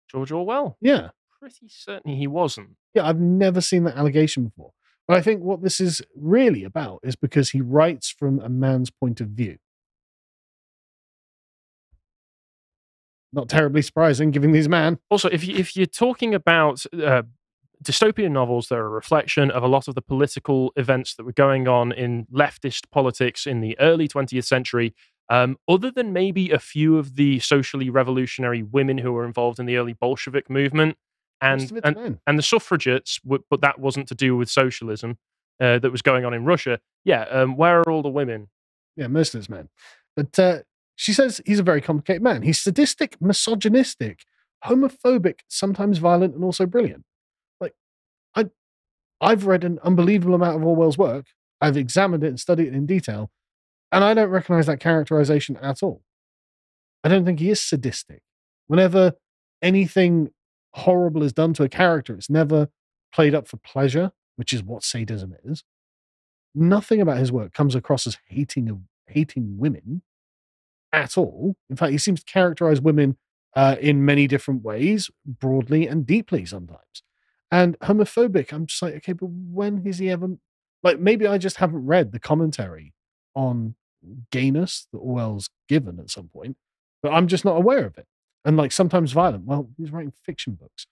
George 0.09 0.31
Orwell, 0.31 0.77
Yeah. 0.81 1.09
pretty 1.39 1.67
certain 1.67 2.11
he 2.11 2.27
wasn't. 2.27 2.77
Yeah, 2.93 3.07
I've 3.07 3.19
never 3.19 3.59
seen 3.61 3.83
that 3.85 3.97
allegation 3.97 4.45
before. 4.45 4.71
But 5.07 5.17
I 5.17 5.21
think 5.21 5.41
what 5.43 5.61
this 5.61 5.79
is 5.79 6.01
really 6.15 6.63
about 6.63 6.99
is 7.03 7.15
because 7.15 7.51
he 7.51 7.61
writes 7.61 8.09
from 8.09 8.39
a 8.39 8.49
man's 8.49 8.89
point 8.89 9.19
of 9.21 9.27
view. 9.29 9.57
Not 13.33 13.49
terribly 13.49 13.81
surprising, 13.81 14.31
given 14.31 14.53
he's 14.53 14.67
a 14.67 14.69
man. 14.69 14.97
Also, 15.09 15.27
if 15.29 15.45
you, 15.45 15.55
if 15.57 15.75
you're 15.75 15.85
talking 15.85 16.33
about 16.33 16.85
uh, 16.93 17.23
dystopian 17.86 18.31
novels 18.31 18.67
that 18.67 18.75
are 18.75 18.86
a 18.86 18.89
reflection 18.89 19.51
of 19.51 19.63
a 19.63 19.67
lot 19.67 19.88
of 19.88 19.95
the 19.95 20.01
political 20.01 20.73
events 20.75 21.15
that 21.15 21.23
were 21.23 21.33
going 21.33 21.67
on 21.67 21.91
in 21.91 22.25
leftist 22.33 22.89
politics 22.91 23.45
in 23.45 23.61
the 23.61 23.77
early 23.79 24.07
20th 24.07 24.45
century, 24.45 24.93
um, 25.29 25.57
other 25.67 25.91
than 25.91 26.13
maybe 26.13 26.51
a 26.51 26.59
few 26.59 26.97
of 26.97 27.15
the 27.15 27.39
socially 27.39 27.89
revolutionary 27.89 28.63
women 28.63 28.97
who 28.97 29.11
were 29.11 29.25
involved 29.25 29.59
in 29.59 29.65
the 29.65 29.77
early 29.77 29.93
Bolshevik 29.93 30.49
movement 30.49 30.97
and 31.41 31.71
and, 31.83 31.95
men. 31.95 32.19
and 32.25 32.39
the 32.39 32.43
suffragettes, 32.43 33.19
but 33.23 33.61
that 33.61 33.79
wasn't 33.79 34.07
to 34.07 34.15
do 34.15 34.36
with 34.36 34.49
socialism 34.49 35.17
uh, 35.59 35.79
that 35.79 35.91
was 35.91 36.01
going 36.01 36.25
on 36.25 36.33
in 36.33 36.45
Russia. 36.45 36.79
Yeah, 37.03 37.23
um, 37.23 37.55
where 37.55 37.79
are 37.79 37.91
all 37.91 38.01
the 38.01 38.09
women? 38.09 38.49
Yeah, 38.95 39.07
most 39.07 39.33
of 39.33 39.39
it's 39.39 39.49
men. 39.49 39.69
But 40.15 40.39
uh, 40.39 40.59
she 40.95 41.13
says 41.13 41.41
he's 41.45 41.59
a 41.59 41.63
very 41.63 41.81
complicated 41.81 42.21
man. 42.21 42.41
He's 42.41 42.61
sadistic, 42.61 43.17
misogynistic, 43.21 44.23
homophobic, 44.65 45.39
sometimes 45.47 45.97
violent, 45.97 46.36
and 46.36 46.43
also 46.43 46.65
brilliant. 46.65 47.03
I've 49.22 49.45
read 49.45 49.63
an 49.63 49.80
unbelievable 49.84 50.36
amount 50.36 50.57
of 50.57 50.66
Orwell's 50.66 50.97
work. 50.97 51.26
I've 51.61 51.78
examined 51.78 52.24
it 52.24 52.28
and 52.28 52.39
studied 52.39 52.68
it 52.68 52.76
in 52.76 52.86
detail, 52.86 53.32
and 53.91 54.03
I 54.03 54.13
don't 54.13 54.30
recognize 54.30 54.68
that 54.68 54.80
characterization 54.80 55.57
at 55.57 55.82
all. 55.82 56.03
I 57.03 57.09
don't 57.09 57.26
think 57.26 57.39
he 57.39 57.49
is 57.49 57.61
sadistic. 57.61 58.22
Whenever 58.68 59.13
anything 59.61 60.32
horrible 60.74 61.24
is 61.24 61.34
done 61.34 61.53
to 61.53 61.63
a 61.63 61.70
character, 61.70 62.13
it's 62.16 62.30
never 62.30 62.70
played 63.13 63.34
up 63.34 63.47
for 63.47 63.57
pleasure, 63.57 64.11
which 64.36 64.51
is 64.51 64.63
what 64.63 64.84
sadism 64.84 65.36
is. 65.43 65.63
Nothing 66.53 67.01
about 67.01 67.18
his 67.18 67.32
work 67.32 67.53
comes 67.53 67.76
across 67.76 68.07
as 68.07 68.18
hating 68.28 68.70
of 68.70 68.80
hating 69.07 69.57
women 69.57 70.01
at 70.91 71.18
all. 71.18 71.55
In 71.70 71.76
fact, 71.76 71.91
he 71.91 71.97
seems 71.97 72.24
to 72.24 72.32
characterize 72.32 72.82
women 72.82 73.18
uh, 73.55 73.76
in 73.80 74.03
many 74.03 74.28
different 74.28 74.63
ways, 74.63 75.09
broadly 75.26 75.88
and 75.88 76.05
deeply 76.05 76.45
sometimes. 76.45 77.03
And 77.56 77.80
homophobic, 77.80 78.51
I'm 78.51 78.66
just 78.66 78.82
like, 78.82 78.95
okay, 78.95 79.14
but 79.14 79.28
when 79.28 79.86
has 79.86 79.99
he 79.99 80.10
ever 80.10 80.28
like 80.84 80.99
maybe 80.99 81.26
I 81.26 81.38
just 81.38 81.56
haven't 81.56 81.86
read 81.86 82.12
the 82.12 82.20
commentary 82.20 82.93
on 83.34 83.76
gayness 84.30 84.89
that 84.91 84.97
Orwell's 84.97 85.49
given 85.70 85.97
at 86.01 86.10
some 86.10 86.28
point, 86.28 86.58
but 87.01 87.14
I'm 87.14 87.28
just 87.28 87.45
not 87.45 87.56
aware 87.56 87.86
of 87.86 87.97
it. 87.97 88.08
And 88.43 88.58
like 88.58 88.74
sometimes 88.74 89.14
violent. 89.14 89.45
Well, 89.45 89.70
he's 89.78 89.89
writing 89.89 90.12
fiction 90.26 90.56
books. 90.56 90.86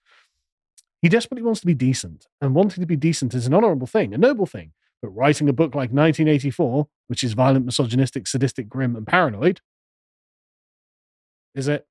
He 1.02 1.10
desperately 1.10 1.42
wants 1.42 1.60
to 1.60 1.66
be 1.66 1.74
decent, 1.74 2.28
and 2.40 2.54
wanting 2.54 2.80
to 2.80 2.86
be 2.86 2.96
decent 2.96 3.34
is 3.34 3.46
an 3.46 3.52
honorable 3.52 3.86
thing, 3.86 4.14
a 4.14 4.18
noble 4.18 4.46
thing. 4.46 4.72
But 5.02 5.10
writing 5.10 5.50
a 5.50 5.52
book 5.52 5.74
like 5.74 5.90
1984, 5.90 6.88
which 7.08 7.22
is 7.22 7.34
violent, 7.34 7.66
misogynistic, 7.66 8.26
sadistic, 8.26 8.70
grim, 8.70 8.96
and 8.96 9.06
paranoid, 9.06 9.60
is 11.54 11.68
it? 11.68 11.86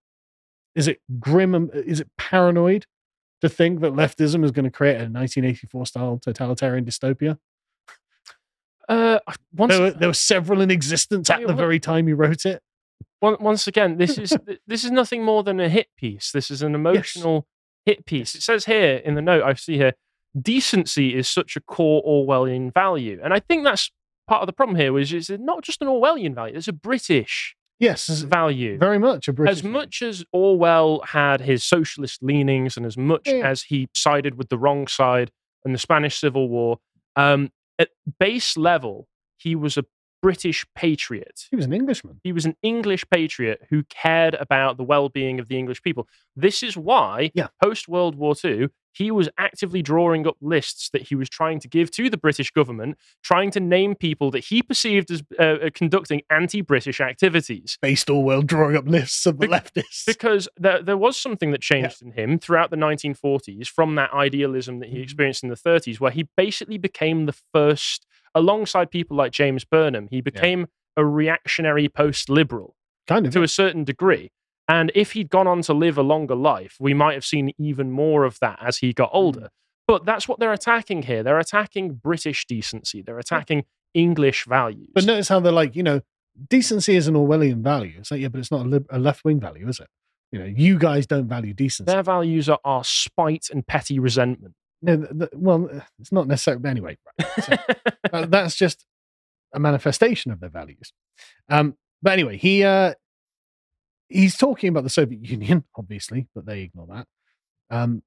Is 0.74 0.88
it 0.88 1.00
grim? 1.20 1.54
And, 1.54 1.70
is 1.76 2.00
it 2.00 2.10
paranoid 2.18 2.88
to 3.44 3.50
think 3.50 3.82
that 3.82 3.92
leftism 3.92 4.46
is 4.46 4.52
going 4.52 4.64
to 4.64 4.72
create 4.72 4.96
a 4.96 5.12
1984 5.12 5.86
style 5.86 6.18
totalitarian 6.18 6.86
dystopia? 6.86 7.38
Uh, 8.88 9.20
once, 9.54 9.74
There 9.74 9.82
were, 9.82 9.92
there 9.92 10.10
were 10.10 10.14
several 10.14 10.62
in 10.62 10.72
existence 10.72 11.30
at 11.30 11.46
the 11.46 11.54
very 11.54 11.78
time 11.78 12.08
he 12.08 12.14
wrote 12.14 12.46
it. 12.46 12.62
once 13.22 13.68
again, 13.68 13.98
this 13.98 14.18
is 14.18 14.38
this 14.68 14.86
is 14.86 14.92
nothing 14.92 15.24
more 15.24 15.44
than 15.44 15.60
a 15.60 15.68
hit 15.68 15.88
piece. 15.98 16.32
This 16.32 16.50
is 16.50 16.62
an 16.62 16.74
emotional 16.74 17.46
hit 17.86 18.06
piece. 18.06 18.34
It 18.34 18.44
says 18.44 18.64
here 18.66 19.02
in 19.04 19.16
the 19.16 19.22
note 19.22 19.44
I 19.44 19.54
see 19.56 19.76
here, 19.76 19.94
decency 20.40 21.14
is 21.14 21.28
such 21.28 21.58
a 21.58 21.62
core 21.62 22.02
Orwellian 22.04 22.74
value, 22.74 23.20
and 23.22 23.34
I 23.34 23.40
think 23.40 23.66
that's 23.66 23.92
part 24.26 24.42
of 24.42 24.48
the 24.48 24.54
problem 24.54 24.78
here 24.78 24.98
is 24.98 25.30
not 25.30 25.64
just 25.64 25.82
an 25.82 25.90
Orwellian 25.90 26.34
value; 26.34 26.56
it's 26.56 26.70
a 26.70 26.74
British 26.74 27.58
Yes, 27.80 28.08
value. 28.22 28.78
very 28.78 29.00
much 29.00 29.28
a 29.28 29.34
British. 29.34 29.58
as 29.58 29.64
much 29.64 30.02
as 30.02 30.24
Orwell 30.32 31.02
had 31.08 31.42
his 31.42 31.64
socialist 31.64 32.24
leanings 32.24 32.78
and 32.78 32.86
as 32.86 32.98
much 32.98 33.24
Yeah. 33.26 33.48
as 33.48 33.64
he 33.64 33.90
sided 33.94 34.36
with 34.36 34.50
the 34.50 34.58
wrong 34.58 34.88
side 34.88 35.32
in 35.66 35.74
the 35.74 35.78
Spanish 35.80 36.18
Civil 36.18 36.48
War, 36.50 36.80
um, 37.16 37.52
at 37.80 37.90
base 38.20 38.56
level, 38.56 39.08
he 39.38 39.56
was 39.56 39.78
a 39.78 39.86
British 40.22 40.66
patriot. 40.74 41.48
he 41.50 41.58
was 41.58 41.66
an 41.66 41.74
Englishman. 41.74 42.22
He 42.24 42.32
was 42.32 42.46
an 42.46 42.56
English 42.64 43.04
patriot 43.10 43.64
who 43.70 43.84
cared 43.84 44.36
about 44.36 44.78
the 44.78 44.84
well 44.84 45.10
being 45.10 45.38
of 45.40 45.50
the 45.50 45.58
English 45.58 45.82
people. 45.82 46.08
This 46.36 46.64
is 46.64 46.78
why, 46.78 47.32
Yeah. 47.34 47.48
post 47.62 47.90
World 47.90 48.16
War 48.16 48.34
II, 48.42 48.70
he 48.94 49.12
was 49.12 49.28
actively 49.38 49.82
drawing 49.82 50.26
up 50.28 50.38
lists 50.42 50.90
that 50.92 51.04
he 51.04 51.16
was 51.16 51.30
trying 51.30 51.60
to 51.60 51.68
give 51.68 51.92
to 51.92 52.10
the 52.10 52.18
British 52.18 52.52
government, 52.52 52.98
trying 53.24 53.52
to 53.52 53.60
name 53.60 53.96
people 53.96 54.32
that 54.32 54.46
he 54.46 54.62
perceived 54.62 55.12
as 55.12 55.24
uh, 55.40 55.44
uh, 55.44 55.70
conducting 55.74 56.22
anti 56.30 56.62
British 56.62 57.02
activities 57.02 57.78
Based 57.82 58.10
Orwell 58.10 58.42
drawing 58.44 58.76
up 58.76 58.86
lists 58.88 59.26
of 59.26 59.40
the 59.40 59.48
Bec- 59.48 59.74
leftists. 59.74 60.06
because 60.06 60.48
there, 60.58 60.82
there 60.82 60.98
was 60.98 61.18
something 61.18 61.52
that 61.52 61.62
changed 61.62 62.02
in 62.02 62.12
him 62.12 62.38
throughout 62.40 62.70
the 62.70 62.78
1940s 62.78 63.68
from 63.68 63.96
that 63.96 64.14
idealism 64.14 64.80
that 64.80 64.90
he 64.90 64.98
Mhm. 64.98 65.04
experienced 65.04 65.44
in 65.44 65.50
the 65.50 65.56
30s, 65.56 66.00
where 66.00 66.12
he 66.12 66.28
basically 66.38 66.78
became 66.78 67.26
the 67.26 67.36
first, 67.54 68.06
alongside 68.36 68.92
people 68.92 69.18
like 69.18 69.32
James 69.32 69.66
Burnham, 69.66 70.08
he 70.12 70.22
became 70.22 70.68
a 70.96 71.04
reactionary 71.06 71.90
post 71.90 72.30
liberal 72.30 72.76
kind 73.08 73.26
of. 73.26 73.34
to 73.34 73.42
a 73.44 73.48
certain 73.48 73.84
degree. 73.84 74.32
And 74.68 74.92
if 74.96 75.12
he'd 75.12 75.30
gone 75.30 75.48
on 75.48 75.62
to 75.64 75.74
live 75.74 75.98
a 75.98 76.04
longer 76.04 76.36
life, 76.36 76.78
we 76.80 76.94
might 76.94 77.14
have 77.14 77.26
seen 77.26 77.52
even 77.58 77.92
more 77.92 78.24
of 78.24 78.40
that 78.40 78.60
as 78.62 78.78
he 78.78 78.94
got 78.94 79.10
older. 79.12 79.50
But 79.88 80.06
that's 80.06 80.28
what 80.28 80.40
they're 80.40 80.54
attacking 80.54 81.04
here. 81.04 81.24
They're 81.24 81.40
attacking 81.40 81.96
British 81.96 82.46
decency, 82.46 83.02
they're 83.02 83.20
attacking 83.20 83.66
English 83.94 84.46
values. 84.46 84.90
But 84.94 85.06
notice 85.06 85.28
how 85.28 85.40
they're 85.40 85.52
like, 85.52 85.76
you 85.76 85.84
know, 85.84 86.02
decency 86.50 86.96
is 86.96 87.08
an 87.08 87.16
Orwellian 87.16 87.62
value. 87.62 87.96
It's 88.00 88.12
like, 88.12 88.22
yeah, 88.22 88.30
but 88.30 88.40
it's 88.40 88.52
not 88.52 88.66
a, 88.66 88.70
lib- 88.70 88.88
a 88.90 89.00
left 89.00 89.26
wing 89.26 89.40
value, 89.40 89.68
is 89.68 89.80
it? 89.80 89.88
You 90.32 90.40
know, 90.40 90.46
you 90.46 90.80
guys 90.80 91.06
don't 91.06 91.28
value 91.28 91.54
decency. 91.54 91.92
their 91.92 92.02
values 92.02 92.50
are, 92.50 92.60
are 92.66 92.84
spite 92.84 93.50
and 93.52 93.68
petty 93.68 94.00
resentment. 94.00 94.56
No, 94.82 94.98
th- 94.98 95.10
th- 95.12 95.30
well, 95.36 95.70
it's 96.00 96.12
not 96.12 96.28
necessarily. 96.28 96.68
Anyway, 96.68 96.98
right. 97.20 97.44
So, 97.44 97.56
uh, 98.14 98.26
that's 98.26 98.56
just 98.56 98.86
a 99.54 99.60
manifestation 99.60 100.32
of 100.32 100.40
their 100.40 100.50
values. 100.50 100.92
Um, 101.50 101.76
but 102.02 102.14
anyway, 102.14 102.38
he 102.38 102.64
uh, 102.64 102.96
he's 104.14 104.38
talking 104.38 104.70
about 104.70 104.84
the 104.84 104.90
Soviet 104.90 105.24
Union, 105.30 105.64
obviously, 105.76 106.28
but 106.36 106.46
they 106.46 106.62
ignore 106.62 106.88
that. 106.88 107.08
Um, 107.70 108.04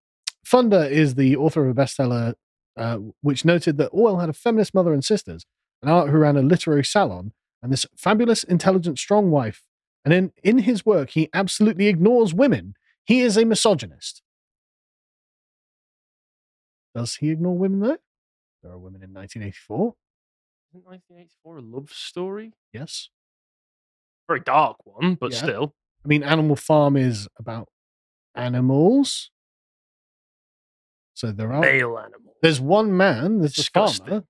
Funder 0.46 0.88
is 0.90 1.14
the 1.16 1.36
author 1.36 1.68
of 1.68 1.76
a 1.76 1.80
bestseller 1.82 2.34
uh, 2.76 2.98
which 3.22 3.44
noted 3.44 3.78
that 3.78 3.88
Orwell 3.88 4.18
had 4.18 4.28
a 4.28 4.34
feminist 4.34 4.74
mother 4.74 4.92
and 4.92 5.04
sisters, 5.04 5.44
an 5.82 5.88
aunt 5.88 6.11
who 6.11 6.18
ran 6.18 6.36
a 6.36 6.42
literary 6.42 6.84
salon, 6.84 7.32
and 7.62 7.72
this 7.72 7.86
fabulous, 7.96 8.44
intelligent, 8.44 8.98
strong 8.98 9.30
wife. 9.30 9.62
And 10.04 10.14
in, 10.14 10.32
in 10.44 10.59
his 10.59 10.86
work, 10.86 11.11
he 11.11 11.28
absolutely 11.34 11.88
ignores 11.88 12.32
women. 12.32 12.74
He 13.04 13.20
is 13.20 13.36
a 13.36 13.44
misogynist. 13.44 14.22
Does 16.94 17.16
he 17.16 17.30
ignore 17.30 17.57
women, 17.57 17.80
though? 17.80 17.98
There 18.62 18.72
are 18.72 18.78
women 18.78 19.02
in 19.02 19.12
1984. 19.12 19.94
Isn't 20.72 20.84
1984 20.86 21.57
a 21.59 21.61
love 21.62 21.90
story? 21.92 22.52
Yes. 22.72 23.11
Very 24.28 24.40
dark 24.40 24.76
one, 24.84 25.14
but 25.14 25.32
Yeah. 25.32 25.38
still. 25.38 25.74
I 26.07 26.09
mean, 26.09 26.22
Animal 26.22 26.54
Farm 26.54 26.96
is 26.96 27.26
about 27.36 27.68
animals. 28.36 29.32
So 31.14 31.32
there 31.32 31.52
are. 31.52 31.61
Male 31.61 31.98
animal. 31.98 32.36
There's 32.42 32.61
one 32.61 32.96
man, 32.96 33.40
there's 33.40 33.54
the 33.54 33.62
Disgusting. 33.62 34.07
farmer. 34.07 34.24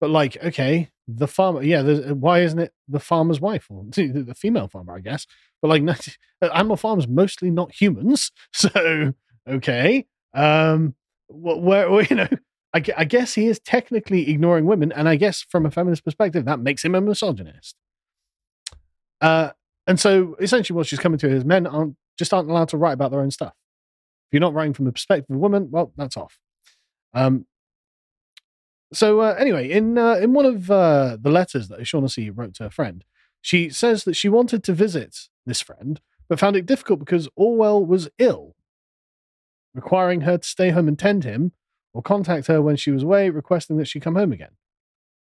But, 0.00 0.08
like, 0.08 0.42
okay, 0.42 0.88
the 1.06 1.28
farmer, 1.28 1.62
yeah, 1.62 1.82
why 2.12 2.40
isn't 2.40 2.58
it 2.58 2.72
the 2.88 3.00
farmer's 3.00 3.38
wife 3.38 3.66
or 3.68 3.84
the, 3.90 4.34
female 4.34 4.66
farmer, 4.68 4.94
I 4.94 5.00
guess? 5.00 5.26
But, 5.60 5.68
like, 5.68 5.82
90 5.82 6.12
Animal 6.54 6.78
Farm's 6.78 7.06
mostly 7.06 7.50
not 7.50 7.72
humans. 7.72 8.32
So, 8.54 9.12
okay. 9.46 10.06
Um, 10.32 10.94
where, 11.28 11.90
where, 11.90 12.02
you 12.04 12.16
know, 12.16 12.28
I, 12.72 12.82
I 12.96 13.04
guess 13.04 13.34
he 13.34 13.46
is 13.46 13.60
technically 13.60 14.30
ignoring 14.30 14.64
women. 14.64 14.90
And 14.90 15.06
I 15.06 15.16
guess 15.16 15.42
from 15.42 15.66
a 15.66 15.70
feminist 15.70 16.02
perspective, 16.02 16.46
that 16.46 16.60
makes 16.60 16.82
him 16.82 16.94
a 16.94 17.00
misogynist. 17.02 17.76
Uh, 19.20 19.50
and 19.90 19.98
so 19.98 20.36
essentially 20.38 20.76
what 20.76 20.86
she's 20.86 21.00
coming 21.00 21.18
to 21.18 21.28
is 21.28 21.44
men 21.44 21.66
aren't 21.66 21.96
just 22.16 22.32
aren't 22.32 22.48
allowed 22.48 22.68
to 22.68 22.76
write 22.76 22.92
about 22.92 23.10
their 23.10 23.22
own 23.22 23.32
stuff. 23.32 23.54
If 24.28 24.34
you're 24.34 24.40
not 24.40 24.54
writing 24.54 24.72
from 24.72 24.84
the 24.84 24.92
perspective 24.92 25.26
of 25.30 25.34
a 25.34 25.40
woman, 25.40 25.66
well, 25.72 25.92
that's 25.96 26.16
off. 26.16 26.38
Um, 27.12 27.46
so 28.92 29.18
uh, 29.18 29.34
anyway, 29.36 29.68
in 29.68 29.98
uh, 29.98 30.14
in 30.14 30.32
one 30.32 30.46
of 30.46 30.70
uh, 30.70 31.16
the 31.20 31.30
letters 31.30 31.66
that 31.66 31.80
O'Shaughnessy 31.80 32.30
wrote 32.30 32.54
to 32.54 32.62
her 32.62 32.70
friend, 32.70 33.04
she 33.40 33.68
says 33.68 34.04
that 34.04 34.14
she 34.14 34.28
wanted 34.28 34.62
to 34.62 34.72
visit 34.72 35.28
this 35.44 35.60
friend, 35.60 36.00
but 36.28 36.38
found 36.38 36.54
it 36.54 36.66
difficult 36.66 37.00
because 37.00 37.28
Orwell 37.34 37.84
was 37.84 38.08
ill, 38.18 38.54
requiring 39.74 40.20
her 40.20 40.38
to 40.38 40.46
stay 40.46 40.70
home 40.70 40.86
and 40.86 41.00
tend 41.00 41.24
him, 41.24 41.50
or 41.92 42.00
contact 42.00 42.46
her 42.46 42.62
when 42.62 42.76
she 42.76 42.92
was 42.92 43.02
away, 43.02 43.28
requesting 43.28 43.76
that 43.78 43.88
she 43.88 43.98
come 43.98 44.14
home 44.14 44.30
again. 44.30 44.52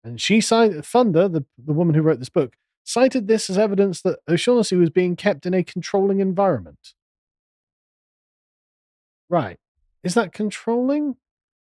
And 0.03 0.19
she 0.19 0.41
signed 0.41 0.73
Funder, 0.73 1.31
the, 1.31 1.45
the 1.57 1.71
woman 1.71 1.95
who 1.95 2.01
wrote 2.01 2.19
this 2.19 2.27
book, 2.27 2.57
cited 2.83 3.27
this 3.27 3.49
as 3.49 3.57
evidence 3.57 4.01
that 4.01 4.19
O'Shaughnessy 4.27 4.75
was 4.75 4.89
being 4.89 5.15
kept 5.15 5.45
in 5.45 5.53
a 5.53 5.63
controlling 5.63 6.19
environment. 6.19 6.93
Right. 9.29 9.57
Is 10.03 10.13
that 10.15 10.33
controlling? 10.33 11.15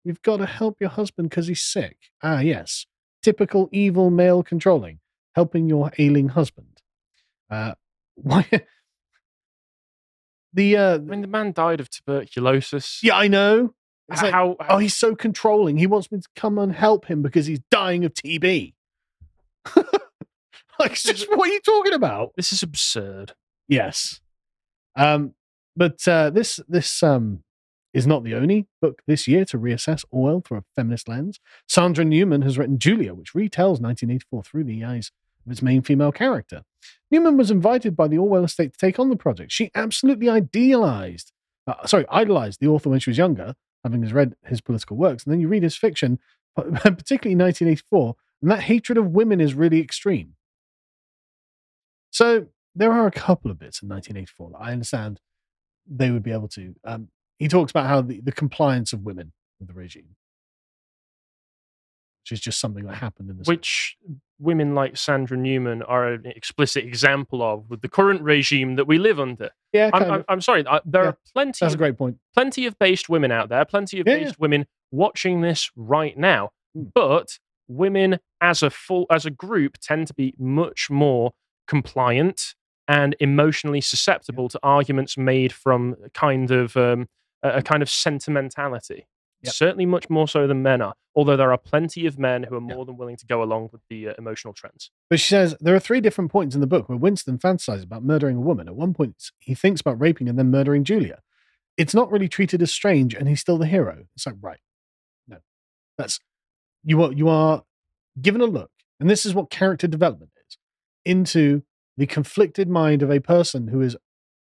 You've 0.04 0.22
got 0.22 0.36
to 0.36 0.46
help 0.46 0.76
your 0.80 0.90
husband 0.90 1.30
because 1.30 1.48
he's 1.48 1.62
sick. 1.62 1.96
Ah, 2.22 2.40
yes. 2.40 2.86
Typical 3.22 3.68
evil 3.72 4.10
male 4.10 4.42
controlling, 4.42 5.00
helping 5.34 5.68
your 5.68 5.90
ailing 5.98 6.28
husband. 6.28 6.80
Uh, 7.50 7.74
why? 8.14 8.46
the 10.52 10.76
uh, 10.76 10.94
I 10.94 10.98
mean, 10.98 11.22
the 11.22 11.28
man 11.28 11.52
died 11.52 11.80
of 11.80 11.90
tuberculosis. 11.90 13.00
yeah, 13.02 13.16
I 13.16 13.28
know. 13.28 13.74
It's 14.08 14.22
like, 14.22 14.32
how, 14.32 14.56
oh, 14.68 14.78
he's 14.78 14.94
so 14.94 15.16
controlling. 15.16 15.78
He 15.78 15.88
wants 15.88 16.12
me 16.12 16.20
to 16.20 16.28
come 16.36 16.58
and 16.58 16.72
help 16.72 17.06
him 17.06 17.22
because 17.22 17.46
he's 17.46 17.58
dying 17.72 18.04
of 18.04 18.14
TB. 18.14 18.74
like, 20.81 20.95
just, 20.95 21.29
what 21.31 21.49
are 21.49 21.53
you 21.53 21.61
talking 21.61 21.95
about? 21.95 22.33
this 22.37 22.53
is 22.53 22.62
absurd. 22.62 23.33
Yes. 23.68 24.20
Um, 24.97 25.35
but 25.77 26.07
uh, 26.09 26.31
this 26.31 26.61
this 26.68 27.03
um 27.03 27.43
is 27.93 28.07
not 28.07 28.24
the 28.24 28.35
only 28.35 28.66
book 28.83 29.03
this 29.07 29.27
year 29.27 29.45
to 29.47 29.59
reassess 29.59 30.05
Orwell 30.11 30.43
through 30.43 30.59
a 30.59 30.64
feminist 30.74 31.09
lens. 31.09 31.41
Sandra 31.66 32.05
Newman 32.05 32.43
has 32.43 32.59
written 32.59 32.79
Julia, 32.79 33.14
which 33.14 33.33
retells 33.33 33.81
1984 33.81 34.43
through 34.43 34.64
the 34.64 34.85
eyes 34.85 35.11
of 35.45 35.53
its 35.53 35.62
main 35.62 35.81
female 35.81 36.12
character. 36.12 36.62
Newman 37.11 37.39
was 37.39 37.51
invited 37.51 37.97
by 37.97 38.07
the 38.07 38.18
Orwell 38.18 38.45
estate 38.45 38.72
to 38.72 38.79
take 38.79 38.99
on 38.99 39.09
the 39.09 39.16
project. 39.16 39.51
She 39.51 39.70
absolutely 39.74 40.29
idealized, 40.29 41.33
uh, 41.66 41.87
sorry, 41.87 42.05
idolized 42.11 42.61
the 42.61 42.68
author 42.68 42.91
when 42.91 43.01
she 43.01 43.11
was 43.11 43.18
younger, 43.18 43.55
having 43.83 44.07
read 44.09 44.37
his 44.45 44.61
political 44.61 44.97
works, 44.97 45.24
and 45.24 45.33
then 45.33 45.41
you 45.41 45.49
read 45.49 45.62
his 45.62 45.77
fiction, 45.77 46.18
particularly 46.55 47.37
1984, 47.37 48.14
and 48.43 48.51
that 48.51 48.61
hatred 48.61 48.99
of 48.99 49.12
women 49.12 49.41
is 49.41 49.55
really 49.55 49.81
extreme. 49.81 50.36
So 52.16 52.46
there 52.74 52.92
are 52.92 53.06
a 53.06 53.10
couple 53.10 53.50
of 53.50 53.58
bits 53.58 53.82
in 53.82 53.90
1984 53.90 54.52
that 54.52 54.56
I 54.58 54.72
understand 54.72 55.20
they 55.86 56.10
would 56.10 56.22
be 56.22 56.32
able 56.32 56.48
to. 56.48 56.74
Um, 56.82 57.09
he 57.38 57.47
talks 57.47 57.70
about 57.70 57.88
how 57.88 58.01
the, 58.01 58.22
the 58.22 58.32
compliance 58.32 58.94
of 58.94 59.02
women 59.02 59.34
with 59.60 59.68
the 59.68 59.74
regime, 59.74 60.16
which 62.22 62.32
is 62.32 62.40
just 62.40 62.59
something 62.59 62.86
that 62.86 62.94
happened 62.94 63.28
in 63.28 63.36
the 63.36 63.43
Which 63.44 63.98
women 64.38 64.74
like 64.74 64.97
Sandra 64.97 65.36
Newman 65.36 65.82
are 65.82 66.14
an 66.14 66.24
explicit 66.24 66.84
example 66.86 67.43
of 67.43 67.68
with 67.68 67.82
the 67.82 67.88
current 67.90 68.22
regime 68.22 68.76
that 68.76 68.86
we 68.86 68.97
live 68.97 69.20
under. 69.20 69.51
yeah, 69.74 69.90
I'm, 69.93 70.10
I'm. 70.10 70.24
I'm 70.26 70.40
sorry, 70.40 70.66
I, 70.66 70.80
there 70.86 71.02
Yeah, 71.02 71.09
are 71.10 71.18
plenty 71.34 71.59
that's 71.66 71.74
a 71.74 71.76
great 71.76 71.98
point. 71.98 72.16
plenty 72.34 72.64
of 72.64 72.78
based 72.78 73.10
women 73.10 73.30
out 73.30 73.51
there, 73.51 73.66
plenty 73.66 74.01
of 74.01 74.09
Yeah, 74.09 74.14
based 74.20 74.40
women 74.40 74.64
watching 74.90 75.43
this 75.43 75.70
right 75.76 76.16
now. 76.16 76.52
Mm. 76.74 76.93
But 76.94 77.38
women 77.68 78.20
as 78.40 78.62
a 78.62 78.70
full 78.70 79.05
as 79.10 79.26
a 79.26 79.30
group 79.30 79.76
tend 79.82 80.06
to 80.06 80.14
be 80.14 80.34
much 80.38 80.88
more 80.88 81.32
compliant 81.66 82.55
and 82.88 83.16
emotionally 83.20 83.80
susceptible 83.80 84.48
to 84.48 84.60
arguments 84.62 85.16
made 85.16 85.52
from 85.52 85.97
a 86.05 86.10
kind 86.10 86.51
of 86.51 86.76
um, 86.76 87.09
a, 87.43 87.62
kind 87.62 87.82
of 87.82 87.90
sentimentality. 87.90 89.06
Yep. 89.43 89.55
Certainly, 89.55 89.86
much 89.86 90.09
more 90.09 90.26
so 90.26 90.47
than 90.47 90.62
men 90.62 90.80
are. 90.80 90.94
Although 91.14 91.36
there 91.36 91.52
are 91.52 91.59
plenty 91.59 92.06
of 92.06 92.18
men 92.18 92.44
who 92.44 92.56
are 92.56 92.60
more 92.60 92.84
than 92.84 92.97
willing 92.97 93.16
to 93.16 93.26
go 93.26 93.43
along 93.43 93.70
with 93.72 93.82
the 93.88 94.09
uh, 94.09 94.14
emotional 94.18 94.55
trends. 94.55 94.90
But 95.09 95.20
she 95.20 95.28
says 95.28 95.55
there 95.60 95.74
are 95.74 95.80
three 95.80 96.01
different 96.01 96.30
points 96.30 96.55
in 96.55 96.60
the 96.60 96.66
book 96.66 96.88
where 96.88 96.98
Winston 96.98 97.38
fantasizes 97.38 97.84
about 97.84 98.02
murdering 98.02 98.36
a 98.36 98.40
woman. 98.40 98.68
At 98.68 98.76
one 98.76 98.94
point, 98.94 99.30
he 99.38 99.55
thinks 99.55 99.80
about 99.80 100.01
raping 100.01 100.28
and 100.28 100.38
then 100.38 100.51
murdering 100.51 100.84
Julia. 100.84 101.20
It's 101.76 101.94
not 101.94 102.10
really 102.10 102.28
treated 102.28 102.62
as 102.62 102.72
strange, 102.72 103.14
and 103.14 103.28
he's 103.28 103.40
still 103.40 103.59
the 103.59 103.66
hero. 103.66 104.05
It's 104.14 104.26
like, 104.26 104.36
right, 104.40 104.60
no, 105.28 105.38
that's 105.98 106.18
you 106.82 107.02
are 107.02 107.12
you 107.12 107.28
are 107.28 107.62
given 108.20 108.40
a 108.40 108.47
look, 108.47 108.70
and 109.01 109.10
this 109.10 109.26
is 109.26 109.34
what 109.34 109.51
character 109.51 109.86
development 109.86 110.30
into 111.07 111.62
the 111.97 112.07
conflicted 112.07 112.69
mind 112.69 113.03
of 113.03 113.11
a 113.11 113.20
person 113.20 113.69
who 113.69 113.81
is 113.81 113.97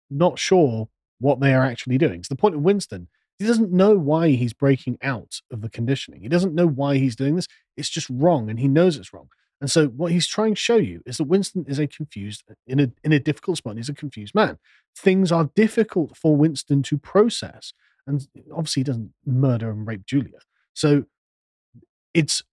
not 0.09 0.37
sure 0.39 0.89
what 1.19 1.39
they 1.39 1.53
are 1.53 1.63
actually 1.63 1.97
doing. 1.97 2.23
So 2.23 2.33
the 2.33 2.39
point 2.39 2.55
of 2.55 2.61
Winston, 2.61 3.07
he 3.37 3.45
doesn't 3.45 3.71
know 3.71 3.97
why 3.97 4.29
he's 4.29 4.53
breaking 4.53 4.97
out 5.01 5.39
of 5.51 5.61
the 5.61 5.69
conditioning. 5.69 6.21
He 6.21 6.29
doesn't 6.29 6.55
know 6.55 6.67
why 6.67 6.97
he's 6.97 7.15
doing 7.15 7.35
this. 7.35 7.47
It's 7.77 7.89
just 7.89 8.09
wrong, 8.09 8.49
and 8.49 8.59
he 8.59 8.67
knows 8.67 8.97
it's 8.97 9.13
wrong. 9.13 9.29
And 9.61 9.71
so 9.71 9.87
what 9.87 10.11
he's 10.11 10.27
trying 10.27 10.55
to 10.55 10.59
show 10.59 10.75
you 10.75 11.01
is 11.05 11.17
that 11.17 11.25
Winston 11.25 11.65
is 11.67 11.79
a 11.79 11.87
confused 11.87 12.43
in 12.67 12.79
a 12.79 12.91
in 13.03 13.13
a 13.13 13.19
difficult 13.19 13.57
spot. 13.57 13.77
He's 13.77 13.89
a 13.89 13.93
confused 13.93 14.35
man. 14.35 14.57
Things 14.97 15.31
are 15.31 15.49
difficult 15.55 16.17
for 16.17 16.35
Winston 16.35 16.83
to 16.83 16.97
process, 16.97 17.73
and 18.05 18.27
obviously 18.51 18.81
he 18.81 18.85
doesn't 18.85 19.13
murder 19.25 19.69
and 19.69 19.87
rape 19.87 20.05
Julia. 20.05 20.39
So 20.73 21.05
it's 22.13 22.43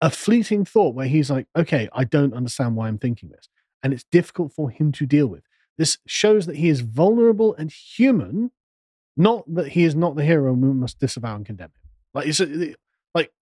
a 0.00 0.10
fleeting 0.10 0.64
thought 0.64 0.94
where 0.94 1.06
he's 1.06 1.30
like, 1.30 1.46
"Okay, 1.56 1.88
I 1.92 2.04
don't 2.04 2.34
understand 2.34 2.76
why 2.76 2.88
I'm 2.88 2.98
thinking 2.98 3.30
this," 3.30 3.48
and 3.82 3.92
it's 3.92 4.04
difficult 4.10 4.52
for 4.52 4.70
him 4.70 4.92
to 4.92 5.06
deal 5.06 5.26
with. 5.26 5.42
This 5.76 5.98
shows 6.06 6.46
that 6.46 6.56
he 6.56 6.68
is 6.68 6.80
vulnerable 6.80 7.54
and 7.54 7.70
human, 7.70 8.50
not 9.16 9.44
that 9.54 9.68
he 9.68 9.84
is 9.84 9.94
not 9.94 10.16
the 10.16 10.24
hero 10.24 10.52
and 10.52 10.62
we 10.62 10.72
must 10.72 10.98
disavow 10.98 11.36
and 11.36 11.46
condemn 11.46 11.66
him. 11.66 11.90
Like 12.14 12.26
it's 12.26 12.40
a, 12.40 12.74
like 13.14 13.32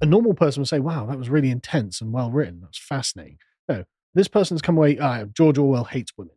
a 0.00 0.06
normal 0.06 0.34
person 0.34 0.60
would 0.60 0.68
say, 0.68 0.78
"Wow, 0.80 1.06
that 1.06 1.18
was 1.18 1.30
really 1.30 1.50
intense 1.50 2.00
and 2.00 2.12
well 2.12 2.30
written. 2.30 2.60
That's 2.60 2.78
fascinating." 2.78 3.38
No, 3.68 3.84
this 4.14 4.28
person's 4.28 4.62
come 4.62 4.76
away. 4.76 4.98
Ah, 4.98 5.24
George 5.24 5.58
Orwell 5.58 5.84
hates 5.84 6.12
women. 6.16 6.34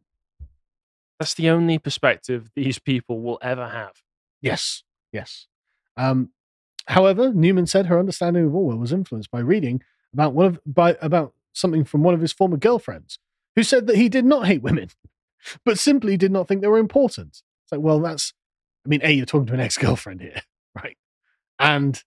That's 1.20 1.36
the 1.36 1.49
only 1.49 1.78
perspective 1.78 2.49
these 2.56 2.80
people 2.80 3.22
will 3.22 3.38
ever 3.44 3.68
have. 3.68 3.94
Yes, 4.41 4.84
yes. 5.12 5.45
Um, 5.95 6.32
however, 6.88 7.34
Newman 7.34 7.68
said 7.68 7.88
her 7.88 7.99
understanding 7.99 8.45
of 8.45 8.56
Orwell 8.56 8.78
was 8.78 8.94
influenced 8.94 9.32
by 9.32 9.40
reading 9.40 9.82
about 10.14 10.34
one 10.34 10.45
of 10.48 10.60
by 10.66 10.98
about 11.02 11.34
something 11.53 11.84
from 11.84 12.03
one 12.03 12.14
of 12.14 12.22
his 12.22 12.34
former 12.34 12.58
girlfriends, 12.58 13.20
who 13.56 13.64
said 13.64 13.88
that 13.88 13.98
he 13.98 14.10
did 14.10 14.26
not 14.26 14.48
hate 14.48 14.62
women, 14.62 14.90
but 15.66 15.80
simply 15.80 16.18
did 16.18 16.32
not 16.32 16.48
think 16.48 16.62
they 16.62 16.68
were 16.68 16.78
important. 16.78 17.44
It's 17.64 17.72
like, 17.72 17.82
well, 17.82 17.99
that's. 17.99 18.34
I 18.86 18.90
mean, 18.90 19.02
a 19.03 19.12
you're 19.12 19.26
talking 19.28 19.48
to 19.48 19.53
an 19.53 19.60
ex-girlfriend 19.60 20.22
here, 20.22 20.41
right? 20.76 20.98
And 21.60 22.02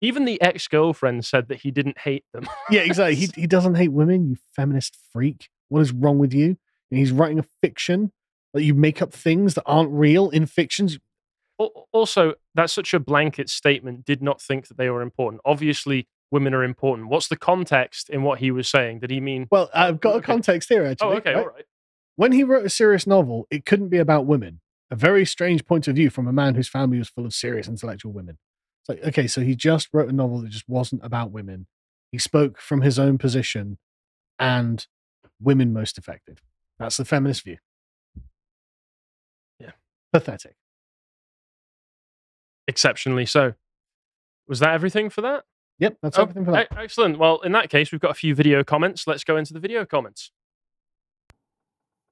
Even 0.00 0.24
the 0.24 0.40
ex 0.42 0.66
girlfriend 0.68 1.24
said 1.24 1.48
that 1.48 1.60
he 1.60 1.70
didn't 1.70 1.98
hate 1.98 2.24
them. 2.32 2.48
yeah, 2.70 2.80
exactly. 2.82 3.14
He 3.14 3.28
he 3.42 3.46
doesn't 3.46 3.76
hate 3.76 3.92
women. 3.92 4.28
You 4.28 4.36
feminist 4.56 4.96
freak. 5.12 5.48
What 5.68 5.80
is 5.80 5.92
wrong 5.92 6.18
with 6.18 6.34
you? 6.34 6.56
And 6.90 6.98
he's 6.98 7.12
writing 7.12 7.38
a 7.38 7.44
fiction 7.62 8.12
that 8.52 8.64
you 8.64 8.74
make 8.74 9.00
up 9.00 9.12
things 9.14 9.54
that 9.54 9.64
aren't 9.64 9.90
real 9.92 10.28
in 10.30 10.46
fictions. 10.46 10.98
Al- 11.60 11.88
Also, 11.92 12.34
that's 12.54 12.72
such 12.72 12.94
a 12.94 13.00
blanket 13.00 13.48
statement. 13.48 14.04
Did 14.04 14.22
not 14.22 14.40
think 14.40 14.68
that 14.68 14.76
they 14.76 14.90
were 14.90 15.02
important. 15.02 15.40
Obviously, 15.44 16.08
women 16.30 16.54
are 16.54 16.64
important. 16.64 17.08
What's 17.08 17.28
the 17.28 17.36
context 17.36 18.08
in 18.10 18.22
what 18.22 18.38
he 18.40 18.50
was 18.50 18.68
saying? 18.68 19.00
Did 19.00 19.10
he 19.10 19.20
mean? 19.20 19.48
Well, 19.50 19.70
I've 19.74 20.00
got 20.00 20.16
a 20.16 20.20
context 20.22 20.68
here. 20.68 20.84
Oh, 20.84 20.90
actually, 20.90 21.08
Oh, 21.08 21.16
okay, 21.18 21.34
right? 21.34 21.40
all 21.44 21.50
right. 21.52 21.64
When 22.16 22.32
he 22.32 22.44
wrote 22.44 22.64
a 22.66 22.70
serious 22.70 23.06
novel, 23.06 23.46
it 23.50 23.64
couldn't 23.66 23.88
be 23.88 23.98
about 23.98 24.26
women. 24.26 24.60
A 24.90 24.96
very 24.96 25.24
strange 25.24 25.64
point 25.64 25.88
of 25.88 25.96
view 25.96 26.10
from 26.10 26.28
a 26.28 26.32
man 26.32 26.54
whose 26.54 26.68
family 26.68 26.98
was 26.98 27.08
full 27.08 27.24
of 27.24 27.32
serious 27.32 27.66
intellectual 27.68 28.12
women. 28.12 28.38
It's 28.80 28.88
like, 28.88 29.08
okay, 29.08 29.26
so 29.26 29.40
he 29.40 29.54
just 29.54 29.88
wrote 29.92 30.08
a 30.10 30.12
novel 30.12 30.40
that 30.42 30.50
just 30.50 30.68
wasn't 30.68 31.04
about 31.04 31.30
women. 31.30 31.66
He 32.10 32.18
spoke 32.18 32.58
from 32.60 32.82
his 32.82 32.98
own 32.98 33.16
position 33.16 33.78
and 34.38 34.86
women 35.40 35.72
most 35.72 35.96
affected. 35.96 36.40
That's 36.78 36.98
the 36.98 37.04
feminist 37.06 37.44
view. 37.44 37.56
Yeah. 39.58 39.70
Pathetic. 40.12 40.56
Exceptionally 42.72 43.26
so. 43.26 43.52
Was 44.48 44.60
that 44.60 44.70
everything 44.70 45.10
for 45.10 45.20
that? 45.20 45.44
Yep, 45.78 45.98
that's 46.02 46.18
Oh, 46.18 46.22
everything 46.22 46.46
for 46.46 46.52
that. 46.52 46.68
Excellent. 46.74 47.18
Well, 47.18 47.40
in 47.42 47.52
that 47.52 47.68
case, 47.68 47.92
we've 47.92 48.00
got 48.00 48.12
a 48.12 48.14
few 48.14 48.34
video 48.34 48.64
comments. 48.64 49.06
Let's 49.06 49.24
go 49.24 49.36
into 49.36 49.52
the 49.52 49.60
video 49.60 49.84
comments. 49.84 50.30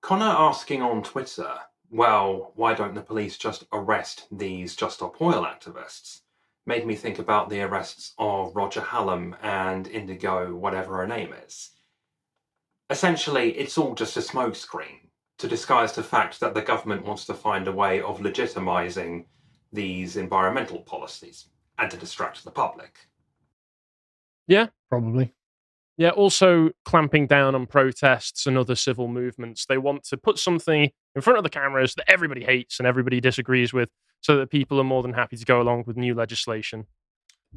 Connor 0.02 0.26
asking 0.26 0.82
on 0.82 1.02
Twitter, 1.02 1.50
well, 1.90 2.52
why 2.56 2.74
don't 2.74 2.94
the 2.94 3.00
police 3.00 3.38
just 3.38 3.64
arrest 3.72 4.26
these 4.30 4.76
Just 4.76 4.96
Stop 4.96 5.18
Oil 5.22 5.46
activists? 5.46 6.20
Made 6.66 6.86
me 6.86 6.94
think 6.94 7.18
about 7.18 7.48
the 7.48 7.62
arrests 7.62 8.12
of 8.18 8.54
Roger 8.54 8.82
Hallam 8.82 9.34
and 9.42 9.88
Indigo, 9.88 10.54
whatever 10.54 10.98
her 10.98 11.06
name 11.06 11.32
is. 11.46 11.70
Essentially, 12.90 13.52
it's 13.52 13.78
all 13.78 13.94
just 13.94 14.18
a 14.18 14.20
smokescreen 14.20 15.08
to 15.38 15.48
disguise 15.48 15.92
the 15.94 16.02
fact 16.02 16.38
that 16.40 16.52
the 16.52 16.60
government 16.60 17.06
wants 17.06 17.24
to 17.24 17.32
find 17.32 17.66
a 17.66 17.72
way 17.72 18.02
of 18.02 18.20
legitimizing 18.20 19.24
these 19.72 20.16
environmental 20.16 20.80
policies 20.80 21.46
and 21.78 21.90
to 21.90 21.96
distract 21.96 22.44
the 22.44 22.50
public. 22.50 22.98
Yeah. 24.46 24.66
Probably. 24.88 25.32
Yeah, 25.96 26.10
also 26.10 26.70
clamping 26.84 27.26
down 27.26 27.54
on 27.54 27.66
protests 27.66 28.46
and 28.46 28.56
other 28.56 28.74
civil 28.74 29.06
movements. 29.06 29.66
They 29.66 29.76
want 29.78 30.04
to 30.04 30.16
put 30.16 30.38
something 30.38 30.90
in 31.14 31.20
front 31.20 31.36
of 31.36 31.44
the 31.44 31.50
cameras 31.50 31.94
that 31.96 32.10
everybody 32.10 32.42
hates 32.44 32.78
and 32.80 32.86
everybody 32.86 33.20
disagrees 33.20 33.72
with 33.72 33.90
so 34.22 34.36
that 34.38 34.50
people 34.50 34.80
are 34.80 34.84
more 34.84 35.02
than 35.02 35.12
happy 35.12 35.36
to 35.36 35.44
go 35.44 35.60
along 35.60 35.84
with 35.86 35.96
new 35.96 36.14
legislation. 36.14 36.86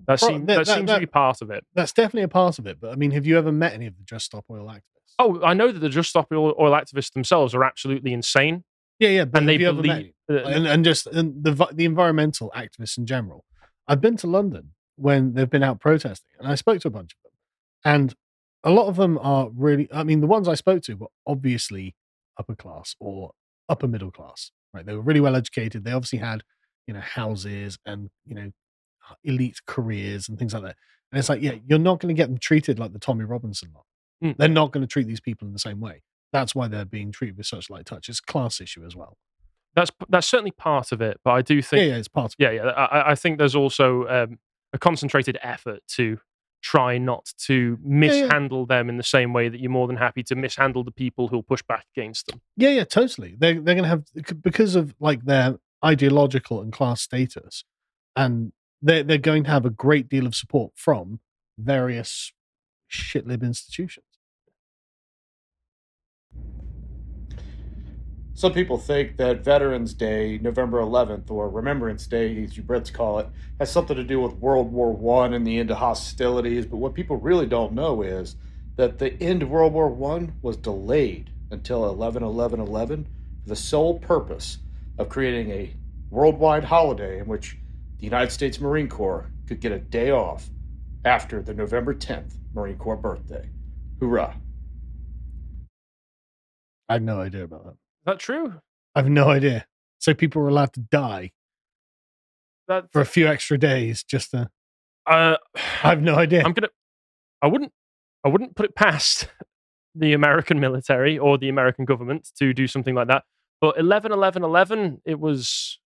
That, 0.07 0.19
Pro- 0.19 0.27
seem, 0.27 0.45
that- 0.47 0.55
that, 0.57 0.65
that- 0.65 0.75
seems 0.75 0.87
that- 0.87 0.95
to 0.95 0.99
be 0.99 1.05
part 1.05 1.41
of 1.41 1.51
it. 1.51 1.65
That's 1.73 1.93
definitely 1.93 2.23
a 2.23 2.27
part 2.27 2.59
of 2.59 2.67
it. 2.67 2.79
But 2.81 2.91
I 2.91 2.95
mean, 2.95 3.11
have 3.11 3.25
you 3.25 3.37
ever 3.37 3.51
met 3.51 3.73
any 3.73 3.87
of 3.87 3.97
the 3.97 4.03
Just 4.03 4.25
Stop 4.25 4.45
Oil 4.51 4.65
activists? 4.67 5.13
Oh, 5.19 5.41
I 5.43 5.53
know 5.53 5.71
that 5.71 5.79
the 5.79 5.89
Just 5.89 6.09
Stop 6.09 6.27
Oil, 6.31 6.53
oil 6.59 6.71
activists 6.71 7.13
themselves 7.13 7.55
are 7.55 7.63
absolutely 7.63 8.11
insane. 8.13 8.63
Yeah, 9.03 9.09
yeah. 9.09 9.25
But 9.25 9.39
and 9.39 9.49
they 9.49 9.53
have 9.53 9.61
you 9.61 9.69
ever 9.69 9.81
met 9.81 10.13
believe. 10.27 10.45
uh, 10.45 10.49
and, 10.49 10.67
and 10.67 10.85
just 10.85 11.07
and 11.07 11.43
the 11.43 11.69
the 11.73 11.85
environmental 11.85 12.51
activists 12.55 12.97
in 12.97 13.05
general. 13.05 13.45
I've 13.87 14.01
been 14.01 14.17
to 14.17 14.27
London 14.27 14.71
when 14.95 15.33
they've 15.33 15.49
been 15.49 15.63
out 15.63 15.79
protesting, 15.79 16.31
and 16.39 16.47
I 16.47 16.55
spoke 16.55 16.79
to 16.81 16.87
a 16.87 16.91
bunch 16.91 17.13
of 17.13 17.17
them, 17.23 17.33
and 17.93 18.15
a 18.63 18.71
lot 18.71 18.87
of 18.87 18.95
them 18.95 19.17
are 19.19 19.49
really. 19.53 19.87
I 19.93 20.03
mean, 20.03 20.21
the 20.21 20.27
ones 20.27 20.47
I 20.47 20.55
spoke 20.55 20.83
to 20.83 20.93
were 20.95 21.07
obviously 21.27 21.95
upper 22.39 22.55
class 22.55 22.95
or 22.99 23.31
upper 23.69 23.87
middle 23.87 24.11
class, 24.11 24.51
right? 24.73 24.85
They 24.85 24.93
were 24.93 25.01
really 25.01 25.19
well 25.19 25.35
educated. 25.35 25.83
They 25.83 25.91
obviously 25.91 26.19
had, 26.19 26.43
you 26.87 26.93
know, 26.93 27.01
houses 27.01 27.77
and 27.85 28.09
you 28.25 28.35
know, 28.35 28.51
elite 29.23 29.59
careers 29.67 30.29
and 30.29 30.39
things 30.39 30.53
like 30.53 30.63
that. 30.63 30.75
And 31.11 31.19
it's 31.19 31.29
like, 31.29 31.41
yeah, 31.41 31.55
you're 31.67 31.79
not 31.79 31.99
going 31.99 32.13
to 32.13 32.19
get 32.19 32.27
them 32.27 32.39
treated 32.39 32.79
like 32.79 32.93
the 32.93 32.99
Tommy 32.99 33.23
Robinson 33.23 33.69
lot. 33.73 33.85
Mm. 34.23 34.37
They're 34.37 34.47
not 34.47 34.71
going 34.71 34.81
to 34.81 34.87
treat 34.87 35.07
these 35.07 35.21
people 35.21 35.47
in 35.47 35.53
the 35.53 35.59
same 35.59 35.79
way. 35.79 36.01
That's 36.33 36.53
why 36.53 36.67
they're 36.67 36.83
being 36.83 37.13
treated 37.13 37.37
with 37.37 37.45
such 37.45 37.69
light 37.69 37.85
touch. 37.85 38.09
It's 38.09 38.19
a 38.19 38.23
class 38.23 38.59
issue 38.59 38.83
as 38.85 38.95
well. 38.95 39.17
that's 39.75 39.91
that's 40.09 40.27
certainly 40.27 40.51
part 40.51 40.91
of 40.91 41.01
it, 41.01 41.19
but 41.23 41.31
I 41.31 41.41
do 41.41 41.61
think 41.61 41.87
yeah, 41.87 41.95
it's 41.95 42.07
part 42.07 42.33
of 42.33 42.35
yeah, 42.37 42.51
yeah. 42.51 42.63
I, 42.63 43.11
I 43.11 43.15
think 43.15 43.37
there's 43.37 43.55
also 43.55 44.05
um, 44.07 44.39
a 44.73 44.77
concentrated 44.77 45.37
effort 45.41 45.81
to 45.95 46.19
try 46.61 46.97
not 46.97 47.31
to 47.37 47.77
yeah. 47.81 47.97
mishandle 47.99 48.65
them 48.65 48.89
in 48.89 48.97
the 48.97 49.03
same 49.03 49.33
way 49.33 49.49
that 49.49 49.59
you're 49.59 49.71
more 49.71 49.87
than 49.87 49.97
happy 49.97 50.23
to 50.23 50.35
mishandle 50.35 50.83
the 50.83 50.91
people 50.91 51.27
who'll 51.27 51.43
push 51.43 51.61
back 51.61 51.85
against 51.95 52.27
them. 52.27 52.41
Yeah, 52.55 52.69
yeah, 52.69 52.83
totally. 52.83 53.35
They're 53.37 53.59
they're 53.59 53.75
gonna 53.75 53.87
have 53.87 54.03
because 54.41 54.75
of 54.75 54.95
like 54.99 55.25
their 55.25 55.57
ideological 55.83 56.61
and 56.61 56.71
class 56.71 57.01
status, 57.01 57.63
and 58.15 58.53
they're 58.81 59.03
they're 59.03 59.17
going 59.17 59.43
to 59.45 59.49
have 59.49 59.65
a 59.65 59.69
great 59.69 60.09
deal 60.09 60.25
of 60.25 60.35
support 60.35 60.73
from 60.75 61.19
various 61.57 62.31
shitlib 62.91 63.43
institutions. 63.43 64.05
Some 68.35 68.51
people 68.51 68.79
think 68.79 69.17
that 69.17 69.43
Veterans 69.43 69.93
Day, 69.93 70.39
November 70.41 70.79
11th, 70.81 71.29
or 71.29 71.49
Remembrance 71.49 72.07
Day, 72.07 72.43
as 72.43 72.57
you 72.57 72.63
Brits 72.63 72.91
call 72.91 73.19
it, 73.19 73.27
has 73.59 73.71
something 73.71 73.95
to 73.95 74.03
do 74.03 74.19
with 74.19 74.33
World 74.33 74.71
War 74.71 74.91
One 74.91 75.35
and 75.35 75.45
the 75.45 75.59
end 75.59 75.69
of 75.69 75.77
hostilities. 75.77 76.65
But 76.65 76.77
what 76.77 76.95
people 76.95 77.17
really 77.17 77.45
don't 77.45 77.73
know 77.73 78.01
is 78.01 78.35
that 78.75 78.97
the 78.97 79.13
end 79.21 79.43
of 79.43 79.49
World 79.49 79.73
War 79.73 79.87
One 79.87 80.33
was 80.41 80.57
delayed 80.57 81.29
until 81.51 81.87
11 81.87 82.23
11 82.23 82.59
11 82.59 83.07
for 83.43 83.49
the 83.49 83.55
sole 83.55 83.99
purpose 83.99 84.57
of 84.97 85.09
creating 85.09 85.51
a 85.51 85.75
worldwide 86.09 86.63
holiday 86.63 87.19
in 87.19 87.27
which 87.27 87.57
the 87.99 88.05
United 88.05 88.31
States 88.31 88.59
Marine 88.59 88.89
Corps 88.89 89.29
could 89.45 89.59
get 89.59 89.71
a 89.71 89.79
day 89.79 90.09
off 90.09 90.49
after 91.05 91.43
the 91.43 91.53
November 91.53 91.93
10th 91.93 92.33
Marine 92.55 92.77
Corps 92.77 92.97
birthday. 92.97 93.47
Hoorah! 93.99 94.35
I 96.89 96.93
have 96.93 97.03
no 97.03 97.21
idea 97.21 97.43
about 97.43 97.65
that. 97.65 97.82
Is 98.03 98.05
that 98.05 98.19
true? 98.19 98.55
I 98.95 98.99
have 98.99 99.09
no 99.09 99.29
idea. 99.29 99.65
So 99.99 100.13
people 100.13 100.41
were 100.41 100.49
allowed 100.49 100.73
to 100.73 100.81
die 100.81 101.31
That 102.67 102.91
for 102.91 102.99
a 102.99 103.05
few 103.05 103.27
extra 103.27 103.57
days 103.57 104.03
just 104.03 104.31
to. 104.31 104.49
uh, 105.07 105.37
I 105.55 105.59
have 105.89 106.01
no 106.01 106.15
idea. 106.15 106.43
I'm 106.43 106.51
gonna. 106.51 106.67
I 107.41 107.47
wouldn't. 107.47 107.71
I 108.25 108.27
wouldn't 108.27 108.55
put 108.57 108.65
it 108.65 108.75
past 108.75 109.27
the 109.95 110.11
American 110.11 110.59
military 110.59 111.17
or 111.17 111.37
the 111.37 111.47
American 111.47 111.85
government 111.85 112.29
to 112.39 112.53
do 112.53 112.67
something 112.67 112.93
like 112.93 113.07
that. 113.07 113.23
But 113.61 113.77
11, 113.79 114.11
11, 114.11 114.43
11, 114.43 115.01
it 115.05 115.17
was 115.17 115.79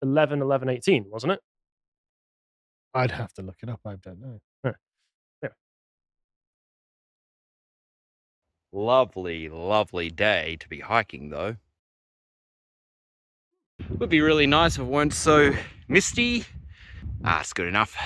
11, 0.00 0.40
11, 0.40 0.70
18, 0.70 1.04
wasn't 1.10 1.34
it? 1.34 1.40
I'd 2.94 3.10
have 3.10 3.34
to 3.34 3.42
look 3.42 3.56
it 3.62 3.68
up. 3.68 3.80
I 3.84 3.96
don't 3.96 4.20
know. 4.20 4.40
Lovely, 8.74 9.48
lovely 9.48 10.10
day 10.10 10.56
to 10.58 10.68
be 10.68 10.80
hiking, 10.80 11.30
though. 11.30 11.54
Would 13.98 14.10
be 14.10 14.20
really 14.20 14.48
nice 14.48 14.74
if 14.74 14.80
it 14.80 14.86
weren't 14.86 15.14
so 15.14 15.52
misty. 15.86 16.44
Ah, 17.24 17.38
it's 17.38 17.52
good 17.52 17.68
enough. 17.68 17.96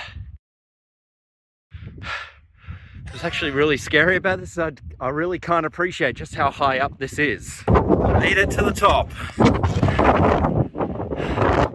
What's 3.09 3.23
actually 3.23 3.49
really 3.49 3.77
scary 3.77 4.15
about 4.15 4.41
this, 4.41 4.59
I, 4.59 4.73
I 4.99 5.09
really 5.09 5.39
can't 5.39 5.65
appreciate 5.65 6.15
just 6.15 6.35
how 6.35 6.51
high 6.51 6.77
up 6.77 6.99
this 6.99 7.17
is. 7.17 7.63
Made 7.67 8.37
it 8.37 8.51
to 8.51 8.63
the 8.63 8.71
top. 8.71 9.09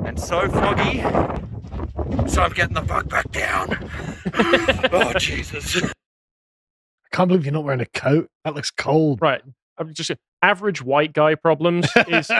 And 0.06 0.20
so 0.20 0.48
foggy, 0.48 1.00
so 2.28 2.42
I'm 2.42 2.52
getting 2.52 2.74
the 2.74 2.84
fuck 2.86 3.08
back 3.08 3.32
down. 3.32 3.90
oh, 4.92 5.12
Jesus. 5.18 5.82
Can't 7.14 7.28
believe 7.28 7.44
you're 7.44 7.52
not 7.54 7.64
wearing 7.64 7.80
a 7.80 7.86
coat. 7.86 8.28
That 8.44 8.54
looks 8.54 8.70
cold. 8.70 9.20
Right. 9.22 9.42
I'm 9.78 9.92
just 9.94 10.10
average 10.42 10.82
white 10.82 11.12
guy 11.12 11.34
problems 11.34 11.86
is 12.08 12.30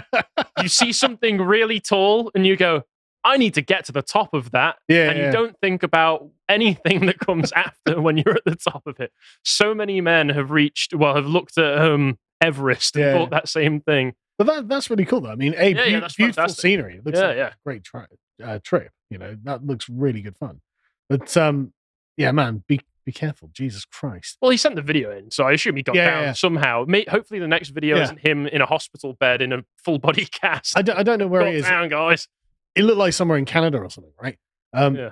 you 0.63 0.69
see 0.69 0.93
something 1.05 1.39
really 1.39 1.81
tall 1.81 2.31
and 2.35 2.47
you 2.47 2.57
go, 2.57 2.83
I 3.25 3.39
need 3.39 3.55
to 3.55 3.63
get 3.63 3.87
to 3.87 3.93
the 3.93 4.03
top 4.03 4.35
of 4.35 4.51
that. 4.51 4.77
yeah, 4.89 5.09
and 5.11 5.19
yeah. 5.19 5.27
you 5.27 5.33
don't 5.33 5.57
think 5.63 5.83
about 5.83 6.29
anything 6.49 7.07
that 7.07 7.19
comes 7.19 7.51
after 7.57 8.01
when 8.01 8.19
you're 8.19 8.35
at 8.37 8.45
the 8.45 8.55
top 8.57 8.83
of 8.87 9.01
it. 9.01 9.11
So 9.45 9.75
many 9.75 10.01
men 10.03 10.29
have 10.29 10.51
reached, 10.51 10.95
well, 10.95 11.15
have 11.15 11.27
looked 11.27 11.57
at 11.57 11.79
um, 11.79 12.19
Everest 12.43 12.97
and 12.97 13.05
Yeah. 13.05 13.13
thought 13.15 13.31
that 13.31 13.49
same 13.49 13.81
thing. 13.81 14.13
But 14.37 14.47
that, 14.49 14.69
that's 14.69 14.91
really 14.91 15.05
cool, 15.07 15.23
though. 15.23 15.31
I 15.31 15.37
mean, 15.37 15.55
a 15.57 15.71
Yeah, 15.71 15.85
yeah, 15.85 16.01
that's 16.01 16.17
beautiful 16.17 16.43
fantastic. 16.43 16.61
scenery. 16.63 16.97
It 16.97 17.07
looks 17.07 17.19
Yeah, 17.19 17.27
like 17.29 17.37
yeah. 17.37 17.47
a 17.49 17.53
great 17.65 17.85
tri- 17.85 18.07
uh, 18.43 18.59
trip. 18.63 18.91
You 19.11 19.19
know, 19.19 19.37
that 19.45 19.65
looks 19.65 19.89
really 19.89 20.21
good 20.21 20.37
fun. 20.37 20.61
But 21.09 21.35
um, 21.37 21.73
yeah, 22.17 22.33
man, 22.33 22.63
be 22.69 22.81
be 23.05 23.13
careful. 23.13 23.51
Jesus 23.53 23.85
Christ. 23.85 24.39
Well, 24.41 24.51
he 24.51 24.57
sent 24.57 24.75
the 24.77 24.83
video 24.83 25.11
in, 25.17 25.31
so 25.31 25.45
I 25.45 25.53
assume 25.53 25.77
he 25.77 25.83
got 25.83 25.95
Yeah, 25.97 26.05
down 26.11 26.23
yeah. 26.23 26.33
somehow. 26.33 26.85
May, 26.87 27.05
hopefully, 27.09 27.41
the 27.41 27.49
next 27.49 27.69
video 27.71 27.97
Yeah. 27.97 28.05
isn't 28.05 28.21
him 28.27 28.47
in 28.47 28.61
a 28.63 28.67
hospital 28.67 29.13
bed 29.15 29.43
in 29.43 29.53
a 29.53 29.63
full 29.85 29.99
body 29.99 30.25
cast. 30.31 30.77
I 30.77 30.83
don't, 30.83 30.99
I 30.99 31.03
don't 31.03 31.19
know 31.19 31.27
where 31.27 31.43
got 31.43 31.51
he 31.51 31.57
is. 31.57 31.65
down, 31.65 31.89
guys. 31.89 32.29
It 32.75 32.83
looked 32.85 32.99
like 32.99 33.13
somewhere 33.13 33.39
in 33.39 33.45
Canada 33.45 33.79
or 33.79 33.91
something, 33.91 34.13
right? 34.21 34.39
Um, 34.73 34.97
Yeah. 34.97 35.11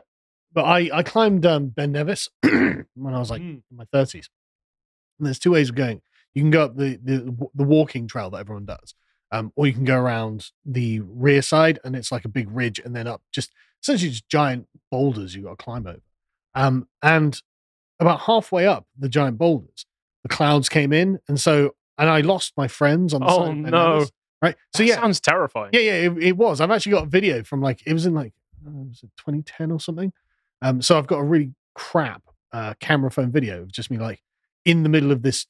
But 0.54 0.64
I, 0.64 0.90
I 0.92 1.02
climbed 1.02 1.46
um, 1.46 1.68
Ben 1.68 1.92
Nevis 1.92 2.28
when 2.42 2.84
I 3.14 3.18
was 3.18 3.30
like 3.30 3.40
Mm. 3.40 3.62
in 3.70 3.76
my 3.76 3.84
30s. 3.94 4.26
And 5.18 5.26
there's 5.26 5.38
two 5.38 5.52
ways 5.52 5.68
of 5.70 5.74
going. 5.74 6.02
You 6.34 6.42
can 6.42 6.50
go 6.50 6.64
up 6.64 6.76
the, 6.76 6.98
the, 7.02 7.36
the 7.54 7.64
walking 7.64 8.06
trail 8.08 8.30
that 8.30 8.38
everyone 8.38 8.64
does, 8.64 8.94
um, 9.30 9.52
or 9.56 9.66
you 9.66 9.72
can 9.72 9.84
go 9.84 9.98
around 9.98 10.46
the 10.64 11.00
rear 11.00 11.42
side 11.42 11.78
and 11.84 11.94
it's 11.94 12.10
like 12.12 12.24
a 12.24 12.28
big 12.28 12.50
ridge 12.50 12.78
and 12.84 12.94
then 12.96 13.06
up 13.06 13.22
just 13.32 13.50
essentially 13.82 14.10
just 14.10 14.28
giant 14.28 14.66
boulders 14.90 15.34
you 15.34 15.42
got 15.44 15.58
to 15.58 15.64
climb 15.64 15.86
over. 15.86 16.00
Um, 16.54 16.88
and 17.02 17.40
about 18.02 18.20
halfway 18.20 18.66
up 18.66 18.86
the 18.98 19.08
giant 19.08 19.38
boulders, 19.38 19.86
the 20.22 20.28
clouds 20.28 20.68
came 20.68 20.92
in. 20.92 21.18
And 21.28 21.40
so, 21.40 21.74
and 21.98 22.08
I 22.10 22.20
lost 22.20 22.52
my 22.56 22.68
friends 22.68 23.14
on 23.14 23.20
the 23.20 23.26
Oh, 23.28 23.46
side 23.46 23.56
no. 23.56 24.06
Right? 24.42 24.56
So, 24.74 24.82
That 24.82 24.88
yeah, 24.88 24.94
sounds 24.96 25.20
terrifying. 25.20 25.70
yeah, 25.72 25.80
yeah, 25.80 25.92
it, 26.10 26.18
it 26.22 26.36
was. 26.36 26.60
I've 26.60 26.70
actually 26.70 26.92
got 26.92 27.04
a 27.04 27.08
video 27.08 27.44
from 27.44 27.60
like 27.62 27.80
it 27.86 27.92
was 27.92 28.06
in 28.06 28.14
like 28.14 28.32
uh, 28.66 28.70
was 28.70 29.00
it 29.02 29.10
2010 29.18 29.70
or 29.70 29.80
something. 29.80 30.12
Um, 30.60 30.82
so 30.82 30.98
I've 30.98 31.06
got 31.06 31.18
a 31.18 31.24
really 31.24 31.52
crap 31.74 32.22
uh, 32.52 32.74
camera 32.80 33.10
phone 33.10 33.30
video 33.32 33.62
of 33.62 33.72
just 33.72 33.90
me 33.90 33.98
like 33.98 34.20
in 34.64 34.82
the 34.82 34.88
middle 34.88 35.10
of 35.12 35.22
this 35.22 35.46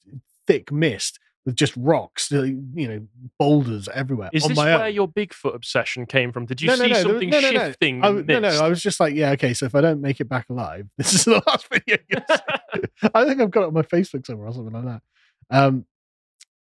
thick 0.46 0.70
mist 0.72 1.18
with 1.44 1.56
just 1.56 1.76
rocks, 1.76 2.30
uh, 2.32 2.42
you 2.42 2.88
know, 2.88 3.06
boulders 3.38 3.88
everywhere 3.92 4.30
Is 4.32 4.46
this 4.46 4.56
where 4.56 4.84
own. 4.84 4.94
your 4.94 5.08
Bigfoot 5.08 5.54
obsession 5.54 6.06
came 6.06 6.30
from? 6.32 6.46
Did 6.46 6.60
you 6.62 6.68
No, 6.68 6.76
see 6.76 6.88
no, 6.88 7.02
something 7.02 7.30
no, 7.30 7.40
no, 7.40 7.50
no. 7.50 7.58
shifting? 7.58 8.04
I, 8.04 8.10
no, 8.10 8.38
no. 8.38 8.48
I 8.48 8.68
was 8.68 8.80
just 8.82 9.00
like, 9.00 9.14
yeah, 9.14 9.32
okay. 9.32 9.52
So 9.52 9.66
if 9.66 9.74
I 9.74 9.80
don't 9.80 10.00
make 10.00 10.20
it 10.20 10.28
back 10.28 10.48
alive, 10.50 10.86
this 10.98 11.12
is 11.14 11.24
the 11.24 11.42
last 11.46 11.68
video. 11.68 11.98
I 13.14 13.24
think 13.26 13.40
I've 13.40 13.50
got 13.50 13.62
it 13.62 13.66
on 13.66 13.74
my 13.74 13.82
Facebook 13.82 14.26
somewhere 14.26 14.48
or 14.48 14.52
something 14.52 14.72
like 14.72 14.84
that. 14.84 15.02
Um, 15.50 15.84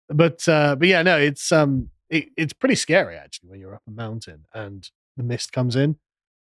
but 0.09 0.47
uh, 0.47 0.75
but 0.75 0.87
yeah, 0.87 1.03
no, 1.03 1.17
it's 1.17 1.51
um, 1.51 1.89
it, 2.09 2.29
it's 2.35 2.53
pretty 2.53 2.75
scary 2.75 3.15
actually 3.15 3.49
when 3.49 3.59
you're 3.59 3.75
up 3.75 3.83
a 3.87 3.91
mountain 3.91 4.45
and 4.53 4.89
the 5.15 5.23
mist 5.23 5.53
comes 5.53 5.75
in, 5.75 5.97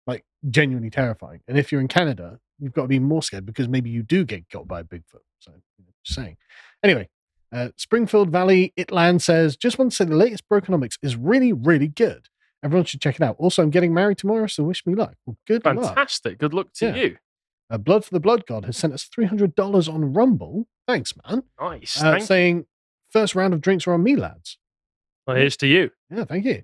like 0.07 0.25
genuinely 0.49 0.91
terrifying. 0.91 1.41
And 1.49 1.59
if 1.59 1.71
you're 1.73 1.81
in 1.81 1.89
Canada, 1.89 2.39
you've 2.61 2.73
got 2.73 2.83
to 2.83 2.89
be 2.89 2.99
more 2.99 3.23
scared 3.23 3.45
because 3.47 3.69
maybe 3.69 3.91
you 3.91 4.03
do 4.03 4.25
get 4.25 4.49
got 4.49 4.67
by 4.69 4.81
a 4.81 4.85
Bigfoot. 4.85 5.25
So 5.41 5.51
you 5.79 5.85
know, 5.85 5.93
just 6.05 6.15
saying. 6.17 6.37
Anyway, 6.83 7.09
uh, 7.53 7.69
Springfield 7.77 8.31
Valley 8.31 8.73
Itland 8.77 9.23
says, 9.23 9.57
just 9.57 9.79
want 9.79 9.91
to 9.93 9.97
say 9.97 10.05
the 10.05 10.15
latest 10.17 10.49
Brokenomics 10.49 10.99
is 11.03 11.17
really 11.17 11.53
really 11.53 11.89
good. 11.89 12.27
Everyone 12.65 12.85
should 12.85 13.01
check 13.01 13.15
it 13.17 13.23
out. 13.23 13.37
Also, 13.39 13.63
I'm 13.63 13.71
getting 13.71 13.95
married 13.95 14.19
tomorrow, 14.19 14.47
so 14.49 14.65
wish 14.65 14.85
me 14.85 14.95
luck. 14.95 15.15
Well, 15.27 15.37
good 15.47 15.65
luck. 15.65 15.77
Fantastic. 15.77 16.39
Good 16.39 16.53
luck 16.55 16.73
to 16.75 16.87
Yeah. 16.87 16.95
you. 16.97 17.17
Uh, 17.71 17.79
Blood 17.79 18.05
for 18.05 18.11
the 18.15 18.19
Blood 18.21 18.47
God 18.47 18.65
has 18.65 18.77
sent 18.77 18.93
us 18.95 19.09
$300 19.09 19.89
on 19.89 20.13
Rumble. 20.13 20.67
Thanks, 20.87 21.13
man. 21.25 21.45
Nice. 21.61 22.03
Uh, 22.03 22.19
saying, 22.19 22.67
first 23.13 23.35
round 23.35 23.55
of 23.55 23.61
drinks 23.61 23.87
are 23.87 23.93
on 23.93 24.03
me, 24.03 24.17
lads. 24.17 24.59
Well, 25.27 25.37
here's 25.37 25.57
to 25.59 25.67
you. 25.67 25.91
Yeah, 26.11 26.25
thank 26.25 26.47
you. 26.47 26.63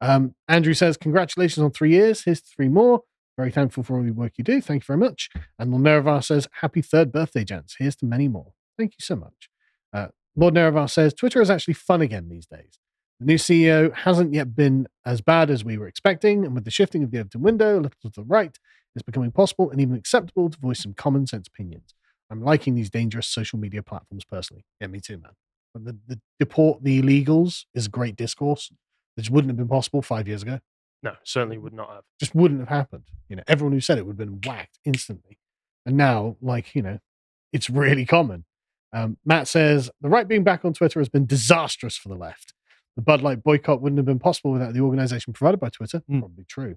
Um, 0.00 0.34
Andrew 0.48 0.74
says, 0.74 0.96
congratulations 0.96 1.62
on 1.62 1.70
three 1.70 1.92
years. 1.92 2.24
Here's 2.24 2.40
three 2.40 2.68
more. 2.68 3.02
Very 3.38 3.52
thankful 3.52 3.84
for 3.84 3.96
all 3.96 4.02
the 4.02 4.10
work 4.10 4.32
you 4.36 4.44
do. 4.44 4.60
Thank 4.60 4.82
you 4.82 4.86
very 4.86 4.98
much. 4.98 5.30
And 5.58 5.70
Lord 5.70 5.84
Nerevar 5.84 6.22
says, 6.24 6.48
happy 6.60 6.82
third 6.82 7.12
birthday, 7.12 7.44
gents. 7.44 7.76
Here's 7.78 7.96
to 7.96 8.04
many 8.06 8.26
more. 8.28 8.52
Thank 8.76 8.92
you 8.94 9.02
so 9.02 9.16
much. 9.16 9.48
Uh, 9.92 10.08
Lord 10.36 10.54
Nerevar 10.54 10.88
says, 10.88 11.12
Twitter 11.12 11.40
is 11.40 11.50
actually 11.50 11.74
fun 11.74 12.00
again 12.00 12.28
these 12.28 12.46
days. 12.46 12.78
The 13.20 13.26
new 13.26 13.36
CEO 13.36 13.94
hasn't 13.94 14.34
yet 14.34 14.56
been 14.56 14.88
as 15.04 15.20
bad 15.20 15.50
as 15.50 15.64
we 15.64 15.78
were 15.78 15.86
expecting, 15.86 16.44
and 16.44 16.54
with 16.54 16.64
the 16.64 16.70
shifting 16.70 17.04
of 17.04 17.10
the 17.10 17.18
Overton 17.18 17.42
window 17.42 17.74
a 17.74 17.80
little 17.80 17.90
to 18.02 18.10
the 18.10 18.24
right, 18.24 18.58
it's 18.94 19.02
becoming 19.02 19.30
possible 19.30 19.70
and 19.70 19.80
even 19.80 19.94
acceptable 19.94 20.50
to 20.50 20.58
voice 20.58 20.82
some 20.82 20.94
common 20.94 21.26
sense 21.26 21.48
opinions. 21.48 21.94
I'm 22.30 22.42
liking 22.42 22.74
these 22.74 22.90
dangerous 22.90 23.28
social 23.28 23.58
media 23.58 23.82
platforms 23.82 24.24
personally. 24.24 24.64
Yeah, 24.80 24.86
me 24.88 25.00
too, 25.00 25.18
man. 25.18 25.32
But 25.74 25.84
the, 25.84 25.98
the 26.06 26.20
deport 26.38 26.82
the 26.82 27.00
illegals 27.00 27.64
is 27.74 27.88
great 27.88 28.16
discourse. 28.16 28.70
Which 29.14 29.28
wouldn't 29.28 29.50
have 29.50 29.58
been 29.58 29.68
possible 29.68 30.00
five 30.00 30.26
years 30.26 30.42
ago. 30.42 30.60
No, 31.02 31.12
certainly 31.24 31.58
would 31.58 31.74
not 31.74 31.90
have. 31.90 32.04
Just 32.18 32.34
wouldn't 32.34 32.60
have 32.60 32.68
happened. 32.70 33.04
You 33.28 33.36
know, 33.36 33.42
everyone 33.46 33.72
who 33.72 33.80
said 33.80 33.98
it 33.98 34.06
would 34.06 34.18
have 34.18 34.28
been 34.28 34.40
whacked 34.40 34.78
instantly. 34.84 35.38
And 35.84 35.96
now, 35.96 36.36
like, 36.40 36.74
you 36.74 36.80
know, 36.80 36.98
it's 37.52 37.68
really 37.68 38.06
common. 38.06 38.44
Um, 38.92 39.16
Matt 39.24 39.48
says 39.48 39.90
the 40.00 40.08
right 40.08 40.28
being 40.28 40.44
back 40.44 40.64
on 40.64 40.72
Twitter 40.74 41.00
has 41.00 41.08
been 41.08 41.26
disastrous 41.26 41.96
for 41.96 42.08
the 42.08 42.14
left. 42.16 42.52
The 42.96 43.02
Bud 43.02 43.22
Light 43.22 43.42
boycott 43.42 43.80
wouldn't 43.80 43.98
have 43.98 44.04
been 44.06 44.18
possible 44.18 44.52
without 44.52 44.74
the 44.74 44.80
organization 44.80 45.32
provided 45.32 45.58
by 45.60 45.70
Twitter. 45.70 46.02
Mm. 46.10 46.20
Probably 46.20 46.44
true. 46.44 46.76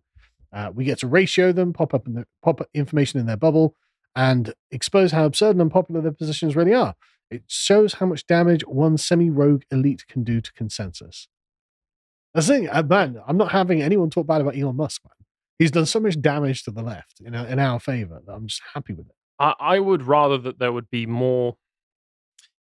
Uh, 0.54 0.72
we 0.74 0.86
get 0.86 1.00
to 1.00 1.08
ratio 1.08 1.52
them, 1.52 1.74
pop 1.74 1.94
up 1.94 2.08
in 2.08 2.14
the 2.14 2.26
pop 2.42 2.62
up 2.62 2.70
information 2.74 3.20
in 3.20 3.26
their 3.26 3.36
bubble, 3.36 3.76
and 4.16 4.54
expose 4.72 5.12
how 5.12 5.26
absurd 5.26 5.52
and 5.52 5.62
unpopular 5.62 6.00
their 6.02 6.14
positions 6.14 6.56
really 6.56 6.74
are. 6.74 6.96
It 7.30 7.44
shows 7.48 7.96
how 7.96 8.06
much 8.06 8.26
damage 8.28 8.62
one 8.66 8.98
semi-rogue 8.98 9.64
elite 9.72 10.06
can 10.08 10.24
do 10.24 10.40
to 10.40 10.54
consensus. 10.54 11.28
That's 12.34 12.48
the 12.48 12.54
thing, 12.54 12.70
uh, 12.70 12.84
man. 12.84 13.20
I'm 13.28 13.38
not 13.38 13.52
having 13.52 13.82
anyone 13.82 14.10
talk 14.10 14.28
bad 14.28 14.42
about 14.42 14.56
Elon 14.58 14.76
Musk, 14.78 15.02
man. 15.04 15.26
He's 15.58 15.72
done 15.72 15.86
so 15.86 16.00
much 16.00 16.22
damage 16.22 16.64
to 16.64 16.72
the 16.72 16.84
left 16.84 17.20
in, 17.24 17.34
our- 17.36 17.48
in 17.48 17.60
our 17.60 17.80
favor 17.80 18.22
that 18.26 18.32
I'm 18.32 18.48
just 18.48 18.62
happy 18.74 18.94
with 18.94 19.08
it. 19.08 19.16
I, 19.40 19.54
I 19.60 19.80
would 19.80 20.04
rather 20.04 20.38
that 20.38 20.60
there 20.60 20.72
would 20.72 20.90
be 20.90 21.06
more 21.06 21.58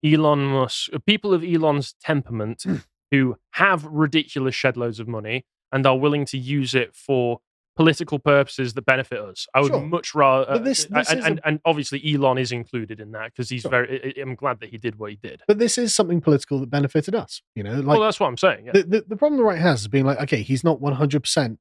Elon 0.05 0.45
Musk, 0.45 0.91
uh, 0.95 0.99
people 1.07 1.33
of 1.35 1.43
Elon's 1.45 1.95
temperament 2.01 2.63
Hmm. 2.65 2.77
who 3.11 3.37
have 3.53 3.85
ridiculous 3.85 4.55
shed 4.55 4.77
loads 4.77 5.01
of 5.01 5.09
money 5.09 5.45
and 5.73 5.87
are 5.87 5.99
willing 5.99 6.25
to 6.27 6.39
use 6.39 6.75
it 6.75 6.95
for 6.95 7.41
political 7.77 8.19
purposes 8.19 8.73
that 8.73 8.87
benefit 8.87 9.19
us. 9.19 9.47
I 9.55 9.61
would 9.61 9.69
Sure. 9.71 9.85
much 9.85 10.15
rather, 10.15 10.47
But 10.55 10.65
this- 10.65 10.87
uh, 10.91 10.99
this 10.99 11.11
and, 11.11 11.19
is 11.21 11.25
a- 11.25 11.29
and, 11.29 11.41
and 11.45 11.61
obviously 11.67 12.01
Elon 12.15 12.39
is 12.39 12.51
included 12.51 13.01
in 13.01 13.13
that 13.13 13.33
because 13.33 13.51
he's 13.51 13.63
Sure. 13.63 13.71
very. 13.71 14.15
I- 14.17 14.23
I'm 14.23 14.35
glad 14.35 14.61
that 14.61 14.71
he 14.71 14.79
did 14.79 14.99
what 14.99 15.11
he 15.11 15.17
did. 15.17 15.43
But 15.47 15.59
this 15.59 15.77
is 15.77 15.95
something 15.95 16.21
political 16.23 16.59
that 16.61 16.71
benefited 16.71 17.15
us. 17.15 17.43
You 17.55 17.63
know, 17.65 17.75
like 17.75 17.87
well, 17.99 18.01
that's 18.01 18.19
what 18.19 18.29
I'm 18.29 18.39
saying. 18.39 18.67
Yeah. 18.67 18.73
the, 18.73 18.83
the, 18.85 19.01
the 19.09 19.17
problem 19.17 19.37
the 19.39 19.45
right 19.45 19.59
has 19.59 19.83
is 19.83 19.89
being 19.89 20.07
like, 20.07 20.19
okay, 20.21 20.41
he's 20.43 20.65
not 20.65 20.81
100% 20.81 21.59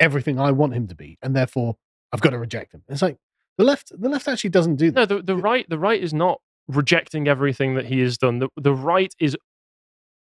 everything 0.00 0.38
I 0.38 0.52
want 0.52 0.74
him 0.74 0.86
to 0.88 0.94
be, 0.94 1.18
and 1.22 1.34
therefore 1.34 1.76
I've 2.12 2.20
got 2.20 2.30
to 2.30 2.38
reject 2.38 2.72
him. 2.72 2.84
It's 2.88 3.02
like 3.02 3.18
the 3.56 3.64
left, 3.64 3.90
the 4.00 4.08
left 4.08 4.28
actually 4.28 4.50
doesn't 4.50 4.76
do 4.76 4.92
No, 4.92 5.04
that. 5.06 5.26
the, 5.26 5.34
the 5.34 5.36
right 5.40 5.68
the 5.68 5.78
right 5.78 6.00
is 6.00 6.14
not 6.14 6.40
rejecting 6.68 7.26
everything 7.28 7.74
that 7.74 7.86
he 7.86 8.00
has 8.00 8.18
done. 8.18 8.38
The 8.38 8.48
the 8.56 8.74
right 8.74 9.14
is 9.18 9.36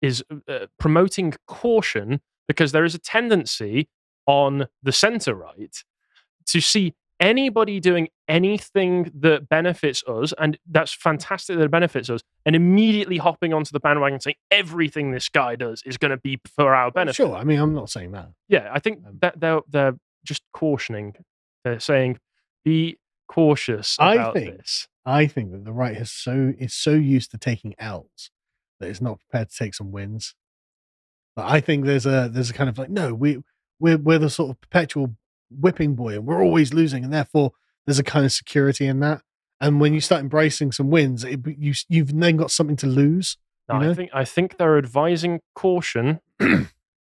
is 0.03 0.23
uh, 0.49 0.67
promoting 0.79 1.35
caution 1.47 2.21
because 2.49 2.73
there 2.73 2.85
is 2.85 2.95
a 2.95 2.99
tendency 2.99 3.89
on 4.27 4.67
the 4.83 4.93
center 4.93 5.35
right 5.35 5.83
to 6.47 6.61
see 6.61 6.95
anybody 7.19 7.81
doing 7.81 8.09
anything 8.29 9.11
that 9.19 9.49
benefits 9.49 10.05
us 10.07 10.35
and 10.39 10.59
that's 10.71 10.93
fantastic 10.93 11.57
that 11.57 11.65
it 11.65 11.71
benefits 11.71 12.11
us 12.11 12.21
and 12.45 12.55
immediately 12.55 13.17
hopping 13.17 13.55
onto 13.55 13.71
the 13.73 13.81
bandwagon 13.81 14.21
saying 14.21 14.37
everything 14.51 15.13
this 15.13 15.31
guy 15.31 15.57
does 15.57 15.83
is 15.87 15.97
going 15.97 16.11
to 16.11 16.19
be 16.19 16.39
for 16.55 16.75
our 16.75 16.91
benefit 16.91 17.17
Sure, 17.17 17.35
I 17.35 17.43
mean, 17.45 17.59
I'm 17.59 17.73
not 17.75 17.89
saying 17.89 18.13
that. 18.13 18.29
yeah 18.49 18.69
i 18.71 18.79
think 18.79 18.99
Um, 19.07 19.17
that 19.23 19.41
they're 19.41 19.61
they're 19.71 19.95
just 20.27 20.43
cautioning 20.53 21.15
they're 21.65 21.81
saying 21.81 22.19
be 22.67 22.99
cautious 23.29 23.97
I 23.99 24.31
think- 24.33 24.59
this 24.59 24.87
I 25.07 25.29
think 25.29 25.53
that 25.53 25.65
the 25.65 25.73
right 25.73 25.97
has 25.97 26.11
so 26.11 26.53
is 26.59 26.75
so 26.75 26.91
used 26.91 27.31
to 27.31 27.39
taking 27.39 27.75
L's 27.79 28.31
that 28.81 28.91
it's 28.91 29.01
not 29.01 29.21
prepared 29.21 29.51
to 29.51 29.57
take 29.57 29.75
some 29.75 29.93
wins. 29.93 30.35
But 31.37 31.47
I 31.47 31.61
think 31.61 31.85
there's 31.85 32.07
a 32.07 32.29
there's 32.31 32.51
a 32.51 32.55
kind 32.55 32.69
of 32.69 32.77
like 32.77 32.91
no, 32.91 33.15
we 33.15 33.43
we're 33.79 33.99
we're 33.99 34.19
the 34.19 34.31
sort 34.31 34.51
of 34.51 34.61
perpetual 34.61 35.17
whipping 35.51 35.95
boy, 35.95 36.15
and 36.15 36.27
we're 36.27 36.43
always 36.43 36.75
losing, 36.75 37.05
and 37.05 37.13
therefore 37.13 37.53
there's 37.87 37.99
a 38.01 38.05
kind 38.05 38.25
of 38.25 38.33
security 38.33 38.87
in 38.87 39.01
that. 39.01 39.23
And 39.61 39.81
when 39.81 39.95
you 39.95 40.01
start 40.01 40.21
embracing 40.21 40.73
some 40.73 40.91
wins, 40.91 41.25
it, 41.25 41.41
you 41.59 41.73
you've 41.89 42.19
then 42.19 42.37
got 42.37 42.51
something 42.51 42.77
to 42.77 42.87
lose. 42.87 43.37
No, 43.69 43.77
you 43.77 43.81
know? 43.83 43.91
I 43.91 43.95
think 43.95 44.11
I 44.13 44.25
think 44.25 44.57
they're 44.57 44.79
advising 44.79 45.41
caution 45.55 46.21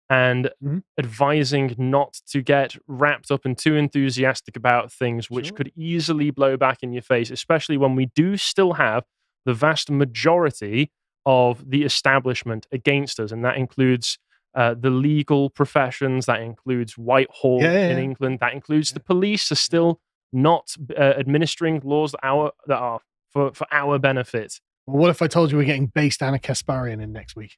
and 0.09 0.49
Mhm. 0.63 0.83
advising 0.97 1.75
not 1.77 2.13
to 2.27 2.41
get 2.41 2.75
wrapped 2.87 3.29
up 3.31 3.43
and 3.45 3.57
too 3.57 3.75
enthusiastic 3.75 4.55
about 4.55 4.91
things 4.91 5.29
which 5.29 5.47
Sure. 5.47 5.57
could 5.57 5.71
easily 5.75 6.29
blow 6.31 6.55
back 6.57 6.81
in 6.81 6.93
your 6.93 7.01
face, 7.01 7.29
especially 7.29 7.77
when 7.77 7.95
we 7.95 8.05
do 8.15 8.37
still 8.37 8.73
have 8.73 9.03
the 9.45 9.53
vast 9.53 9.89
majority 9.91 10.91
of 11.25 11.69
the 11.69 11.83
establishment 11.83 12.67
against 12.71 13.19
us, 13.19 13.31
and 13.31 13.43
that 13.43 13.57
includes 13.57 14.17
uh, 14.55 14.73
the 14.73 14.89
legal 14.89 15.51
professions, 15.51 16.25
that 16.25 16.41
includes 16.41 16.97
Whitehall 16.97 17.61
Yeah, 17.61 17.73
yeah, 17.73 17.87
in 17.89 17.97
yeah. 17.97 18.03
England, 18.03 18.39
that 18.39 18.53
includes 18.53 18.91
the 18.91 18.99
police 18.99 19.51
are 19.51 19.55
still 19.55 20.01
not 20.33 20.75
uh, 20.97 21.13
administering 21.19 21.79
laws 21.83 22.13
that 22.13 22.21
our 22.23 22.51
that 22.65 22.77
are 22.79 23.01
for 23.29 23.53
for 23.53 23.67
our 23.71 23.99
benefit 23.99 24.59
Well, 24.87 24.97
what 24.97 25.09
if 25.11 25.21
I 25.21 25.27
told 25.27 25.51
you 25.51 25.57
we're 25.59 25.65
getting 25.65 25.87
based 25.87 26.23
Ana 26.23 26.39
Kasparian 26.39 27.03
in 27.03 27.11
next 27.11 27.35
week? 27.35 27.57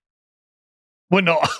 We're 1.11 1.21
not. 1.21 1.49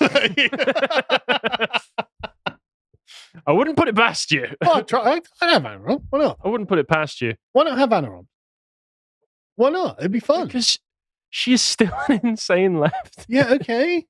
I 3.46 3.52
wouldn't 3.52 3.76
put 3.76 3.88
it 3.88 3.96
past 3.96 4.30
you. 4.32 4.46
oh, 4.64 4.74
I'd 4.74 4.88
try, 4.88 5.00
I'd, 5.12 5.22
I'd 5.40 5.50
have 5.52 5.64
Ana 5.66 5.84
on. 5.84 6.06
Why 6.10 6.18
not? 6.20 6.38
I 6.44 6.48
wouldn't 6.48 6.68
put 6.68 6.78
it 6.78 6.88
past 6.88 7.20
you 7.20 7.34
Why 7.52 7.64
not 7.64 7.78
have 7.78 7.92
Ana 7.92 8.12
on? 8.18 8.26
Why 9.56 9.70
not? 9.70 9.98
It'd 9.98 10.12
be 10.12 10.20
fun. 10.20 10.46
because 10.46 10.78
she 11.30 11.52
is 11.52 11.62
still 11.62 11.92
an 12.08 12.20
insane 12.24 12.78
left. 12.78 13.26
Yeah, 13.28 13.50
okay. 13.54 14.06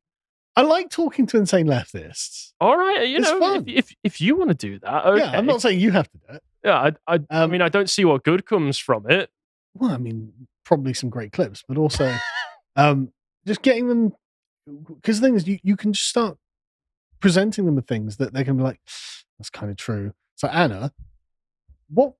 I 0.57 0.63
like 0.63 0.91
talking 0.91 1.27
to 1.27 1.37
insane 1.39 1.67
leftists. 1.67 2.53
All 2.61 2.77
right, 2.77 3.09
you 3.09 3.19
It's 3.19 3.31
know, 3.31 3.39
fun. 3.39 3.65
if, 3.69 3.91
if 3.91 3.95
if 4.05 4.21
you 4.21 4.37
want 4.37 4.51
to 4.51 4.55
do 4.55 4.79
that, 4.81 5.07
okay. 5.07 5.23
Yeah, 5.23 5.31
I'm 5.31 5.47
not 5.47 5.63
saying 5.63 5.81
you 5.81 5.91
have 5.93 6.11
to 6.11 6.19
do 6.19 6.35
it. 6.35 6.43
Yeah, 6.65 6.77
I, 6.77 7.15
I, 7.15 7.21
I 7.31 7.43
Um, 7.43 7.51
mean, 7.51 7.63
I 7.63 7.69
don't 7.69 7.89
see 7.89 8.05
what 8.05 8.25
good 8.25 8.45
comes 8.47 8.79
from 8.79 9.09
it. 9.11 9.31
Well, 9.75 9.91
I 9.93 9.97
mean, 9.99 10.33
probably 10.65 10.93
some 10.95 11.09
great 11.11 11.33
clips, 11.33 11.63
but 11.67 11.79
also 11.79 12.15
um, 12.77 13.13
just 13.47 13.63
getting 13.63 13.89
them 13.89 14.13
because 14.67 15.21
the 15.21 15.27
thing 15.27 15.37
is, 15.37 15.47
you, 15.49 15.59
you 15.63 15.77
can 15.77 15.93
just 15.93 16.09
start 16.09 16.39
presenting 17.21 17.67
them 17.67 17.75
with 17.75 17.87
things 17.87 18.17
that 18.19 18.33
they're 18.33 18.45
going 18.45 18.57
to 18.57 18.63
be 18.63 18.67
like, 18.67 18.81
that's 19.39 19.51
kind 19.51 19.71
of 19.71 19.77
true. 19.77 20.13
So, 20.37 20.49
Ana, 20.49 20.93
what 21.89 22.15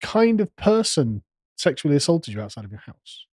kind 0.00 0.40
of 0.40 0.54
person 0.56 1.22
sexually 1.56 1.96
assaulted 1.96 2.34
you 2.34 2.40
outside 2.40 2.64
of 2.64 2.70
your 2.70 2.80
house? 2.80 3.26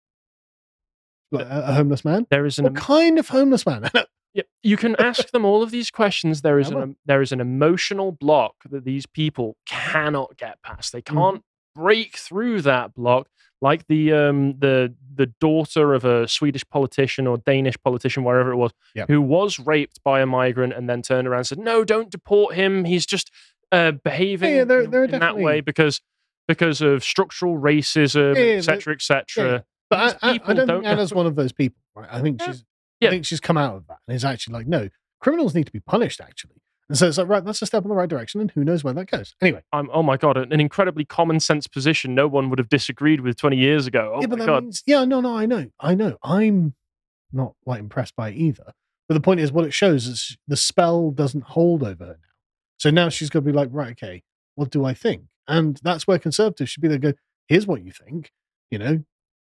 Like 1.31 1.47
a, 1.47 1.63
a 1.67 1.73
homeless 1.73 2.05
man? 2.05 2.27
There 2.30 2.45
is 2.45 2.59
an 2.59 2.65
What 2.65 2.76
kind 2.76 3.19
of 3.19 3.30
homeless 3.30 3.65
man? 3.65 3.89
Yeah, 4.34 4.43
you 4.63 4.76
can 4.76 4.97
ask 4.99 5.31
them 5.31 5.45
all 5.45 5.63
of 5.63 5.72
these 5.72 5.89
questions. 5.89 6.41
There 6.41 6.59
is 6.59 6.69
an 6.69 6.97
there 7.05 7.22
is 7.22 7.31
an 7.31 7.39
emotional 7.39 8.11
block 8.11 8.55
that 8.69 8.84
these 8.84 9.05
people 9.05 9.55
cannot 9.65 10.35
get 10.35 10.61
past. 10.61 10.91
They 10.91 11.01
Mm-hmm. 11.01 11.17
can't 11.17 11.43
break 11.76 12.18
through 12.18 12.61
that 12.61 12.93
block, 12.93 13.27
like 13.61 13.88
the 13.88 14.14
um 14.14 14.57
the 14.60 14.93
the 15.14 15.27
daughter 15.39 15.93
of 15.93 16.03
a 16.06 16.27
Swedish 16.27 16.68
politician 16.69 17.26
or 17.27 17.38
Danish 17.38 17.76
politician, 17.84 18.23
wherever 18.23 18.52
it 18.52 18.57
was, 18.57 18.72
Yep. 18.95 19.07
who 19.07 19.22
was 19.22 19.60
raped 19.60 20.03
by 20.03 20.19
a 20.22 20.26
migrant 20.26 20.73
and 20.73 20.89
then 20.89 21.02
turned 21.02 21.27
around 21.27 21.39
and 21.39 21.47
said, 21.47 21.60
"No, 21.60 21.84
don't 21.84 22.10
deport 22.10 22.56
him. 22.56 22.84
He's 22.85 23.06
just 23.06 23.31
uh, 23.72 23.91
behaving 23.91 24.56
yeah, 24.56 24.61
in- 24.64 24.68
there 24.68 25.02
are 25.02 25.06
in 25.06 25.11
that 25.19 25.38
way 25.38 25.61
because." 25.61 26.02
Because 26.47 26.80
of 26.80 27.03
structural 27.03 27.57
racism, 27.57 28.35
Yeah, 28.35 28.43
yeah, 28.43 28.57
etc., 28.57 28.93
etc. 28.93 29.64
But 29.89 30.19
I, 30.22 30.30
I, 30.30 30.31
I 30.34 30.38
don't 30.38 30.45
don't 30.45 30.68
think 30.68 30.84
know- 30.84 30.89
Ana's 30.91 31.11
one 31.11 31.26
of 31.26 31.35
those 31.35 31.52
people, 31.52 31.81
right? 31.95 32.07
I 32.11 32.22
think 32.22 32.39
Yeah. 32.39 32.45
she's 32.52 32.64
Yeah. 33.02 33.07
I 33.07 33.11
think 33.14 33.26
she's 33.26 33.39
come 33.39 33.57
out 33.57 33.73
of 33.76 33.88
that 33.88 33.97
and 34.07 34.15
is 34.15 34.23
actually 34.23 34.53
like, 34.53 34.68
no, 34.68 34.89
criminals 35.22 35.56
need 35.56 35.65
to 35.65 35.72
be 35.72 35.80
punished, 35.80 36.22
actually. 36.22 36.61
And 36.88 36.98
so 36.98 37.07
it's 37.07 37.18
like, 37.18 37.28
right, 37.28 37.44
that's 37.44 37.62
a 37.62 37.66
step 37.66 37.84
in 37.84 37.90
the 37.90 37.95
right 37.95 38.10
direction, 38.10 38.41
and 38.41 38.52
who 38.52 38.64
knows 38.64 38.84
where 38.84 38.94
that 38.94 39.10
goes. 39.10 39.36
Anyway, 39.41 39.64
I'm 39.72 39.90
oh 39.91 40.03
my 40.03 40.18
god, 40.18 40.38
an 40.38 40.60
incredibly 40.60 41.03
common 41.03 41.40
sense 41.40 41.66
position 41.68 42.14
no 42.14 42.28
one 42.28 42.49
would 42.49 42.60
have 42.60 42.70
disagreed 42.70 43.22
with 43.22 43.38
20 43.38 43.57
years 43.57 43.88
ago. 43.88 44.14
Oh 44.16 44.22
yeah, 44.22 44.28
but 44.28 44.40
my 44.40 44.45
that 44.45 44.52
god. 44.52 44.64
means, 44.64 44.84
yeah, 44.86 45.03
no, 45.03 45.20
no, 45.20 45.36
I 45.36 45.45
know, 45.45 45.68
I 45.80 45.95
know. 45.95 46.18
I'm 46.24 46.76
not 47.34 47.53
like 47.66 47.80
impressed 47.80 48.16
by 48.16 48.30
it 48.30 48.36
either. 48.36 48.74
But 49.07 49.16
the 49.16 49.22
point 49.22 49.40
is, 49.40 49.52
what 49.52 49.66
it 49.66 49.74
shows 49.74 50.07
is 50.07 50.38
the 50.48 50.57
spell 50.57 51.12
doesn't 51.12 51.44
hold 51.44 51.84
over 51.84 52.06
her 52.06 52.18
now. 52.22 52.34
So 52.78 52.90
now 52.90 53.10
she's 53.10 53.30
going 53.30 53.44
to 53.45 53.52
be 53.52 53.56
like, 53.56 53.70
right, 53.72 53.91
okay, 53.91 54.24
what 54.56 54.70
do 54.70 54.86
I 54.86 54.94
think? 54.94 55.24
And 55.48 55.80
that's 55.84 56.07
where 56.07 56.20
conservatives 56.20 56.72
should 56.72 56.82
be 56.82 56.88
there. 56.88 56.98
Go, 56.98 57.14
here's 57.48 57.68
what 57.68 57.84
you 57.84 57.91
think, 57.91 58.32
you 58.72 58.80
know, 58.80 59.03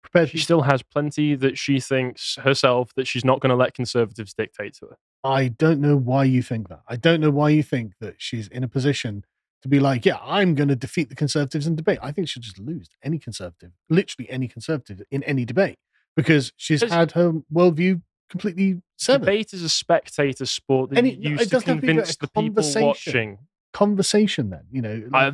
prepared. 0.03 0.29
She 0.29 0.37
still 0.37 0.61
has 0.63 0.83
plenty 0.83 1.33
that 1.35 1.57
she 1.57 1.79
thinks 1.79 2.35
herself 2.35 2.93
that 2.95 3.07
she's 3.07 3.25
not 3.25 3.39
going 3.39 3.49
to 3.49 3.55
let 3.55 3.73
conservatives 3.73 4.33
dictate 4.33 4.73
to 4.75 4.87
her. 4.87 4.97
I 5.23 5.47
don't 5.47 5.79
know 5.79 5.95
why 5.97 6.25
you 6.25 6.41
think 6.43 6.69
that. 6.69 6.81
I 6.87 6.95
don't 6.97 7.21
know 7.21 7.31
why 7.31 7.49
you 7.49 7.63
think 7.63 7.93
that 8.01 8.15
she's 8.17 8.47
in 8.49 8.63
a 8.63 8.67
position 8.67 9.23
to 9.61 9.69
be 9.69 9.79
like, 9.79 10.05
yeah, 10.05 10.17
I'm 10.21 10.55
going 10.55 10.67
to 10.67 10.75
defeat 10.75 11.07
the 11.09 11.15
conservatives 11.15 11.65
in 11.65 11.75
debate. 11.75 11.99
I 12.01 12.11
think 12.11 12.27
she'll 12.27 12.41
just 12.43 12.59
lose 12.59 12.89
any 13.01 13.17
conservative, 13.17 13.71
literally 13.89 14.29
any 14.29 14.47
conservative 14.49 15.01
in 15.09 15.23
any 15.23 15.45
debate, 15.45 15.77
because 16.17 16.51
she's 16.57 16.81
had 16.83 17.13
her 17.13 17.31
worldview 17.53 18.01
completely 18.29 18.81
severed. 18.97 19.25
Debate 19.25 19.53
is 19.53 19.63
a 19.63 19.69
spectator 19.69 20.45
sport 20.45 20.89
that 20.89 20.97
And 20.99 21.07
you 21.07 21.13
it- 21.13 21.19
it 21.25 21.29
use 21.29 21.39
to 21.43 21.49
doesn't 21.49 21.75
to 21.75 21.87
convince 21.87 22.15
the 22.17 22.27
people 22.27 22.63
watching. 22.81 23.37
Conversation, 23.71 24.49
then, 24.49 24.65
you 24.71 24.81
know, 24.81 25.03
like, 25.11 25.33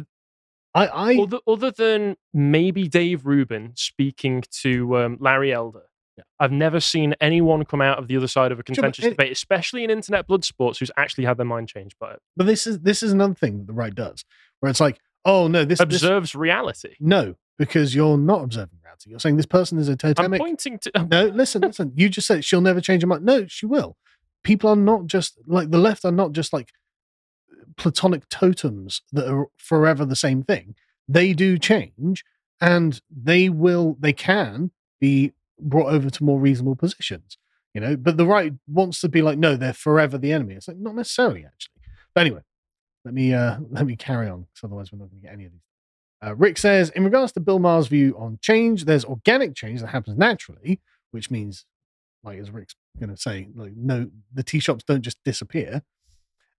I, 0.76 0.88
I, 0.88 1.18
other, 1.22 1.40
other 1.48 1.72
than 1.72 2.16
maybe 2.34 2.88
Dave 2.88 3.26
Rubin 3.26 3.74
speaking 3.76 4.44
to 4.62 4.98
um, 4.98 5.18
Larry 5.20 5.52
Elder, 5.52 5.84
Yeah. 6.18 6.24
I've 6.40 6.52
never 6.52 6.80
seen 6.80 7.16
anyone 7.20 7.66
come 7.66 7.82
out 7.82 7.98
of 7.98 8.08
the 8.08 8.16
other 8.18 8.28
side 8.28 8.52
of 8.52 8.60
a 8.60 8.64
contentious 8.64 9.06
it- 9.06 9.10
debate, 9.12 9.32
especially 9.32 9.84
in 9.84 9.90
internet 9.90 10.28
blood 10.28 10.46
sports, 10.46 10.78
who's 10.80 10.92
actually 10.96 11.26
had 11.26 11.38
their 11.38 11.46
mind 11.46 11.70
changed 11.70 11.96
by 12.00 12.12
it. 12.14 12.20
but 12.38 12.46
this 12.46 12.68
is 12.68 12.80
this 12.82 13.02
is 13.02 13.12
another 13.12 13.34
thing 13.34 13.58
that 13.58 13.68
the 13.68 13.74
right 13.74 13.96
does, 13.96 14.24
where 14.60 14.70
it's 14.70 14.80
like, 14.80 15.00
oh 15.26 15.48
no, 15.48 15.66
this, 15.66 15.80
this 15.80 15.84
Observes 16.04 16.36
reality. 16.36 16.96
no, 17.00 17.36
because 17.58 17.96
you're 17.96 18.18
not 18.18 18.44
observing 18.44 18.78
reality. 18.84 19.10
You're 19.10 19.20
saying 19.20 19.38
this 19.38 19.46
person 19.48 19.80
is 19.80 19.90
a 19.90 19.94
I'm 19.94 19.98
totemic. 19.98 20.40
pointing 20.40 20.78
to. 20.80 21.08
No, 21.10 21.26
listen, 21.34 21.62
listen. 21.62 21.94
You 21.96 22.10
just 22.10 22.28
said 22.28 22.46
she'll 22.46 22.62
never 22.62 22.80
change 22.80 23.02
her 23.02 23.08
mind. 23.08 23.26
No, 23.26 23.48
she 23.48 23.66
will. 23.66 23.98
People 24.44 24.70
are 24.70 24.76
not 24.76 25.08
just 25.08 25.38
like 25.48 25.72
the 25.72 25.78
left 25.80 26.06
are 26.06 26.12
not 26.12 26.32
just 26.32 26.54
like 26.54 26.70
platonic 27.80 28.28
totems 28.30 29.02
that 29.12 29.28
are 29.28 29.48
forever 29.58 30.06
the 30.06 30.16
same 30.16 30.44
thing. 30.44 30.76
They 31.08 31.34
do 31.34 31.58
change 31.58 32.24
and 32.62 33.02
they 33.10 33.50
will, 33.50 33.98
they 34.00 34.14
can 34.14 34.72
be 35.00 35.34
brought 35.60 35.92
over 35.92 36.10
to 36.10 36.24
more 36.24 36.40
reasonable 36.40 36.76
positions, 36.76 37.38
you 37.74 37.82
know. 37.82 37.96
But 37.96 38.18
the 38.18 38.28
right 38.28 38.54
wants 38.68 39.02
to 39.02 39.10
be 39.10 39.22
like, 39.22 39.40
no, 39.40 39.56
they're 39.56 39.74
forever 39.74 40.18
the 40.18 40.34
enemy. 40.34 40.56
It's 40.56 40.68
like, 40.68 40.78
not 40.78 40.96
necessarily, 40.96 41.46
actually. 41.46 41.74
But 42.14 42.22
anyway, 42.22 42.42
let 43.06 43.14
me, 43.14 43.34
uh, 43.34 43.58
let 43.70 43.88
me 43.88 43.96
carry 43.96 44.30
on 44.30 44.42
because 44.42 44.66
otherwise 44.66 44.92
we're 44.92 45.00
not 45.00 45.10
going 45.10 45.22
to 45.22 45.28
get 45.28 45.34
any 45.34 45.46
of 45.46 45.54
these. 45.54 45.62
Uh, 46.22 46.36
Rick 46.36 46.58
says, 46.58 46.90
in 46.90 47.06
regards 47.06 47.32
to 47.32 47.40
Bill 47.40 47.60
Maher's 47.60 47.88
view 47.88 48.14
on 48.20 48.40
change, 48.42 48.84
there's 48.84 49.06
organic 49.06 49.56
change 49.56 49.80
that 49.80 49.88
happens 49.88 50.18
naturally, 50.18 50.82
which 51.12 51.32
means, 51.32 51.66
like 52.24 52.40
as 52.40 52.52
Rick's 52.52 52.76
going 53.00 53.10
to 53.10 53.18
say, 53.18 53.48
like 53.56 53.72
no, 53.78 54.10
the 54.34 54.44
tea 54.44 54.60
shops 54.60 54.84
don't 54.84 55.02
just 55.02 55.18
disappear. 55.24 55.82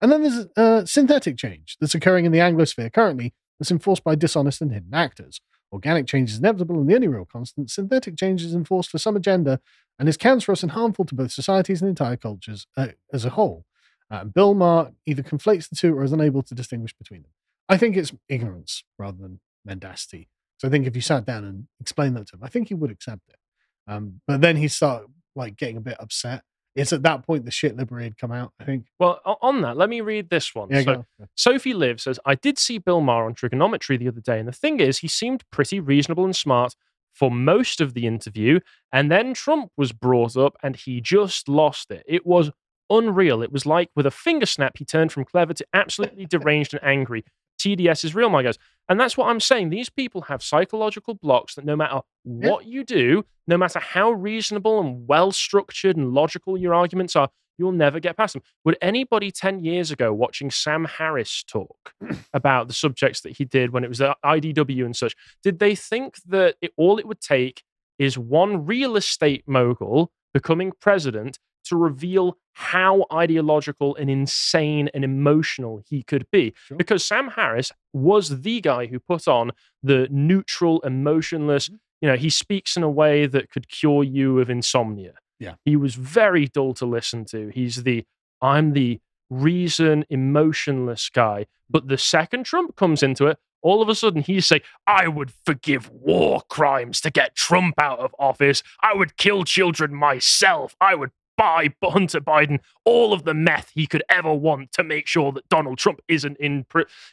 And 0.02 0.10
then 0.10 0.22
there's 0.22 0.46
uh, 0.56 0.84
synthetic 0.86 1.36
change 1.36 1.76
that's 1.80 1.94
occurring 1.94 2.24
in 2.24 2.32
the 2.32 2.38
Anglosphere 2.38 2.92
currently 2.92 3.34
that's 3.58 3.70
enforced 3.70 4.02
by 4.02 4.14
dishonest 4.14 4.60
and 4.60 4.72
hidden 4.72 4.94
actors. 4.94 5.40
Organic 5.72 6.06
change 6.06 6.30
is 6.30 6.38
inevitable 6.38 6.80
and 6.80 6.88
the 6.88 6.94
only 6.94 7.08
real 7.08 7.26
constant. 7.26 7.70
Synthetic 7.70 8.16
change 8.16 8.42
is 8.42 8.54
enforced 8.54 8.90
for 8.90 8.98
some 8.98 9.16
agenda 9.16 9.60
and 9.98 10.08
is 10.08 10.16
cancerous 10.16 10.62
and 10.62 10.72
harmful 10.72 11.04
to 11.04 11.14
both 11.14 11.30
societies 11.30 11.80
and 11.82 11.88
entire 11.88 12.16
cultures 12.16 12.66
uh, 12.76 12.88
as 13.12 13.24
a 13.24 13.30
whole. 13.30 13.64
Uh, 14.10 14.24
Bill 14.24 14.54
Maher 14.54 14.92
either 15.06 15.22
conflates 15.22 15.68
the 15.68 15.76
two 15.76 15.96
or 15.96 16.02
is 16.02 16.12
unable 16.12 16.42
to 16.42 16.54
distinguish 16.54 16.92
between 16.94 17.22
them. 17.22 17.30
I 17.68 17.76
think 17.76 17.96
it's 17.96 18.12
ignorance 18.28 18.82
rather 18.98 19.18
than 19.18 19.40
mendacity. 19.64 20.28
So 20.56 20.66
I 20.66 20.70
think 20.70 20.86
if 20.86 20.96
you 20.96 21.02
sat 21.02 21.24
down 21.24 21.44
and 21.44 21.68
explained 21.80 22.16
that 22.16 22.26
to 22.28 22.36
him, 22.36 22.42
I 22.42 22.48
think 22.48 22.68
he 22.68 22.74
would 22.74 22.90
accept 22.90 23.22
it. 23.28 23.36
Um, 23.86 24.20
but 24.26 24.40
then 24.40 24.56
he'd 24.56 24.68
start 24.68 25.04
like 25.36 25.56
getting 25.56 25.76
a 25.76 25.80
bit 25.80 25.96
upset. 26.00 26.42
It's 26.76 26.92
at 26.92 27.02
that 27.02 27.26
point 27.26 27.44
the 27.44 27.50
shit 27.50 27.76
library 27.76 28.04
had 28.04 28.16
come 28.16 28.32
out. 28.32 28.52
I 28.60 28.64
think. 28.64 28.86
Well, 28.98 29.20
on 29.42 29.60
that, 29.62 29.76
let 29.76 29.88
me 29.88 30.00
read 30.00 30.30
this 30.30 30.54
one. 30.54 30.68
Yeah, 30.70 30.82
so, 30.82 31.04
Sophie 31.34 31.74
Live 31.74 32.00
says, 32.00 32.20
I 32.24 32.36
did 32.36 32.58
see 32.58 32.78
Bill 32.78 33.00
Maher 33.00 33.26
on 33.26 33.34
Triggernometry 33.34 33.98
the 33.98 34.08
other 34.08 34.20
day, 34.20 34.38
and 34.38 34.46
the 34.46 34.52
thing 34.52 34.80
is, 34.80 34.98
he 34.98 35.08
seemed 35.08 35.42
pretty 35.50 35.80
reasonable 35.80 36.24
and 36.24 36.34
smart 36.34 36.74
for 37.12 37.30
most 37.30 37.80
of 37.80 37.94
the 37.94 38.06
interview. 38.06 38.60
And 38.92 39.10
then 39.10 39.34
Trump 39.34 39.72
was 39.76 39.92
brought 39.92 40.36
up, 40.36 40.56
and 40.62 40.76
he 40.76 41.00
just 41.00 41.48
lost 41.48 41.90
it. 41.90 42.04
It 42.06 42.24
was 42.24 42.50
unreal. 42.88 43.42
It 43.42 43.52
was 43.52 43.66
like 43.66 43.90
with 43.96 44.06
a 44.06 44.10
finger 44.10 44.46
snap, 44.46 44.78
he 44.78 44.84
turned 44.84 45.12
from 45.12 45.24
clever 45.24 45.54
to 45.54 45.66
absolutely 45.74 46.26
deranged 46.26 46.74
and 46.74 46.82
angry. 46.84 47.24
TDS 47.60 48.04
is 48.04 48.14
real, 48.14 48.30
my 48.30 48.42
guys. 48.42 48.58
And 48.88 48.98
that's 48.98 49.16
what 49.16 49.28
I'm 49.28 49.40
saying. 49.40 49.70
These 49.70 49.90
people 49.90 50.22
have 50.22 50.42
psychological 50.42 51.14
blocks 51.14 51.54
that 51.54 51.64
no 51.64 51.76
matter 51.76 52.00
what 52.24 52.66
you 52.66 52.84
do, 52.84 53.24
no 53.46 53.56
matter 53.56 53.78
how 53.78 54.10
reasonable 54.10 54.80
and 54.80 55.06
well 55.06 55.30
structured 55.30 55.96
and 55.96 56.12
logical 56.12 56.58
your 56.58 56.74
arguments 56.74 57.14
are, 57.14 57.28
you'll 57.56 57.72
never 57.72 58.00
get 58.00 58.16
past 58.16 58.32
them. 58.32 58.42
Would 58.64 58.78
anybody 58.80 59.30
10 59.30 59.60
years 59.60 59.90
ago 59.90 60.12
watching 60.12 60.50
Sam 60.50 60.86
Harris 60.86 61.44
talk 61.44 61.92
about 62.34 62.66
the 62.66 62.74
subjects 62.74 63.20
that 63.20 63.36
he 63.36 63.44
did 63.44 63.70
when 63.70 63.84
it 63.84 63.88
was 63.88 64.00
at 64.00 64.16
IDW 64.24 64.84
and 64.84 64.96
such, 64.96 65.14
did 65.42 65.58
they 65.58 65.74
think 65.74 66.16
that 66.26 66.56
it, 66.60 66.72
all 66.76 66.98
it 66.98 67.06
would 67.06 67.20
take 67.20 67.62
is 67.98 68.16
one 68.18 68.64
real 68.64 68.96
estate 68.96 69.44
mogul 69.46 70.10
becoming 70.32 70.72
president 70.80 71.38
to 71.64 71.76
reveal 71.76 72.38
how 72.60 73.06
ideological 73.10 73.96
and 73.96 74.10
insane 74.10 74.90
and 74.92 75.02
emotional 75.02 75.80
he 75.88 76.02
could 76.02 76.26
be? 76.30 76.52
Sure. 76.66 76.76
Because 76.76 77.02
Sam 77.04 77.28
Harris 77.28 77.72
was 77.94 78.42
the 78.42 78.60
guy 78.60 78.86
who 78.86 78.98
put 79.00 79.26
on 79.26 79.52
the 79.82 80.06
neutral, 80.10 80.80
emotionless, 80.80 81.68
Mm-hmm. 81.70 81.76
you 82.02 82.08
know, 82.08 82.16
he 82.16 82.28
speaks 82.30 82.76
in 82.76 82.82
a 82.82 82.90
way 82.90 83.26
that 83.26 83.50
could 83.50 83.68
cure 83.68 84.04
you 84.04 84.40
of 84.40 84.50
insomnia. 84.50 85.14
Yeah. 85.38 85.54
He 85.64 85.74
was 85.76 85.94
very 85.94 86.46
dull 86.48 86.74
to 86.74 86.86
listen 86.86 87.24
to. 87.26 87.48
He's 87.48 87.82
the, 87.82 88.04
I'm 88.42 88.72
the 88.74 89.00
reason, 89.30 90.04
emotionless 90.10 91.08
guy. 91.08 91.46
But 91.68 91.88
the 91.88 91.96
second 91.98 92.44
Trump 92.44 92.76
comes 92.76 93.02
into 93.02 93.26
it, 93.26 93.38
all 93.62 93.82
of 93.82 93.88
a 93.88 93.94
sudden 93.94 94.22
he's 94.22 94.46
saying, 94.46 94.62
I 94.86 95.08
would 95.08 95.32
forgive 95.44 95.90
war 95.90 96.42
crimes 96.48 97.00
to 97.02 97.10
get 97.10 97.36
Trump 97.36 97.74
out 97.78 98.00
of 98.00 98.14
office. 98.18 98.62
I 98.82 98.94
would 98.94 99.16
kill 99.16 99.44
children 99.44 99.94
myself. 99.94 100.74
I 100.80 100.94
would 100.94 101.10
buy 101.40 101.68
Hunter 101.82 102.20
Biden 102.20 102.58
all 102.84 103.12
of 103.12 103.24
the 103.24 103.34
meth 103.34 103.70
he 103.74 103.86
could 103.86 104.02
ever 104.10 104.32
want 104.34 104.72
to 104.72 104.84
make 104.84 105.06
sure 105.06 105.32
that 105.32 105.48
Donald 105.48 105.78
Trump 105.78 106.00
isn't 106.08 106.36
in 106.38 106.66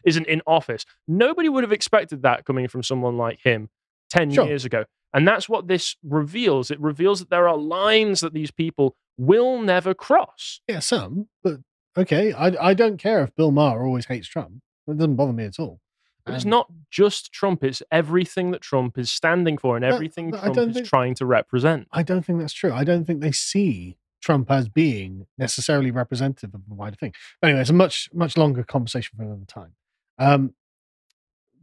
isn't 0.03 0.27
in 0.27 0.41
office. 0.45 0.85
Nobody 1.07 1.49
would 1.49 1.63
have 1.63 1.71
expected 1.71 2.21
that 2.23 2.45
coming 2.45 2.67
from 2.67 2.83
someone 2.83 3.17
like 3.17 3.39
him 3.41 3.69
10 4.09 4.31
Sure. 4.31 4.45
years 4.45 4.65
ago. 4.65 4.85
And 5.13 5.25
that's 5.27 5.47
what 5.47 5.67
this 5.67 5.95
reveals. 6.03 6.69
It 6.69 6.79
reveals 6.81 7.19
that 7.19 7.29
there 7.29 7.47
are 7.47 7.57
lines 7.57 8.19
that 8.19 8.33
these 8.33 8.51
people 8.51 8.95
will 9.17 9.61
never 9.61 9.93
cross. 9.93 10.59
Yeah, 10.67 10.79
some, 10.79 11.29
but 11.43 11.59
okay. 11.97 12.33
I 12.33 12.69
I 12.69 12.73
don't 12.73 12.97
care 12.97 13.23
if 13.23 13.33
Bill 13.35 13.51
Maher 13.51 13.83
always 13.85 14.05
hates 14.07 14.27
Trump. 14.27 14.61
It 14.87 14.97
doesn't 14.97 15.15
bother 15.15 15.33
me 15.33 15.45
at 15.45 15.57
all. 15.59 15.79
But 16.25 16.35
It's 16.35 16.45
not 16.45 16.67
just 16.91 17.31
Trump, 17.31 17.63
it's 17.63 17.81
everything 17.89 18.51
that 18.51 18.61
Trump 18.61 18.97
is 18.97 19.09
standing 19.09 19.57
for 19.57 19.77
and 19.77 19.85
everything 19.85 20.31
Trump 20.33 20.57
is 20.57 20.73
think- 20.75 20.87
trying 20.87 21.15
to 21.15 21.25
represent. 21.25 21.87
I 21.91 22.03
don't 22.03 22.23
think 22.25 22.39
that's 22.39 22.53
true. 22.61 22.73
I 22.73 22.83
don't 22.83 23.05
think 23.05 23.21
they 23.21 23.31
see 23.31 23.95
Trump 24.21 24.49
as 24.51 24.69
being 24.69 25.27
necessarily 25.37 25.91
representative 25.91 26.53
of 26.53 26.61
the 26.67 26.75
wider 26.75 26.95
thing. 26.95 27.13
But 27.41 27.49
anyway, 27.49 27.61
it's 27.61 27.69
a 27.69 27.73
much 27.73 28.09
much 28.13 28.37
longer 28.37 28.63
conversation 28.63 29.15
for 29.15 29.23
another 29.23 29.45
time. 29.47 29.73
Um, 30.17 30.53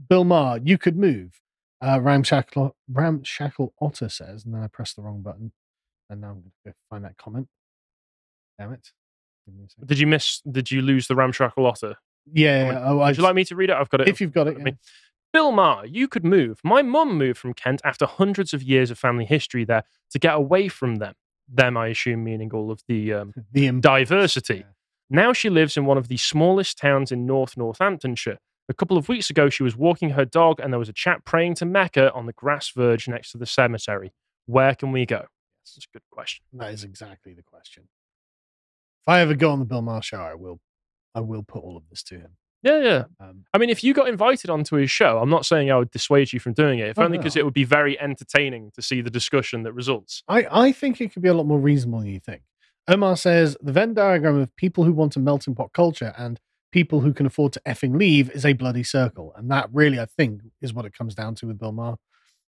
Bill 0.09 0.25
Maher, 0.25 0.61
you 0.63 0.79
could 0.79 0.97
move. 0.97 1.41
Uh, 1.81 2.01
Ramshackle 2.01 2.75
Ramshackle 2.91 3.75
Otter 3.81 4.09
says, 4.09 4.45
and 4.45 4.55
then 4.55 4.63
I 4.63 4.69
pressed 4.69 4.97
the 4.97 5.03
wrong 5.03 5.21
button, 5.23 5.53
and 6.09 6.21
now 6.21 6.29
I'm 6.29 6.35
going 6.35 6.53
to 6.65 6.71
go 6.71 6.73
find 6.89 7.05
that 7.05 7.17
comment. 7.19 7.49
Damn 8.59 8.73
it! 8.73 8.93
Give 9.45 9.55
me 9.55 9.65
a. 9.83 9.85
Did 9.85 9.99
you 9.99 10.07
miss, 10.07 10.41
did 10.51 10.71
you 10.71 10.81
lose 10.83 11.09
the 11.09 11.15
ramshackle 11.15 11.67
otter? 11.67 11.97
Yeah, 12.33 12.67
comment. 12.67 12.85
oh, 12.87 13.01
I 13.01 13.09
Would 13.09 13.17
you 13.19 13.23
like 13.23 13.35
me 13.35 13.45
to 13.45 13.57
read 13.57 13.71
it? 13.71 13.77
I've 13.77 13.91
got 13.91 14.01
it. 14.01 14.09
if 14.09 14.21
you've 14.21 14.33
got 14.33 14.49
it. 14.49 14.77
Bill 15.33 15.51
Maher, 15.51 15.85
you 15.87 16.07
could 16.07 16.25
move. 16.25 16.61
My 16.63 16.81
mum 16.81 17.19
moved 17.19 17.39
from 17.39 17.55
Kent 17.55 17.81
after 17.85 18.07
hundreds 18.07 18.55
of 18.55 18.63
years 18.63 18.93
of 18.93 18.99
family 18.99 19.25
history 19.25 19.65
there 19.65 19.83
to 20.11 20.19
get 20.21 20.35
away 20.35 20.69
from 20.69 20.97
them. 20.97 21.15
Them, 21.49 21.77
I 21.77 21.89
assume, 21.89 22.25
meaning 22.25 22.51
all 22.53 22.71
of 22.71 22.81
the 22.89 23.13
um. 23.13 23.33
The 23.53 23.67
im- 23.67 23.81
diversity. 23.81 24.57
Yeah. 24.57 24.63
Now 25.11 25.33
she 25.33 25.51
lives 25.51 25.77
in 25.77 25.85
one 25.85 25.99
of 25.99 26.09
the 26.09 26.17
smallest 26.17 26.79
towns 26.79 27.13
in 27.13 27.27
North 27.27 27.57
Northamptonshire. 27.57 28.39
A 28.69 28.75
couple 28.75 28.97
of 28.97 29.09
weeks 29.09 29.29
ago, 29.29 29.51
she 29.51 29.63
was 29.63 29.77
walking 29.77 30.11
her 30.11 30.25
dog 30.25 30.59
and 30.59 30.73
there 30.73 30.79
was 30.79 30.89
a 30.89 30.95
chap 30.95 31.25
praying 31.27 31.57
to 31.57 31.67
Mecca 31.67 32.11
on 32.15 32.25
the 32.25 32.33
grass 32.33 32.71
verge 32.71 33.07
next 33.07 33.31
to 33.33 33.39
the 33.39 33.45
cemetery. 33.45 34.13
Where 34.47 34.75
can 34.75 34.91
we 34.91 35.05
go? 35.05 35.27
That's 35.63 35.77
a 35.77 35.93
good 35.93 36.03
question. 36.11 36.45
That 36.55 36.73
is 36.73 36.83
exactly 36.83 37.35
the 37.35 37.43
question. 37.43 37.85
If 37.85 39.09
I 39.09 39.21
ever 39.21 39.35
go 39.35 39.51
on 39.51 39.59
the 39.59 39.67
Bill 39.67 39.83
Maher 39.83 40.01
show, 40.01 40.17
I 40.17 40.35
will, 40.35 40.61
I 41.15 41.21
will 41.21 41.43
put 41.43 41.63
all 41.63 41.77
of 41.77 41.83
this 41.91 42.03
to 42.05 42.15
him. 42.15 42.37
Yeah, 42.65 42.81
yeah. 42.81 43.05
Um, 43.21 43.45
I 43.53 43.59
mean, 43.59 43.69
if 43.69 43.85
you 43.85 43.93
got 43.93 44.09
invited 44.09 44.49
onto 44.49 44.77
his 44.77 44.91
show, 44.91 45.19
I'm 45.19 45.29
not 45.29 45.45
saying 45.45 45.71
I 45.71 45.77
would 45.77 45.91
dissuade 45.91 46.33
you 46.33 46.41
from 46.41 46.55
doing 46.55 46.79
it, 46.79 46.89
if 46.89 46.99
Oh, 46.99 47.05
only 47.05 47.19
because 47.19 47.37
no. 47.37 47.41
it 47.41 47.45
would 47.45 47.53
be 47.55 47.65
very 47.65 48.01
entertaining 48.01 48.71
to 48.75 48.81
see 48.83 49.03
the 49.03 49.11
discussion 49.11 49.65
that 49.65 49.75
results. 49.75 50.23
I, 50.29 50.47
I 50.51 50.73
think 50.73 50.99
it 51.01 51.13
could 51.13 51.23
be 51.23 51.29
a 51.29 51.35
lot 51.35 51.47
more 51.47 51.61
reasonable 51.61 52.01
than 52.01 52.09
you 52.09 52.21
think. 52.21 52.43
Omar 52.89 53.17
says 53.19 53.57
the 53.61 53.73
Venn 53.73 53.93
diagram 53.93 54.39
of 54.39 54.55
people 54.57 54.85
who 54.85 54.93
want 54.95 55.13
to 55.13 55.21
melt 55.21 55.47
in 55.47 55.55
pot 55.55 55.73
culture 55.75 56.15
and 56.17 56.41
people 56.73 57.01
who 57.01 57.13
can 57.13 57.27
afford 57.27 57.53
to 57.53 57.61
effing 57.67 57.99
leave 57.99 58.31
is 58.31 58.47
a 58.47 58.55
bloody 58.55 58.83
circle. 58.83 59.33
And 59.37 59.51
that 59.51 59.69
really, 59.73 60.01
I 60.01 60.07
think, 60.07 60.41
is 60.63 60.73
what 60.73 60.87
it 60.87 60.97
comes 60.97 61.15
down 61.15 61.35
to 61.37 61.47
with 61.47 61.59
Bill 61.59 61.73
Maher. 61.73 61.97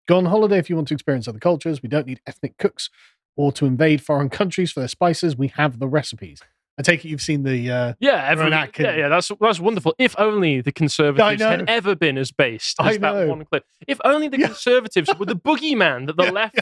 Go 0.07 0.17
on 0.17 0.25
holiday 0.25 0.59
if 0.59 0.69
you 0.69 0.75
want 0.75 0.87
to 0.89 0.93
experience 0.93 1.27
other 1.27 1.39
cultures. 1.39 1.81
We 1.81 1.89
don't 1.89 2.05
need 2.07 2.21
ethnic 2.27 2.57
cooks 2.57 2.89
or 3.35 3.51
to 3.53 3.65
invade 3.65 4.01
foreign 4.03 4.29
countries 4.29 4.71
for 4.71 4.79
their 4.79 4.87
spices. 4.89 5.35
We 5.35 5.47
have 5.49 5.79
the 5.79 5.87
recipes. 5.87 6.41
I 6.77 6.81
take 6.81 7.05
it 7.05 7.09
you've 7.09 7.21
seen 7.21 7.43
the. 7.43 7.69
Uh, 7.71 7.93
Yeah, 7.99 8.25
every, 8.27 8.49
yeah, 8.49 8.67
yeah, 8.79 9.07
that's 9.07 9.31
that's 9.39 9.59
wonderful. 9.59 9.93
If 9.99 10.15
only 10.17 10.61
the 10.61 10.71
Conservatives 10.71 11.41
had 11.41 11.69
ever 11.69 11.95
been 11.95 12.17
as 12.17 12.31
based 12.31 12.77
as 12.81 12.97
that 12.97 13.27
one 13.27 13.45
clip. 13.45 13.63
If 13.87 13.99
only 14.03 14.27
the 14.27 14.39
Yeah. 14.39 14.47
Conservatives 14.47 15.09
were 15.19 15.25
the 15.27 15.35
boogeyman 15.35 16.07
that 16.07 16.17
the 16.17 16.23
Yeah, 16.25 16.31
left 16.31 16.59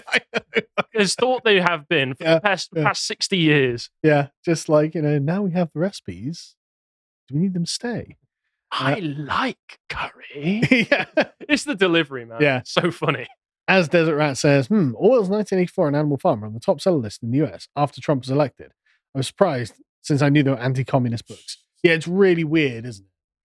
has 0.93 1.15
thought 1.15 1.43
they 1.45 1.61
have 1.61 1.87
been 1.87 2.13
for 2.15 2.25
the 2.25 2.41
past, 2.41 2.73
past 2.73 3.05
60 3.07 3.37
years. 3.37 3.89
yeah, 4.03 4.27
just 4.43 4.67
like, 4.67 4.95
you 4.95 5.01
know, 5.01 5.17
now 5.17 5.43
we 5.43 5.51
have 5.51 5.69
the 5.73 5.79
recipes. 5.79 6.55
Do 7.29 7.35
we 7.35 7.41
need 7.41 7.53
them 7.53 7.63
to 7.65 7.71
stay? 7.71 8.17
I 8.71 8.95
like 8.99 9.79
curry. 9.89 10.61
yeah. 10.91 11.05
it's 11.47 11.63
the 11.63 11.75
delivery, 11.75 12.25
man. 12.25 12.41
Yeah. 12.41 12.57
It's 12.59 12.71
so 12.73 12.91
funny. 12.91 13.27
As 13.67 13.87
Desert 13.87 14.15
Rat 14.17 14.37
says, 14.37 14.67
hmm, 14.67 14.93
Orwell's 14.95 15.29
1984 15.29 15.87
and 15.87 15.95
Animal 15.95 16.17
Farm 16.17 16.43
are 16.43 16.47
on 16.47 16.53
the 16.53 16.59
top 16.59 16.81
seller 16.81 16.97
list 16.97 17.23
in 17.23 17.31
the 17.31 17.45
US 17.45 17.67
after 17.77 18.01
Trump 18.01 18.23
was 18.23 18.29
elected. 18.29 18.71
I 19.15 19.19
was 19.19 19.27
surprised 19.27 19.75
since 20.01 20.21
I 20.21 20.29
knew 20.29 20.43
they 20.43 20.51
were 20.51 20.57
anti 20.57 20.83
communist 20.83 21.27
books. 21.27 21.57
Yeah, 21.83 21.93
it's 21.93 22.07
really 22.07 22.43
weird, 22.43 22.85
isn't 22.85 23.05
it? 23.05 23.11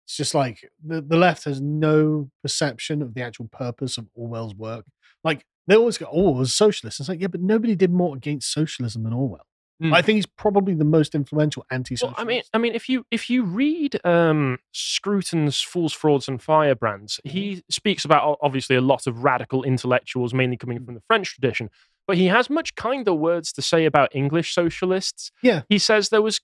It's 0.06 0.18
just 0.18 0.36
like 0.36 0.70
the, 0.86 1.02
the 1.02 1.18
left 1.18 1.45
has 1.45 1.61
no 1.61 2.30
perception 2.41 3.02
of 3.02 3.14
the 3.14 3.22
actual 3.22 3.48
purpose 3.52 3.98
of 3.98 4.07
Orwell's 4.15 4.56
work. 4.56 4.86
Like, 5.24 5.45
they 5.68 5.76
always 5.76 5.98
go, 5.98 6.10
oh, 6.11 6.36
it 6.36 6.40
was 6.40 6.53
socialist. 6.53 6.99
It's 6.99 7.07
like, 7.07 7.22
yeah, 7.22 7.28
but 7.28 7.41
nobody 7.41 7.76
did 7.76 7.91
more 7.91 8.15
against 8.15 8.52
socialism 8.52 9.03
than 9.03 9.14
Orwell. 9.14 9.45
Mm. 9.82 9.94
I 9.94 10.02
think 10.02 10.18
he's 10.18 10.26
probably 10.26 10.76
the 10.76 10.86
most 10.86 11.15
influential 11.15 11.65
anti 11.72 11.95
Well, 11.95 12.11
socialist. 12.11 12.20
I 12.20 12.24
mean, 12.26 12.41
I 12.53 12.57
mean, 12.57 12.76
if 12.76 12.88
you 12.88 13.06
if 13.11 13.30
you 13.30 13.44
read 13.44 13.99
um, 14.06 14.60
Scruton's 14.72 15.61
"Fools, 15.61 15.94
Frauds, 15.94 16.28
and 16.28 16.40
Firebrands," 16.40 17.20
he 17.24 17.64
speaks 17.70 18.06
about 18.06 18.38
obviously 18.41 18.76
a 18.76 18.82
lot 18.82 19.07
of 19.07 19.24
radical 19.24 19.64
intellectuals, 19.64 20.34
mainly 20.34 20.57
coming 20.57 20.84
from 20.86 20.94
the 20.95 21.02
French 21.07 21.34
tradition. 21.34 21.70
But 22.07 22.17
he 22.17 22.27
has 22.27 22.49
much 22.49 22.75
kinder 22.75 23.13
words 23.13 23.53
to 23.53 23.61
say 23.61 23.85
about 23.85 24.13
English 24.15 24.53
socialists. 24.53 25.31
Yeah. 25.41 25.61
he 25.69 25.77
says 25.80 26.09
there 26.09 26.21
was 26.21 26.41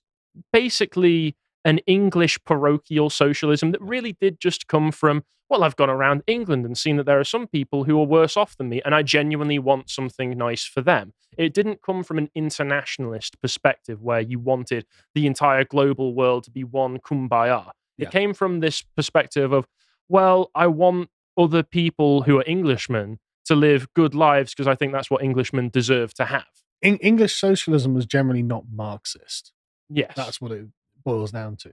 basically 0.52 1.36
an 1.64 1.78
English 1.86 2.38
parochial 2.44 3.10
socialism 3.10 3.70
that 3.72 3.82
really 3.82 4.16
did 4.20 4.40
just 4.40 4.66
come 4.66 4.90
from. 4.90 5.22
Well, 5.50 5.62
I've 5.64 5.76
gone 5.76 5.90
around 5.90 6.22
England 6.26 6.64
and 6.64 6.78
seen 6.78 6.96
that 6.96 7.04
there 7.06 7.18
are 7.20 7.24
some 7.24 7.46
people 7.48 7.84
who 7.84 8.00
are 8.00 8.06
worse 8.06 8.36
off 8.36 8.56
than 8.56 8.68
me, 8.68 8.80
and 8.84 8.94
I 8.94 9.02
genuinely 9.02 9.58
want 9.58 9.90
something 9.90 10.38
nice 10.38 10.64
for 10.64 10.80
them. 10.80 11.12
It 11.36 11.52
didn't 11.52 11.82
come 11.82 12.02
from 12.04 12.18
an 12.18 12.30
internationalist 12.34 13.40
perspective 13.42 14.00
where 14.00 14.20
you 14.20 14.38
wanted 14.38 14.86
the 15.14 15.26
entire 15.26 15.64
global 15.64 16.14
world 16.14 16.44
to 16.44 16.50
be 16.50 16.64
one 16.64 16.98
kumbaya. 16.98 17.70
It 17.98 18.04
Yeah. 18.04 18.10
came 18.10 18.32
from 18.32 18.60
this 18.60 18.82
perspective 18.96 19.52
of, 19.52 19.66
well, 20.08 20.50
I 20.54 20.68
want 20.68 21.10
other 21.36 21.62
people 21.62 22.22
who 22.22 22.38
are 22.38 22.44
Englishmen 22.46 23.18
to 23.50 23.54
live 23.54 23.92
good 23.94 24.14
lives 24.14 24.54
because 24.54 24.66
I 24.66 24.74
think 24.74 24.92
that's 24.92 25.10
what 25.10 25.22
Englishmen 25.22 25.68
deserve 25.68 26.14
to 26.14 26.24
have. 26.24 26.46
En- 26.82 26.96
English 26.96 27.34
socialism 27.38 27.94
was 27.94 28.06
generally 28.06 28.42
not 28.42 28.64
Marxist. 28.72 29.52
Yes. 29.88 30.12
That's 30.16 30.40
what 30.40 30.52
it 30.52 30.66
boils 31.04 31.32
down 31.32 31.56
to. 31.56 31.72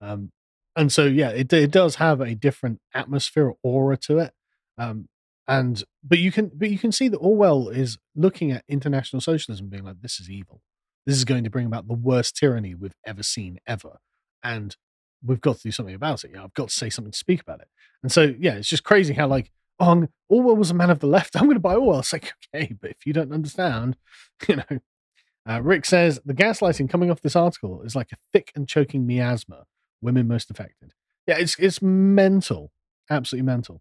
Um, 0.00 0.32
and 0.74 0.92
so, 0.92 1.04
yeah, 1.04 1.30
it, 1.30 1.52
it 1.52 1.70
does 1.70 1.96
have 1.96 2.20
a 2.20 2.34
different 2.34 2.80
atmosphere 2.94 3.48
or 3.48 3.56
aura 3.62 3.96
to 3.98 4.18
it. 4.18 4.32
Um, 4.78 5.08
and 5.48 5.82
but 6.04 6.18
you 6.18 6.30
can 6.30 6.50
but 6.54 6.70
you 6.70 6.78
can 6.78 6.92
see 6.92 7.08
that 7.08 7.16
Orwell 7.16 7.68
is 7.68 7.98
looking 8.14 8.52
at 8.52 8.64
international 8.68 9.20
socialism, 9.20 9.68
being 9.68 9.84
like, 9.84 10.02
"This 10.02 10.20
is 10.20 10.30
evil. 10.30 10.60
This 11.06 11.16
is 11.16 11.24
going 11.24 11.44
to 11.44 11.50
bring 11.50 11.66
about 11.66 11.88
the 11.88 11.94
worst 11.94 12.36
tyranny 12.36 12.74
we've 12.74 12.94
ever 13.06 13.22
seen 13.22 13.58
ever, 13.66 13.98
and 14.44 14.76
we've 15.24 15.40
got 15.40 15.56
to 15.56 15.62
do 15.62 15.70
something 15.72 15.94
about 15.94 16.22
it. 16.22 16.32
Yeah, 16.34 16.44
I've 16.44 16.54
got 16.54 16.68
to 16.68 16.74
say 16.74 16.90
something 16.90 17.12
to 17.12 17.18
speak 17.18 17.40
about 17.40 17.60
it." 17.60 17.68
And 18.02 18.12
so, 18.12 18.34
yeah, 18.38 18.54
it's 18.54 18.68
just 18.68 18.84
crazy 18.84 19.14
how 19.14 19.26
like, 19.26 19.50
oh, 19.80 19.86
I'm- 19.88 20.08
Orwell 20.28 20.56
was 20.56 20.70
a 20.70 20.74
man 20.74 20.90
of 20.90 20.98
the 21.00 21.06
left. 21.06 21.36
I'm 21.36 21.44
going 21.44 21.56
to 21.56 21.60
buy 21.60 21.74
Orwell. 21.74 22.00
It's 22.00 22.12
like, 22.12 22.32
okay, 22.54 22.74
but 22.80 22.90
if 22.90 23.06
you 23.06 23.12
don't 23.12 23.32
understand, 23.32 23.96
you 24.48 24.56
know. 24.56 24.78
Uh, 25.48 25.62
Rick 25.62 25.86
says 25.86 26.20
the 26.26 26.34
gaslighting 26.34 26.90
coming 26.90 27.10
off 27.10 27.22
this 27.22 27.34
article 27.34 27.80
is 27.82 27.96
like 27.96 28.12
a 28.12 28.16
thick 28.34 28.52
and 28.54 28.68
choking 28.68 29.06
miasma. 29.06 29.64
Women 30.02 30.28
most 30.28 30.50
affected. 30.50 30.92
Yeah, 31.26 31.38
it's 31.38 31.58
it's 31.58 31.80
mental, 31.80 32.70
absolutely 33.08 33.46
mental. 33.46 33.80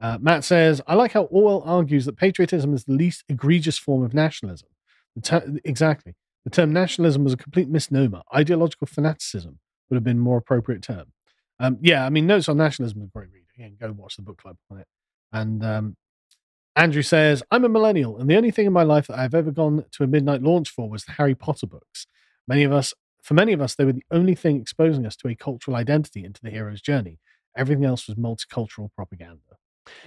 Uh, 0.00 0.18
Matt 0.20 0.44
says 0.44 0.80
I 0.86 0.94
like 0.94 1.12
how 1.12 1.24
Orwell 1.24 1.62
argues 1.66 2.04
that 2.04 2.16
patriotism 2.16 2.74
is 2.74 2.84
the 2.84 2.92
least 2.92 3.24
egregious 3.28 3.76
form 3.76 4.04
of 4.04 4.14
nationalism. 4.14 4.68
The 5.16 5.22
ter- 5.22 5.56
exactly, 5.64 6.14
the 6.44 6.50
term 6.50 6.72
nationalism 6.72 7.24
was 7.24 7.32
a 7.32 7.36
complete 7.36 7.68
misnomer. 7.68 8.22
Ideological 8.32 8.86
fanaticism 8.86 9.58
would 9.88 9.96
have 9.96 10.04
been 10.04 10.18
a 10.18 10.20
more 10.20 10.38
appropriate 10.38 10.82
term. 10.82 11.12
Um, 11.58 11.78
yeah, 11.80 12.06
I 12.06 12.10
mean, 12.10 12.26
notes 12.28 12.48
on 12.48 12.56
nationalism 12.56 13.02
is 13.02 13.08
a 13.08 13.10
great 13.10 13.30
read. 13.32 13.44
Again, 13.56 13.76
go 13.80 13.92
watch 13.92 14.14
the 14.16 14.22
book 14.22 14.38
club 14.40 14.56
on 14.70 14.78
it. 14.78 14.86
And 15.32 15.64
um, 15.64 15.96
Andrew 16.76 17.02
says, 17.02 17.42
I'm 17.50 17.64
a 17.64 17.68
millennial, 17.68 18.18
and 18.18 18.28
the 18.28 18.36
only 18.36 18.50
thing 18.50 18.66
in 18.66 18.72
my 18.72 18.82
life 18.82 19.06
that 19.08 19.18
I've 19.18 19.34
ever 19.34 19.50
gone 19.50 19.84
to 19.92 20.04
a 20.04 20.06
midnight 20.06 20.42
launch 20.42 20.70
for 20.70 20.88
was 20.88 21.04
the 21.04 21.12
Harry 21.12 21.34
Potter 21.34 21.66
books. 21.66 22.06
Many 22.46 22.64
of 22.64 22.72
us, 22.72 22.94
for 23.22 23.34
many 23.34 23.52
of 23.52 23.60
us, 23.60 23.74
they 23.74 23.84
were 23.84 23.92
the 23.92 24.04
only 24.10 24.34
thing 24.34 24.60
exposing 24.60 25.06
us 25.06 25.16
to 25.16 25.28
a 25.28 25.34
cultural 25.34 25.76
identity 25.76 26.24
into 26.24 26.40
the 26.42 26.50
hero's 26.50 26.80
journey. 26.80 27.18
Everything 27.56 27.84
else 27.84 28.06
was 28.06 28.16
multicultural 28.16 28.88
propaganda. 28.94 29.56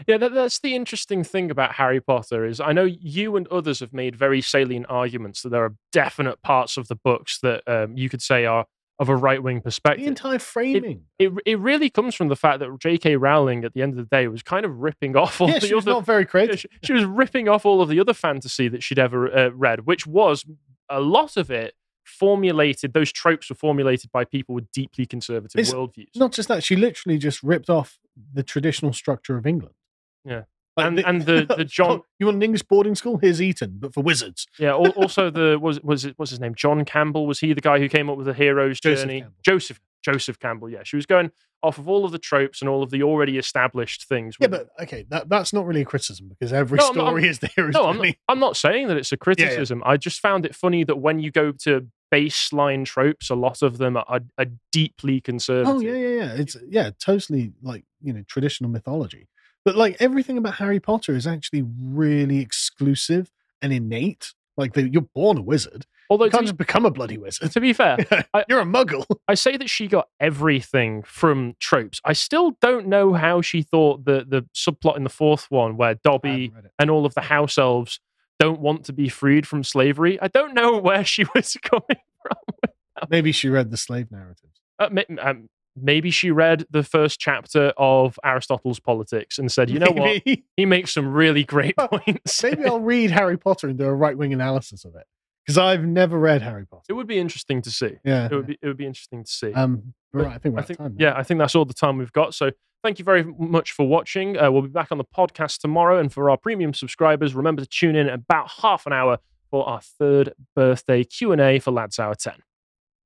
Yeah, 0.07 0.17
that, 0.17 0.33
that's 0.33 0.59
the 0.59 0.75
interesting 0.75 1.23
thing 1.23 1.51
about 1.51 1.73
Harry 1.73 1.99
Potter 1.99 2.45
is 2.45 2.59
I 2.61 2.71
know 2.71 2.85
you 2.85 3.35
and 3.35 3.47
others 3.49 3.79
have 3.81 3.93
made 3.93 4.15
very 4.15 4.41
salient 4.41 4.85
arguments 4.89 5.41
that 5.41 5.49
there 5.49 5.63
are 5.63 5.75
definite 5.91 6.41
parts 6.41 6.77
of 6.77 6.87
the 6.87 6.95
books 6.95 7.39
that 7.41 7.67
um, 7.67 7.97
you 7.97 8.09
could 8.09 8.21
say 8.21 8.45
are 8.45 8.65
of 8.99 9.09
a 9.09 9.15
right 9.15 9.41
wing 9.41 9.61
perspective. 9.61 10.03
The 10.03 10.07
entire 10.07 10.39
framing. 10.39 11.03
it, 11.17 11.31
it 11.45 11.59
really 11.59 11.89
comes 11.89 12.15
from 12.15 12.27
the 12.27 12.35
fact 12.35 12.59
that 12.59 12.79
J.K. 12.79 13.15
Rowling, 13.15 13.65
at 13.65 13.73
the 13.73 13.81
end 13.81 13.93
of 13.93 13.97
the 13.97 14.15
day, 14.15 14.27
was 14.27 14.43
kind 14.43 14.65
of 14.65 14.79
ripping 14.79 15.15
off 15.17 15.41
all 15.41 15.49
yeah, 15.49 15.59
the 15.59 15.67
she 15.67 15.73
was 15.73 15.85
other. 15.85 15.93
not 15.93 16.05
very 16.05 16.25
creative. 16.25 16.59
she, 16.59 16.69
she 16.83 16.93
was 16.93 17.03
ripping 17.05 17.49
off 17.49 17.65
all 17.65 17.81
of 17.81 17.89
the 17.89 17.99
other 17.99 18.13
fantasy 18.13 18.67
that 18.67 18.83
she'd 18.83 18.99
ever 18.99 19.35
uh, 19.35 19.49
read, 19.49 19.85
which 19.85 20.05
was 20.05 20.45
a 20.89 21.01
lot 21.01 21.37
of 21.37 21.49
it 21.49 21.73
formulated. 22.03 22.93
Those 22.93 23.11
tropes 23.11 23.49
were 23.49 23.55
formulated 23.55 24.11
by 24.11 24.25
people 24.25 24.53
with 24.53 24.71
deeply 24.71 25.05
conservative 25.05 25.59
It's 25.59 25.73
worldviews. 25.73 26.15
Not 26.15 26.31
just 26.31 26.47
that, 26.49 26.63
she 26.63 26.75
literally 26.75 27.17
just 27.17 27.41
ripped 27.41 27.69
off 27.69 27.99
the 28.33 28.43
traditional 28.43 28.93
structure 28.93 29.37
of 29.37 29.47
England. 29.47 29.75
Yeah. 30.23 30.43
Like 30.75 30.87
And- 30.87 30.99
and 30.99 31.21
the- 31.23 31.45
the 31.57 31.65
John- 31.77 32.01
you 32.19 32.25
want 32.25 32.37
an 32.37 32.43
English 32.43 32.63
boarding 32.63 32.95
school? 32.95 33.17
Here's 33.17 33.41
Eton, 33.41 33.75
but 33.79 33.93
for 33.93 34.01
wizards. 34.01 34.47
Yeah. 34.57 34.73
Also, 34.73 35.29
the 35.29 35.59
was 35.59 35.79
was 35.81 36.05
it 36.05 36.13
what's 36.17 36.31
his 36.31 36.39
name? 36.39 36.55
John 36.55 36.83
Campbell 36.85 37.27
was 37.27 37.39
he 37.39 37.53
the 37.53 37.61
guy 37.61 37.79
who 37.79 37.87
came 37.89 38.09
up 38.09 38.17
with 38.17 38.25
the 38.25 38.33
hero's 38.33 38.79
Joseph 38.79 39.07
journey? 39.07 39.21
Campbell. 39.21 39.37
Joseph 39.43 39.79
Joseph 40.03 40.39
Campbell. 40.39 40.69
Yeah, 40.69 40.81
she 40.83 40.95
was 40.95 41.05
going. 41.05 41.31
off 41.63 41.77
of 41.77 41.87
all 41.87 42.03
of 42.03 42.11
the 42.11 42.19
tropes 42.19 42.59
and 42.61 42.67
all 42.67 42.83
of 42.83 42.89
the 42.89 43.01
already 43.03 43.37
established 43.37 44.05
things. 44.09 44.35
Yeah, 44.37 44.47
but 44.49 44.67
okay, 44.81 45.05
that, 45.07 45.29
that's 45.29 45.53
not 45.53 45.65
really 45.65 45.79
a 45.79 45.85
criticism 45.85 46.27
because 46.27 46.51
every 46.51 46.77
No, 46.77 46.87
not- 46.87 46.93
story 46.93 47.25
is 47.25 47.39
there. 47.39 47.69
Is 47.69 47.73
no, 47.73 47.85
I'm 47.85 47.97
not, 47.97 48.15
I'm 48.27 48.39
not 48.39 48.57
saying 48.57 48.89
that 48.89 48.97
it's 48.97 49.13
a 49.13 49.17
criticism. 49.25 49.81
I 49.85 49.95
just 49.95 50.19
found 50.19 50.45
it 50.45 50.55
funny 50.55 50.83
that 50.83 50.97
when 50.97 51.19
you 51.21 51.31
go 51.31 51.53
to 51.63 51.87
baseline 52.13 52.85
tropes, 52.85 53.29
a 53.29 53.35
lot 53.35 53.61
of 53.61 53.77
them 53.77 53.95
are, 53.97 54.19
are 54.37 54.45
deeply 54.73 55.17
oh, 55.17 55.21
conservative. 55.23 55.75
Oh 55.75 55.79
yeah, 55.79 55.93
yeah, 55.93 56.07
yeah. 56.25 56.33
It's 56.33 56.57
yeah, 56.67 56.89
totally 56.99 57.53
like 57.61 57.85
you 58.01 58.11
know 58.13 58.23
traditional 58.27 58.69
mythology. 58.69 59.29
But 59.65 59.75
like 59.75 59.97
everything 59.99 60.37
about 60.37 60.55
Harry 60.55 60.79
Potter 60.79 61.15
is 61.15 61.25
actually 61.27 61.63
really 61.81 62.39
exclusive 62.39 63.31
and 63.61 63.71
innate. 63.73 64.33
Like 64.57 64.73
the, 64.73 64.87
you're 64.89 65.01
born 65.15 65.37
a 65.37 65.41
wizard. 65.41 65.85
Although 66.09 66.25
You 66.25 66.31
to 66.31 66.35
can't 66.37 66.43
be, 66.43 66.47
just 66.49 66.57
become 66.57 66.85
a 66.85 66.91
bloody 66.91 67.17
wizard. 67.17 67.51
to 67.53 67.61
be 67.61 67.73
fair, 67.73 67.97
I- 68.33 68.45
you're 68.49 68.59
a 68.59 68.65
muggle. 68.65 69.05
I 69.27 69.33
say 69.35 69.57
that 69.57 69.69
she 69.69 69.87
got 69.87 70.09
everything 70.19 71.01
from 71.03 71.55
tropes. 71.59 71.99
I 72.05 72.13
still 72.13 72.51
don't 72.61 72.87
know 72.87 73.13
how 73.13 73.41
she 73.41 73.63
thought 73.63 74.05
the 74.05 74.25
the 74.27 74.45
subplot 74.53 74.97
in 74.97 75.03
the 75.05 75.09
fourth 75.09 75.49
one, 75.49 75.75
where 75.77 75.95
Dobby 75.95 76.29
haven't 76.29 76.55
read 76.55 76.65
it. 76.65 76.71
and 76.77 76.91
all 76.91 77.05
of 77.05 77.13
the 77.15 77.21
house 77.21 77.57
elves 77.57 77.99
don't 78.39 78.59
want 78.59 78.83
to 78.85 78.93
be 78.93 79.07
freed 79.09 79.47
from 79.47 79.63
slavery. 79.63 80.19
I 80.21 80.27
don't 80.27 80.53
know 80.53 80.77
where 80.87 81.05
she 81.05 81.25
was 81.33 81.57
coming 81.63 81.81
from. 82.21 83.07
Maybe 83.09 83.31
she 83.31 83.49
read 83.49 83.71
the 83.71 83.77
slave 83.77 84.11
narratives. 84.11 84.59
Uh, 84.77 84.89
um, 85.21 85.49
maybe 85.75 86.11
she 86.11 86.31
read 86.31 86.65
the 86.69 86.83
first 86.83 87.19
chapter 87.19 87.73
of 87.77 88.19
Aristotle's 88.23 88.79
Politics 88.79 89.37
and 89.39 89.51
said, 89.51 89.69
"You 89.69 89.79
know 89.79 89.91
what? 89.91 90.21
He 90.57 90.65
makes 90.65 90.93
some 90.93 91.11
really 91.11 91.43
great 91.43 91.75
points." 91.77 92.43
Maybe 92.43 92.65
I'll 92.65 92.79
read 92.93 93.11
Harry 93.11 93.37
Potter 93.37 93.67
and 93.67 93.77
do 93.77 93.85
a 93.85 93.93
right 93.93 94.17
wing 94.17 94.33
analysis 94.33 94.85
of 94.85 94.95
it 94.95 95.05
because 95.45 95.57
I've 95.57 95.85
never 95.85 96.17
read 96.17 96.41
Harry 96.41 96.65
Potter. 96.65 96.83
it 96.89 96.93
would 96.93 97.07
be 97.07 97.19
interesting 97.19 97.61
to 97.63 97.71
see. 97.71 97.97
Yeah. 98.03 98.25
It 98.25 98.31
would 98.31 98.47
be 98.47 98.57
it 98.61 98.67
would 98.67 98.77
be 98.77 98.85
interesting 98.85 99.23
to 99.23 99.31
see. 99.31 99.53
Um. 99.53 99.93
Right. 100.15 100.27
I 100.27 100.37
think 100.37 100.53
we're 100.53 100.59
I 100.59 100.61
out 100.61 100.67
think, 100.67 100.79
of 100.79 100.85
time. 100.85 100.95
yeah, 100.99 101.13
I 101.15 101.23
think 101.23 101.39
that's 101.39 101.55
all 101.55 101.65
the 101.65 101.73
time 101.73 101.97
we've 101.97 102.13
got. 102.13 102.35
So 102.35 102.51
thank 102.83 102.99
you 102.99 103.05
very 103.05 103.23
much 103.23 103.71
for 103.71 103.87
watching. 103.87 104.37
Uh, 104.37 104.51
we'll 104.51 104.61
be 104.61 104.67
back 104.67 104.91
on 104.91 104.99
the 104.99 105.05
podcast 105.05 105.59
tomorrow. 105.59 105.97
And 105.97 106.13
for 106.13 106.29
our 106.29 106.37
premium 106.37 106.73
subscribers, 106.75 107.33
remember 107.33 107.63
to 107.63 107.67
tune 107.67 107.95
in 107.95 108.09
about 108.09 108.51
half 108.61 108.85
an 108.85 108.93
hour 108.93 109.17
for 109.49 109.67
our 109.67 109.81
third 109.81 110.33
birthday 110.55 111.03
Q&A 111.03 111.57
for 111.59 111.71
Lads 111.71 111.97
Hour 111.97 112.13
10. 112.13 112.33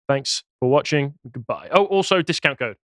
Thanks 0.07 0.43
for 0.59 0.69
watching. 0.69 1.15
Goodbye. 1.29 1.69
Oh, 1.71 1.85
also 1.85 2.21
discount 2.21 2.59
code. 2.59 2.77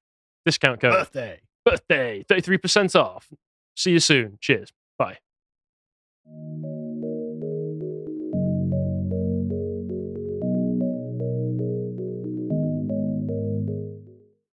Discount 0.44 0.80
code. 0.80 0.92
Birthday. 0.92 1.40
Birthday. 1.64 2.24
33% 2.28 2.96
off. 2.96 3.28
See 3.76 3.92
you 3.92 4.00
soon. 4.00 4.38
Cheers. 4.40 4.72
Bye. 4.98 5.18